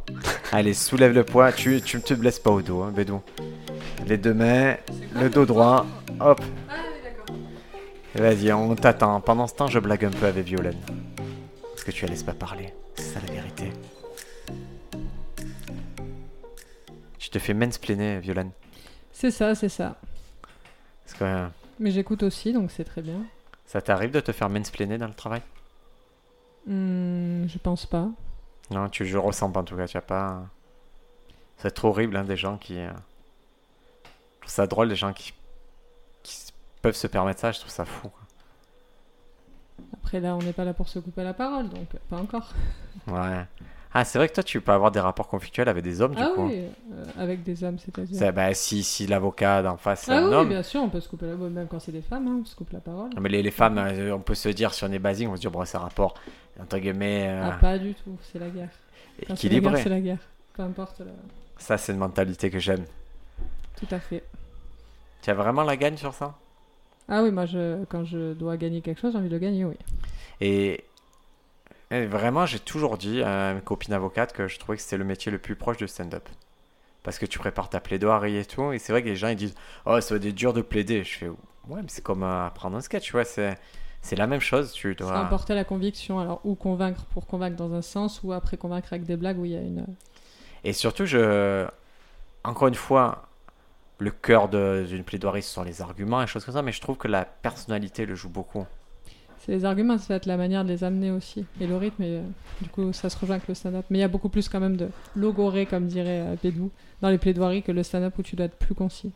Allez, 0.53 0.75
soulève 0.75 1.13
le 1.13 1.23
poids. 1.25 1.53
Tu, 1.53 1.81
tu 1.83 1.97
ne 1.99 2.03
te 2.03 2.15
blesses 2.15 2.41
pas 2.41 2.51
au 2.51 2.63
dos, 2.63 2.83
hein, 2.83 2.93
Bédou. 2.95 3.21
Les 4.07 4.17
deux 4.19 4.35
mains, 4.35 4.75
le 5.21 5.29
dos 5.31 5.47
droit. 5.47 5.87
Hop. 6.21 6.41
Vas-y, 8.17 8.53
on 8.53 8.75
t'attend. 8.75 9.21
Pendant 9.21 9.47
ce 9.47 9.55
temps, 9.55 9.67
je 9.69 9.79
blague 9.79 10.05
un 10.05 10.11
peu 10.11 10.27
avec 10.27 10.45
Violaine. 10.45 10.79
Parce 11.73 11.85
que 11.85 11.91
tu 11.91 12.05
la 12.05 12.11
laisses 12.11 12.23
pas 12.23 12.33
parler. 12.35 12.73
C'est 12.97 13.15
ça 13.15 13.21
la 13.27 13.33
vérité. 13.33 13.71
Te 17.39 17.45
fais 17.45 17.55
mansplainer, 17.55 18.19
Violaine. 18.21 18.51
C'est 19.13 19.31
ça, 19.31 19.55
c'est 19.55 19.69
ça. 19.69 19.97
Parce 21.05 21.19
que 21.19 21.25
euh, 21.25 21.47
Mais 21.79 21.91
j'écoute 21.91 22.23
aussi, 22.23 22.53
donc 22.53 22.71
c'est 22.71 22.85
très 22.85 23.03
bien. 23.03 23.21
ça 23.67 23.81
t'arrive 23.83 24.11
de 24.11 24.21
te 24.21 24.33
faire 24.33 24.49
mansplainer 24.49 24.99
dans 24.99 25.07
le 25.09 25.15
travail? 25.15 25.43
Hmm, 26.67 27.47
je 27.47 27.59
pense 27.59 27.87
pas. 27.87 28.09
Non, 28.71 28.89
tu, 28.89 29.05
je 29.07 29.19
ressens 29.19 29.51
pas 29.51 29.61
en 29.61 29.65
tout 29.65 29.77
cas. 29.77 29.87
Tu 29.87 29.97
as 29.97 30.01
pas. 30.03 30.43
C'est 31.59 31.71
trop 31.73 31.89
horrible, 31.89 32.17
hein, 32.17 32.25
des 32.25 32.37
gens 32.37 32.57
qui. 32.57 32.79
euh, 32.79 32.89
Je 34.37 34.41
trouve 34.41 34.53
ça 34.53 34.67
drôle, 34.67 34.89
des 34.89 34.97
gens 34.97 35.13
qui, 35.13 35.33
qui 36.23 36.35
s- 36.35 36.53
peuvent 36.83 36.97
se 36.97 37.07
permettre 37.07 37.41
ça. 37.41 37.53
Je 37.53 37.61
trouve 37.61 37.71
ça 37.73 37.85
fou. 37.85 38.09
quoi. 38.09 38.21
Après 39.93 40.21
là, 40.21 40.35
on 40.37 40.43
n'est 40.43 40.53
pas 40.53 40.65
là 40.65 40.73
pour 40.73 40.89
se 40.89 40.99
couper 40.99 41.23
la 41.25 41.35
parole, 41.35 41.69
donc 41.69 41.87
pas 42.09 42.17
encore. 42.19 42.53
Ouais. 43.09 43.45
Ah, 43.95 44.05
c'est 44.05 44.19
vrai 44.19 44.29
que 44.29 44.35
toi, 44.35 44.43
tu 44.43 44.61
peux 44.61 44.73
avoir 44.73 44.91
des 44.91 45.01
rapports 45.01 45.29
conflictuels 45.29 45.69
avec 45.69 45.85
des 45.85 46.01
hommes, 46.01 46.15
du 46.17 46.25
ah 46.25 46.31
coup. 46.35 46.47
oui, 46.47 46.55
euh, 46.93 47.05
avec 47.17 47.43
des 47.45 47.63
hommes, 47.65 47.79
c'est-à-dire. 47.79 48.19
C'est- 48.19 48.33
bah, 48.33 48.53
si, 48.55 48.83
si 48.83 49.07
l'avocat 49.07 49.63
d'en 49.63 49.77
face, 49.77 50.03
c'est 50.07 50.13
Ah 50.13 50.17
un 50.17 50.33
oui, 50.33 50.33
homme. 50.33 50.49
bien 50.49 50.63
sûr, 50.63 50.83
on 50.83 50.89
peut 50.91 51.01
se 51.01 51.09
couper 51.09 51.27
la 51.27 51.33
parole, 51.33 51.51
même 51.51 51.69
quand 51.69 51.79
c'est 51.81 51.93
des 51.93 52.03
femmes, 52.03 52.27
hein, 52.29 52.39
on 52.43 52.45
se 52.45 52.55
coupe 52.57 52.73
la 52.73 52.81
parole. 52.81 53.11
Non, 53.15 53.21
Mais 53.21 53.29
les, 53.29 53.43
les 53.43 53.51
femmes, 53.51 53.79
euh, 53.79 54.15
on 54.15 54.21
peut 54.21 54.35
se 54.35 54.49
dire, 54.49 54.75
si 54.75 54.85
on 54.85 54.93
est 54.93 54.99
basique, 54.99 55.29
on 55.29 55.37
se 55.37 55.41
dire, 55.41 55.51
bon, 55.51 55.65
c'est 55.65 55.77
un 55.77 55.81
rapport, 55.81 56.15
entre 56.61 56.79
guillemets, 56.79 57.29
euh, 57.29 57.49
Ah, 57.49 57.53
pas 57.53 57.79
du 57.79 57.95
tout, 57.95 58.17
c'est 58.23 58.39
la 58.39 58.51
guerre. 58.51 58.71
Quand 59.27 59.37
c'est 59.37 59.49
la 59.49 59.59
guerre, 59.59 59.77
équilibré. 59.77 59.83
c'est 59.83 59.89
la 59.89 60.01
guerre. 60.01 60.19
Peu 60.55 60.63
importe. 60.63 61.01
la- 61.01 61.07
Ça, 61.59 61.79
c'est 61.79 61.93
une 61.93 61.99
mentalité 61.99 62.49
que 62.51 62.61
j'aime. 62.61 62.85
Tout 63.77 63.89
à 63.91 64.01
fait. 64.01 64.25
Tu 65.23 65.31
as 65.31 65.35
vraiment 65.35 65.65
la 65.65 65.77
gagne 65.77 65.97
sur 65.97 66.15
ça? 66.15 66.39
Ah 67.09 67.23
oui, 67.23 67.31
moi, 67.31 67.47
je, 67.47 67.85
quand 67.87 68.05
je 68.05 68.33
dois 68.35 68.57
gagner 68.57 68.81
quelque 68.83 69.01
chose, 69.01 69.13
j'ai 69.13 69.19
envie 69.19 69.29
de 69.29 69.35
le 69.35 69.39
gagner, 69.39 69.65
oui. 69.65 69.77
Et, 70.41 70.85
et 71.91 72.07
vraiment, 72.07 72.47
j'ai 72.47 72.59
toujours 72.59 72.99
dit 72.99 73.23
à 73.23 73.55
mes 73.55 73.61
copines 73.61 73.95
avocates 73.95 74.33
que 74.33 74.49
je 74.49 74.59
trouvais 74.59 74.77
que 74.77 74.83
c'était 74.83 74.97
le 74.97 75.05
métier 75.05 75.31
le 75.31 75.39
plus 75.39 75.57
proche 75.57 75.77
de 75.77 75.87
stand-up. 75.87 76.29
Parce 77.03 77.19
que 77.19 77.27
tu 77.27 77.39
prépares 77.39 77.69
ta 77.69 77.81
plaidoirie 77.81 78.37
et 78.39 78.45
tout. 78.47 78.73
Et 78.73 78.79
c'est 78.79 78.93
vrai 78.93 79.03
que 79.03 79.09
les 79.09 79.17
gens 79.17 79.29
ils 79.29 79.37
disent 79.37 79.55
Oh, 79.85 80.01
ça 80.01 80.15
va 80.15 80.27
être 80.27 80.35
dur 80.35 80.53
de 80.55 80.63
plaider. 80.63 81.05
Je 81.05 81.19
fais 81.19 81.29
Ouais, 81.69 81.81
mais 81.83 81.89
c'est 81.89 82.03
comme 82.03 82.23
euh, 82.23 82.47
apprendre 82.47 82.77
un 82.77 82.81
sketch, 82.81 83.05
tu 83.05 83.13
vois. 83.13 83.25
C'est, 83.25 83.59
c'est 84.03 84.17
la 84.17 84.27
même 84.27 84.41
chose. 84.41 84.73
Tu 84.73 84.89
C'est 84.99 85.05
dois. 85.05 85.19
emporter 85.19 85.55
la 85.55 85.65
conviction, 85.65 86.19
alors 86.19 86.41
ou 86.45 86.55
convaincre 86.55 87.05
pour 87.07 87.27
convaincre 87.27 87.57
dans 87.57 87.73
un 87.75 87.83
sens, 87.83 88.21
ou 88.23 88.33
après 88.33 88.57
convaincre 88.57 88.89
avec 88.93 89.05
des 89.05 89.17
blagues 89.17 89.39
où 89.39 89.45
il 89.45 89.53
y 89.53 89.57
a 89.57 89.61
une. 89.61 89.85
Et 90.65 90.73
surtout, 90.73 91.05
je. 91.07 91.67
Encore 92.43 92.69
une 92.69 92.75
fois, 92.75 93.29
le 93.99 94.11
cœur 94.11 94.49
d'une 94.49 95.05
plaidoirie, 95.05 95.43
ce 95.43 95.51
sont 95.53 95.63
les 95.63 95.81
arguments 95.83 96.23
et 96.23 96.27
choses 96.27 96.45
comme 96.45 96.55
ça. 96.55 96.63
Mais 96.63 96.73
je 96.73 96.81
trouve 96.81 96.97
que 96.97 97.09
la 97.09 97.25
personnalité 97.25 98.07
le 98.07 98.15
joue 98.15 98.29
beaucoup. 98.31 98.67
C'est 99.45 99.53
les 99.53 99.65
arguments, 99.67 99.99
ça 99.99 100.07
va 100.09 100.15
être 100.17 100.27
la 100.27 100.37
manière 100.39 100.65
de 100.65 100.71
les 100.71 100.85
amener 100.85 101.11
aussi. 101.11 101.45
Et 101.61 101.67
le 101.67 101.77
rythme, 101.77 102.03
et, 102.03 102.17
euh, 102.19 102.23
du 102.63 102.69
coup, 102.71 102.93
ça 102.95 103.11
se 103.11 103.19
rejoint 103.19 103.37
avec 103.37 103.47
le 103.49 103.55
stand-up. 103.55 103.85
Mais 103.91 103.99
il 103.99 104.01
y 104.01 104.05
a 104.05 104.09
beaucoup 104.09 104.31
plus 104.31 104.49
quand 104.49 104.61
même 104.61 104.77
de 104.77 104.89
logoré, 105.15 105.67
comme 105.67 105.87
dirait 105.87 106.21
euh, 106.21 106.35
Bédou, 106.43 106.71
dans 107.03 107.11
les 107.11 107.19
plaidoiries 107.19 107.63
que 107.63 107.73
le 107.73 107.83
stand-up 107.83 108.15
où 108.19 108.23
tu 108.23 108.37
dois 108.37 108.47
être 108.47 108.57
plus 108.57 108.75
concis. 108.75 109.13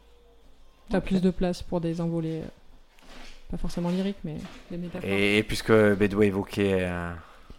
T'as 0.90 1.00
plus 1.00 1.20
de 1.22 1.30
place 1.30 1.62
pour 1.62 1.80
des 1.80 2.00
envolées, 2.00 2.40
euh, 2.42 2.48
pas 3.50 3.56
forcément 3.56 3.88
lyriques, 3.90 4.18
mais 4.24 4.36
des 4.70 4.76
métaphores. 4.76 5.08
Et, 5.08 5.38
et 5.38 5.42
puisque 5.42 5.72
Bédou 5.72 6.22
évoquait 6.22 6.78
euh, 6.82 7.10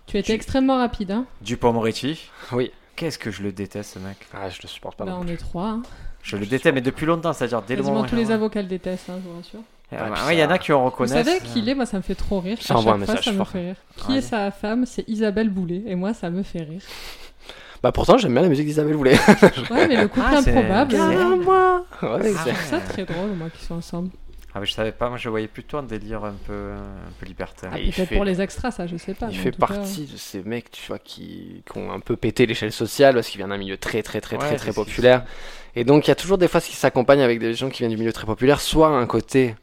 Tu 0.05 0.17
as 0.17 0.19
été 0.19 0.27
tu- 0.27 0.31
extrêmement 0.33 0.77
rapide, 0.77 1.11
hein 1.11 1.25
Dupont-Moretti, 1.41 2.29
Oui. 2.51 2.71
qu'est-ce 2.95 3.17
que 3.17 3.31
je 3.31 3.41
le 3.43 3.51
déteste, 3.51 3.93
ce 3.95 3.99
mec? 3.99 4.17
Ah, 4.33 4.49
je 4.49 4.61
le 4.61 4.67
supporte 4.67 4.97
pas. 4.97 5.05
Là, 5.05 5.11
non 5.13 5.19
on 5.19 5.23
plus. 5.25 5.33
est 5.33 5.37
trois. 5.37 5.69
Hein. 5.69 5.81
Je 6.21 6.37
le 6.37 6.45
déteste, 6.45 6.73
mais 6.75 6.81
depuis 6.81 7.05
longtemps, 7.05 7.33
c'est-à-dire 7.33 7.61
dès 7.63 7.75
le 7.75 7.81
Quasiment 7.81 7.95
moment 7.95 8.05
où 8.05 8.09
tous 8.09 8.15
les 8.15 8.29
avocats 8.31 8.61
le 8.61 8.67
détestent, 8.67 9.09
hein, 9.09 9.19
je 9.23 9.29
vous 9.29 9.35
rassure. 9.37 9.61
Ah, 9.91 10.03
Ouais, 10.03 10.09
bah, 10.11 10.27
ouais, 10.27 10.35
il 10.35 10.39
y 10.39 10.43
en 10.43 10.49
a 10.51 10.57
qui 10.59 10.71
en 10.71 10.79
Vous 10.79 10.85
reconnaissent. 10.85 11.25
savez 11.25 11.39
qui 11.39 11.59
il 11.59 11.69
est 11.69 11.73
Moi, 11.75 11.85
ça 11.85 11.97
me 11.97 12.03
fait 12.03 12.15
trop 12.15 12.39
rire. 12.39 12.57
Ça 12.61 12.75
À 12.75 12.77
envoie 12.77 12.93
un 12.93 12.97
fois, 12.97 13.07
message 13.07 13.25
ça 13.25 13.31
me 13.31 13.37
fort. 13.37 13.47
fait 13.49 13.59
rire. 13.59 13.75
Qui 13.97 14.11
Ouais. 14.11 14.17
est 14.17 14.21
sa 14.21 14.51
femme 14.51 14.85
C'est 14.85 15.07
Isabelle 15.09 15.49
Boulet. 15.49 15.81
Et 15.87 15.95
moi, 15.95 16.13
ça 16.13 16.29
me 16.29 16.43
fait 16.43 16.59
rire. 16.63 16.81
Bah 17.81 17.93
pourtant, 17.93 18.17
j'aime 18.17 18.33
bien 18.33 18.41
la 18.41 18.49
musique 18.49 18.65
d'Isabelle 18.65 18.97
Boulet. 18.97 19.13
Ouais, 19.71 19.87
mais 19.87 19.95
le 19.95 20.09
couple 20.09 20.25
Ah, 20.29 20.41
c'est- 20.43 20.49
improbable. 20.51 20.91
c'est- 20.91 21.25
moi 21.45 21.85
Ouais, 22.01 22.33
Ah, 22.37 22.43
c'est- 22.43 22.53
ça 22.69 22.79
très 22.81 23.05
drôle, 23.05 23.29
moi, 23.37 23.49
qu'ils 23.49 23.65
soient 23.65 23.77
ensemble. 23.77 24.09
Ah, 24.53 24.59
mais 24.59 24.65
je 24.65 24.73
savais 24.73 24.91
pas, 24.91 25.07
moi 25.09 25.17
je 25.17 25.29
voyais 25.29 25.47
plutôt 25.47 25.77
un 25.77 25.83
délire 25.83 26.25
un 26.25 26.33
peu, 26.45 26.71
un 26.73 27.11
peu 27.19 27.25
libertaire. 27.25 27.69
Ah, 27.73 27.79
il 27.79 27.93
Peut-être 27.93 28.09
fait- 28.09 28.15
pour 28.15 28.25
les 28.25 28.41
extras, 28.41 28.71
ça, 28.71 28.85
je 28.85 28.97
sais 28.97 29.13
pas. 29.13 29.27
Il 29.31 29.37
fait 29.37 29.51
cas, 29.51 29.57
partie 29.67 30.07
de 30.11 30.17
ces 30.17 30.41
mecs, 30.43 30.71
tu 30.71 30.87
vois, 30.87 30.99
qui, 30.99 31.63
qui 31.71 31.77
ont 31.77 31.91
un 31.93 31.99
peu 32.01 32.17
pété 32.17 32.45
l'échelle 32.47 32.71
sociale 32.73 33.13
parce 33.13 33.29
qu'il 33.29 33.37
vient 33.37 33.47
d'un 33.47 33.57
milieu 33.57 33.77
très 33.77 34.01
très 34.03 34.19
très 34.19 34.35
Ouais, 34.37 34.45
très 34.45 34.55
très 34.57 34.73
populaire. 34.73 35.23
Et 35.75 35.83
donc 35.85 36.05
il 36.07 36.09
y 36.09 36.11
a 36.11 36.15
toujours 36.15 36.37
des 36.39 36.47
fois 36.49 36.59
ce 36.59 36.69
qui 36.69 36.75
s'accompagne 36.75 37.21
avec 37.21 37.39
des 37.39 37.53
gens 37.53 37.69
qui 37.69 37.79
viennent 37.79 37.91
du 37.91 37.97
milieu 37.97 38.11
très 38.11 38.25
populaire, 38.25 38.59
soit 38.59 38.89
un 38.89 39.05
côté 39.05 39.55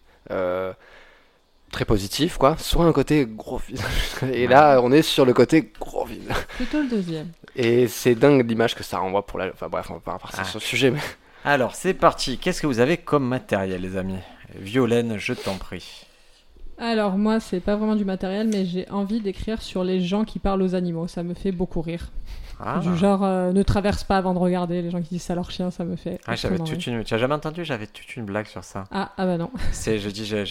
très 1.71 1.85
positif, 1.85 2.39
quoi, 2.39 2.57
soit 2.59 2.85
un 2.85 2.93
côté 2.93 3.27
gros 3.27 3.59
vide. 3.59 3.81
Et 4.33 4.47
là, 4.47 4.81
on 4.83 4.93
est 4.93 5.03
sur 5.03 5.25
le 5.27 5.33
côté 5.35 5.73
gros 5.81 6.05
vide. 6.07 6.33
Plutôt 6.57 6.81
le 6.81 6.89
deuxième. 6.89 7.29
Et 7.55 7.89
c'est 7.89 8.15
dingue 8.15 8.49
l'image 8.49 8.75
que 8.75 8.83
ça 8.85 8.99
renvoie 8.99 9.27
pour 9.27 9.39
la. 9.39 9.49
Enfin 9.49 9.69
bref, 9.69 9.87
on 9.91 9.95
va 9.95 10.01
pas 10.01 10.19
partir 10.19 10.41
Ah. 10.43 10.45
sur 10.45 10.59
le 10.59 10.65
sujet, 10.65 10.91
mais. 10.91 11.01
Alors, 11.45 11.75
c'est 11.75 11.95
parti. 11.95 12.39
Qu'est-ce 12.39 12.61
que 12.61 12.67
vous 12.67 12.81
avez 12.81 12.97
comme 12.97 13.27
matériel, 13.27 13.81
les 13.83 13.97
amis? 13.97 14.19
Violaine, 14.55 15.19
je 15.19 15.33
t'en 15.35 15.57
prie. 15.57 16.06
Alors, 16.79 17.17
moi, 17.17 17.41
c'est 17.41 17.61
pas 17.61 17.77
vraiment 17.77 17.97
du 17.97 18.05
matériel, 18.05 18.49
mais 18.49 18.67
j'ai 18.67 18.89
envie 18.91 19.21
d'écrire 19.21 19.63
sur 19.63 19.83
les 19.85 20.01
gens 20.01 20.25
qui 20.25 20.39
parlent 20.39 20.63
aux 20.63 20.75
animaux. 20.75 21.09
Ça 21.09 21.23
me 21.23 21.35
fait 21.35 21.53
beaucoup 21.53 21.81
rire. 21.81 22.11
Ah, 22.61 22.79
Du 22.81 22.97
genre, 22.97 23.23
euh, 23.25 23.53
ne 23.53 23.63
traverse 23.63 24.05
pas 24.05 24.17
avant 24.19 24.35
de 24.35 24.39
regarder. 24.39 24.83
Les 24.83 24.91
gens 24.91 25.01
qui 25.03 25.09
disent 25.11 25.23
ça 25.23 25.33
à 25.35 25.37
leur 25.37 25.51
chien, 25.51 25.71
ça 25.71 25.85
me 25.85 25.97
fait. 25.97 26.19
Ah, 26.27 26.37
j'avais 26.37 26.59
toute 26.59 26.69
rire. 26.83 26.97
une. 26.99 27.05
Tu 27.05 27.15
as 27.15 27.19
jamais 27.19 27.35
entendu? 27.35 27.65
J'avais 27.65 27.87
toute 27.87 28.17
une 28.17 28.25
blague 28.25 28.47
sur 28.47 28.65
ça. 28.65 28.85
Ah, 28.91 29.13
ah 29.17 29.27
bah 29.27 29.37
non. 29.39 29.51
C'est, 29.73 29.99
je 29.99 30.09
dis, 30.11 30.25
j'ai. 30.25 30.45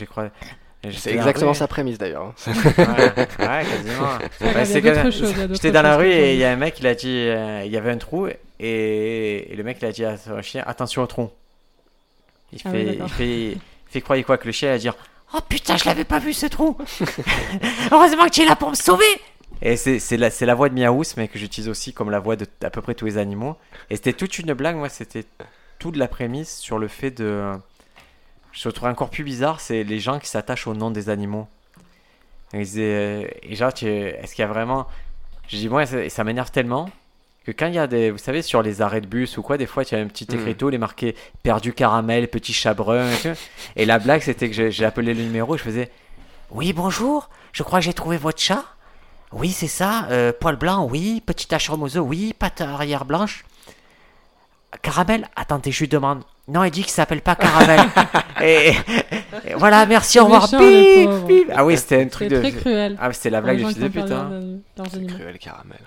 C'est 0.91 1.13
exactement 1.13 1.53
sa 1.55 1.67
prémisse 1.67 1.97
d'ailleurs. 1.97 2.25
hein. 2.25 2.33
Ouais, 2.77 3.47
ouais, 3.47 3.63
quasiment. 3.65 4.17
Bah, 4.53 5.49
J'étais 5.53 5.71
dans 5.71 5.81
la 5.81 5.97
rue 5.97 6.09
et 6.11 6.33
il 6.33 6.39
y 6.39 6.43
a 6.43 6.51
un 6.51 6.55
mec, 6.57 6.79
il 6.79 6.85
a 6.87 6.93
dit, 6.93 7.07
euh, 7.27 7.63
il 7.65 7.71
y 7.71 7.77
avait 7.77 7.89
un 7.91 7.97
trou 7.97 8.27
et, 8.27 9.51
et 9.51 9.55
le 9.55 9.63
mec 9.63 9.77
il 9.81 9.85
a 9.85 9.91
dit 9.91 10.05
à 10.05 10.15
son 10.17 10.39
chien, 10.43 10.63
attention 10.67 11.01
au 11.01 11.07
trou. 11.07 11.29
Il 12.53 12.59
Ah 12.65 12.69
fait, 12.69 12.95
il 12.97 13.09
fait, 13.09 13.51
il 13.53 13.57
fait 13.87 14.01
croire 14.01 14.23
quoi 14.23 14.37
que 14.37 14.45
le 14.45 14.51
chien 14.51 14.69
va 14.71 14.77
dire, 14.77 14.95
oh 15.33 15.39
putain, 15.47 15.77
je 15.77 15.85
l'avais 15.85 16.03
pas 16.03 16.19
vu 16.19 16.33
ce 16.33 16.45
trou. 16.45 16.77
Heureusement 17.91 18.25
que 18.25 18.31
tu 18.31 18.41
es 18.41 18.45
là 18.45 18.55
pour 18.55 18.69
me 18.69 18.75
sauver. 18.75 19.05
Et 19.61 19.77
c'est, 19.77 20.17
la, 20.17 20.29
la 20.41 20.55
voix 20.55 20.69
de 20.69 20.75
Miaous, 20.75 21.03
mais 21.17 21.27
que 21.27 21.39
j'utilise 21.39 21.69
aussi 21.69 21.93
comme 21.93 22.11
la 22.11 22.19
voix 22.19 22.35
de 22.35 22.45
à 22.61 22.69
peu 22.69 22.81
près 22.81 22.93
tous 22.93 23.05
les 23.05 23.17
animaux. 23.17 23.55
Et 23.89 23.95
c'était 23.95 24.13
toute 24.13 24.37
une 24.37 24.53
blague, 24.53 24.75
moi, 24.75 24.89
c'était 24.89 25.25
toute 25.79 25.97
la 25.97 26.07
prémisse 26.07 26.57
sur 26.57 26.77
le 26.77 26.87
fait 26.87 27.11
de. 27.11 27.51
Je 28.51 28.69
trouve 28.69 28.87
encore 28.87 29.09
plus 29.09 29.23
bizarre, 29.23 29.59
c'est 29.59 29.83
les 29.83 29.99
gens 29.99 30.19
qui 30.19 30.27
s'attachent 30.27 30.67
au 30.67 30.73
nom 30.73 30.91
des 30.91 31.09
animaux. 31.09 31.47
Et, 32.53 32.59
ils 32.59 32.65
disaient, 32.65 33.39
et 33.43 33.55
genre, 33.55 33.71
est-ce 33.81 34.35
qu'il 34.35 34.41
y 34.41 34.45
a 34.45 34.47
vraiment. 34.47 34.87
Je 35.47 35.57
dis, 35.57 35.69
moi, 35.69 35.85
ça 35.85 36.23
m'énerve 36.23 36.51
tellement 36.51 36.89
que 37.45 37.51
quand 37.51 37.67
il 37.67 37.75
y 37.75 37.79
a 37.79 37.87
des. 37.87 38.11
Vous 38.11 38.17
savez, 38.17 38.41
sur 38.41 38.61
les 38.61 38.81
arrêts 38.81 39.01
de 39.01 39.07
bus 39.07 39.37
ou 39.37 39.41
quoi, 39.41 39.57
des 39.57 39.65
fois, 39.67 39.85
tu 39.85 39.95
as 39.95 39.99
un 39.99 40.07
petit 40.07 40.25
Mhm. 40.31 40.39
écriteau, 40.39 40.69
il 40.69 40.75
est 40.75 40.79
marqué 40.79 41.15
perdu 41.43 41.73
caramel, 41.73 42.27
petit 42.27 42.53
chat 42.53 42.73
brun. 42.73 43.09
Et, 43.11 43.17
tout. 43.17 43.29
Et 43.75 43.85
la 43.85 43.99
blague, 43.99 44.21
c'était 44.21 44.49
que 44.49 44.69
j'ai- 44.71 44.85
appelé 44.85 45.13
le 45.13 45.21
numéro, 45.23 45.55
je 45.57 45.63
faisais 45.63 45.91
Oui, 46.51 46.73
bonjour, 46.73 47.29
je 47.53 47.63
crois 47.63 47.79
que 47.79 47.85
j'ai 47.85 47.93
trouvé 47.93 48.17
votre 48.17 48.41
chat. 48.41 48.63
Oui, 49.31 49.49
c'est 49.51 49.67
ça, 49.67 50.05
euh, 50.11 50.31
poil 50.39 50.55
blanc, 50.55 50.87
oui, 50.89 51.21
petit 51.25 51.47
tache 51.47 51.69
aux 51.69 51.75
oui, 51.99 52.33
patte 52.37 52.61
arrière 52.61 53.03
blanche. 53.05 53.43
Caramel 54.81 55.27
Attendez, 55.35 55.71
je 55.71 55.79
lui 55.81 55.87
demande. 55.87 56.23
Non, 56.47 56.63
il 56.63 56.71
dit 56.71 56.81
qu'il 56.83 56.91
s'appelle 56.91 57.21
pas 57.21 57.35
Caramel. 57.35 57.79
et, 58.43 58.69
et 59.47 59.53
voilà, 59.55 59.85
merci, 59.85 60.19
au 60.19 60.25
revoir. 60.25 60.43
méchant, 60.43 60.59
les 60.59 60.97
Bip, 60.97 61.05
pauvres. 61.09 61.27
bip. 61.27 61.51
Ah 61.55 61.65
oui, 61.65 61.77
c'était 61.77 62.01
un 62.03 62.07
truc 62.07 62.29
C'est 62.29 62.35
de. 62.35 62.39
très 62.41 62.51
cruel. 62.51 62.97
Ah, 63.01 63.11
c'était 63.13 63.29
la 63.31 63.41
blague, 63.41 63.59
je 63.59 63.65
disais 63.67 63.89
putain. 63.89 64.29
C'est 64.91 65.07
cruel 65.07 65.37
caramel. 65.39 65.79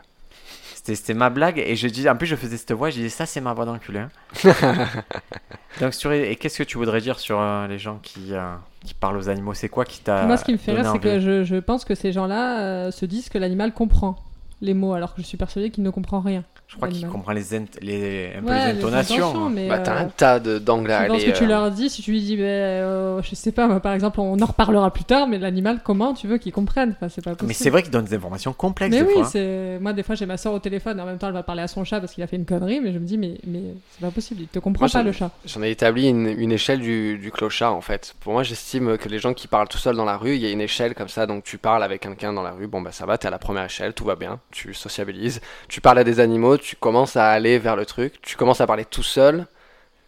C'était, 0.94 1.14
ma 1.14 1.30
blague 1.30 1.58
et 1.58 1.76
je 1.76 1.88
dis, 1.88 2.08
en 2.08 2.16
plus 2.16 2.26
je 2.26 2.36
faisais 2.36 2.56
cette 2.56 2.72
voix, 2.72 2.90
je 2.90 2.96
disais 2.96 3.08
ça 3.08 3.26
c'est 3.26 3.40
ma 3.40 3.52
voix 3.54 3.64
d'enculé. 3.64 4.00
hein. 4.00 4.08
Donc 5.80 5.94
sur, 5.94 6.12
et 6.12 6.34
qu'est-ce 6.36 6.58
que 6.58 6.62
tu 6.64 6.78
voudrais 6.78 7.00
dire 7.00 7.18
sur 7.18 7.40
euh, 7.40 7.66
les 7.68 7.78
gens 7.78 7.98
qui, 8.02 8.32
euh, 8.32 8.54
qui 8.84 8.94
parlent 8.94 9.16
aux 9.16 9.28
animaux? 9.28 9.54
C'est 9.54 9.68
quoi 9.68 9.84
qui 9.84 10.00
t'a 10.00 10.24
Moi, 10.24 10.36
ce 10.36 10.44
qui 10.44 10.52
me 10.52 10.58
fait 10.58 10.72
rire, 10.72 10.90
c'est 10.92 10.98
que 10.98 11.20
je, 11.20 11.44
je 11.44 11.56
pense 11.56 11.84
que 11.84 11.94
ces 11.94 12.12
gens-là 12.12 12.60
euh, 12.60 12.90
se 12.90 13.06
disent 13.06 13.28
que 13.28 13.38
l'animal 13.38 13.72
comprend 13.72 14.16
les 14.60 14.74
mots, 14.74 14.94
alors 14.94 15.14
que 15.14 15.22
je 15.22 15.26
suis 15.26 15.36
persuadée 15.36 15.70
qu'il 15.70 15.84
ne 15.84 15.90
comprend 15.90 16.20
rien. 16.20 16.42
Je 16.68 16.76
crois 16.76 16.88
qu'il 16.88 17.06
comprend 17.08 17.32
les, 17.32 17.42
les, 17.80 18.32
un 18.36 18.42
peu 18.42 18.50
Ouais, 18.50 18.72
les 18.74 18.78
intonations. 18.78 19.46
hein. 19.46 19.50
mais 19.50 19.68
Bah, 19.68 19.78
t'as 19.78 19.96
euh, 19.96 20.04
un 20.04 20.08
tas 20.08 20.38
de- 20.38 20.58
d'angles 20.58 20.90
à 20.90 20.98
aller. 21.00 21.24
que 21.24 21.30
tu 21.30 21.44
euh, 21.44 21.46
leur 21.46 21.70
dis, 21.70 21.88
si 21.88 22.02
tu 22.02 22.10
lui 22.10 22.20
dis, 22.20 22.36
ben, 22.36 22.42
euh, 22.44 23.22
je 23.22 23.34
sais 23.34 23.52
pas, 23.52 23.66
moi, 23.66 23.80
par 23.80 23.94
exemple, 23.94 24.20
on 24.20 24.38
en 24.38 24.44
reparlera 24.44 24.92
plus 24.92 25.04
tard, 25.04 25.26
mais 25.28 25.38
l'animal, 25.38 25.80
comment 25.82 26.12
tu 26.12 26.26
veux 26.26 26.36
qu'il 26.36 26.52
comprenne? 26.52 26.90
Enfin, 26.90 27.08
C'est 27.08 27.24
pas 27.24 27.30
possible. 27.30 27.48
Mais 27.48 27.54
c'est 27.54 27.70
vrai 27.70 27.82
qu'il 27.82 27.90
donne 27.90 28.04
des 28.04 28.14
informations 28.14 28.52
complexes 28.52 28.94
Mais 28.94 29.00
des 29.02 29.06
oui, 29.08 29.14
fois. 29.14 29.24
c'est 29.24 29.78
moi 29.80 29.94
des 29.94 30.02
fois 30.02 30.14
j'ai 30.14 30.26
ma 30.26 30.36
soeur 30.36 30.52
au 30.52 30.58
téléphone 30.58 30.98
et 30.98 31.02
en 31.02 31.06
même 31.06 31.16
temps 31.16 31.28
elle 31.28 31.32
va 31.32 31.42
parler 31.42 31.62
à 31.62 31.68
son 31.68 31.84
chat 31.84 32.00
parce 32.00 32.12
qu'il 32.12 32.22
a 32.22 32.26
fait 32.26 32.36
une 32.36 32.44
connerie, 32.44 32.80
mais 32.82 32.92
je 32.92 32.98
me 32.98 33.04
dis 33.06 33.16
mais 33.16 33.38
mais 33.46 33.62
c'est 33.92 34.00
pas 34.02 34.10
possible, 34.10 34.42
il 34.42 34.48
te 34.48 34.58
comprend 34.58 34.84
Moi, 34.84 34.90
pas 34.92 35.02
le 35.02 35.12
chat. 35.12 35.30
J'en 35.46 35.62
ai 35.62 35.70
établi 35.70 36.06
une, 36.08 36.26
une 36.26 36.52
échelle 36.52 36.80
du, 36.80 37.16
du 37.16 37.30
clochard 37.30 37.74
en 37.74 37.80
fait. 37.80 38.14
Pour 38.20 38.34
moi, 38.34 38.42
j'estime 38.42 38.98
que 38.98 39.08
les 39.08 39.18
gens 39.18 39.32
qui 39.32 39.48
parlent 39.48 39.68
tout 39.68 39.78
seuls 39.78 39.96
dans 39.96 40.04
la 40.04 40.18
rue, 40.18 40.34
il 40.34 40.42
y 40.42 40.46
a 40.46 40.50
une 40.50 40.60
échelle 40.60 40.94
comme 40.94 41.08
ça. 41.08 41.24
Donc 41.26 41.44
tu 41.44 41.56
parles 41.56 41.82
avec 41.82 42.02
quelqu'un 42.02 42.34
dans 42.34 42.42
la 42.42 42.50
rue, 42.52 42.66
bon 42.66 42.82
bah 42.82 42.92
ça 42.92 43.06
va, 43.06 43.16
t'es 43.16 43.26
à 43.28 43.30
la 43.30 43.38
première 43.38 43.64
échelle, 43.64 43.94
tout 43.94 44.04
va 44.04 44.16
bien, 44.16 44.38
tu 44.50 44.74
sociabilises. 44.74 45.40
Tu 45.68 45.80
parles 45.80 45.98
à 46.00 46.04
des 46.04 46.20
animaux, 46.20 46.57
tu 46.58 46.76
commences 46.76 47.16
à 47.16 47.28
aller 47.30 47.58
vers 47.58 47.76
le 47.76 47.86
truc, 47.86 48.20
tu 48.22 48.36
commences 48.36 48.60
à 48.60 48.66
parler 48.66 48.84
tout 48.84 49.02
seul. 49.02 49.46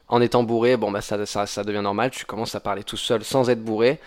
En 0.08 0.20
étant 0.20 0.42
bourré, 0.42 0.76
bon 0.76 0.90
bah 0.90 1.00
ça, 1.02 1.24
ça, 1.24 1.46
ça 1.46 1.62
devient 1.62 1.82
normal, 1.82 2.10
tu 2.10 2.24
commences 2.24 2.54
à 2.56 2.60
parler 2.60 2.82
tout 2.82 2.96
seul 2.96 3.22
sans 3.22 3.48
être 3.48 3.62
bourré. 3.64 4.00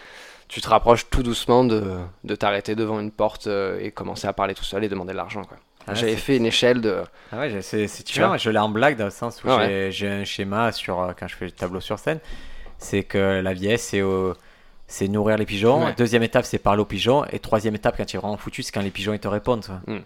Tu 0.50 0.60
te 0.60 0.68
rapproches 0.68 1.10
tout 1.10 1.24
doucement 1.24 1.64
de, 1.64 1.82
de 2.26 2.36
t'arrêter 2.36 2.76
devant 2.76 3.00
une 3.00 3.10
porte 3.12 3.48
euh, 3.48 3.80
et 3.82 3.92
commencer 3.92 4.28
à 4.28 4.34
parler 4.34 4.54
tout 4.54 4.66
seul 4.66 4.84
et 4.84 4.90
demander 4.90 5.14
de 5.14 5.18
l'argent. 5.18 5.44
quoi. 5.46 5.58
Ah, 5.88 5.96
J'avais 5.96 6.18
fait 6.18 6.36
une 6.38 6.46
échelle 6.46 6.82
de. 6.82 6.98
Ah 7.32 7.40
ouais, 7.40 7.62
c'est, 7.62 7.88
Tu 8.06 8.20
vois 8.22 8.36
Je 8.38 8.50
l'ai 8.50 8.60
en 8.60 8.68
blague 8.70 8.98
dans 8.98 9.06
le 9.06 9.12
sens 9.12 9.42
où 9.44 9.50
Ah 9.50 9.66
j'ai, 9.66 9.92
j'ai 9.92 10.10
un 10.10 10.24
schéma 10.26 10.72
sur 10.74 11.00
euh, 11.02 11.14
quand 11.18 11.28
je 11.28 11.36
fais 11.36 11.46
le 11.46 11.52
tableau 11.52 11.80
sur 11.80 11.98
scène. 11.98 12.20
C'est 12.78 13.04
que 13.04 13.40
la 13.42 13.54
vieille, 13.54 13.80
c'est, 13.80 14.02
au- 14.02 14.34
c'est 14.88 15.08
nourrir 15.08 15.38
les 15.38 15.46
pigeons. 15.46 15.86
Ouais. 15.86 15.94
Deuxième 15.98 16.24
étape, 16.24 16.44
c'est 16.46 16.60
parler 16.60 16.82
aux 16.82 16.86
pigeons. 16.86 17.24
Et 17.32 17.40
troisième 17.40 17.76
étape, 17.76 17.96
quand 17.98 18.06
tu 18.06 18.18
es 18.18 18.20
vraiment 18.20 18.38
foutu, 18.38 18.62
c'est 18.62 18.72
quand 18.74 18.82
les 18.82 18.92
pigeons 18.92 19.14
ils 19.14 19.20
te 19.20 19.28
répondent. 19.30 19.66
quoi. 19.66 19.80
Mm. 19.88 20.00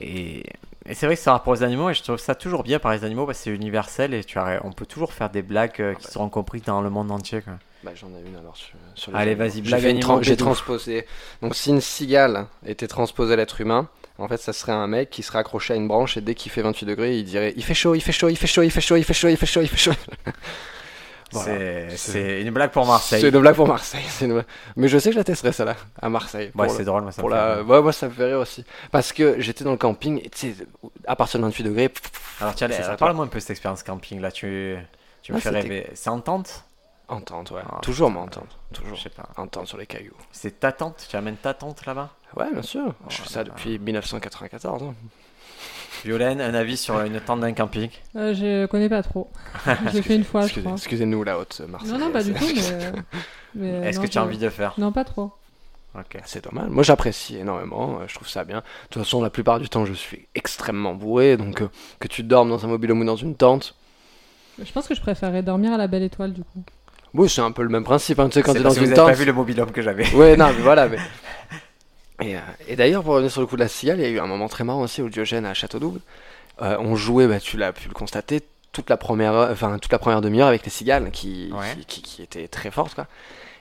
Et, 0.00 0.42
et 0.86 0.94
c'est 0.94 1.06
vrai 1.06 1.16
que 1.16 1.22
c'est 1.22 1.30
rapport 1.30 1.52
aux 1.52 1.62
animaux. 1.62 1.90
Et 1.90 1.94
je 1.94 2.02
trouve 2.02 2.18
ça 2.18 2.34
toujours 2.34 2.62
bien 2.62 2.78
par 2.78 2.92
les 2.92 3.04
animaux 3.04 3.26
parce 3.26 3.38
que 3.38 3.44
c'est 3.44 3.50
universel. 3.50 4.14
Et 4.14 4.24
tu 4.24 4.38
as, 4.38 4.60
on 4.64 4.72
peut 4.72 4.86
toujours 4.86 5.12
faire 5.12 5.30
des 5.30 5.42
blagues 5.42 5.80
euh, 5.80 5.94
qui 5.94 6.06
seront 6.10 6.28
comprises 6.28 6.62
dans 6.62 6.80
le 6.82 6.90
monde 6.90 7.10
entier. 7.10 7.40
quoi. 7.42 7.54
Bah, 7.82 7.92
j'en 7.94 8.08
ai 8.08 8.26
une 8.26 8.36
alors 8.36 8.56
sur, 8.56 8.74
sur 8.94 9.12
les 9.12 9.18
Allez, 9.18 9.34
vas-y, 9.34 9.52
J'ai 9.56 9.60
blague 9.62 9.84
animaux, 9.86 10.00
tran- 10.00 10.22
J'ai 10.22 10.36
transposé. 10.36 11.06
Donc, 11.42 11.54
si 11.54 11.70
une 11.70 11.80
cigale 11.80 12.46
était 12.66 12.88
transposée 12.88 13.34
à 13.34 13.36
l'être 13.36 13.60
humain, 13.60 13.88
en 14.18 14.28
fait, 14.28 14.38
ça 14.38 14.52
serait 14.52 14.72
un 14.72 14.86
mec 14.86 15.10
qui 15.10 15.22
serait 15.22 15.38
accroché 15.40 15.74
à 15.74 15.76
une 15.76 15.88
branche 15.88 16.16
et 16.16 16.20
dès 16.20 16.34
qu'il 16.34 16.50
fait 16.52 16.62
28 16.62 16.86
degrés, 16.86 17.18
il 17.18 17.24
dirait 17.24 17.52
Il 17.56 17.64
fait 17.64 17.74
chaud, 17.74 17.94
il 17.94 18.00
fait 18.00 18.12
chaud, 18.12 18.28
il 18.28 18.36
fait 18.36 18.46
chaud, 18.46 18.62
il 18.62 18.70
fait 18.70 18.80
chaud, 18.80 18.96
il 18.96 19.04
fait 19.04 19.12
chaud, 19.14 19.28
il 19.28 19.36
fait 19.36 19.46
chaud, 19.46 19.60
il 19.62 19.68
fait 19.68 19.76
chaud. 19.76 19.92
Voilà. 21.34 21.96
C'est, 21.96 22.42
une 22.42 22.50
blague 22.50 22.70
pour 22.70 22.86
Marseille. 22.86 23.20
C'est 23.20 23.28
une 23.28 23.38
blague 23.40 23.54
pour 23.54 23.68
Marseille. 23.68 24.04
une- 24.22 24.44
Mais 24.76 24.88
je 24.88 24.98
sais 24.98 25.10
que 25.10 25.14
je 25.14 25.18
la 25.18 25.24
testerai, 25.24 25.52
celle-là, 25.52 25.76
à 26.00 26.08
Marseille. 26.08 26.50
Ouais, 26.54 26.68
c'est 26.68 26.78
le- 26.80 26.84
drôle, 26.84 27.02
moi, 27.02 27.12
ça 27.12 27.20
pour 27.20 27.30
la... 27.30 27.62
ouais, 27.62 27.82
moi, 27.82 27.92
ça 27.92 28.08
me 28.08 28.12
fait 28.12 28.24
rire 28.26 28.38
aussi. 28.40 28.64
Parce 28.90 29.12
que 29.12 29.40
j'étais 29.40 29.64
dans 29.64 29.72
le 29.72 29.76
camping, 29.76 30.20
et 30.24 30.30
tu 30.30 30.54
sais, 30.54 30.66
à 31.06 31.16
partir 31.16 31.40
de 31.40 31.44
28 31.44 31.64
degrés, 31.64 31.92
Alors, 32.40 32.54
tiens, 32.54 32.68
parle-moi 32.98 33.24
un 33.24 33.28
peu 33.28 33.36
de 33.38 33.40
cette 33.40 33.50
expérience 33.50 33.82
camping 33.82 34.20
là. 34.20 34.30
Tu, 34.32 34.76
tu 35.22 35.32
me 35.32 35.38
Ah, 35.38 35.40
fais 35.40 35.50
rêver. 35.50 35.90
C'est 35.94 36.10
en 36.10 36.20
tente? 36.20 36.64
Entente, 37.08 37.50
ouais. 37.50 37.60
Ah, 37.70 37.80
Toujours 37.82 38.08
putain. 38.08 38.20
m'entendre. 38.20 38.46
Je 38.72 38.80
Toujours. 38.80 38.98
sais 38.98 39.10
pas. 39.10 39.28
Entente 39.36 39.66
sur 39.68 39.76
les 39.76 39.84
cailloux. 39.86 40.16
C'est 40.32 40.58
ta 40.60 40.72
tente? 40.72 41.06
Tu 41.08 41.14
amènes 41.16 41.36
ta 41.36 41.52
tente 41.52 41.84
là-bas? 41.84 42.10
Ouais, 42.34 42.50
bien 42.50 42.62
sûr. 42.62 42.94
je 43.10 43.18
Oh 43.20 43.24
fais 43.24 43.28
ça 43.28 43.44
depuis 43.44 43.78
1994. 43.78 44.82
hein. 44.82 44.94
Violaine, 46.04 46.40
un 46.40 46.54
avis 46.54 46.76
sur 46.76 47.00
une 47.00 47.18
tente 47.20 47.40
d'un 47.40 47.52
camping 47.52 47.88
Euh, 48.16 48.34
je 48.34 48.66
connais 48.66 48.88
pas 48.88 49.02
trop. 49.02 49.30
J'ai 49.92 50.02
fait 50.02 50.16
une 50.16 50.24
fois, 50.24 50.42
je 50.42 50.46
Excusez- 50.46 50.60
crois. 50.64 50.76
Excusez-nous, 50.76 51.24
la 51.24 51.38
haute 51.38 51.60
Marseille. 51.68 51.90
Non 51.92 51.98
non 51.98 52.10
pas 52.10 52.22
du 52.22 52.32
tout, 52.34 52.44
mais, 52.54 52.62
euh, 52.72 52.92
mais, 53.54 53.88
Est-ce 53.88 54.00
que 54.00 54.06
tu 54.06 54.18
as 54.18 54.22
envie 54.22 54.38
de 54.38 54.48
faire 54.50 54.74
Non 54.78 54.92
pas 54.92 55.04
trop. 55.04 55.32
Ok. 55.96 56.18
C'est 56.26 56.42
dommage. 56.44 56.68
Moi, 56.70 56.82
j'apprécie 56.82 57.36
énormément. 57.36 57.98
euh, 58.00 58.04
Je 58.08 58.14
trouve 58.16 58.28
ça 58.28 58.44
bien. 58.44 58.58
De 58.58 58.62
toute 58.90 59.02
façon, 59.04 59.22
la 59.22 59.30
plupart 59.30 59.60
du 59.60 59.68
temps, 59.68 59.86
je 59.86 59.92
suis 59.92 60.26
extrêmement 60.34 60.94
bourré. 60.94 61.36
Donc, 61.36 61.62
euh, 61.62 61.68
que 62.00 62.08
tu 62.08 62.22
dormes 62.24 62.48
dans 62.50 62.64
un 62.64 62.68
mobilhome 62.68 63.00
ou 63.00 63.04
dans 63.04 63.14
une 63.16 63.36
tente, 63.36 63.74
Je 64.64 64.70
pense 64.72 64.88
que 64.88 64.94
je 64.94 65.00
préférerais 65.00 65.42
dormir 65.42 65.72
à 65.72 65.76
la 65.78 65.86
belle 65.86 66.02
étoile 66.02 66.32
du 66.32 66.42
coup. 66.42 66.62
oui, 67.14 67.28
c'est 67.28 67.40
un 67.42 67.52
peu 67.52 67.62
le 67.62 67.68
même 67.68 67.84
principe. 67.84 68.18
hein. 68.18 68.28
Tu 68.28 68.34
sais, 68.34 68.42
quand 68.42 68.52
C'est 68.52 68.58
t'es 68.58 68.64
dans 68.64 68.70
une 68.70 68.80
vous 68.80 68.86
avez 68.86 68.94
tente. 68.96 69.06
pas 69.06 69.12
vu 69.14 69.24
le 69.24 69.32
mobilhome 69.32 69.70
que 69.70 69.82
j'avais. 69.82 70.12
Ouais, 70.14 70.36
non, 70.36 70.46
mais 70.48 70.62
voilà. 70.62 70.88
Mais... 70.90 70.98
Et, 72.20 72.36
euh, 72.36 72.40
et 72.68 72.76
d'ailleurs, 72.76 73.02
pour 73.02 73.12
revenir 73.14 73.30
sur 73.30 73.40
le 73.40 73.46
coup 73.46 73.56
de 73.56 73.60
la 73.62 73.68
cigale, 73.68 73.98
il 73.98 74.02
y 74.02 74.06
a 74.06 74.10
eu 74.10 74.20
un 74.20 74.26
moment 74.26 74.48
très 74.48 74.64
marrant 74.64 74.82
aussi 74.82 75.02
au 75.02 75.08
Diogène 75.08 75.46
à 75.46 75.54
Château-Double. 75.54 76.00
Euh, 76.62 76.76
on 76.78 76.94
jouait, 76.94 77.26
bah, 77.26 77.40
tu 77.40 77.56
l'as 77.56 77.72
pu 77.72 77.88
le 77.88 77.94
constater, 77.94 78.42
toute 78.72 78.88
la 78.90 78.96
première, 78.96 79.34
enfin, 79.50 79.78
toute 79.78 79.90
la 79.92 79.98
première 79.98 80.20
demi-heure 80.20 80.48
avec 80.48 80.64
les 80.64 80.70
cigales 80.70 81.10
qui, 81.10 81.50
Ouais. 81.52 81.74
qui, 81.80 81.84
qui- 81.86 82.02
qui 82.02 82.22
étaient 82.22 82.46
très 82.48 82.70
fortes. 82.70 82.94
Quoi. 82.94 83.06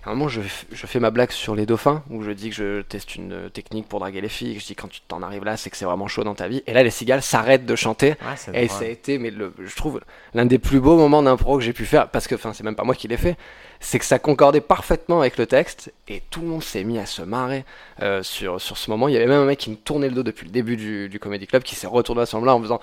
À 0.05 0.09
un 0.09 0.15
moment, 0.15 0.27
je, 0.27 0.41
je 0.71 0.85
fais 0.85 0.99
ma 0.99 1.11
blague 1.11 1.31
sur 1.31 1.55
les 1.55 1.65
dauphins, 1.65 2.03
où 2.09 2.23
je 2.23 2.31
dis 2.31 2.49
que 2.49 2.55
je 2.55 2.81
teste 2.81 3.15
une 3.15 3.31
euh, 3.31 3.49
technique 3.49 3.87
pour 3.87 4.01
draguer 4.01 4.19
les 4.19 4.27
filles, 4.27 4.51
et 4.51 4.55
que 4.55 4.61
je 4.61 4.65
dis 4.65 4.75
quand 4.75 4.89
tu 4.89 4.99
t'en 4.99 5.21
arrives 5.21 5.45
là, 5.45 5.55
c'est 5.55 5.69
que 5.69 5.77
c'est 5.77 5.85
vraiment 5.85 6.07
chaud 6.07 6.25
dans 6.25 6.35
ta 6.35 6.49
vie. 6.49 6.61
Et 6.67 6.73
là, 6.73 6.83
les 6.83 6.89
cigales 6.89 7.21
s'arrêtent 7.21 7.65
de 7.65 7.75
chanter. 7.77 8.15
C'est 8.35 8.53
Et 8.53 8.67
ça 8.67 8.83
a 8.83 8.87
été, 8.87 9.17
mais 9.17 9.31
le, 9.31 9.53
je 9.63 9.75
trouve, 9.75 10.01
l'un 10.33 10.45
des 10.45 10.59
plus 10.59 10.81
beaux 10.81 10.97
moments 10.97 11.23
d'impro 11.23 11.57
que 11.57 11.63
j'ai 11.63 11.71
pu 11.71 11.85
faire, 11.85 12.09
parce 12.09 12.27
que, 12.27 12.35
enfin, 12.35 12.51
c'est 12.51 12.63
même 12.65 12.75
pas 12.75 12.83
moi 12.83 12.95
qui 12.95 13.07
l'ai 13.07 13.15
fait, 13.15 13.37
c'est 13.79 13.97
que 13.97 14.05
ça 14.05 14.19
concordait 14.19 14.61
parfaitement 14.61 15.21
avec 15.21 15.37
le 15.37 15.45
texte, 15.45 15.93
et 16.09 16.21
tout 16.29 16.41
le 16.41 16.47
monde 16.47 16.63
s'est 16.63 16.83
mis 16.83 16.99
à 16.99 17.05
se 17.05 17.21
marrer 17.21 17.63
euh, 18.01 18.23
sur, 18.23 18.59
sur 18.59 18.77
ce 18.77 18.91
moment. 18.91 19.07
Il 19.07 19.13
y 19.13 19.17
avait 19.17 19.27
même 19.27 19.41
un 19.41 19.45
mec 19.45 19.59
qui 19.59 19.69
me 19.69 19.77
tournait 19.77 20.09
le 20.09 20.15
dos 20.15 20.23
depuis 20.23 20.45
le 20.45 20.51
début 20.51 20.75
du, 20.75 21.07
du 21.07 21.17
Comedy 21.17 21.47
Club, 21.47 21.63
qui 21.63 21.75
s'est 21.75 21.87
retourné 21.87 22.23
à 22.23 22.25
ce 22.25 22.35
moment-là 22.35 22.55
en 22.55 22.61
faisant, 22.61 22.81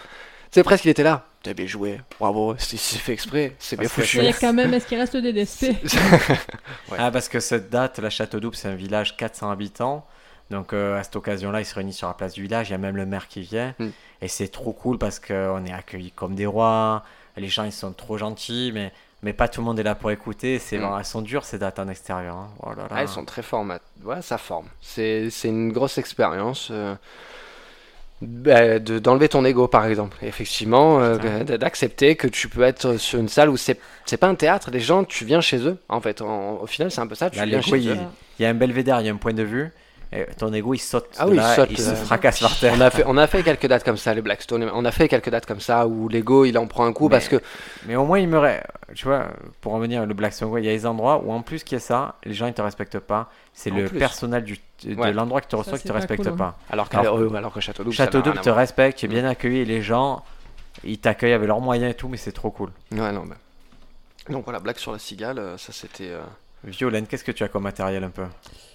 tu 0.50 0.54
sais, 0.54 0.62
presque 0.64 0.84
il 0.84 0.88
était 0.90 1.02
là, 1.02 1.24
t'as 1.42 1.54
bien 1.54 1.66
joué, 1.66 2.00
bravo, 2.18 2.54
c'est 2.58 2.76
c'est 2.76 2.98
fait 2.98 3.12
exprès, 3.12 3.54
c'est 3.58 3.76
bien 3.76 3.88
que 3.88 3.92
foutu. 3.94 4.08
C'est-à-dire 4.08 4.38
quand 4.38 4.52
même, 4.52 4.74
est-ce 4.74 4.86
qu'il 4.86 4.98
reste 4.98 5.16
des 5.16 5.32
DSP 5.32 5.66
Ouais. 6.90 6.98
Ah, 6.98 7.10
parce 7.10 7.28
que 7.28 7.40
cette 7.40 7.70
date, 7.70 7.98
la 7.98 8.10
Château-Double, 8.10 8.56
c'est 8.56 8.68
un 8.68 8.74
village 8.74 9.16
400 9.16 9.50
habitants. 9.50 10.06
Donc 10.50 10.72
euh, 10.72 10.98
à 10.98 11.04
cette 11.04 11.14
occasion-là, 11.14 11.60
ils 11.60 11.64
se 11.64 11.74
réunissent 11.76 11.98
sur 11.98 12.08
la 12.08 12.14
place 12.14 12.32
du 12.32 12.42
village. 12.42 12.68
Il 12.68 12.72
y 12.72 12.74
a 12.74 12.78
même 12.78 12.96
le 12.96 13.06
maire 13.06 13.28
qui 13.28 13.40
vient. 13.42 13.72
Mm. 13.78 13.88
Et 14.22 14.26
c'est 14.28 14.48
trop 14.48 14.72
cool 14.72 14.98
parce 14.98 15.20
qu'on 15.20 15.64
est 15.64 15.72
accueillis 15.72 16.10
comme 16.10 16.34
des 16.34 16.46
rois. 16.46 17.04
Les 17.36 17.46
gens, 17.48 17.62
ils 17.64 17.72
sont 17.72 17.92
trop 17.92 18.18
gentils, 18.18 18.72
mais, 18.74 18.92
mais 19.22 19.32
pas 19.32 19.46
tout 19.46 19.60
le 19.60 19.64
monde 19.66 19.78
est 19.78 19.84
là 19.84 19.94
pour 19.94 20.10
écouter. 20.10 20.58
C'est 20.58 20.76
Mm. 20.76 20.80
vraiment- 20.80 20.98
Elles 20.98 21.04
sont 21.04 21.22
dures, 21.22 21.44
ces 21.44 21.58
dates 21.58 21.78
en 21.78 21.86
extérieur. 21.88 22.34
hein. 22.36 22.48
Oh 22.64 22.70
là 22.70 22.82
là. 22.82 22.88
Ah, 22.90 23.02
elles 23.02 23.08
sont 23.08 23.24
très 23.24 23.42
formates. 23.42 23.84
Ouais, 24.02 24.20
ça 24.22 24.38
forme. 24.38 24.66
C'est 24.80 25.30
c'est 25.30 25.48
une 25.48 25.70
grosse 25.70 25.98
expérience. 25.98 26.68
euh, 26.72 26.96
bah, 28.22 28.78
de- 28.78 28.98
d'enlever 28.98 29.28
ton 29.28 29.44
ego, 29.44 29.66
par 29.68 29.86
exemple. 29.86 30.16
Effectivement, 30.22 31.00
euh, 31.00 31.42
d- 31.44 31.56
d'accepter 31.58 32.16
que 32.16 32.26
tu 32.28 32.48
peux 32.48 32.62
être 32.62 32.96
sur 32.98 33.18
une 33.18 33.28
salle 33.28 33.48
où 33.48 33.56
c'est 33.56 33.78
pas 34.18 34.26
un 34.28 34.34
théâtre. 34.34 34.70
Les 34.70 34.80
gens, 34.80 35.04
tu 35.04 35.24
viens 35.24 35.40
chez 35.40 35.58
eux. 35.66 35.78
En 35.88 36.00
fait, 36.00 36.20
En- 36.20 36.58
au 36.62 36.66
final, 36.66 36.90
c'est 36.90 37.00
un 37.00 37.06
peu 37.06 37.14
ça. 37.14 37.30
Tu 37.30 37.38
Là, 37.38 37.46
viens 37.46 37.60
chez 37.62 37.76
eux. 37.88 37.96
il 38.38 38.42
y 38.42 38.44
a 38.46 38.50
un 38.50 38.54
belvédère, 38.54 39.00
il 39.00 39.06
y 39.06 39.08
a 39.08 39.12
un 39.12 39.16
point 39.16 39.32
de 39.32 39.42
vue. 39.42 39.70
Et 40.12 40.24
ton 40.36 40.52
ego, 40.52 40.74
il 40.74 40.78
saute. 40.78 41.06
Ah 41.18 41.26
il 41.28 41.34
là, 41.36 41.54
saute, 41.54 41.68
Il 41.70 41.80
euh, 41.80 41.90
se 41.90 41.94
fracasse 41.94 42.40
par 42.40 42.58
terre. 42.58 42.74
On 42.76 42.80
a, 42.80 42.90
fait, 42.90 43.04
on 43.06 43.16
a 43.16 43.28
fait 43.28 43.44
quelques 43.44 43.66
dates 43.68 43.84
comme 43.84 43.96
ça, 43.96 44.12
les 44.12 44.22
Blackstone. 44.22 44.68
On 44.74 44.84
a 44.84 44.90
fait 44.90 45.06
quelques 45.08 45.30
dates 45.30 45.46
comme 45.46 45.60
ça 45.60 45.86
où 45.86 46.08
l'ego 46.08 46.44
il 46.44 46.58
en 46.58 46.66
prend 46.66 46.84
un 46.84 46.92
coup 46.92 47.04
Mais- 47.04 47.10
parce 47.10 47.28
que 47.28 47.36
Mais 47.86 47.94
au 47.94 48.04
moins, 48.04 48.18
il 48.18 48.26
me. 48.26 48.38
ré- 48.38 48.60
Tu 48.96 49.04
vois, 49.06 49.28
pour 49.60 49.72
revenir 49.72 50.04
le 50.06 50.14
Black 50.14 50.32
Song, 50.32 50.52
il 50.58 50.64
y 50.64 50.68
a 50.68 50.72
des 50.72 50.84
endroits 50.84 51.22
où, 51.24 51.30
en 51.30 51.42
plus 51.42 51.62
qu'il 51.62 51.76
y 51.76 51.80
a 51.80 51.80
ça, 51.80 52.16
les 52.24 52.34
gens 52.34 52.48
ils 52.48 52.54
te 52.54 52.60
respectent 52.62 52.98
pas. 52.98 53.30
C'est 53.52 53.70
En 53.70 53.76
le 53.76 53.84
plus. 53.84 53.98
personnel 54.00 54.42
du, 54.42 54.58
de 54.84 54.94
Ouais. 54.96 55.12
l'endroit 55.12 55.40
qui 55.40 55.46
te 55.48 55.54
reçoit 55.54 55.78
qui 55.78 55.84
te 55.84 55.88
pas 55.88 55.94
respecte 55.94 56.24
cool, 56.24 56.32
hein. 56.32 56.36
pas. 56.36 56.58
alors, 56.70 56.88
qu'à- 56.88 56.98
Alors- 56.98 57.18
euh, 57.18 57.32
alors 57.34 57.52
que 57.52 57.60
Château 57.60 57.84
Double, 57.84 57.94
Château 57.94 58.20
Double 58.20 58.40
te 58.40 58.50
respecte, 58.50 58.98
tu 58.98 59.04
es 59.06 59.08
bien 59.08 59.24
accueilli 59.24 59.58
et 59.58 59.64
les 59.64 59.80
gens 59.80 60.24
ils 60.82 60.98
t'accueillent 60.98 61.34
avec 61.34 61.46
leurs 61.46 61.60
moyens 61.60 61.92
et 61.92 61.94
tout, 61.94 62.08
mais 62.08 62.16
c'est 62.16 62.32
trop 62.32 62.50
cool. 62.50 62.70
Ouais, 62.90 63.12
non, 63.12 63.24
bah. 63.26 63.36
Donc 64.28 64.42
voilà, 64.44 64.58
blague 64.58 64.78
sur 64.78 64.90
la 64.90 64.98
cigale, 64.98 65.38
euh, 65.38 65.56
ça 65.56 65.72
c'était. 65.72 66.08
euh, 66.10 66.20
Violaine, 66.64 67.06
qu'est-ce 67.06 67.24
que 67.24 67.32
tu 67.32 67.44
as 67.44 67.48
comme 67.48 67.62
matériel 67.62 68.02
un 68.02 68.10
peu? 68.10 68.24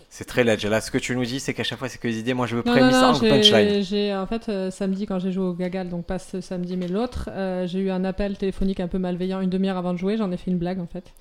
C'est 0.10 0.26
très 0.26 0.43
ledge. 0.43 0.66
Là, 0.66 0.80
ce 0.82 0.91
que 0.91 0.97
tu 0.97 1.16
nous 1.16 1.26
dis, 1.26 1.39
c'est 1.39 1.53
qu'à 1.53 1.64
chaque 1.64 1.80
fois, 1.80 1.89
c'est 1.89 1.97
que 1.97 2.08
des 2.08 2.20
idées. 2.20 2.34
Moi, 2.34 2.47
je 2.47 2.56
veux 2.56 2.64
prémisse 2.64 2.95
en 2.95 3.20
punchline. 3.20 3.84
j'ai, 3.84 4.16
en 4.16 4.26
fait, 4.28 4.47
euh, 4.49 4.72
samedi, 4.72 5.06
quand 5.06 5.20
j'ai 5.20 5.32
joué 5.32 5.43
au 5.45 5.53
Gagal, 5.53 5.89
donc 5.89 6.06
pas 6.06 6.20
ce 6.20 6.41
samedi, 6.41 6.78
mais 6.78 6.88
l'autre, 6.88 7.30
euh, 7.32 7.68
j'ai 7.68 7.80
eu 7.80 7.91
un 7.91 8.06
appel 8.06 8.38
téléphonique 8.38 8.80
un 8.80 8.88
peu 8.88 8.97
malveillant 8.97 9.41
une 9.41 9.49
demi-heure 9.49 9.78
avant 9.78 9.93
de 9.93 9.97
jouer. 9.97 10.18
J'en 10.18 10.32
ai 10.32 10.38
fait 10.38 10.51
une 10.51 10.58
blague, 10.58 10.80
en 10.80 10.88
fait. 10.88 11.12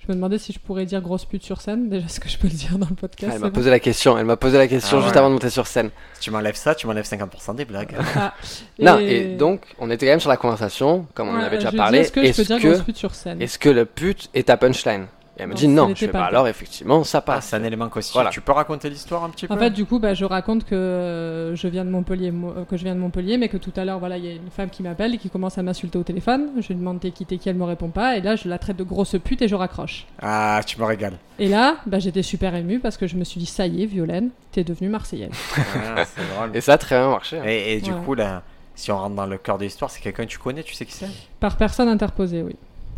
Je 0.00 0.06
me 0.08 0.14
demandais 0.14 0.38
si 0.38 0.52
je 0.52 0.58
pourrais 0.58 0.86
dire 0.86 1.02
grosse 1.02 1.26
pute 1.26 1.42
sur 1.42 1.60
scène. 1.60 1.90
Déjà, 1.90 2.06
est-ce 2.06 2.20
que 2.20 2.28
je 2.28 2.38
peux 2.38 2.48
le 2.48 2.54
dire 2.54 2.78
dans 2.78 2.88
le 2.88 2.94
podcast 2.94 3.32
Elle 3.32 3.38
c'est 3.38 3.44
m'a 3.44 3.50
posé 3.50 3.68
la 3.68 3.80
question, 3.80 4.16
elle 4.16 4.24
m'a 4.24 4.36
posé 4.36 4.56
la 4.56 4.66
question 4.66 4.98
Ah 4.98 5.02
juste 5.02 5.12
ouais. 5.12 5.18
avant 5.18 5.28
de 5.28 5.34
monter 5.34 5.50
sur 5.50 5.66
scène. 5.66 5.90
Si 6.14 6.20
tu 6.20 6.30
m'enlèves 6.30 6.54
ça, 6.54 6.74
tu 6.74 6.86
m'enlèves 6.86 7.04
50% 7.04 7.54
des 7.54 7.66
blagues. 7.66 7.94
Ah, 8.16 8.32
Non, 8.78 8.98
et 8.98 9.36
donc, 9.36 9.60
on 9.78 9.90
était 9.90 10.06
quand 10.06 10.12
même 10.12 10.20
sur 10.20 10.30
la 10.30 10.38
conversation, 10.38 11.06
comme 11.12 11.28
on 11.28 11.34
en 11.34 11.40
avait 11.40 11.58
déjà 11.58 11.72
parlé. 11.72 11.98
Est-ce 11.98 12.12
que 12.12 12.24
je 12.24 12.32
peux 12.32 12.44
dire 12.44 12.58
grosse 12.58 12.82
pute 12.82 12.96
sur 12.96 13.14
scène? 13.14 13.42
est-ce 13.42 13.58
que 13.58 13.68
le 13.68 13.84
pute 13.84 14.30
est 14.32 14.46
ta 14.46 14.56
punchline? 14.56 15.06
Et 15.40 15.44
elle 15.44 15.48
me 15.48 15.54
Non, 15.54 15.58
dit 15.58 15.68
non. 15.68 15.88
Je 15.88 15.94
fais 15.94 16.08
pas 16.08 16.18
bah 16.18 16.24
alors, 16.26 16.46
effectivement, 16.48 17.02
ça 17.02 17.18
Ah, 17.18 17.22
passe. 17.22 17.46
c'est 17.46 17.56
un 17.56 17.64
élément 17.64 17.88
constitutif. 17.88 18.14
Voilà. 18.14 18.28
Tu 18.30 18.42
peux 18.42 18.52
raconter 18.52 18.90
l'histoire 18.90 19.24
un 19.24 19.30
petit 19.30 19.46
peu? 19.46 19.54
En 19.54 19.56
fait, 19.56 19.70
du 19.70 19.86
coup, 19.86 19.98
bah, 19.98 20.12
je 20.12 20.26
raconte 20.26 20.64
que 20.66 20.74
euh, 20.74 21.56
je 21.56 21.66
viens 21.68 21.84
de 21.86 21.90
Montpellier, 21.90 22.30
mo- 22.30 22.52
euh, 22.56 22.64
que 22.64 22.76
je 22.76 22.84
viens 22.84 22.94
de 22.94 23.00
Montpellier, 23.00 23.38
mais 23.38 23.48
que 23.48 23.56
tout 23.56 23.72
à 23.76 23.84
l'heure, 23.86 23.98
voilà, 23.98 24.18
il 24.18 24.24
y 24.26 24.28
a 24.28 24.32
une 24.32 24.50
femme 24.50 24.68
qui 24.68 24.82
m'appelle 24.82 25.14
et 25.14 25.18
qui 25.18 25.30
commence 25.30 25.56
à 25.56 25.62
m'insulter 25.62 25.96
au 25.96 26.02
téléphone. 26.02 26.48
Je 26.60 26.68
lui 26.68 26.74
demande 26.74 27.00
t'es 27.00 27.10
qui, 27.10 27.24
t'es 27.24 27.38
qui, 27.38 27.48
elle 27.48 27.56
me 27.56 27.64
répond 27.64 27.88
pas, 27.88 28.16
et 28.18 28.20
là, 28.20 28.36
je 28.36 28.48
la 28.48 28.58
traite 28.58 28.76
de 28.76 28.84
grosse 28.84 29.16
pute 29.24 29.40
et 29.40 29.48
je 29.48 29.54
raccroche. 29.54 30.04
Ah, 30.20 30.60
tu 30.66 30.78
me 30.78 30.84
régales. 30.84 31.16
Et 31.38 31.48
là, 31.48 31.76
bah, 31.86 31.98
j'étais 32.00 32.22
super 32.22 32.54
émue 32.54 32.78
parce 32.80 32.98
que 32.98 33.06
je 33.06 33.16
me 33.16 33.24
suis 33.24 33.40
dit 33.40 33.46
ça 33.46 33.66
y 33.66 33.82
est, 33.82 33.86
Violaine, 33.86 34.28
t'es 34.52 34.62
devenue 34.62 34.90
marseillaise. 34.90 35.30
Ah, 35.56 36.04
c'est 36.04 36.20
drôle. 36.36 36.50
Et 36.54 36.60
ça 36.60 36.74
a 36.74 36.78
très 36.78 36.98
bien 36.98 37.08
marché. 37.08 37.38
hein. 37.38 37.44
Et, 37.46 37.76
et 37.76 37.80
du 37.80 37.90
Voilà. 37.90 38.04
coup, 38.04 38.14
là, 38.14 38.42
si 38.74 38.92
on 38.92 38.98
rentre 38.98 39.16
dans 39.16 39.26
le 39.26 39.38
cœur 39.38 39.56
de 39.56 39.64
l'histoire, 39.64 39.90
c'est 39.90 40.00
quelqu'un 40.00 40.24
que 40.24 40.30
tu 40.30 40.38
connais, 40.38 40.62
tu 40.62 40.74
sais 40.74 40.84
qui 40.84 40.92
c'est? 40.92 41.08
Par 41.38 41.56
personne 41.56 41.88
interposée, 41.88 42.42
oui. 42.42 42.56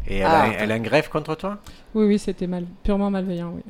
Et 0.09 0.19
elle, 0.19 0.27
Ah, 0.27 0.43
a, 0.43 0.49
elle 0.59 0.73
a 0.73 0.75
un 0.75 0.81
greffe 0.81 1.09
contre 1.09 1.35
toi? 1.37 1.59
Oui, 1.95 2.07
oui, 2.07 2.19
c'était 2.19 2.47
mal, 2.47 2.65
purement 2.85 3.11
malveillant, 3.11 3.53
oui. 3.55 3.63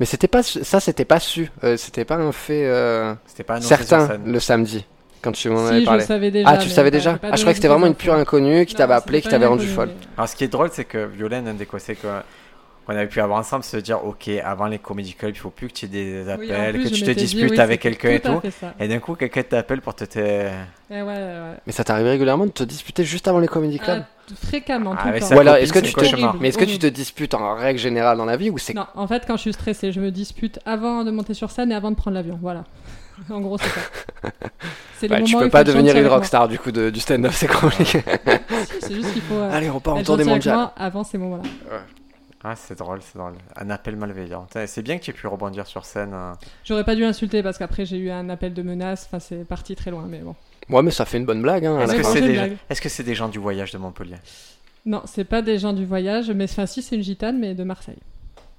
Mais 0.00 0.06
c'était 0.06 0.28
pas 0.28 0.42
ça, 0.42 0.80
c'était 0.80 1.04
pas 1.04 1.20
su. 1.20 1.50
Euh, 1.62 1.76
c'était 1.76 2.04
pas 2.04 2.16
un 2.16 2.32
fait 2.32 2.64
euh, 2.66 3.14
C'était 3.26 3.44
pas 3.44 3.60
certain 3.60 4.18
le 4.24 4.40
samedi 4.40 4.84
quand 5.20 5.30
tu 5.32 5.48
m'en 5.50 5.58
si, 5.66 5.70
avais 5.72 5.80
je 5.80 5.84
parlé. 5.84 6.00
le 6.00 6.06
savais 6.06 6.30
déjà. 6.32 6.48
Ah, 6.48 6.56
tu 6.56 6.68
mais 6.68 6.74
savais 6.74 6.90
déjà 6.90 7.10
Ah, 7.22 7.26
je 7.36 7.36
croyais 7.36 7.44
que 7.52 7.54
c'était 7.56 7.68
vraiment 7.68 7.86
une 7.86 7.94
pure 7.94 8.14
inconnue 8.14 8.66
qui 8.66 8.74
t'avait 8.74 8.94
appelé, 8.94 9.20
qui 9.20 9.28
t'avait 9.28 9.44
une 9.44 9.50
rendu 9.52 9.66
folle. 9.68 9.88
mais- 9.88 10.06
Alors, 10.16 10.28
ce 10.28 10.34
qui 10.34 10.44
est 10.44 10.48
drôle, 10.48 10.70
c'est 10.72 10.84
que 10.84 11.04
Violaine, 11.06 11.46
un 11.46 11.54
des 11.54 11.66
quoi, 11.66 11.78
c'est 11.78 11.94
que 11.94 12.08
qu'on 12.86 12.94
avait 12.94 13.06
pu 13.06 13.20
avoir 13.20 13.38
ensemble, 13.38 13.64
se 13.64 13.76
dire, 13.76 14.04
ok, 14.04 14.28
avant 14.44 14.66
les 14.66 14.78
comedy 14.78 15.14
clubs, 15.14 15.32
il 15.34 15.38
faut 15.38 15.50
plus 15.50 15.68
que 15.68 15.72
tu 15.72 15.84
aies 15.86 15.88
des 15.88 16.28
appels, 16.28 16.48
Oui, 16.50 16.56
en 16.56 16.70
plus, 16.72 16.84
que 16.90 16.94
tu 16.94 17.02
te 17.02 17.10
dit, 17.10 17.14
disputes 17.16 17.50
oui, 17.52 17.60
avec 17.60 17.80
quelqu'un 17.80 18.10
et 18.10 18.20
tout. 18.20 18.40
Et 18.80 18.88
d'un 18.88 18.98
coup, 18.98 19.14
quelqu'un 19.14 19.42
t'appelle 19.42 19.80
pour 19.80 19.94
te. 19.94 20.04
te- 20.04 20.18
Eh 20.90 20.94
ouais, 20.94 21.02
ouais. 21.02 21.54
Mais 21.66 21.72
ça 21.72 21.84
t'arrive 21.84 22.06
régulièrement 22.06 22.46
de 22.46 22.50
te 22.50 22.64
disputer 22.64 23.04
juste 23.04 23.28
avant 23.28 23.38
les 23.40 23.48
comedy 23.48 23.78
clubs 23.78 24.02
Ah, 24.06 24.34
fréquemment, 24.46 24.92
tout 24.92 24.98
Ah, 25.02 25.06
le 25.06 25.12
mais 25.12 25.20
temps. 25.20 25.54
est-ce 25.56 25.72
que 25.72 25.78
tu 25.78 25.94
le 25.96 26.32
te 26.32 26.38
mais 26.40 26.48
est-ce 26.48 26.58
que 26.58 26.64
tu 26.64 26.78
te 26.78 26.86
disputes 26.86 27.34
en 27.34 27.54
règle 27.54 27.78
générale 27.78 28.16
dans 28.16 28.24
la 28.24 28.36
vie 28.36 28.50
ou 28.50 28.58
c'est 28.58 28.74
Non, 28.74 28.86
en 28.94 29.06
fait, 29.06 29.24
quand 29.26 29.36
je 29.36 29.42
suis 29.42 29.52
stressée, 29.52 29.92
je 29.92 30.00
me 30.00 30.10
dispute 30.10 30.58
avant 30.66 31.04
de 31.04 31.10
monter 31.10 31.34
sur 31.34 31.50
scène 31.50 31.72
et 31.72 31.74
avant 31.74 31.90
de 31.90 31.96
prendre 31.96 32.14
l'avion. 32.16 32.38
Voilà. 32.42 32.64
en 33.30 33.40
gros, 33.40 33.58
c'est 33.58 33.68
ça. 33.68 34.30
C'est 34.98 35.08
Bah, 35.08 35.20
tu 35.22 35.36
peux 35.36 35.50
pas 35.50 35.64
devenir 35.64 35.96
une 35.96 36.06
rockstar 36.06 36.48
du 36.48 36.58
coup 36.58 36.72
de- 36.72 36.90
du 36.90 37.00
stand-up, 37.00 37.32
c'est 37.34 37.46
compliqué. 37.48 38.02
Si, 38.64 38.74
c'est 38.80 38.94
juste 38.94 39.12
qu'il 39.12 39.22
faut 39.22 39.34
euh, 39.34 39.50
Allez, 39.52 39.68
on 39.70 39.80
part 39.80 39.94
en 39.96 40.02
tournée 40.02 40.24
mondiale. 40.24 40.54
moi 40.56 40.72
avant 40.76 41.04
ces 41.04 41.18
moments-là. 41.18 41.42
Ah, 42.44 42.56
c'est 42.56 42.76
drôle, 42.76 43.00
c'est 43.02 43.16
drôle. 43.18 43.34
Un 43.56 43.70
appel 43.70 43.94
malveillant. 43.96 44.46
C'est 44.66 44.82
bien 44.82 44.98
que 44.98 45.04
tu 45.04 45.10
aies 45.10 45.14
pu 45.14 45.26
rebondir 45.28 45.66
sur 45.66 45.84
scène. 45.84 46.12
hein. 46.12 46.36
J'aurais 46.64 46.82
pas 46.84 46.96
dû 46.96 47.04
insulter 47.04 47.42
parce 47.42 47.56
qu'après 47.58 47.86
j'ai 47.86 47.98
eu 47.98 48.10
un 48.10 48.28
appel 48.30 48.52
de 48.52 48.62
menace. 48.62 49.04
Enfin, 49.06 49.20
c'est 49.20 49.44
parti 49.46 49.76
très 49.76 49.90
loin, 49.92 50.06
mais 50.08 50.18
bon. 50.18 50.34
Ouais, 50.68 50.82
mais 50.82 50.90
ça 50.90 51.04
fait 51.04 51.18
une 51.18 51.24
bonne 51.26 51.42
blague. 51.42 51.64
Hein, 51.66 51.80
Est-ce 51.80 51.94
que 51.94 52.02
c'est 52.02 52.20
des, 52.20 52.56
que 52.80 52.88
c'est 52.88 53.02
des 53.04 53.14
gens 53.14 53.28
du 53.28 53.38
voyage 53.38 53.70
de 53.72 53.78
Montpellier? 53.78 54.16
Non, 54.86 55.02
c'est 55.04 55.24
pas 55.24 55.42
des 55.42 55.58
gens 55.58 55.72
du 55.72 55.86
voyage, 55.86 56.30
mais 56.32 56.44
enfin, 56.44 56.66
si, 56.66 56.82
c'est 56.82 56.96
une 56.96 57.02
gitane, 57.02 57.38
mais 57.38 57.54
de 57.54 57.62
Marseille. 57.62 57.98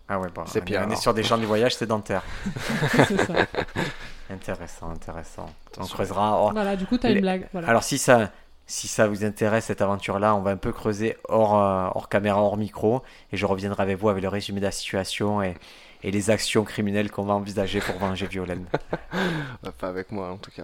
Ah 0.07 0.19
ouais, 0.19 0.29
bon, 0.33 0.43
C'est 0.45 0.61
on, 0.61 0.65
pire, 0.65 0.81
est- 0.81 0.85
on 0.85 0.89
est 0.89 0.95
sur 0.95 1.13
des 1.13 1.23
gens 1.23 1.37
du 1.37 1.45
voyage 1.45 1.75
sédentaires. 1.75 2.23
c'est 3.07 3.17
ça. 3.25 3.33
Intéressant, 4.29 4.91
intéressant. 4.91 5.45
On 5.77 5.85
creusera. 5.85 6.41
oh. 6.45 6.51
Voilà, 6.53 6.75
du 6.75 6.85
coup, 6.85 6.97
t'as 6.97 7.11
une 7.11 7.21
blague. 7.21 7.47
Voilà. 7.51 7.67
Alors 7.69 7.83
si 7.83 7.97
ça, 7.97 8.31
si 8.65 8.87
ça 8.87 9.07
vous 9.07 9.25
intéresse 9.25 9.65
cette 9.65 9.81
aventure-là, 9.81 10.35
on 10.35 10.41
va 10.41 10.51
un 10.51 10.57
peu 10.57 10.71
creuser 10.71 11.17
hors, 11.27 11.57
euh, 11.59 11.89
hors 11.93 12.09
caméra, 12.09 12.41
hors 12.41 12.57
micro, 12.57 13.01
et 13.31 13.37
je 13.37 13.45
reviendrai 13.45 13.83
avec 13.83 13.97
vous 13.97 14.09
avec 14.09 14.23
le 14.23 14.29
résumé 14.29 14.59
de 14.59 14.65
la 14.65 14.71
situation 14.71 15.41
et, 15.41 15.55
et 16.03 16.11
les 16.11 16.29
actions 16.29 16.63
criminelles 16.63 17.11
qu'on 17.11 17.23
va 17.23 17.33
envisager 17.33 17.79
pour 17.79 17.97
venger 17.97 18.27
Violaine. 18.27 18.65
Pas 19.79 19.87
avec 19.87 20.11
moi 20.11 20.29
en 20.29 20.37
tout 20.37 20.51
cas. 20.51 20.63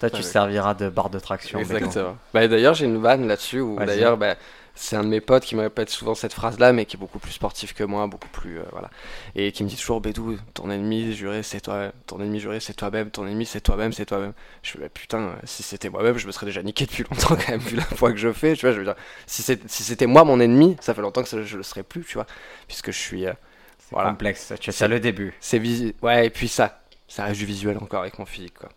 Toi, 0.00 0.10
tu 0.10 0.22
serviras 0.22 0.74
de 0.74 0.88
barre 0.88 1.10
de 1.10 1.18
traction. 1.18 1.58
Exactement. 1.58 2.16
Bah, 2.32 2.46
d'ailleurs, 2.48 2.74
j'ai 2.74 2.86
une 2.86 2.98
vanne 2.98 3.26
là-dessus 3.26 3.60
où 3.60 3.76
d'ailleurs, 3.76 4.16
bah, 4.16 4.36
c'est 4.74 4.96
un 4.96 5.04
de 5.04 5.08
mes 5.08 5.20
potes 5.20 5.44
qui 5.44 5.54
me 5.54 5.60
répète 5.62 5.90
souvent 5.90 6.14
cette 6.14 6.32
phrase-là, 6.32 6.72
mais 6.72 6.86
qui 6.86 6.96
est 6.96 6.98
beaucoup 6.98 7.18
plus 7.18 7.32
sportif 7.32 7.74
que 7.74 7.84
moi, 7.84 8.06
beaucoup 8.06 8.28
plus 8.28 8.58
euh, 8.58 8.64
voilà, 8.72 8.90
et 9.34 9.52
qui 9.52 9.64
me 9.64 9.68
dit 9.68 9.76
toujours 9.76 10.00
Bédou, 10.00 10.38
ton 10.54 10.70
ennemi 10.70 11.12
juré, 11.12 11.42
c'est 11.42 11.60
toi, 11.60 11.92
ton 12.06 12.20
ennemi 12.20 12.40
juré, 12.40 12.58
c'est 12.60 12.74
toi-même, 12.74 13.10
ton 13.10 13.26
ennemi, 13.26 13.44
c'est 13.46 13.60
toi-même, 13.60 13.92
c'est 13.92 14.06
toi-même. 14.06 14.32
Je 14.62 14.70
fais 14.72 14.78
bah, 14.78 14.88
putain, 14.88 15.36
si 15.44 15.62
c'était 15.62 15.88
moi-même, 15.90 16.16
je 16.18 16.26
me 16.26 16.32
serais 16.32 16.46
déjà 16.46 16.62
niqué 16.62 16.86
depuis 16.86 17.04
longtemps 17.10 17.36
quand 17.36 17.48
même 17.50 17.60
vu 17.60 17.76
la 17.76 17.84
fois 17.84 18.10
que 18.12 18.18
je 18.18 18.32
fais. 18.32 18.54
Tu 18.54 18.62
vois, 18.66 18.72
je 18.72 18.78
veux 18.78 18.84
dire, 18.84 18.96
si 19.26 19.42
c'était 19.42 20.06
moi 20.06 20.24
mon 20.24 20.40
ennemi, 20.40 20.76
ça 20.80 20.94
fait 20.94 21.02
longtemps 21.02 21.22
que 21.22 21.42
je 21.44 21.56
le 21.56 21.62
serais 21.62 21.82
plus, 21.82 22.04
tu 22.04 22.14
vois, 22.14 22.26
puisque 22.66 22.90
je 22.92 22.98
suis, 22.98 23.26
euh, 23.26 23.32
C'est 23.78 23.90
Voilà. 23.92 24.10
complexe. 24.10 24.52
Tu 24.60 24.70
le 24.88 25.00
début. 25.00 25.34
c'est 25.40 25.60
ouais, 26.02 26.26
et 26.26 26.30
puis 26.30 26.48
ça, 26.48 26.82
ça 27.08 27.24
reste 27.24 27.38
du 27.38 27.46
visuel 27.46 27.76
encore 27.78 28.00
avec 28.00 28.18
mon 28.18 28.26
physique, 28.26 28.54
quoi. 28.58 28.70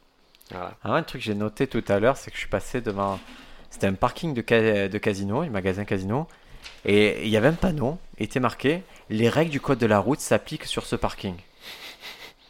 Voilà. 0.51 0.73
Alors, 0.83 0.97
un 0.97 1.03
truc 1.03 1.21
que 1.21 1.25
j'ai 1.25 1.35
noté 1.35 1.67
tout 1.67 1.83
à 1.87 1.99
l'heure, 1.99 2.17
c'est 2.17 2.29
que 2.29 2.35
je 2.35 2.41
suis 2.41 2.49
passé 2.49 2.81
devant. 2.81 3.19
C'était 3.75 3.87
un 3.87 3.93
parking 3.93 4.33
de, 4.33 4.41
ca- 4.47 4.87
de 4.87 4.97
casino, 4.97 5.41
un 5.41 5.49
magasin 5.49 5.83
casino. 5.83 6.27
Et 6.85 7.23
il 7.25 7.29
y 7.29 7.35
avait 7.35 7.49
un 7.49 7.53
panneau, 7.53 7.97
était 8.19 8.39
marqué 8.39 8.83
Les 9.09 9.27
règles 9.27 9.51
du 9.51 9.59
code 9.59 9.79
de 9.79 9.85
la 9.85 9.99
route 9.99 10.21
s'appliquent 10.21 10.63
sur 10.63 10.85
ce 10.85 10.95
parking. 10.95 11.35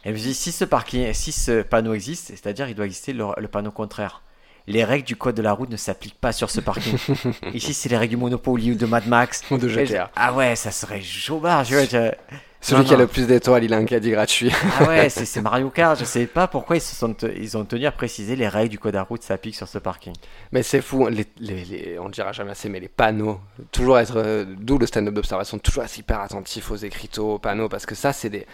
Et 0.04 0.10
je 0.10 0.12
me 0.12 0.16
suis 0.18 0.28
dit, 0.28 0.34
si 0.34 0.52
ce, 0.52 0.64
parking, 0.64 1.12
si 1.14 1.32
ce 1.32 1.62
panneau 1.62 1.94
existe, 1.94 2.28
c'est-à-dire 2.28 2.68
il 2.68 2.76
doit 2.76 2.84
exister 2.86 3.12
le, 3.12 3.24
le 3.38 3.48
panneau 3.48 3.72
contraire. 3.72 4.22
Les 4.68 4.84
règles 4.84 5.04
du 5.04 5.16
code 5.16 5.34
de 5.34 5.42
la 5.42 5.52
route 5.52 5.68
ne 5.68 5.76
s'appliquent 5.76 6.20
pas 6.20 6.30
sur 6.32 6.48
ce 6.48 6.60
parking. 6.60 6.96
Ici, 7.54 7.74
c'est 7.74 7.88
les 7.88 7.96
règles 7.96 8.10
du 8.10 8.16
Monopoly 8.16 8.70
ou 8.70 8.74
de 8.76 8.86
Mad 8.86 9.08
Max. 9.08 9.42
Ou 9.50 9.58
de 9.58 9.66
GTA. 9.68 10.12
Ah 10.14 10.32
ouais, 10.32 10.54
ça 10.54 10.70
serait 10.70 11.02
vois. 11.02 12.14
Celui 12.60 12.82
Non, 12.82 12.88
qui 12.88 12.94
a 12.94 12.96
le 12.96 13.06
plus 13.06 13.26
d'étoiles, 13.26 13.64
il 13.64 13.72
a 13.74 13.76
un 13.76 13.84
caddie 13.84 14.10
gratuit. 14.10 14.50
Ah 14.80 14.84
ouais, 14.88 15.08
c'est 15.10 15.40
Mario 15.40 15.70
Kart. 15.70 15.98
Je 15.98 16.04
sais 16.04 16.26
pas 16.26 16.48
pourquoi 16.48 16.76
ils 16.76 16.80
se 16.80 16.96
sont, 16.96 17.14
ils 17.36 17.56
ont 17.56 17.64
tenu 17.64 17.86
à 17.86 17.92
préciser 17.92 18.34
les 18.34 18.48
règles 18.48 18.70
du 18.70 18.78
code 18.78 18.96
à 18.96 19.02
route 19.02 19.22
s'appliquent 19.22 19.54
sur 19.54 19.68
ce 19.68 19.78
parking. 19.78 20.14
Mais 20.52 20.62
c'est 20.62 20.80
fou, 20.80 21.06
les, 21.08 21.26
les, 21.38 21.64
les- 21.64 21.98
on 22.00 22.06
le 22.06 22.10
dira 22.12 22.32
jamais 22.32 22.50
assez, 22.52 22.68
mais 22.68 22.80
les 22.80 22.88
panneaux, 22.88 23.40
toujours 23.70 23.98
être, 23.98 24.14
euh, 24.16 24.44
d'où 24.58 24.78
le 24.78 24.86
stand-up 24.86 25.14
d'observation, 25.14 25.58
toujours 25.58 25.84
être 25.84 25.96
hyper 25.98 26.20
attentif 26.20 26.70
aux 26.70 26.76
écriteaux, 26.76 27.34
aux 27.34 27.38
panneaux, 27.38 27.68
parce 27.68 27.86
que 27.86 27.94
ça, 27.94 28.12
c'est 28.12 28.30
des, 28.30 28.46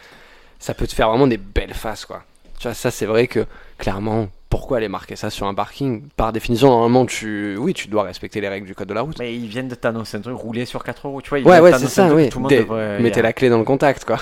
ça 0.59 0.74
peut 0.74 0.86
te 0.86 0.94
faire 0.94 1.09
vraiment 1.09 1.26
des 1.28 1.38
belles 1.38 1.74
faces, 1.74 2.05
quoi. 2.05 2.22
Tu 2.59 2.68
vois, 2.68 2.74
ça, 2.74 2.90
c'est 2.90 3.07
vrai 3.07 3.26
que, 3.28 3.46
clairement, 3.78 4.28
pourquoi 4.53 4.76
aller 4.76 4.88
marquer 4.88 5.16
ça 5.16 5.30
sur 5.30 5.46
un 5.46 5.55
parking 5.55 6.09
Par 6.14 6.30
définition, 6.30 6.68
normalement, 6.68 7.07
tu, 7.07 7.57
oui, 7.57 7.72
tu 7.72 7.88
dois 7.88 8.03
respecter 8.03 8.42
les 8.42 8.48
règles 8.48 8.66
du 8.66 8.74
code 8.74 8.86
de 8.86 8.92
la 8.92 9.00
route. 9.00 9.18
Mais 9.18 9.34
ils 9.34 9.46
viennent 9.46 9.68
de 9.68 9.74
t'annoncer 9.74 10.18
un 10.18 10.20
truc, 10.20 10.36
rouler 10.36 10.66
sur 10.66 10.84
4 10.84 11.09
euros. 11.09 11.22
Tu 11.22 11.30
vois, 11.30 11.38
ils 11.38 11.46
Ouais, 11.46 11.57
de 11.57 11.62
ouais, 11.62 11.72
c'est 11.78 11.86
ça, 11.86 12.14
oui. 12.14 12.28
Tout 12.28 12.38
le 12.38 12.42
monde 12.42 12.53
devrait 12.53 13.00
mettez 13.00 13.22
la 13.22 13.32
clé 13.32 13.48
dans 13.48 13.57
le 13.57 13.64
contact, 13.64 14.05
quoi. 14.05 14.18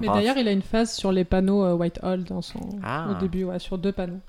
Mais 0.00 0.08
d'ailleurs, 0.08 0.38
il 0.38 0.48
a 0.48 0.52
une 0.52 0.62
phase 0.62 0.94
sur 0.94 1.12
les 1.12 1.24
panneaux 1.24 1.62
euh, 1.62 1.74
Whitehall 1.74 2.24
dans 2.24 2.40
son... 2.40 2.60
Ah. 2.82 3.08
au 3.10 3.20
début, 3.20 3.44
ouais, 3.44 3.58
sur 3.58 3.76
deux 3.76 3.92
panneaux. 3.92 4.20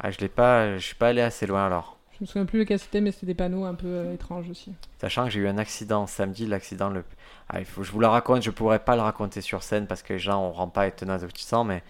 Ah, 0.00 0.10
je 0.10 0.18
l'ai 0.18 0.28
pas, 0.28 0.76
je 0.76 0.84
suis 0.84 0.96
pas 0.96 1.08
allé 1.08 1.22
assez 1.22 1.46
loin 1.46 1.64
alors. 1.64 1.96
Je 2.12 2.24
me 2.24 2.26
souviens 2.26 2.44
plus 2.44 2.58
lequel 2.58 2.78
c'était, 2.78 3.00
mais 3.00 3.12
c'était 3.12 3.26
des 3.26 3.34
panneaux 3.34 3.64
un 3.64 3.74
peu 3.74 3.86
euh, 3.86 4.12
étranges 4.12 4.50
aussi. 4.50 4.74
Sachant 5.00 5.24
que 5.24 5.30
j'ai 5.30 5.40
eu 5.40 5.48
un 5.48 5.56
accident 5.56 6.06
samedi, 6.06 6.46
l'accident 6.46 6.90
le. 6.90 7.04
Ah, 7.48 7.60
il 7.60 7.64
faut, 7.64 7.84
je 7.84 7.92
vous 7.92 8.00
le 8.00 8.08
raconte, 8.08 8.42
je 8.42 8.50
pourrais 8.50 8.80
pas 8.80 8.96
le 8.96 9.02
raconter 9.02 9.40
sur 9.40 9.62
scène 9.62 9.86
parce 9.86 10.02
que 10.02 10.14
les 10.14 10.18
gens 10.18 10.42
on 10.42 10.50
rend 10.50 10.68
pas 10.68 10.88
étonnants 10.88 11.14
aboutissants, 11.14 11.64
mais 11.64 11.82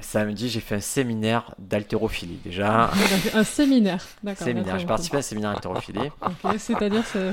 samedi 0.00 0.48
j'ai 0.48 0.60
fait 0.60 0.76
un 0.76 0.80
séminaire 0.80 1.54
d'haltérophilie. 1.58 2.38
Déjà, 2.44 2.90
Donc, 2.94 3.34
un 3.34 3.44
séminaire, 3.44 4.04
d'accord. 4.22 4.46
séminaire. 4.46 4.78
J'ai 4.78 4.86
participé 4.86 5.16
à 5.16 5.20
un 5.20 5.22
séminaire 5.22 5.52
d'haltérophilie. 5.52 5.98
me 6.00 6.30
fait. 6.30 6.48
Ok, 6.48 6.54
c'est-à-dire, 6.58 7.04
c'est 7.12 7.32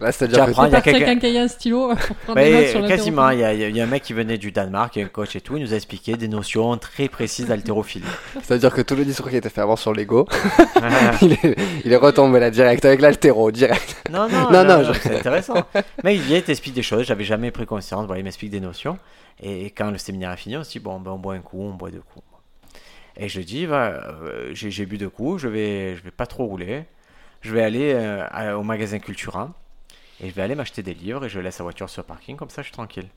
Là, 0.00 0.10
il 0.20 0.30
y 0.32 0.34
a 0.76 0.80
quelqu'un. 0.80 1.18
qui 1.18 1.36
a 1.36 1.42
un 1.42 1.48
stylo 1.48 1.88
pour 2.06 2.16
prendre 2.16 2.40
des 2.40 2.52
notes 2.52 2.66
sur 2.68 2.80
la 2.82 2.88
quasiment, 2.88 3.30
il 3.30 3.40
y, 3.40 3.44
a, 3.44 3.52
il 3.52 3.76
y 3.76 3.80
a 3.80 3.84
un 3.84 3.86
mec 3.86 4.02
qui 4.04 4.12
venait 4.12 4.38
du 4.38 4.52
Danemark, 4.52 4.94
il 4.94 5.00
y 5.00 5.02
a 5.02 5.06
un 5.06 5.08
coach 5.08 5.34
et 5.34 5.40
tout, 5.40 5.56
il 5.56 5.62
nous 5.64 5.72
a 5.72 5.76
expliqué 5.76 6.16
des 6.16 6.28
notions 6.28 6.76
très 6.76 7.08
précises 7.08 7.46
d'haltérophilie. 7.46 8.04
c'est-à-dire 8.42 8.72
que 8.72 8.80
tout 8.82 8.94
le 8.94 9.04
discours 9.04 9.28
qui 9.30 9.36
était 9.36 9.48
fait 9.48 9.60
avant 9.60 9.74
sur 9.76 9.92
Lego, 9.92 10.26
il 11.22 11.32
est, 11.32 11.56
il 11.84 11.92
est 11.92 11.96
retombé 11.96 12.38
là 12.38 12.50
direct 12.50 12.84
avec 12.84 13.00
l'altéro, 13.00 13.50
direct. 13.50 13.96
Non, 14.10 14.28
non, 14.28 14.50
Non, 14.50 14.50
non, 14.52 14.64
non, 14.64 14.78
non, 14.84 14.92
je- 14.92 14.98
c'est 15.00 15.16
intéressant. 15.18 15.54
Mais 16.04 16.14
il 16.14 16.20
vient, 16.22 16.36
il 16.38 16.42
t'explique 16.44 16.74
des 16.74 16.82
choses, 16.82 17.04
j'avais 17.06 17.24
jamais 17.24 17.50
pris 17.50 17.66
conscience, 17.66 18.06
voilà, 18.06 18.20
il 18.20 18.24
m'explique 18.24 18.50
des 18.50 18.60
notions. 18.60 18.98
Et 19.42 19.66
quand 19.70 19.90
le 19.90 19.98
séminaire 19.98 20.32
est 20.32 20.36
fini, 20.36 20.56
on 20.56 20.64
se 20.64 20.70
dit, 20.70 20.78
bon, 20.80 20.98
ben, 21.00 21.10
on 21.12 21.18
boit 21.18 21.34
un 21.34 21.40
coup, 21.40 21.60
on 21.62 21.74
boit 21.74 21.90
deux 21.90 22.02
coups. 22.12 22.24
Et 23.16 23.28
je 23.28 23.40
dis, 23.40 23.66
va, 23.66 23.86
euh, 23.86 24.50
j'ai 24.52 24.70
j'ai 24.70 24.86
bu 24.86 24.96
deux 24.96 25.08
coups, 25.08 25.42
je 25.42 25.48
vais, 25.48 25.96
je 25.96 26.02
vais 26.04 26.10
pas 26.12 26.26
trop 26.26 26.44
rouler. 26.46 26.84
Je 27.40 27.52
vais 27.52 27.62
aller 27.62 27.92
euh, 27.94 28.24
à- 28.30 28.56
au 28.56 28.62
magasin 28.62 28.98
Cultura 29.00 29.52
et 30.20 30.28
je 30.28 30.34
vais 30.34 30.42
aller 30.42 30.54
m'acheter 30.54 30.82
des 30.82 30.94
livres 30.94 31.24
et 31.24 31.28
je 31.28 31.40
laisse 31.40 31.58
la 31.58 31.64
voiture 31.64 31.88
sur 31.88 32.02
le 32.02 32.06
parking, 32.06 32.36
comme 32.36 32.50
ça 32.50 32.62
je 32.62 32.66
suis 32.66 32.72
tranquille. 32.72 33.08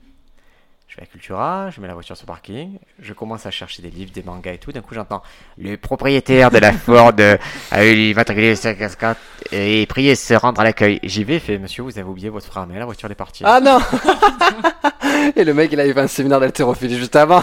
Je 0.88 0.96
vais 0.98 1.04
à 1.04 1.06
Cultura, 1.06 1.70
je 1.70 1.80
mets 1.80 1.88
la 1.88 1.94
voiture 1.94 2.14
sur 2.14 2.26
le 2.26 2.28
parking, 2.28 2.78
je 2.98 3.14
commence 3.14 3.46
à 3.46 3.50
chercher 3.50 3.80
des 3.80 3.88
livres, 3.88 4.12
des 4.12 4.22
mangas 4.22 4.52
et 4.52 4.58
tout. 4.58 4.72
D'un 4.72 4.82
coup, 4.82 4.94
j'entends 4.94 5.22
le 5.56 5.76
propriétaire 5.76 6.50
de 6.50 6.58
la 6.58 6.70
Ford 6.72 7.12
euh, 7.18 7.38
a 7.70 7.86
eu 7.86 7.94
l'immatriculé 7.94 8.54
544 8.54 9.18
et 9.52 9.86
priez 9.86 10.10
de 10.10 10.16
se 10.16 10.34
rendre 10.34 10.60
à 10.60 10.64
l'accueil. 10.64 11.00
J'y 11.02 11.24
vais, 11.24 11.36
il 11.36 11.40
fait 11.40 11.56
Monsieur, 11.56 11.82
vous 11.82 11.98
avez 11.98 12.06
oublié 12.06 12.28
votre 12.28 12.44
frein 12.44 12.64
à 12.64 12.66
main, 12.66 12.78
la 12.78 12.84
voiture 12.84 13.06
elle 13.06 13.12
est 13.12 13.14
partie. 13.14 13.42
Ah 13.46 13.58
non 13.58 13.78
Et 15.36 15.44
le 15.44 15.54
mec, 15.54 15.72
il 15.72 15.80
avait 15.80 15.94
fait 15.94 16.00
un 16.00 16.06
séminaire 16.08 16.40
d'haltérophilie 16.40 16.98
juste 16.98 17.16
avant. 17.16 17.42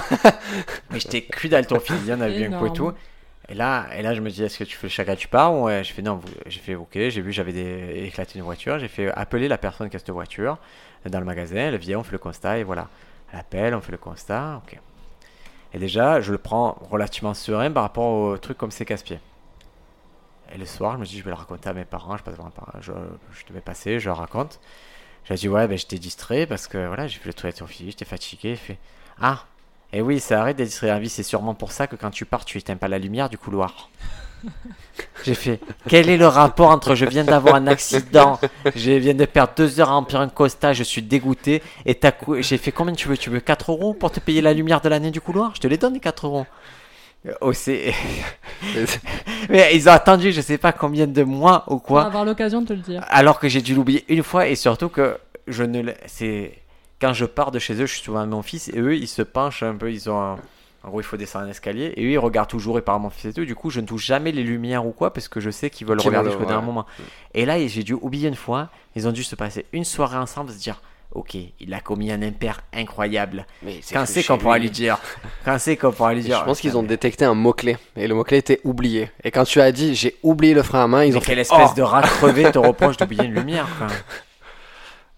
Mais 0.91 0.99
j'étais 0.99 1.23
cul 1.23 1.49
d'haltérophilie, 1.49 2.11
on 2.11 2.21
a 2.21 2.29
vu 2.29 2.45
un 2.45 2.59
coup 2.59 2.67
et 2.67 2.73
tout. 2.73 2.93
Et 3.49 3.55
là, 3.55 3.87
et 3.95 4.03
là, 4.03 4.13
je 4.13 4.21
me 4.21 4.29
dis, 4.29 4.43
est-ce 4.43 4.59
que 4.59 4.63
tu 4.63 4.77
fais 4.77 4.87
le 4.87 4.91
chagrin, 4.91 5.15
tu 5.15 5.27
pars 5.27 5.53
ou 5.53 5.65
ouais, 5.65 5.83
J'ai 5.83 5.93
fait 5.93 6.03
non, 6.03 6.21
j'ai 6.45 6.59
fait 6.59 6.75
ok, 6.75 6.93
j'ai 6.93 7.21
vu, 7.21 7.31
j'avais 7.31 8.05
éclaté 8.05 8.37
une 8.37 8.45
voiture, 8.45 8.77
j'ai 8.77 8.87
fait 8.87 9.11
appeler 9.11 9.47
la 9.47 9.57
personne 9.57 9.89
qui 9.89 9.95
a 9.95 9.99
cette 9.99 10.11
voiture 10.11 10.59
dans 11.05 11.19
le 11.19 11.25
magasin, 11.25 11.55
elle 11.55 11.77
vient, 11.77 11.99
on 11.99 12.03
fait 12.03 12.11
le 12.11 12.19
constat 12.19 12.59
et 12.59 12.63
voilà. 12.63 12.87
Elle 13.33 13.39
appelle, 13.39 13.73
on 13.73 13.81
fait 13.81 13.91
le 13.91 13.97
constat, 13.97 14.61
ok. 14.63 14.79
Et 15.73 15.79
déjà, 15.79 16.21
je 16.21 16.31
le 16.31 16.37
prends 16.37 16.77
relativement 16.89 17.33
serein 17.33 17.71
par 17.71 17.83
rapport 17.83 18.05
au 18.05 18.37
truc 18.37 18.57
comme 18.57 18.71
c'est 18.71 18.85
casse-pieds. 18.85 19.19
Et 20.53 20.57
le 20.57 20.65
soir, 20.65 20.93
je 20.93 20.99
me 20.99 21.05
dis, 21.05 21.17
je 21.17 21.23
vais 21.23 21.29
le 21.29 21.35
raconter 21.35 21.69
à 21.69 21.73
mes 21.73 21.85
parents, 21.85 22.17
je, 22.17 22.23
passe 22.23 22.35
devant 22.35 22.49
parents, 22.49 22.79
je, 22.81 22.91
je 23.31 23.45
devais 23.47 23.61
passer, 23.61 23.99
je 23.99 24.09
leur 24.09 24.17
raconte. 24.17 24.59
J'ai 25.25 25.35
dit, 25.35 25.49
ouais, 25.49 25.67
ben, 25.67 25.77
j'étais 25.77 25.99
distrait 25.99 26.47
parce 26.47 26.67
que 26.67 26.87
voilà, 26.87 27.07
j'ai 27.07 27.19
fait 27.19 27.27
le 27.29 27.33
toilette 27.33 27.57
sur 27.57 27.67
fille, 27.67 27.91
j'étais 27.91 28.05
fatigué. 28.05 28.51
Il 28.51 28.57
fait, 28.57 28.79
ah, 29.21 29.45
et 29.93 30.01
oui, 30.01 30.19
ça 30.19 30.41
arrête 30.41 30.57
d'être 30.57 30.99
oui, 30.99 31.09
c'est 31.09 31.23
sûrement 31.23 31.53
pour 31.55 31.71
ça 31.71 31.87
que 31.87 31.95
quand 31.95 32.11
tu 32.11 32.25
pars, 32.25 32.45
tu 32.45 32.57
éteins 32.57 32.75
pas 32.77 32.87
la 32.87 32.99
lumière 32.99 33.29
du 33.29 33.37
couloir. 33.37 33.89
J'ai 35.25 35.33
fait, 35.33 35.59
quel 35.87 36.09
est 36.09 36.15
le 36.17 36.27
rapport 36.27 36.69
entre 36.69 36.95
je 36.95 37.05
viens 37.05 37.25
d'avoir 37.25 37.55
un 37.55 37.67
accident, 37.67 38.39
je 38.75 38.91
viens 38.91 39.13
de 39.13 39.25
perdre 39.25 39.51
deux 39.57 39.79
heures 39.81 39.89
à 39.89 39.93
remplir 39.93 40.21
un 40.21 40.29
Costa, 40.29 40.71
je 40.71 40.83
suis 40.83 41.01
dégoûté, 41.01 41.61
et 41.85 41.95
t'as 41.95 42.11
cou- 42.11 42.41
j'ai 42.41 42.57
fait 42.57 42.71
combien 42.71 42.93
tu 42.93 43.09
veux 43.09 43.17
Tu 43.17 43.29
veux 43.29 43.41
4 43.41 43.71
euros 43.71 43.93
pour 43.93 44.11
te 44.11 44.21
payer 44.21 44.39
la 44.41 44.53
lumière 44.53 44.79
de 44.79 44.87
l'année 44.87 45.11
du 45.11 45.19
couloir? 45.19 45.51
Je 45.55 45.59
te 45.59 45.67
les 45.67 45.77
donne 45.77 45.93
les 45.93 45.99
4 45.99 46.25
euros. 46.25 46.45
Oh, 47.41 47.51
c'est... 47.51 47.93
Mais 49.49 49.75
ils 49.75 49.89
ont 49.89 49.91
attendu 49.91 50.31
je 50.31 50.39
sais 50.39 50.57
pas 50.57 50.71
combien 50.71 51.05
de 51.05 51.23
mois 51.23 51.65
ou 51.67 51.77
quoi 51.79 52.01
va 52.01 52.07
avoir 52.07 52.23
l'occasion 52.25 52.61
de 52.61 52.67
te 52.67 52.73
le 52.73 52.79
dire. 52.79 53.03
alors 53.09 53.39
que 53.39 53.49
j'ai 53.49 53.61
dû 53.61 53.75
l'oublier 53.75 54.05
une 54.07 54.23
fois 54.23 54.47
et 54.47 54.55
surtout 54.55 54.87
que 54.87 55.17
je 55.47 55.63
ne 55.63 55.81
l'ai- 55.81 55.97
c'est 56.05 56.53
quand 56.99 57.13
je 57.13 57.25
pars 57.25 57.51
de 57.51 57.59
chez 57.59 57.73
eux 57.73 57.85
je 57.85 57.93
suis 57.93 58.03
souvent 58.03 58.19
avec 58.19 58.31
mon 58.31 58.41
fils 58.41 58.69
et 58.69 58.79
eux 58.79 58.95
ils 58.95 59.07
se 59.07 59.21
penchent 59.21 59.63
un 59.63 59.75
peu 59.75 59.91
ils 59.91 60.09
ont 60.09 60.19
un... 60.19 60.37
en 60.83 60.89
gros 60.89 61.01
il 61.01 61.03
faut 61.03 61.17
descendre 61.17 61.45
un 61.45 61.49
escalier 61.49 61.93
et 61.95 62.05
eux 62.05 62.11
ils 62.11 62.17
regardent 62.17 62.49
toujours 62.49 62.77
et 62.77 62.81
par 62.81 62.99
mon 62.99 63.09
fils 63.09 63.25
et 63.25 63.33
tout 63.33 63.45
du 63.45 63.55
coup 63.55 63.69
je 63.69 63.79
ne 63.79 63.85
touche 63.85 64.05
jamais 64.05 64.31
les 64.31 64.43
lumières 64.43 64.85
ou 64.85 64.91
quoi 64.91 65.13
parce 65.13 65.27
que 65.27 65.39
je 65.39 65.49
sais 65.49 65.69
qu'ils 65.69 65.87
veulent 65.87 66.01
regarder 66.01 66.29
jusqu'au 66.29 66.45
dernier 66.45 66.61
ouais. 66.61 66.65
moment 66.65 66.85
et 67.33 67.45
là 67.45 67.65
j'ai 67.67 67.83
dû 67.83 67.93
oublier 67.93 68.27
une 68.27 68.35
fois 68.35 68.69
ils 68.95 69.07
ont 69.07 69.11
dû 69.11 69.23
se 69.23 69.35
passer 69.35 69.65
une 69.73 69.85
soirée 69.85 70.17
ensemble 70.17 70.51
se 70.51 70.57
dire 70.57 70.81
ok 71.11 71.35
il 71.59 71.73
a 71.73 71.79
commis 71.79 72.11
un 72.11 72.21
impair 72.21 72.61
incroyable 72.73 73.47
Mais 73.63 73.79
quand 73.91 74.05
c'est 74.05 74.23
qu'on 74.23 74.37
pourra 74.37 74.59
lui 74.59 74.69
dire 74.69 74.97
quand 75.43 75.57
c'est 75.57 75.75
qu'on 75.75 75.91
pourra 75.91 76.13
lui 76.13 76.21
Je 76.21 76.27
dire 76.27 76.45
pense 76.45 76.59
qu'ils 76.59 76.77
ont 76.77 76.83
détecté 76.83 77.25
un 77.25 77.33
mot-clé. 77.33 77.77
Et 77.95 78.07
le 78.07 78.13
mot-clé 78.13 78.37
était 78.37 78.61
oublié. 78.63 79.09
Et 79.23 79.31
quand 79.31 79.43
tu 79.43 79.59
as 79.59 79.71
dit 79.71 79.95
j'ai 79.95 80.17
oublié 80.21 80.53
le 80.53 80.61
frein 80.61 80.83
à 80.83 80.87
main, 80.87 81.03
ils 81.03 81.11
mais 81.11 81.17
ont 81.17 81.21
fait 81.21 81.27
quelle 81.27 81.39
espèce 81.39 81.69
Oh 81.71 81.75
de 81.75 81.81
rat 81.81 82.01
crevé 82.01 82.51
te 82.51 82.59
reproche 82.59 82.97
d'oublier 82.97 83.25
une 83.25 83.33
lumière 83.33 83.67
quoi. 83.79 83.87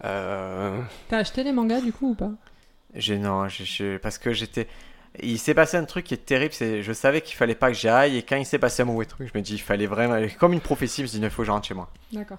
Euh, 0.03 0.79
T'as 1.09 1.17
acheté 1.17 1.43
les 1.43 1.51
mangas 1.51 1.81
du 1.81 1.91
coup 1.93 2.11
ou 2.11 2.15
pas? 2.15 2.31
J'ai 2.95 3.17
non, 3.17 3.47
je- 3.47 3.63
je- 3.63 3.97
parce 3.97 4.17
que 4.17 4.33
j'étais. 4.33 4.67
Il 5.21 5.37
s'est 5.39 5.53
passé 5.53 5.77
un 5.77 5.83
truc 5.85 6.05
qui 6.05 6.13
est 6.13 6.25
terrible, 6.25 6.53
c'est 6.53 6.81
je 6.83 6.93
savais 6.93 7.21
qu'il 7.21 7.35
fallait 7.35 7.55
pas 7.55 7.67
que 7.67 7.73
j'y 7.77 7.89
aille 7.89 8.17
et 8.17 8.23
quand 8.23 8.37
il 8.37 8.45
s'est 8.45 8.59
passé 8.59 8.81
un 8.81 8.85
mauvais 8.85 9.05
truc, 9.05 9.29
je 9.31 9.37
me 9.37 9.43
dis 9.43 9.53
il 9.55 9.61
fallait 9.61 9.85
vraiment 9.85 10.17
comme 10.39 10.53
une 10.53 10.61
prophétie, 10.61 11.01
je 11.01 11.03
me 11.03 11.07
dis 11.07 11.19
il 11.25 11.29
faut 11.29 11.41
que 11.41 11.47
je 11.47 11.51
rentre 11.51 11.67
chez 11.67 11.73
moi. 11.73 11.89
D'accord. 12.13 12.37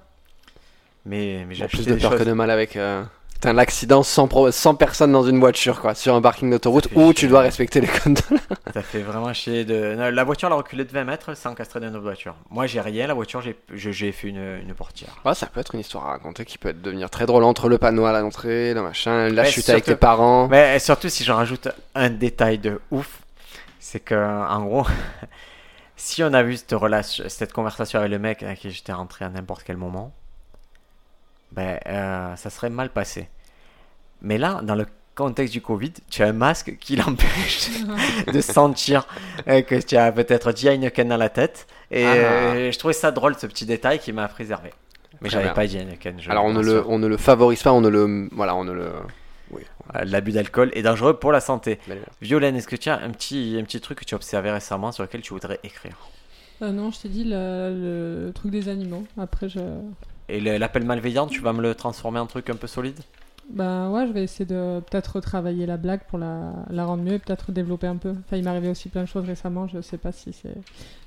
Mais 1.05 1.45
mais 1.47 1.55
j'ai 1.55 1.67
plus 1.67 1.87
de 1.87 1.95
peur 1.97 2.13
choses. 2.13 2.21
que 2.21 2.25
de 2.25 2.33
mal 2.33 2.51
avec 2.51 2.77
euh, 2.77 3.05
t'as 3.43 3.53
l'accident 3.53 4.03
sans, 4.03 4.27
pro- 4.29 4.51
sans 4.51 4.75
personne 4.75 5.13
dans 5.13 5.25
une 5.25 5.39
voiture, 5.39 5.81
quoi, 5.81 5.95
sur 5.95 6.15
un 6.15 6.23
parking 6.23 6.49
d'autoroute 6.51 6.89
où 6.95 7.07
chier. 7.07 7.15
tu 7.15 7.29
dois 7.29 7.41
respecter 7.41 7.81
les 7.83 7.89
codes. 7.89 8.15
de 8.15 8.39
Ça 8.73 8.81
fait 8.83 9.01
vraiment 9.03 9.33
chier 9.35 9.65
de 9.67 9.95
non, 9.95 10.11
la 10.11 10.25
voiture 10.25 10.47
elle 10.49 10.55
a 10.55 10.57
reculé 10.57 10.85
de 10.85 10.91
20 10.93 11.05
mètres 11.05 11.35
sans 11.37 11.51
encastrer 11.51 11.81
dans 11.81 11.91
notre 11.91 12.05
voiture. 12.05 12.35
Moi 12.49 12.67
j'ai 12.67 12.81
rien, 12.81 13.07
la 13.07 13.15
voiture 13.15 13.43
j'ai 13.75 14.13
fait 14.13 14.29
une, 14.29 14.61
une 14.63 14.73
portière. 14.75 15.11
Ouais, 15.25 15.35
ça 15.35 15.47
peut 15.47 15.61
être 15.61 15.75
une 15.75 15.81
histoire 15.81 16.07
à 16.07 16.11
raconter 16.13 16.45
qui 16.47 16.57
peut 16.57 16.73
devenir 16.73 17.11
très 17.11 17.27
drôle 17.27 17.45
entre 17.45 17.69
le 17.69 17.77
panneau 17.79 18.07
à 18.07 18.19
l'entrée, 18.19 18.73
le 18.73 18.81
machin, 18.83 19.29
la 19.29 19.45
chute 19.45 19.69
avec 19.69 19.85
tes 19.85 19.97
parents. 19.97 20.49
Mais 20.49 20.79
surtout 20.79 21.09
si 21.11 21.25
j'en 21.25 21.37
rajoute 21.37 21.69
un 21.95 22.09
détail 22.09 22.59
de 22.59 22.81
ouf, 22.91 23.21
c'est 23.81 24.01
que 24.01 24.15
en 24.15 24.63
gros 24.65 24.87
si 25.97 26.23
on 26.23 26.33
a 26.33 26.43
vu 26.43 26.57
cette 26.57 26.73
relation 26.73 27.25
cette 27.29 27.53
conversation 27.53 27.99
avec 27.99 28.11
le 28.13 28.19
mec 28.19 28.43
à 28.43 28.55
qui 28.55 28.71
j'étais 28.71 28.93
rentré 28.93 29.25
à 29.25 29.29
n'importe 29.29 29.63
quel 29.65 29.77
moment, 29.77 30.13
ben 31.53 31.79
euh, 31.87 32.35
ça 32.37 32.51
serait 32.51 32.71
mal 32.71 32.91
passé. 32.91 33.29
Mais 34.21 34.39
là, 34.39 34.61
dans 34.63 34.75
le 34.75 34.87
contexte 35.15 35.53
du 35.53 35.61
Covid, 35.61 35.93
tu 36.11 36.23
as 36.23 36.29
un 36.29 36.33
masque 36.33 36.77
qui 36.81 36.97
l'empêche 36.97 37.69
de 38.33 38.41
sentir 38.41 39.07
euh, 39.49 39.63
que 39.63 39.75
tu 39.75 39.97
as 39.97 40.11
peut-être 40.13 40.53
dit 40.53 40.69
Heineken 40.69 41.09
dans 41.09 41.17
la 41.17 41.29
tête. 41.29 41.67
Et 41.91 42.05
Ah. 42.07 42.13
euh, 42.15 42.73
je 42.73 42.79
trouvais 42.79 42.95
ça 42.95 43.11
drôle, 43.11 43.35
ce 43.37 43.47
petit 43.47 43.67
détail 43.67 43.99
qui 43.99 44.13
m'a 44.13 44.27
préservé. 44.29 44.71
Mais 45.21 45.29
j'avais 45.29 45.53
pas 45.53 45.67
dit 45.67 45.77
Heineken. 45.79 46.21
je 46.21 46.31
Alors 46.31 46.45
on 46.47 46.53
ne, 46.53 46.63
le, 46.63 46.85
on 46.89 46.99
ne 46.99 47.07
le 47.07 47.17
favorise 47.17 47.63
pas, 47.63 47.73
on 47.73 47.81
ne 47.81 47.89
le. 47.89 48.29
Voilà, 48.33 48.57
on 48.57 48.65
ne 48.65 48.73
le. 48.73 48.91
Oui. 49.51 49.63
L'abus 50.05 50.33
d'alcool 50.33 50.71
est 50.75 50.83
dangereux 50.83 51.19
pour 51.19 51.31
la 51.33 51.41
santé. 51.41 51.79
Violaine, 52.23 52.57
est-ce 52.57 52.67
que 52.67 52.77
tu 52.77 52.89
as 52.89 52.99
un 52.99 53.11
petit, 53.11 53.57
un 53.61 53.65
petit 53.65 53.81
truc 53.81 53.99
que 54.01 54.05
tu 54.07 54.15
as 54.15 54.17
observé 54.17 54.51
récemment 54.51 54.91
sur 54.93 55.03
lequel 55.03 55.21
tu 55.21 55.35
voudrais 55.35 55.61
écrire? 55.63 55.97
Euh, 56.63 56.71
non, 56.73 56.91
je 56.91 57.01
t'ai 57.01 57.09
dit 57.11 57.25
le, 57.25 58.25
le 58.27 58.33
truc 58.33 58.51
des 58.51 58.69
animaux. 58.71 59.05
Après, 59.19 59.49
je. 59.51 59.59
Et 60.35 60.41
l'appel 60.59 60.85
malveillant, 60.85 61.27
tu 61.27 61.41
vas 61.41 61.53
me 61.53 61.61
le 61.61 61.75
transformer 61.75 62.19
en 62.19 62.27
truc 62.27 62.49
un 62.49 62.57
peu 62.57 62.67
solide 62.67 62.99
Bah 63.51 63.91
ouais, 63.91 64.07
je 64.07 64.13
vais 64.13 64.23
essayer 64.23 64.47
de 64.47 64.81
peut-être 64.91 65.17
retravailler 65.17 65.67
la 65.67 65.77
blague 65.77 66.01
pour 66.09 66.19
la, 66.19 66.53
la 66.71 66.85
rendre 66.87 67.03
mieux 67.03 67.15
et 67.15 67.19
peut-être 67.19 67.53
développer 67.53 67.87
un 67.87 67.97
peu. 67.97 68.11
Enfin, 68.11 68.39
il 68.39 68.45
m'est 68.45 68.51
arrivé 68.51 68.69
aussi 68.71 68.89
plein 68.89 69.03
de 69.03 69.07
choses 69.09 69.27
récemment, 69.27 69.69
je 69.69 69.81
sais 69.83 69.99
pas 69.99 70.11
si 70.11 70.33
c'est. 70.33 70.55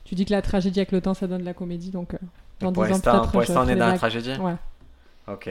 Tu 0.03 0.13
dis 0.13 0.25
que 0.25 0.31
la 0.31 0.43
tragédie 0.43 0.79
avec 0.79 0.91
le 0.91 1.01
temps 1.01 1.15
ça 1.15 1.25
donne 1.25 1.41
de 1.41 1.45
la 1.45 1.55
comédie 1.55 1.89
donc. 1.89 2.13
euh, 2.13 2.17
dans 2.59 2.71
Pour 2.71 2.83
10 2.83 2.89
ans, 2.91 2.93
l'instant, 2.93 3.11
peut-être, 3.19 3.31
pour 3.31 3.41
je 3.41 3.47
l'instant, 3.51 3.65
on 3.65 3.69
est 3.69 3.75
dans 3.75 3.87
la 3.87 3.97
tragédie 3.97 4.35
Ouais. 4.39 4.55
Ok. 5.27 5.49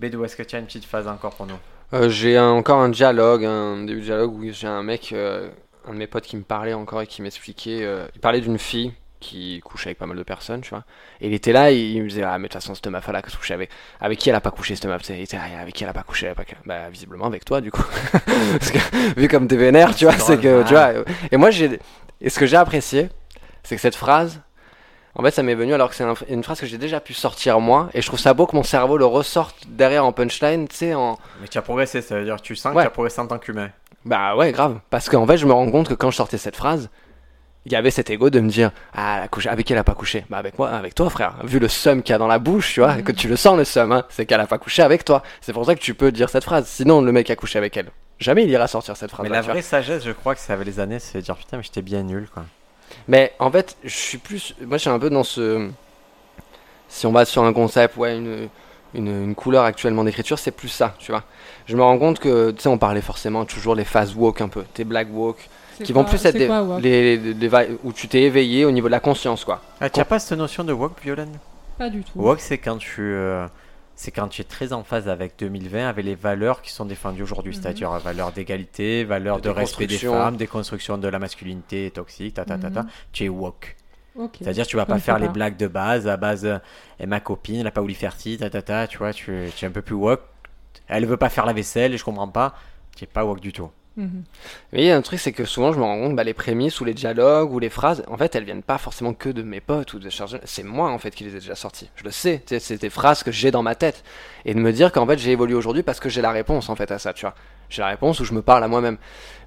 Bédou, 0.00 0.24
est-ce 0.24 0.34
que 0.36 0.42
tu 0.42 0.56
as 0.56 0.58
une 0.58 0.66
petite 0.66 0.84
phase 0.84 1.06
encore 1.06 1.34
pour 1.36 1.46
nous 1.46 1.54
Euh, 1.92 2.08
j'ai 2.08 2.38
encore 2.40 2.80
un 2.80 2.88
dialogue, 2.88 3.44
un 3.44 3.84
début 3.84 4.00
de 4.00 4.04
dialogue 4.06 4.34
où 4.34 4.50
j'ai 4.50 4.66
un 4.66 4.82
mec, 4.82 5.12
euh, 5.12 5.48
un 5.86 5.92
de 5.92 5.98
mes 5.98 6.06
potes 6.08 6.24
qui 6.24 6.36
me 6.36 6.42
parlait 6.42 6.74
encore 6.74 7.00
et 7.02 7.06
qui 7.06 7.22
m'expliquait. 7.22 7.84
euh, 7.84 8.06
il 8.14 8.20
parlait 8.20 8.40
d'une 8.40 8.58
fille 8.58 8.92
qui 9.22 9.60
couche 9.64 9.86
avec 9.86 9.96
pas 9.98 10.04
mal 10.06 10.16
de 10.18 10.22
personnes, 10.22 10.60
tu 10.60 10.70
vois. 10.70 10.84
Et 11.20 11.28
il 11.28 11.32
était 11.34 11.52
là, 11.52 11.70
il, 11.70 11.78
il 11.96 12.02
me 12.02 12.08
disait, 12.08 12.22
ah, 12.22 12.36
mais 12.38 12.48
de 12.48 12.52
toute 12.52 12.60
façon, 12.60 12.74
cette 12.74 12.86
meuf-là, 12.86 13.22
qui 13.22 13.34
couche 13.34 13.50
avec, 13.52 13.70
avec 14.00 14.18
qui 14.18 14.28
elle 14.28 14.34
a 14.34 14.40
pas 14.40 14.50
couché, 14.50 14.74
cette 14.74 14.84
meuf, 14.86 15.00
il 15.08 15.20
était 15.20 15.36
là, 15.38 15.44
avec 15.60 15.74
qui 15.74 15.84
elle 15.84 15.90
a 15.90 15.94
pas 15.94 16.02
couché, 16.02 16.26
elle 16.26 16.32
a 16.32 16.34
pas... 16.34 16.44
bah, 16.66 16.90
visiblement 16.90 17.24
avec 17.26 17.44
toi, 17.44 17.60
du 17.62 17.70
coup. 17.70 17.84
Parce 18.58 18.70
que, 18.70 18.78
vu 19.18 19.28
comme 19.28 19.48
t'es 19.48 19.56
vénère, 19.56 19.94
tu 19.94 20.04
vois, 20.04 20.14
C'est 20.18 20.38
que, 20.38 20.48
drôle. 20.62 20.64
tu 20.64 20.74
vois, 20.74 20.90
et 21.30 21.36
moi, 21.38 21.50
j'ai, 21.50 21.78
et 22.20 22.28
ce 22.28 22.38
que 22.38 22.44
j'ai 22.46 22.56
apprécié, 22.58 23.08
c'est 23.62 23.76
que 23.76 23.80
cette 23.80 23.96
phrase, 23.96 24.40
en 25.14 25.22
fait, 25.22 25.30
ça 25.30 25.42
m'est 25.42 25.54
venu 25.54 25.74
alors 25.74 25.90
que 25.90 25.94
c'est 25.94 26.04
un- 26.04 26.14
une 26.28 26.42
phrase 26.42 26.58
que 26.60 26.66
j'ai 26.66 26.78
déjà 26.78 26.98
pu 27.00 27.12
sortir 27.14 27.60
moi, 27.60 27.90
et 27.94 28.00
je 28.02 28.06
trouve 28.06 28.18
ça 28.18 28.32
beau 28.34 28.46
que 28.46 28.56
mon 28.56 28.62
cerveau 28.62 28.96
le 28.96 29.04
ressorte 29.06 29.56
derrière 29.68 30.04
en 30.06 30.12
punchline, 30.12 30.66
tu 30.68 30.76
sais, 30.76 30.94
en, 30.94 31.18
Mais 31.40 31.48
tu 31.48 31.58
as 31.58 31.62
progressé, 31.62 32.00
ça 32.02 32.16
veut 32.18 32.24
dire 32.24 32.36
que 32.36 32.42
tu 32.42 32.56
sens 32.56 32.74
Ouais. 32.74 32.82
que 32.82 32.82
tu 32.82 32.86
as 32.88 32.90
progressé 32.90 33.20
en 33.20 33.26
tant 33.26 33.38
qu'humain. 33.38 33.70
bah 34.06 34.34
ouais, 34.36 34.50
grave. 34.52 34.80
Parce 34.90 35.08
qu'en 35.10 35.26
fait, 35.26 35.36
je 35.36 35.46
me 35.46 35.52
rends 35.52 35.70
compte 35.70 35.88
que 35.88 35.94
quand 35.94 36.10
je 36.10 36.16
sortais 36.16 36.38
cette 36.38 36.56
phrase, 36.56 36.88
il 37.64 37.72
y 37.72 37.76
avait 37.76 37.90
cet 37.90 38.10
ego 38.10 38.30
de 38.30 38.40
me 38.40 38.48
dire 38.48 38.72
Ah, 38.92 39.16
elle 39.18 39.24
a 39.24 39.28
couché. 39.28 39.48
Avec 39.48 39.66
qui 39.66 39.72
elle 39.72 39.78
a 39.78 39.84
pas 39.84 39.94
couché? 39.94 40.24
Bah, 40.28 40.38
avec 40.38 40.58
moi, 40.58 40.70
avec 40.70 40.94
toi, 40.94 41.08
frère. 41.10 41.34
Vu 41.44 41.58
le 41.58 41.68
seum 41.68 42.02
qu'il 42.02 42.12
y 42.12 42.16
a 42.16 42.18
dans 42.18 42.26
la 42.26 42.38
bouche, 42.38 42.74
tu 42.74 42.80
vois, 42.80 42.96
que 43.02 43.12
tu 43.12 43.28
le 43.28 43.36
sens, 43.36 43.56
le 43.56 43.64
seum, 43.64 43.92
hein, 43.92 44.04
c'est 44.08 44.26
qu'elle 44.26 44.40
a 44.40 44.46
pas 44.46 44.58
couché 44.58 44.82
avec 44.82 45.04
toi. 45.04 45.22
C'est 45.40 45.52
pour 45.52 45.64
ça 45.64 45.74
que 45.74 45.80
tu 45.80 45.94
peux 45.94 46.10
dire 46.10 46.28
cette 46.28 46.44
phrase. 46.44 46.66
Sinon, 46.66 47.02
le 47.02 47.12
mec 47.12 47.30
a 47.30 47.36
couché 47.36 47.58
avec 47.58 47.76
elle. 47.76 47.90
Jamais 48.18 48.44
il 48.44 48.50
ira 48.50 48.68
sortir 48.68 48.96
cette 48.96 49.10
phrase. 49.10 49.24
Mais 49.24 49.30
la 49.34 49.42
vraie 49.42 49.62
sagesse, 49.62 50.04
je 50.04 50.12
crois 50.12 50.34
que 50.34 50.40
c'est 50.40 50.52
avec 50.52 50.66
les 50.66 50.80
années, 50.80 50.98
c'est 50.98 51.18
de 51.18 51.24
dire 51.24 51.36
putain, 51.36 51.56
mais 51.56 51.62
j'étais 51.62 51.82
bien 51.82 52.02
nul 52.02 52.28
quoi. 52.32 52.44
Mais 53.08 53.32
en 53.38 53.50
fait, 53.50 53.76
je 53.84 53.94
suis 53.94 54.18
plus. 54.18 54.54
Moi, 54.60 54.76
je 54.76 54.82
suis 54.82 54.90
un 54.90 54.98
peu 54.98 55.10
dans 55.10 55.24
ce. 55.24 55.68
Si 56.88 57.06
on 57.06 57.12
va 57.12 57.24
sur 57.24 57.42
un 57.42 57.52
concept, 57.52 57.96
ouais, 57.96 58.16
une, 58.18 58.48
une, 58.94 59.24
une 59.24 59.34
couleur 59.34 59.64
actuellement 59.64 60.04
d'écriture, 60.04 60.38
c'est 60.38 60.50
plus 60.50 60.68
ça, 60.68 60.94
tu 60.98 61.10
vois. 61.10 61.24
Je 61.66 61.74
me 61.74 61.82
rends 61.82 61.98
compte 61.98 62.18
que, 62.18 62.50
tu 62.50 62.60
sais, 62.62 62.68
on 62.68 62.76
parlait 62.76 63.00
forcément 63.00 63.44
toujours 63.44 63.74
les 63.74 63.84
phases 63.84 64.14
woke 64.14 64.40
un 64.42 64.48
peu, 64.48 64.62
tes 64.74 64.84
black 64.84 65.08
woke, 65.10 65.48
Qui 65.82 65.92
vont 65.92 66.04
plus 66.04 66.24
être 66.24 66.36
des, 66.36 66.46
quoi, 66.46 66.62
Wok 66.62 66.82
les, 66.82 67.16
les- 67.16 67.34
les 67.34 67.48
va- 67.48 67.64
où 67.84 67.92
tu 67.92 68.08
t'es 68.08 68.22
éveillé 68.22 68.64
au 68.64 68.70
niveau 68.70 68.88
de 68.88 68.92
la 68.92 69.00
conscience, 69.00 69.44
quoi. 69.44 69.60
Ah, 69.80 69.88
tu 69.90 69.98
n'as 69.98 70.04
pas 70.04 70.18
cette 70.18 70.36
notion 70.38 70.64
de 70.64 70.72
walk, 70.72 70.92
Violaine? 71.02 71.38
Pas 71.78 71.88
du 71.90 72.02
tout. 72.04 72.12
Walk, 72.18 72.40
c'est 72.40 72.58
quand 72.58 72.76
tu. 72.78 73.00
euh, 73.00 73.46
c'est 73.94 74.10
quand 74.10 74.28
tu 74.28 74.40
es 74.40 74.44
très 74.44 74.72
en 74.72 74.84
phase 74.84 75.08
avec 75.08 75.34
2020, 75.38 75.88
avec 75.88 76.04
les 76.04 76.14
valeurs 76.14 76.62
qui 76.62 76.72
sont 76.72 76.84
défendues 76.86 77.22
aujourd'hui, 77.22 77.54
Mhm. 77.54 77.62
c'est-à-dire 77.62 77.92
euh, 77.92 77.98
valeurs 77.98 78.32
d'égalité, 78.32 79.04
valeurs 79.04 79.36
De 79.36 79.42
de, 79.42 79.48
respect 79.50 79.86
des 79.86 79.98
femmes, 79.98 80.36
déconstruction 80.36 80.98
de 80.98 81.08
la 81.08 81.18
masculinité 81.18 81.90
toxique, 81.90 82.34
ta 82.34 82.44
ta 82.44 82.58
ta 82.58 82.70
ta. 82.70 82.82
Mhm. 82.82 82.88
Tu 83.12 83.24
es 83.24 83.28
woke. 83.28 83.76
Ok. 84.18 84.36
C'est-à-dire 84.40 84.66
tu 84.66 84.76
vas 84.76 84.84
pas 84.86 84.98
faire 84.98 85.18
les 85.18 85.28
blagues 85.28 85.56
de 85.56 85.66
base 85.68 86.06
à 86.06 86.16
base 86.16 86.44
euh, 86.44 86.58
et 87.00 87.06
ma 87.06 87.20
copine, 87.20 87.60
elle 87.60 87.66
a 87.66 87.70
pas 87.70 87.80
voulu 87.80 87.94
faire 87.94 88.14
ci, 88.18 88.36
ta 88.38 88.50
ta 88.50 88.60
ta, 88.62 88.86
tu 88.86 88.98
vois, 88.98 89.12
tu, 89.12 89.48
tu 89.56 89.64
es 89.64 89.68
un 89.68 89.70
peu 89.72 89.82
plus 89.82 89.94
woke. 89.94 90.20
Elle 90.88 91.06
veut 91.06 91.16
pas 91.16 91.28
faire 91.30 91.46
la 91.46 91.52
vaisselle 91.54 91.94
et 91.94 91.96
je 91.98 92.04
comprends 92.04 92.28
pas. 92.28 92.54
Tu 92.96 93.04
es 93.04 93.06
pas 93.06 93.24
woke 93.24 93.40
du 93.40 93.52
tout. 93.52 93.70
Mhm. 93.96 94.22
Mais 94.72 94.80
il 94.80 94.84
y 94.86 94.90
a 94.90 94.96
un 94.96 95.02
truc, 95.02 95.20
c'est 95.20 95.32
que 95.32 95.44
souvent, 95.44 95.72
je 95.72 95.78
me 95.78 95.82
rends 95.84 95.98
compte, 95.98 96.16
bah, 96.16 96.24
les 96.24 96.32
prémices 96.32 96.80
ou 96.80 96.84
les 96.84 96.94
dialogues 96.94 97.52
ou 97.52 97.58
les 97.58 97.68
phrases, 97.68 98.02
en 98.08 98.16
fait, 98.16 98.34
elles 98.34 98.44
viennent 98.44 98.62
pas 98.62 98.78
forcément 98.78 99.12
que 99.12 99.28
de 99.28 99.42
mes 99.42 99.60
potes 99.60 99.92
ou 99.94 99.98
de 99.98 100.08
chargés. 100.08 100.38
C'est 100.44 100.62
moi, 100.62 100.90
en 100.90 100.98
fait, 100.98 101.10
qui 101.14 101.24
les 101.24 101.32
ai 101.36 101.40
déjà 101.40 101.54
sorties. 101.54 101.90
Je 101.96 102.04
le 102.04 102.10
sais. 102.10 102.42
C'est 102.46 102.80
des 102.80 102.88
phrases 102.90 103.22
que 103.22 103.30
j'ai 103.30 103.50
dans 103.50 103.62
ma 103.62 103.74
tête. 103.74 104.02
Et 104.46 104.54
de 104.54 104.58
me 104.60 104.72
dire 104.72 104.92
qu'en 104.92 105.06
fait, 105.06 105.18
j'ai 105.18 105.32
évolué 105.32 105.54
aujourd'hui 105.54 105.82
parce 105.82 106.00
que 106.00 106.08
j'ai 106.08 106.22
la 106.22 106.30
réponse, 106.32 106.70
en 106.70 106.74
fait, 106.76 106.90
à 106.90 106.98
ça, 106.98 107.12
tu 107.12 107.22
vois. 107.26 107.34
J'ai 107.68 107.82
la 107.82 107.88
réponse 107.88 108.18
où 108.20 108.24
je 108.24 108.32
me 108.32 108.40
parle 108.42 108.64
à 108.64 108.68
moi-même. 108.68 108.96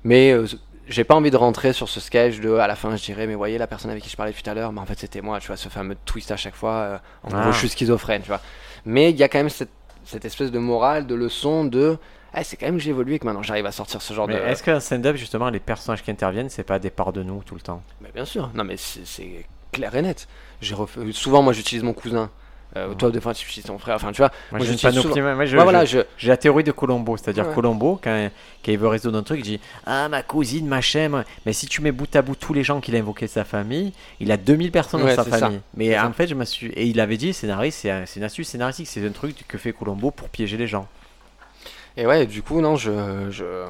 Mais 0.03 0.31
euh, 0.31 0.45
j'ai 0.87 1.03
pas 1.03 1.15
envie 1.15 1.31
de 1.31 1.37
rentrer 1.37 1.73
sur 1.73 1.89
ce 1.89 1.99
sketch 1.99 2.39
de, 2.39 2.53
à 2.53 2.67
la 2.67 2.75
fin, 2.75 2.95
je 2.95 3.03
dirais, 3.03 3.25
mais 3.25 3.33
voyez 3.33 3.57
la 3.57 3.65
personne 3.65 3.89
avec 3.89 4.03
qui 4.03 4.09
je 4.11 4.15
parlais 4.15 4.33
tout 4.33 4.47
à 4.47 4.53
l'heure, 4.53 4.71
mais 4.71 4.79
en 4.79 4.85
fait, 4.85 4.99
c'était 4.99 5.21
moi, 5.21 5.39
tu 5.39 5.47
vois, 5.47 5.57
ce 5.57 5.69
fameux 5.69 5.95
twist 6.05 6.29
à 6.29 6.37
chaque 6.37 6.55
fois. 6.55 6.71
euh, 6.73 6.97
en 7.23 7.29
Ah. 7.33 7.41
gros, 7.41 7.51
je 7.51 7.57
suis 7.57 7.69
schizophrène, 7.69 8.21
tu 8.21 8.27
vois. 8.27 8.41
Mais 8.85 9.09
il 9.09 9.17
y 9.17 9.23
a 9.23 9.27
quand 9.29 9.39
même 9.39 9.49
cette, 9.49 9.71
cette 10.03 10.25
espèce 10.25 10.51
de 10.51 10.59
morale, 10.59 11.07
de 11.07 11.15
leçon 11.15 11.65
de. 11.65 11.97
Ah, 12.37 12.43
c'est 12.43 12.57
quand 12.57 12.65
même 12.65 12.75
que 12.77 12.83
j'ai 12.83 12.89
évolué 12.89 13.17
que 13.17 13.25
maintenant 13.25 13.41
j'arrive 13.43 13.65
à 13.65 13.71
sortir 13.71 14.01
ce 14.01 14.13
genre 14.13 14.27
Mais 14.27 14.35
de. 14.35 14.39
est-ce 14.41 14.61
qu'un 14.61 14.79
stand-up, 14.79 15.15
justement, 15.15 15.49
les 15.49 15.59
personnages 15.61 16.03
qui 16.03 16.11
interviennent, 16.11 16.49
c'est 16.49 16.63
pas 16.63 16.79
des 16.79 16.89
parts 16.89 17.13
de 17.13 17.23
nous 17.23 17.41
tout 17.45 17.55
le 17.55 17.61
temps? 17.61 17.81
Mais 18.01 18.09
bien 18.13 18.25
sûr, 18.25 18.49
non 18.53 18.63
mais 18.65 18.75
c'est 18.77 19.45
clair 19.71 19.95
et 19.95 20.01
net. 20.01 20.27
Refait- 20.61 21.11
Souvent 21.11 21.41
moi 21.41 21.53
j'utilise 21.53 21.83
mon 21.83 21.93
cousin. 21.93 22.29
Euh, 22.77 22.89
Mhm. 22.89 22.95
Toi 22.97 23.11
des 23.11 23.21
fois 23.21 23.33
tu 23.33 23.47
utilises 23.47 23.65
ton 23.67 23.77
frère. 23.77 23.95
Enfin 23.95 24.11
tu 24.11 24.17
vois. 24.17 24.31
Moi, 24.51 24.59
Moi, 24.59 24.67
j'ai 24.67 24.75
souvent- 24.77 25.63
voilà, 25.63 25.85
je- 25.85 25.99
la 26.23 26.35
théorie 26.35 26.63
de 26.65 26.71
Colombo, 26.73 27.15
c'est-à-dire 27.15 27.47
Ouais. 27.47 27.53
Colombo, 27.53 27.97
quand, 28.03 28.29
quand 28.65 28.71
il 28.71 28.77
veut 28.77 28.87
résoudre 28.89 29.17
un 29.17 29.23
truc, 29.23 29.39
il 29.39 29.43
dit 29.43 29.59
Ah, 29.85 30.09
ma 30.09 30.23
cousine, 30.23 30.67
machin. 30.67 31.07
moi. 31.07 31.23
Mais 31.45 31.53
si 31.53 31.67
tu 31.67 31.81
mets 31.81 31.93
bout 31.93 32.13
à 32.15 32.21
bout 32.21 32.35
tous 32.35 32.53
les 32.53 32.63
gens 32.63 32.81
qu'il 32.81 32.95
a 32.95 32.99
invoqués 32.99 33.27
de 33.27 33.31
sa 33.31 33.45
famille, 33.45 33.93
il 34.19 34.29
a 34.31 34.35
2000 34.37 34.71
personnes 34.71 35.03
Ouais, 35.03 35.15
dans 35.15 35.23
sa 35.23 35.29
ça. 35.31 35.37
famille. 35.37 35.61
Mais 35.77 35.97
en 35.97 36.07
ça. 36.07 36.13
fait, 36.13 36.27
je 36.27 36.35
me 36.35 36.43
suis. 36.43 36.67
Et 36.67 36.85
il 36.85 36.99
avait 36.99 37.17
dit 37.17 37.33
scénariste, 37.33 37.79
c'est 37.81 37.91
un- 37.91 38.05
c'est 38.05 38.19
une 38.19 38.25
astuce 38.25 38.49
scénaristique, 38.49 38.87
c'est 38.87 39.05
un 39.07 39.11
truc 39.11 39.45
que 39.47 39.57
fait 39.57 39.71
Colombo 39.71 40.11
pour 40.11 40.27
piéger 40.27 40.57
les 40.57 40.67
gens. 40.67 40.87
Et 41.97 42.05
ouais, 42.05 42.25
du 42.25 42.41
coup 42.43 42.61
non, 42.61 42.75
je, 42.75 42.91
je... 43.31 43.65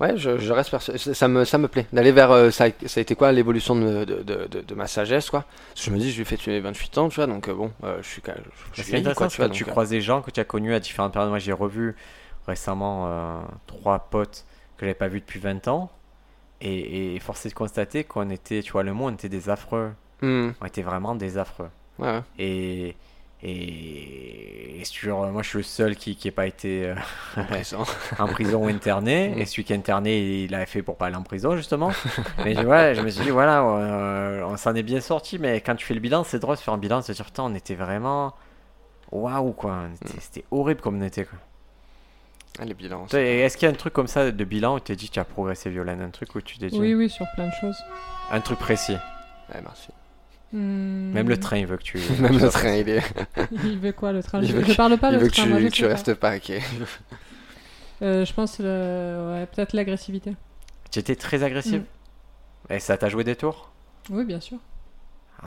ouais, 0.00 0.16
je, 0.16 0.38
je 0.38 0.52
reste 0.52 0.70
persuadé. 0.70 0.98
Ça 0.98 1.28
me, 1.28 1.44
ça 1.44 1.58
me 1.58 1.68
plaît 1.68 1.86
d'aller 1.92 2.12
vers. 2.12 2.30
euh, 2.30 2.50
ça, 2.50 2.66
ça 2.86 3.00
a 3.00 3.02
été 3.02 3.14
quoi 3.14 3.32
l'évolution 3.32 3.74
de, 3.76 4.04
de, 4.04 4.22
de, 4.22 4.60
de- 4.62 4.74
ma 4.74 4.86
sagesse 4.86 5.30
quoi. 5.30 5.44
Parce 5.68 5.80
que 5.84 5.90
je 5.90 5.94
me 5.94 5.98
dis, 5.98 6.10
je 6.10 6.18
lui 6.18 6.24
fais 6.24 6.36
tuer 6.36 6.58
28 6.60 6.98
ans, 6.98 7.08
tu 7.08 7.16
vois, 7.16 7.26
donc 7.26 7.48
euh, 7.48 7.54
bon, 7.54 7.72
euh, 7.84 7.98
je 8.02 8.08
suis 8.08 8.22
quand 8.22 8.32
même. 8.32 8.44
Je, 8.72 8.82
suis 8.82 8.96
intéressant, 8.96 9.18
quoi, 9.18 9.28
tu 9.28 9.36
vois. 9.38 9.48
tu 9.50 9.64
euh, 9.64 9.66
croises 9.66 9.90
des 9.90 10.00
gens 10.00 10.22
que 10.22 10.30
tu 10.30 10.40
as 10.40 10.44
connus 10.44 10.74
à 10.74 10.80
différentes 10.80 11.12
périodes. 11.12 11.30
Moi, 11.30 11.38
j'ai 11.38 11.52
revu 11.52 11.94
récemment 12.46 13.44
trois 13.66 13.98
potes 14.10 14.44
que 14.78 14.86
j'avais 14.86 14.94
pas 14.94 15.08
vus 15.08 15.20
depuis 15.20 15.38
20 15.40 15.68
ans. 15.68 15.90
Et, 16.62 17.14
et 17.16 17.18
force 17.20 17.46
est 17.46 17.50
de 17.50 17.54
constater 17.54 18.04
qu'on 18.04 18.28
était, 18.28 18.62
tu 18.62 18.72
vois, 18.72 18.82
le 18.82 18.92
mot, 18.92 19.06
on 19.08 19.12
était 19.12 19.28
des 19.30 19.48
affreux. 19.48 19.92
hmm, 20.22 20.50
On 20.60 20.66
était 20.66 20.82
vraiment 20.82 21.14
des 21.14 21.38
affreux. 21.38 21.70
ouais, 21.98 22.08
ouais. 22.08 22.22
Et, 22.38 22.96
et, 23.42 24.80
et 24.80 24.84
sur- 24.84 25.26
moi, 25.30 25.42
je 25.42 25.48
suis 25.48 25.58
le 25.58 25.64
seul 25.64 25.96
qui 25.96 26.18
n'a 26.24 26.32
pas 26.32 26.46
été 26.46 26.86
euh, 26.86 26.94
en 28.18 28.26
prison 28.28 28.64
ou 28.64 28.68
interné. 28.68 29.30
Mm. 29.30 29.38
Et 29.40 29.46
celui 29.46 29.64
qui 29.64 29.72
est 29.72 29.76
interné, 29.76 30.42
il 30.44 30.54
a 30.54 30.66
fait 30.66 30.82
pour 30.82 30.96
pas 30.96 31.06
aller 31.06 31.16
en 31.16 31.22
prison, 31.22 31.56
justement. 31.56 31.90
mais 32.44 32.54
je, 32.54 33.00
me 33.00 33.10
suis 33.10 33.24
dit, 33.24 33.30
voilà, 33.30 33.62
euh, 33.62 34.42
on 34.46 34.56
s'en 34.56 34.74
est 34.74 34.82
bien 34.82 35.00
sorti. 35.00 35.38
Mais 35.38 35.60
quand 35.60 35.74
tu 35.74 35.86
fais 35.86 35.94
le 35.94 36.00
bilan, 36.00 36.24
c'est 36.24 36.38
drôle 36.38 36.56
de 36.56 36.60
faire 36.60 36.74
un 36.74 36.78
bilan, 36.78 37.00
de 37.00 37.04
se 37.04 37.12
dire, 37.12 37.24
putain, 37.24 37.44
on 37.44 37.54
était 37.54 37.74
vraiment. 37.74 38.34
Waouh, 39.10 39.52
quoi. 39.52 39.74
Mm. 39.74 39.94
C'était 40.20 40.44
horrible 40.50 40.80
comme 40.80 40.98
on 40.98 41.02
était, 41.02 41.24
quoi. 41.24 41.38
Ah, 42.58 42.64
les 42.64 42.74
bilans. 42.74 43.06
Est-ce 43.06 43.56
qu'il 43.56 43.66
y 43.66 43.70
a 43.70 43.72
un 43.72 43.76
truc 43.76 43.94
comme 43.94 44.08
ça 44.08 44.30
de 44.30 44.44
bilan 44.44 44.74
où 44.74 44.80
tu 44.80 44.86
t'es 44.86 44.96
dit, 44.96 45.08
tu 45.08 45.18
as 45.18 45.24
progressé, 45.24 45.70
Violaine 45.70 46.02
Un 46.02 46.10
truc 46.10 46.34
où 46.34 46.40
tu 46.42 46.58
t'es 46.58 46.68
dit. 46.68 46.78
Oui, 46.78 46.94
oui, 46.94 47.08
sur 47.08 47.26
plein 47.34 47.46
de 47.46 47.54
choses. 47.60 47.78
Un 48.30 48.40
truc 48.40 48.58
précis. 48.58 48.96
Ouais, 49.54 49.60
merci. 49.62 49.88
Hmm. 50.52 51.12
Même 51.12 51.28
le 51.28 51.36
train, 51.38 51.58
il 51.58 51.66
veut 51.66 51.76
que 51.76 51.82
tu. 51.84 51.98
Même 52.20 52.38
le 52.38 52.48
train, 52.48 52.72
il 52.74 52.88
est. 52.88 53.02
Il 53.64 53.78
veut 53.78 53.92
quoi 53.92 54.10
le 54.12 54.22
train 54.22 54.40
Il 54.42 54.48
je, 54.48 54.52
veut 54.56 54.64
je 54.64 54.72
parle 54.74 54.98
pas 54.98 55.10
il 55.10 55.14
le 55.14 55.20
veut 55.20 55.28
que 55.28 55.32
train. 55.34 55.44
tu, 55.44 55.48
moi, 55.48 55.60
je 55.60 55.66
que 55.66 55.70
tu 55.72 55.86
restes 55.86 56.14
pas, 56.14 56.36
ok. 56.36 56.52
Euh, 58.02 58.24
je 58.24 58.32
pense 58.32 58.58
le... 58.58 59.32
ouais, 59.34 59.46
peut-être 59.46 59.74
l'agressivité. 59.74 60.34
Tu 60.90 60.98
étais 61.00 61.16
très 61.16 61.42
agressif 61.42 61.82
Mm. 61.82 62.72
Et 62.72 62.78
ça 62.78 62.96
t'a 62.96 63.08
joué 63.10 63.24
des 63.24 63.36
tours 63.36 63.70
Oui, 64.08 64.24
bien 64.24 64.40
sûr. 64.40 64.56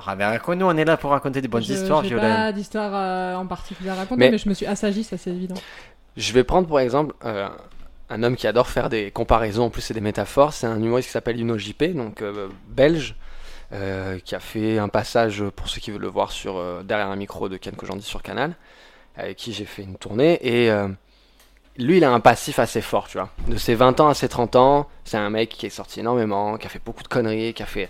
Ah, 0.06 0.16
ben, 0.16 0.40
nous, 0.56 0.66
on 0.66 0.78
est 0.78 0.86
là 0.86 0.98
pour 0.98 1.12
raconter 1.12 1.42
des 1.42 1.48
bonnes 1.48 1.64
Je- 1.64 1.74
histoires, 1.74 2.04
j'ai 2.04 2.16
pas 2.16 2.52
d'histoire 2.52 2.92
euh, 2.94 3.36
en 3.36 3.48
particulier 3.48 3.90
à 3.90 3.96
raconter, 3.96 4.20
Mais- 4.20 4.32
mais... 4.32 4.38
je 4.38 4.50
me 4.50 4.54
suis 4.54 4.66
assagie, 4.66 5.04
ça 5.04 5.18
c'est 5.18 5.32
évident. 5.32 5.56
Je 6.16 6.32
vais 6.34 6.44
prendre 6.44 6.68
pour 6.68 6.80
exemple 6.80 7.16
euh, 7.26 7.50
un 8.10 8.22
homme 8.24 8.36
qui 8.36 8.46
adore 8.46 8.68
faire 8.68 8.90
des 8.90 9.10
comparaisons, 9.12 9.66
en 9.66 9.70
plus 9.70 9.82
c'est 9.82 9.94
des 9.96 10.02
métaphores, 10.02 10.54
c'est 10.54 10.68
un 10.68 10.80
humoriste 10.82 11.08
qui 11.08 11.14
s'appelle 11.14 11.38
Yuno 11.40 11.58
JP, 11.58 11.84
donc 11.96 12.22
euh, 12.22 12.50
belge, 12.70 13.16
euh, 13.74 14.20
qui 14.20 14.36
a 14.36 14.40
fait 14.40 14.78
un 14.78 14.88
passage, 14.88 15.44
pour 15.56 15.68
ceux 15.68 15.82
qui 15.82 15.90
veulent 15.90 16.02
le 16.02 16.08
voir, 16.08 16.32
sur 16.32 16.58
euh, 16.58 16.84
Derrière 16.84 17.08
un 17.08 17.16
micro 17.16 17.50
de 17.50 17.58
Ken 17.58 17.76
Kojandi 17.76 18.04
sur 18.04 18.22
Canal, 18.22 18.56
avec 19.16 19.38
qui 19.38 19.52
j'ai 19.52 19.66
fait 19.66 19.82
une 19.82 19.96
tournée, 19.96 20.40
et 20.42 20.70
euh, 20.70 20.88
lui 21.78 21.98
il 21.98 22.04
a 22.04 22.12
un 22.12 22.20
passif 22.20 22.60
assez 22.60 22.82
fort, 22.82 23.08
tu 23.08 23.18
vois. 23.18 23.30
De 23.48 23.58
ses 23.58 23.74
20 23.74 24.00
ans 24.00 24.10
à 24.10 24.14
ses 24.14 24.30
30 24.30 24.56
ans, 24.58 24.88
c'est 25.06 25.18
un 25.18 25.30
mec 25.32 25.50
qui 25.50 25.66
est 25.66 25.72
sorti 25.72 26.02
énormément, 26.02 26.58
qui 26.58 26.68
a 26.68 26.70
fait 26.70 26.82
beaucoup 26.84 27.04
de 27.04 27.08
conneries, 27.08 27.54
qui 27.54 27.64
a 27.64 27.66
fait... 27.66 27.90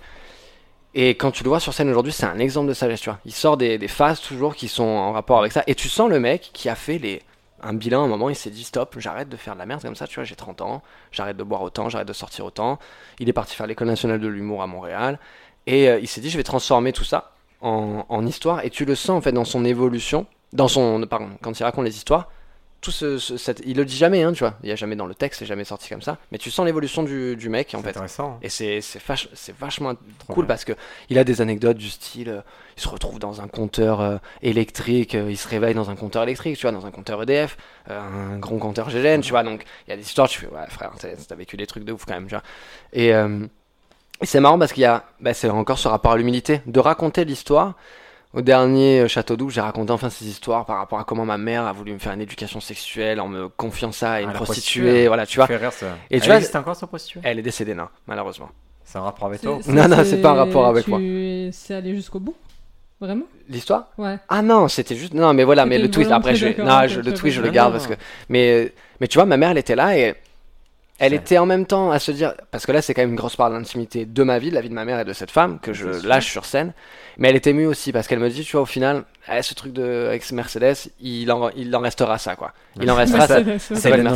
Et 0.96 1.10
quand 1.16 1.32
tu 1.32 1.44
le 1.44 1.50
vois 1.50 1.60
sur 1.60 1.74
scène 1.74 1.90
aujourd'hui, 1.90 2.14
c'est 2.14 2.28
un 2.28 2.40
exemple 2.40 2.68
de 2.70 2.74
sagesse, 2.74 3.02
tu 3.02 3.10
vois. 3.10 3.20
Il 3.26 3.34
sort 3.34 3.58
des, 3.58 3.78
des 3.78 3.88
phases 3.88 4.22
toujours 4.22 4.56
qui 4.56 4.68
sont 4.68 4.84
en 4.84 5.12
rapport 5.12 5.40
avec 5.40 5.52
ça, 5.52 5.64
et 5.68 5.76
tu 5.76 5.90
sens 5.90 6.10
le 6.10 6.20
mec 6.20 6.52
qui 6.54 6.70
a 6.70 6.76
fait 6.76 6.98
les 6.98 7.22
un 7.64 7.74
bilan 7.74 8.02
à 8.02 8.06
un 8.06 8.08
moment, 8.08 8.30
il 8.30 8.36
s'est 8.36 8.50
dit 8.50 8.64
stop, 8.64 8.96
j'arrête 9.00 9.30
de 9.30 9.38
faire 9.38 9.54
de 9.54 9.60
la 9.60 9.66
merde 9.66 9.82
comme 9.82 9.96
ça, 9.96 10.06
tu 10.06 10.16
vois, 10.16 10.24
j'ai 10.24 10.36
30 10.36 10.62
ans, 10.62 10.82
j'arrête 11.12 11.38
de 11.38 11.44
boire 11.44 11.62
autant, 11.62 11.90
j'arrête 11.90 12.08
de 12.08 12.14
sortir 12.14 12.46
autant. 12.46 12.78
Il 13.20 13.30
est 13.30 13.34
parti 13.34 13.56
faire 13.56 13.68
l'école 13.68 13.88
nationale 13.88 14.20
de 14.20 14.28
l'humour 14.28 14.62
à 14.62 14.68
Montréal 14.68 15.20
et 15.68 15.90
euh, 15.90 16.00
il 16.00 16.08
s'est 16.08 16.22
dit 16.22 16.30
je 16.30 16.38
vais 16.38 16.44
transformer 16.44 16.92
tout 16.94 17.04
ça 17.06 17.32
en, 17.62 18.06
en 18.10 18.26
histoire 18.26 18.64
et 18.66 18.70
tu 18.70 18.86
le 18.86 18.96
sens 18.96 19.12
en 19.18 19.22
fait 19.22 19.32
dans 19.32 19.46
son 19.46 19.64
évolution, 19.66 20.26
dans 20.52 20.68
son 20.68 21.06
pardon, 21.10 21.30
quand 21.42 21.58
il 21.60 21.64
raconte 21.64 21.86
les 21.86 21.96
histoires, 21.96 22.30
tout 22.82 22.92
ce, 22.92 23.18
ce- 23.18 23.38
cette- 23.38 23.62
il 23.66 23.78
le 23.78 23.86
dit 23.86 23.96
jamais 23.96 24.24
hein, 24.24 24.34
tu 24.34 24.40
vois, 24.40 24.56
il 24.62 24.68
y 24.68 24.72
a 24.74 24.76
jamais 24.76 24.98
dans 24.98 25.06
le 25.06 25.16
texte, 25.16 25.40
c'est 25.40 25.46
jamais 25.46 25.64
sorti 25.64 25.88
comme 25.88 26.02
ça, 26.02 26.18
mais 26.34 26.38
tu 26.38 26.52
sens 26.52 26.66
l'évolution 26.66 27.02
du, 27.04 27.38
du 27.38 27.48
mec 27.48 27.74
en 27.74 27.78
C'est 27.78 27.84
fait. 27.86 27.90
intéressant. 27.92 28.40
Et 28.42 28.50
c'est 28.50 28.80
vach- 29.08 29.30
vachement 29.58 29.94
Trop 29.96 30.34
cool 30.34 30.44
bien. 30.44 30.48
parce 30.50 30.66
que 30.66 30.74
il 31.10 31.18
a 31.18 31.24
des 31.24 31.40
anecdotes 31.40 31.78
du 31.78 31.90
style 31.90 32.28
euh, 32.28 32.42
il 32.76 32.82
se 32.84 32.90
retrouve 32.90 33.20
dans 33.20 33.40
un 33.40 33.48
compteur 33.48 34.02
euh, 34.02 34.18
électrique 34.42 35.16
euh, 35.16 35.32
il 35.32 35.38
se 35.38 35.48
réveille 35.48 35.76
dans 35.76 35.90
un 35.90 35.96
compteur 35.96 36.24
électrique 36.24 36.58
tu 36.58 36.64
vois 36.64 36.74
dans 36.74 36.86
un 36.86 36.92
compteur 36.92 37.24
EDF 37.24 37.56
un 37.90 38.38
grand 38.38 38.58
compteur 38.58 38.90
GGN 38.90 39.22
tu 39.22 39.30
vois 39.32 39.44
donc 39.44 39.64
il 39.88 39.92
y 39.92 39.94
a 39.94 39.96
des 39.96 40.02
histoires 40.04 40.28
tu 40.28 40.40
fais 40.42 40.48
ouais 40.48 40.68
frère 40.68 40.92
t'as 41.00 41.36
vécu 41.36 41.56
des 41.56 41.68
trucs 41.68 41.86
de 41.86 41.94
ouf 41.94 42.04
quand 42.06 42.16
même 42.16 42.28
tu 42.28 42.36
vois 42.36 42.44
et, 42.92 43.14
et 44.24 44.26
c'est 44.26 44.40
marrant 44.40 44.58
parce 44.58 44.74
qu'il 44.74 44.82
y 44.82 44.86
a 44.86 45.04
bah, 45.20 45.34
c'est 45.34 45.50
encore 45.50 45.78
ce 45.78 45.88
rapport 45.88 46.14
à 46.14 46.18
l'humilité 46.18 46.62
de 46.66 46.80
raconter 46.80 47.26
l'histoire 47.26 47.74
au 48.34 48.42
dernier 48.42 49.02
euh, 49.02 49.08
Château 49.08 49.36
d'Où, 49.36 49.50
j'ai 49.52 49.62
raconté 49.62 49.92
enfin 49.92 50.10
ces 50.10 50.26
histoires 50.26 50.66
par 50.66 50.78
rapport 50.78 50.98
à 51.00 51.04
comment 51.04 51.26
ma 51.26 51.38
mère 51.38 51.68
a 51.68 51.72
voulu 51.72 51.94
me 51.94 52.00
faire 52.00 52.14
une 52.14 52.22
éducation 52.22 52.60
sexuelle 52.60 53.22
en 53.22 53.28
me 53.28 53.48
confiant 53.48 53.92
ça 53.92 54.14
à 54.14 54.22
une 54.22 54.30
Ah, 54.30 54.34
prostituée, 54.34 54.82
prostituée. 54.82 55.08
voilà, 55.08 55.26
tu 55.28 55.38
vois. 55.38 55.46
Fait 55.48 55.58
rire, 55.58 55.72
ça. 55.72 55.86
Et 56.10 56.18
Et 56.18 56.20
tu 56.20 56.30
vois- 56.32 56.40
encore 56.60 56.76
ce 56.76 56.86
prostituée 56.86 57.20
Elle 57.24 57.38
est 57.38 57.44
décédée, 57.44 57.76
non, 57.76 57.88
malheureusement. 58.08 58.50
C'est 58.84 58.98
un 58.98 59.02
rapport 59.04 59.28
avec 59.28 59.42
toi 59.42 59.60
Non, 59.68 59.88
non, 59.88 59.98
c'est 60.04 60.22
pas 60.22 60.32
un 60.32 60.36
rapport 60.36 60.66
avec 60.66 60.86
tu- 60.86 60.90
moi. 60.90 61.00
C'est 61.52 61.76
aller 61.76 61.94
jusqu'au 61.96 62.20
bout 62.20 62.36
Vraiment? 63.00 63.26
L'histoire? 63.50 63.90
Ouais. 63.98 64.18
Ah 64.30 64.42
non, 64.42 64.68
c'était 64.70 64.96
juste. 64.96 65.14
Non, 65.14 65.34
mais 65.34 65.44
voilà, 65.44 65.66
mais 65.66 65.78
le 65.78 65.92
twist, 65.92 66.10
après, 66.10 66.36
je 66.36 66.48
Non, 66.62 66.88
je- 66.88 67.02
le 67.02 67.14
twist, 67.14 67.36
je 67.36 67.42
le 67.42 67.50
garde 67.50 67.74
parce 67.74 67.86
que. 67.88 67.94
Mais, 68.30 68.72
mais 69.02 69.08
tu 69.08 69.18
vois, 69.18 69.26
ma 69.26 69.36
mère, 69.38 69.52
elle 69.52 69.58
était 69.58 69.76
là 69.76 69.98
et. 69.98 70.16
Elle 71.00 71.14
était 71.14 71.38
en 71.38 71.46
même 71.46 71.66
temps 71.66 71.92
à 71.92 72.00
se 72.00 72.12
dire. 72.12 72.34
Parce 72.52 72.66
que 72.66 72.72
là, 72.72 72.82
c'est 72.82 72.94
quand 72.94 73.02
même 73.02 73.12
une 73.12 73.16
grosse 73.16 73.36
part 73.36 73.50
de 73.50 73.56
l'intimité 73.56 74.06
de 74.06 74.24
ma 74.24 74.40
vie, 74.40 74.50
de 74.50 74.56
la 74.56 74.62
vie 74.62 74.70
de 74.70 74.74
ma 74.74 74.86
mère 74.86 75.00
et 75.00 75.06
de 75.06 75.14
cette 75.14 75.32
femme 75.32 75.60
que 75.60 75.74
je 75.74 76.06
lâche 76.06 76.32
sur 76.32 76.46
scène. 76.46 76.74
Mais 77.18 77.30
elle 77.30 77.36
était 77.36 77.50
émue 77.50 77.66
aussi 77.66 77.92
parce 77.92 78.08
qu'elle 78.08 78.20
me 78.20 78.30
dit, 78.30 78.44
tu 78.44 78.54
vois, 78.54 78.62
au 78.62 78.66
final, 78.66 79.04
eh, 79.32 79.42
ce 79.42 79.54
truc 79.54 79.72
de 79.74 80.08
avec 80.08 80.24
ce 80.24 80.34
Mercedes, 80.36 80.76
il 81.00 81.32
en, 81.32 81.50
il 81.52 81.74
en 81.76 81.80
restera 81.80 82.18
ça, 82.18 82.36
quoi. 82.36 82.54
Il 82.82 82.90
en 82.92 82.96
restera 82.96 83.28
ça. 83.28 83.40
C'est 83.60 83.96
le 83.96 84.04
nom 84.04 84.16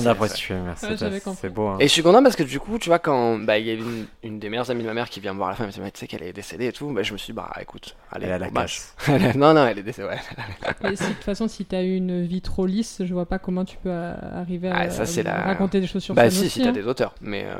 c'est 1.39 1.49
beau. 1.49 1.67
hein. 1.67 1.77
Et 1.79 1.87
je 1.87 1.93
suis 1.93 2.01
content 2.03 2.21
parce 2.23 2.35
que 2.35 2.43
du 2.43 2.59
coup, 2.59 2.77
tu 2.79 2.89
vois, 2.89 2.99
quand 2.99 3.37
bah, 3.39 3.57
il 3.57 3.67
y 3.67 3.69
a 3.69 3.73
une, 3.73 4.05
une 4.23 4.39
des 4.39 4.49
meilleures 4.49 4.69
amies 4.69 4.81
de 4.83 4.87
ma 4.87 4.93
mère 4.93 5.09
qui 5.09 5.19
vient 5.19 5.31
me 5.33 5.37
voir 5.37 5.49
à 5.49 5.51
la 5.51 5.55
fin, 5.55 5.63
elle 5.63 5.69
me 5.69 5.73
dit, 5.73 5.79
Mais 5.81 5.91
tu 5.91 5.99
sais 5.99 6.07
qu'elle 6.07 6.23
est 6.23 6.33
décédée 6.33 6.67
et 6.67 6.71
tout, 6.73 6.91
bah, 6.91 7.03
je 7.03 7.13
me 7.13 7.17
suis 7.17 7.27
dit, 7.33 7.37
bah 7.37 7.51
écoute, 7.61 7.95
allez, 8.11 8.25
Elle 8.25 8.33
a 8.33 8.37
la 8.39 8.49
casse. 8.49 8.95
non, 9.35 9.53
non, 9.53 9.65
elle 9.67 9.79
est 9.79 9.83
décédée, 9.83 10.07
ouais. 10.09 10.89
Et 10.91 10.95
si, 10.95 11.03
de 11.03 11.13
toute 11.13 11.23
façon, 11.23 11.47
si 11.47 11.63
t'as 11.65 11.83
eu 11.83 11.95
une 11.95 12.25
vie 12.25 12.41
trop 12.41 12.65
lisse, 12.65 13.01
je 13.05 13.13
vois 13.13 13.25
pas 13.25 13.39
comment 13.39 13.63
tu 13.65 13.77
peux 13.77 13.91
arriver 13.91 14.69
à 14.69 14.75
Ah, 14.77 14.89
ça, 14.89 15.23
la- 15.23 15.43
raconter 15.43 15.79
des 15.79 15.87
choses 15.87 16.03
sur 16.03 16.15
Bah 16.15 16.23
scène 16.23 16.31
si, 16.31 16.39
aussi, 16.41 16.49
si 16.49 16.61
t'as 16.61 16.69
hein. 16.69 16.71
des 16.73 16.85
auteurs, 16.85 17.15
mais. 17.21 17.45
euh, 17.45 17.55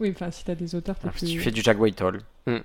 Oui, 0.00 0.12
enfin, 0.14 0.30
si 0.30 0.44
t'as 0.44 0.54
des 0.54 0.74
auteurs, 0.74 0.96
t'es 0.96 1.08
Ah, 1.08 1.12
plus... 1.12 1.26
Tu 1.26 1.40
fais 1.40 1.50
du 1.50 1.60
Jack 1.62 1.80
Whitehall. 1.80 2.20
Hmm. 2.46 2.58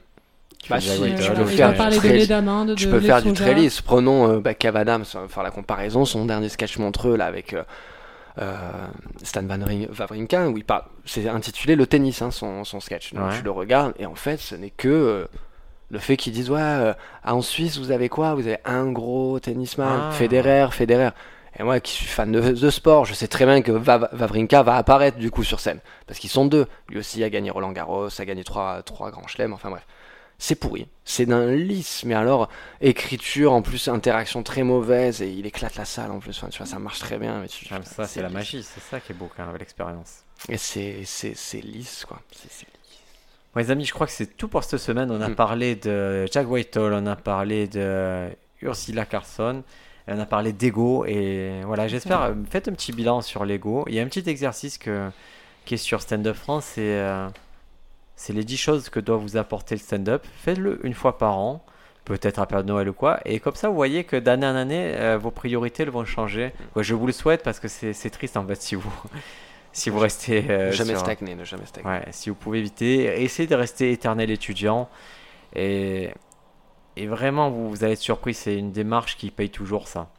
Tu 0.63 0.69
Bah, 0.69 0.79
si, 0.79 0.89
Ouais, 0.99 1.09
tu 1.15 1.31
peux 1.31 1.43
tu 1.45 1.55
faire 1.57 1.73
du 1.73 1.73
de 1.73 1.97
très- 1.99 2.75
Tu 2.75 2.87
peux 2.87 2.99
faire 3.01 3.21
du 3.21 3.33
lisse. 3.53 3.81
Prenons 3.81 4.29
euh, 4.31 4.39
bah, 4.39 4.53
Kev 4.53 4.77
Adams, 4.77 5.03
faire 5.27 5.43
la 5.43 5.51
comparaison, 5.51 6.05
son 6.05 6.25
dernier 6.25 6.47
sketch 6.49 6.77
montreux 6.77 7.17
là 7.17 7.25
avec 7.25 7.53
euh, 7.53 7.63
euh, 8.39 8.55
Stan 9.23 9.43
Van 9.43 9.59
Wawrinka, 9.59 10.47
où 10.49 10.57
il 10.57 10.63
parle. 10.63 10.83
C'est 11.05 11.27
intitulé 11.27 11.75
Le 11.75 11.85
tennis, 11.85 12.21
hein, 12.21 12.31
son, 12.31 12.63
son 12.63 12.79
sketch. 12.79 13.13
Donc 13.13 13.25
Ouais. 13.29 13.35
je 13.37 13.43
le 13.43 13.51
regarde 13.51 13.93
et 13.99 14.05
en 14.05 14.15
fait, 14.15 14.37
ce 14.37 14.55
n'est 14.55 14.69
que 14.71 14.87
euh, 14.87 15.25
le 15.91 15.99
fait 15.99 16.15
qu'ils 16.17 16.33
disent 16.33 16.49
ouais, 16.49 16.59
euh, 16.61 16.93
ah, 17.23 17.35
en 17.35 17.41
Suisse 17.41 17.77
vous 17.77 17.91
avez 17.91 18.07
quoi? 18.09 18.33
Vous 18.33 18.47
avez 18.47 18.57
un 18.65 18.89
gros 18.91 19.39
tennisman, 19.39 20.03
Ah. 20.09 20.11
Federer, 20.11 20.67
Federer. 20.71 21.09
Et 21.59 21.61
moi 21.63 21.79
qui 21.81 21.91
suis 21.91 22.07
fan 22.07 22.31
de, 22.31 22.39
de 22.39 22.69
sport, 22.71 23.05
je 23.05 23.13
sais 23.13 23.27
très 23.27 23.45
bien 23.45 23.61
que 23.61 23.71
Va- 23.71 24.09
Wawrinka 24.17 24.63
va 24.63 24.75
apparaître 24.77 25.17
du 25.19 25.29
coup 25.29 25.43
sur 25.43 25.59
scène. 25.59 25.79
Parce 26.07 26.17
qu'ils 26.19 26.31
sont 26.31 26.45
deux. 26.45 26.65
Lui 26.89 26.97
aussi 26.97 27.23
a 27.23 27.29
gagné 27.29 27.51
Roland 27.51 27.71
Garros, 27.73 28.07
a 28.17 28.25
gagné 28.25 28.43
trois, 28.43 28.81
trois 28.81 29.11
grands 29.11 29.27
chelems, 29.27 29.53
enfin 29.53 29.69
bref. 29.69 29.85
C'est 30.39 30.55
pourri. 30.55 30.87
C'est 31.05 31.25
d'un 31.25 31.51
lisse, 31.51 32.03
mais 32.05 32.15
alors 32.15 32.49
écriture 32.81 33.53
en 33.53 33.61
plus 33.61 33.87
interaction 33.87 34.43
très 34.43 34.63
mauvaise 34.63 35.21
et 35.21 35.29
il 35.31 35.45
éclate 35.45 35.75
la 35.75 35.85
salle 35.85 36.11
en 36.11 36.19
plus. 36.19 36.37
Enfin, 36.37 36.49
tu 36.49 36.57
vois, 36.57 36.65
ça 36.67 36.79
marche 36.79 36.99
très 36.99 37.17
bien. 37.17 37.39
Mais 37.39 37.47
tu- 37.47 37.67
Comme 37.67 37.83
ça, 37.83 38.07
c'est 38.07 38.21
la 38.21 38.29
magie, 38.29 38.63
c'est 38.63 38.81
ça 38.81 38.99
qui 38.99 39.11
est 39.13 39.15
beau 39.15 39.29
quand 39.35 39.43
même 39.43 39.49
avec 39.49 39.61
l'expérience. 39.61 40.23
Et 40.49 40.57
c'est 40.57 41.03
lisse 41.61 42.05
quoi. 42.07 42.19
C'est-. 42.31 42.65
Bon, 43.53 43.59
les 43.61 43.71
amis, 43.71 43.85
je 43.85 43.93
crois 43.93 44.07
que 44.07 44.11
c'est 44.13 44.35
tout 44.35 44.47
pour 44.47 44.63
cette 44.63 44.79
semaine. 44.79 45.11
On 45.11 45.21
a 45.21 45.29
Mm. 45.29 45.35
parlé 45.35 45.75
de 45.75 46.25
Jack 46.31 46.49
Whitehall, 46.49 46.93
on 46.93 47.05
a 47.05 47.15
parlé 47.15 47.67
de 47.67 48.29
Ursula 48.61 49.05
Carson, 49.05 49.63
on 50.07 50.19
a 50.19 50.25
parlé 50.25 50.51
d'ego. 50.51 51.05
Et 51.05 51.61
voilà, 51.63 51.87
j'espère, 51.87 52.21
euh, 52.23 52.33
faites 52.49 52.67
un 52.67 52.73
petit 52.73 52.91
bilan 52.91 53.21
sur 53.21 53.45
l'ego. 53.45 53.85
Il 53.87 53.93
y 53.93 53.99
a 53.99 54.03
un 54.03 54.07
petit 54.07 54.27
exercice 54.27 54.77
que, 54.79 55.09
qui 55.65 55.75
est 55.75 55.77
sur 55.77 56.01
Stand 56.01 56.25
Up 56.27 56.35
France, 56.35 56.65
c'est 56.73 56.81
euh, 56.81 57.27
c'est 58.23 58.31
les 58.33 58.43
10 58.45 58.57
choses 58.57 58.89
que 58.89 58.99
doit 59.01 59.17
vous 59.17 59.35
apporter 59.35 59.75
le 59.75 59.81
stand-up. 59.81 60.23
Faites-le 60.37 60.79
une 60.85 60.93
fois 60.93 61.17
par 61.17 61.37
an, 61.37 61.65
peut-être 62.05 62.39
à 62.39 62.45
période 62.45 62.65
de 62.65 62.71
Noël 62.71 62.87
ou 62.89 62.93
quoi. 62.93 63.19
Et 63.25 63.39
comme 63.41 63.55
ça, 63.55 63.67
vous 63.69 63.75
voyez 63.75 64.05
que 64.05 64.15
d'année 64.15 64.47
en 64.47 64.55
année, 64.55 64.93
euh, 64.95 65.17
vos 65.17 65.31
priorités 65.31 65.83
elles 65.83 65.89
vont 65.89 66.05
changer. 66.05 66.53
Ouais, 66.75 66.83
je 66.83 66.93
vous 66.93 67.05
le 67.05 67.11
souhaite 67.13 67.43
parce 67.43 67.59
que 67.59 67.67
c'est 67.67 68.09
triste 68.09 68.37
en 68.37 68.47
fait 68.47 68.61
si 68.61 68.75
vous, 68.75 68.93
si 69.73 69.89
vous 69.89 69.99
restez. 69.99 70.45
euh, 70.49 70.67
Ne 70.67 70.71
jamais 70.71 70.91
sur- 70.95 70.99
stagner, 71.01 71.35
ne 71.35 71.43
jamais 71.43 71.65
stagner. 71.65 71.87
Ouais, 71.87 72.05
si 72.11 72.29
vous 72.29 72.35
pouvez 72.35 72.59
éviter, 72.59 73.21
essayez 73.23 73.47
de 73.47 73.55
rester 73.55 73.91
éternel 73.91 74.31
étudiant. 74.31 74.87
Et, 75.55 76.09
et 76.95 77.07
vraiment, 77.07 77.49
vous, 77.49 77.69
vous 77.69 77.83
allez 77.83 77.93
être 77.93 77.99
surpris, 77.99 78.33
c'est 78.33 78.55
une 78.57 78.71
démarche 78.71 79.17
qui 79.17 79.31
paye 79.31 79.49
toujours 79.49 79.87
ça. 79.87 80.09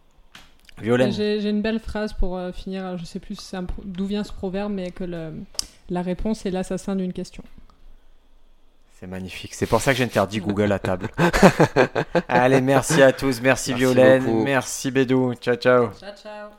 Violaine, 0.80 1.12
J'ai 1.12 1.48
une 1.48 1.62
belle 1.62 1.78
phrase 1.78 2.12
pour 2.12 2.36
euh, 2.36 2.50
finir, 2.52 2.98
je 2.98 3.04
sais 3.04 3.20
plus 3.20 3.38
d'où 3.84 4.06
vient 4.06 4.24
ce 4.24 4.32
proverbe, 4.32 4.72
mais 4.72 4.90
que 4.90 5.04
le- 5.04 5.32
la 5.88 6.02
réponse 6.02 6.46
est 6.46 6.50
l'assassin 6.50 6.96
d'une 6.96 7.12
question. 7.12 7.44
C'est 8.98 9.06
magnifique. 9.06 9.54
C'est 9.54 9.66
pour 9.66 9.80
ça 9.80 9.92
que 9.92 9.98
j'interdis 9.98 10.40
Google 10.40 10.72
à 10.72 10.78
table. 10.78 11.08
Allez, 12.28 12.60
merci 12.60 13.02
à 13.02 13.12
tous. 13.12 13.40
Merci, 13.40 13.70
Merci 13.70 13.74
Violaine. 13.74 14.24
beaucoup. 14.24 14.44
Merci 14.44 14.90
Bédou. 14.90 15.34
Ciao, 15.34 15.56
ciao. 15.56 15.90
Ciao, 15.98 16.12
ciao 16.16 16.53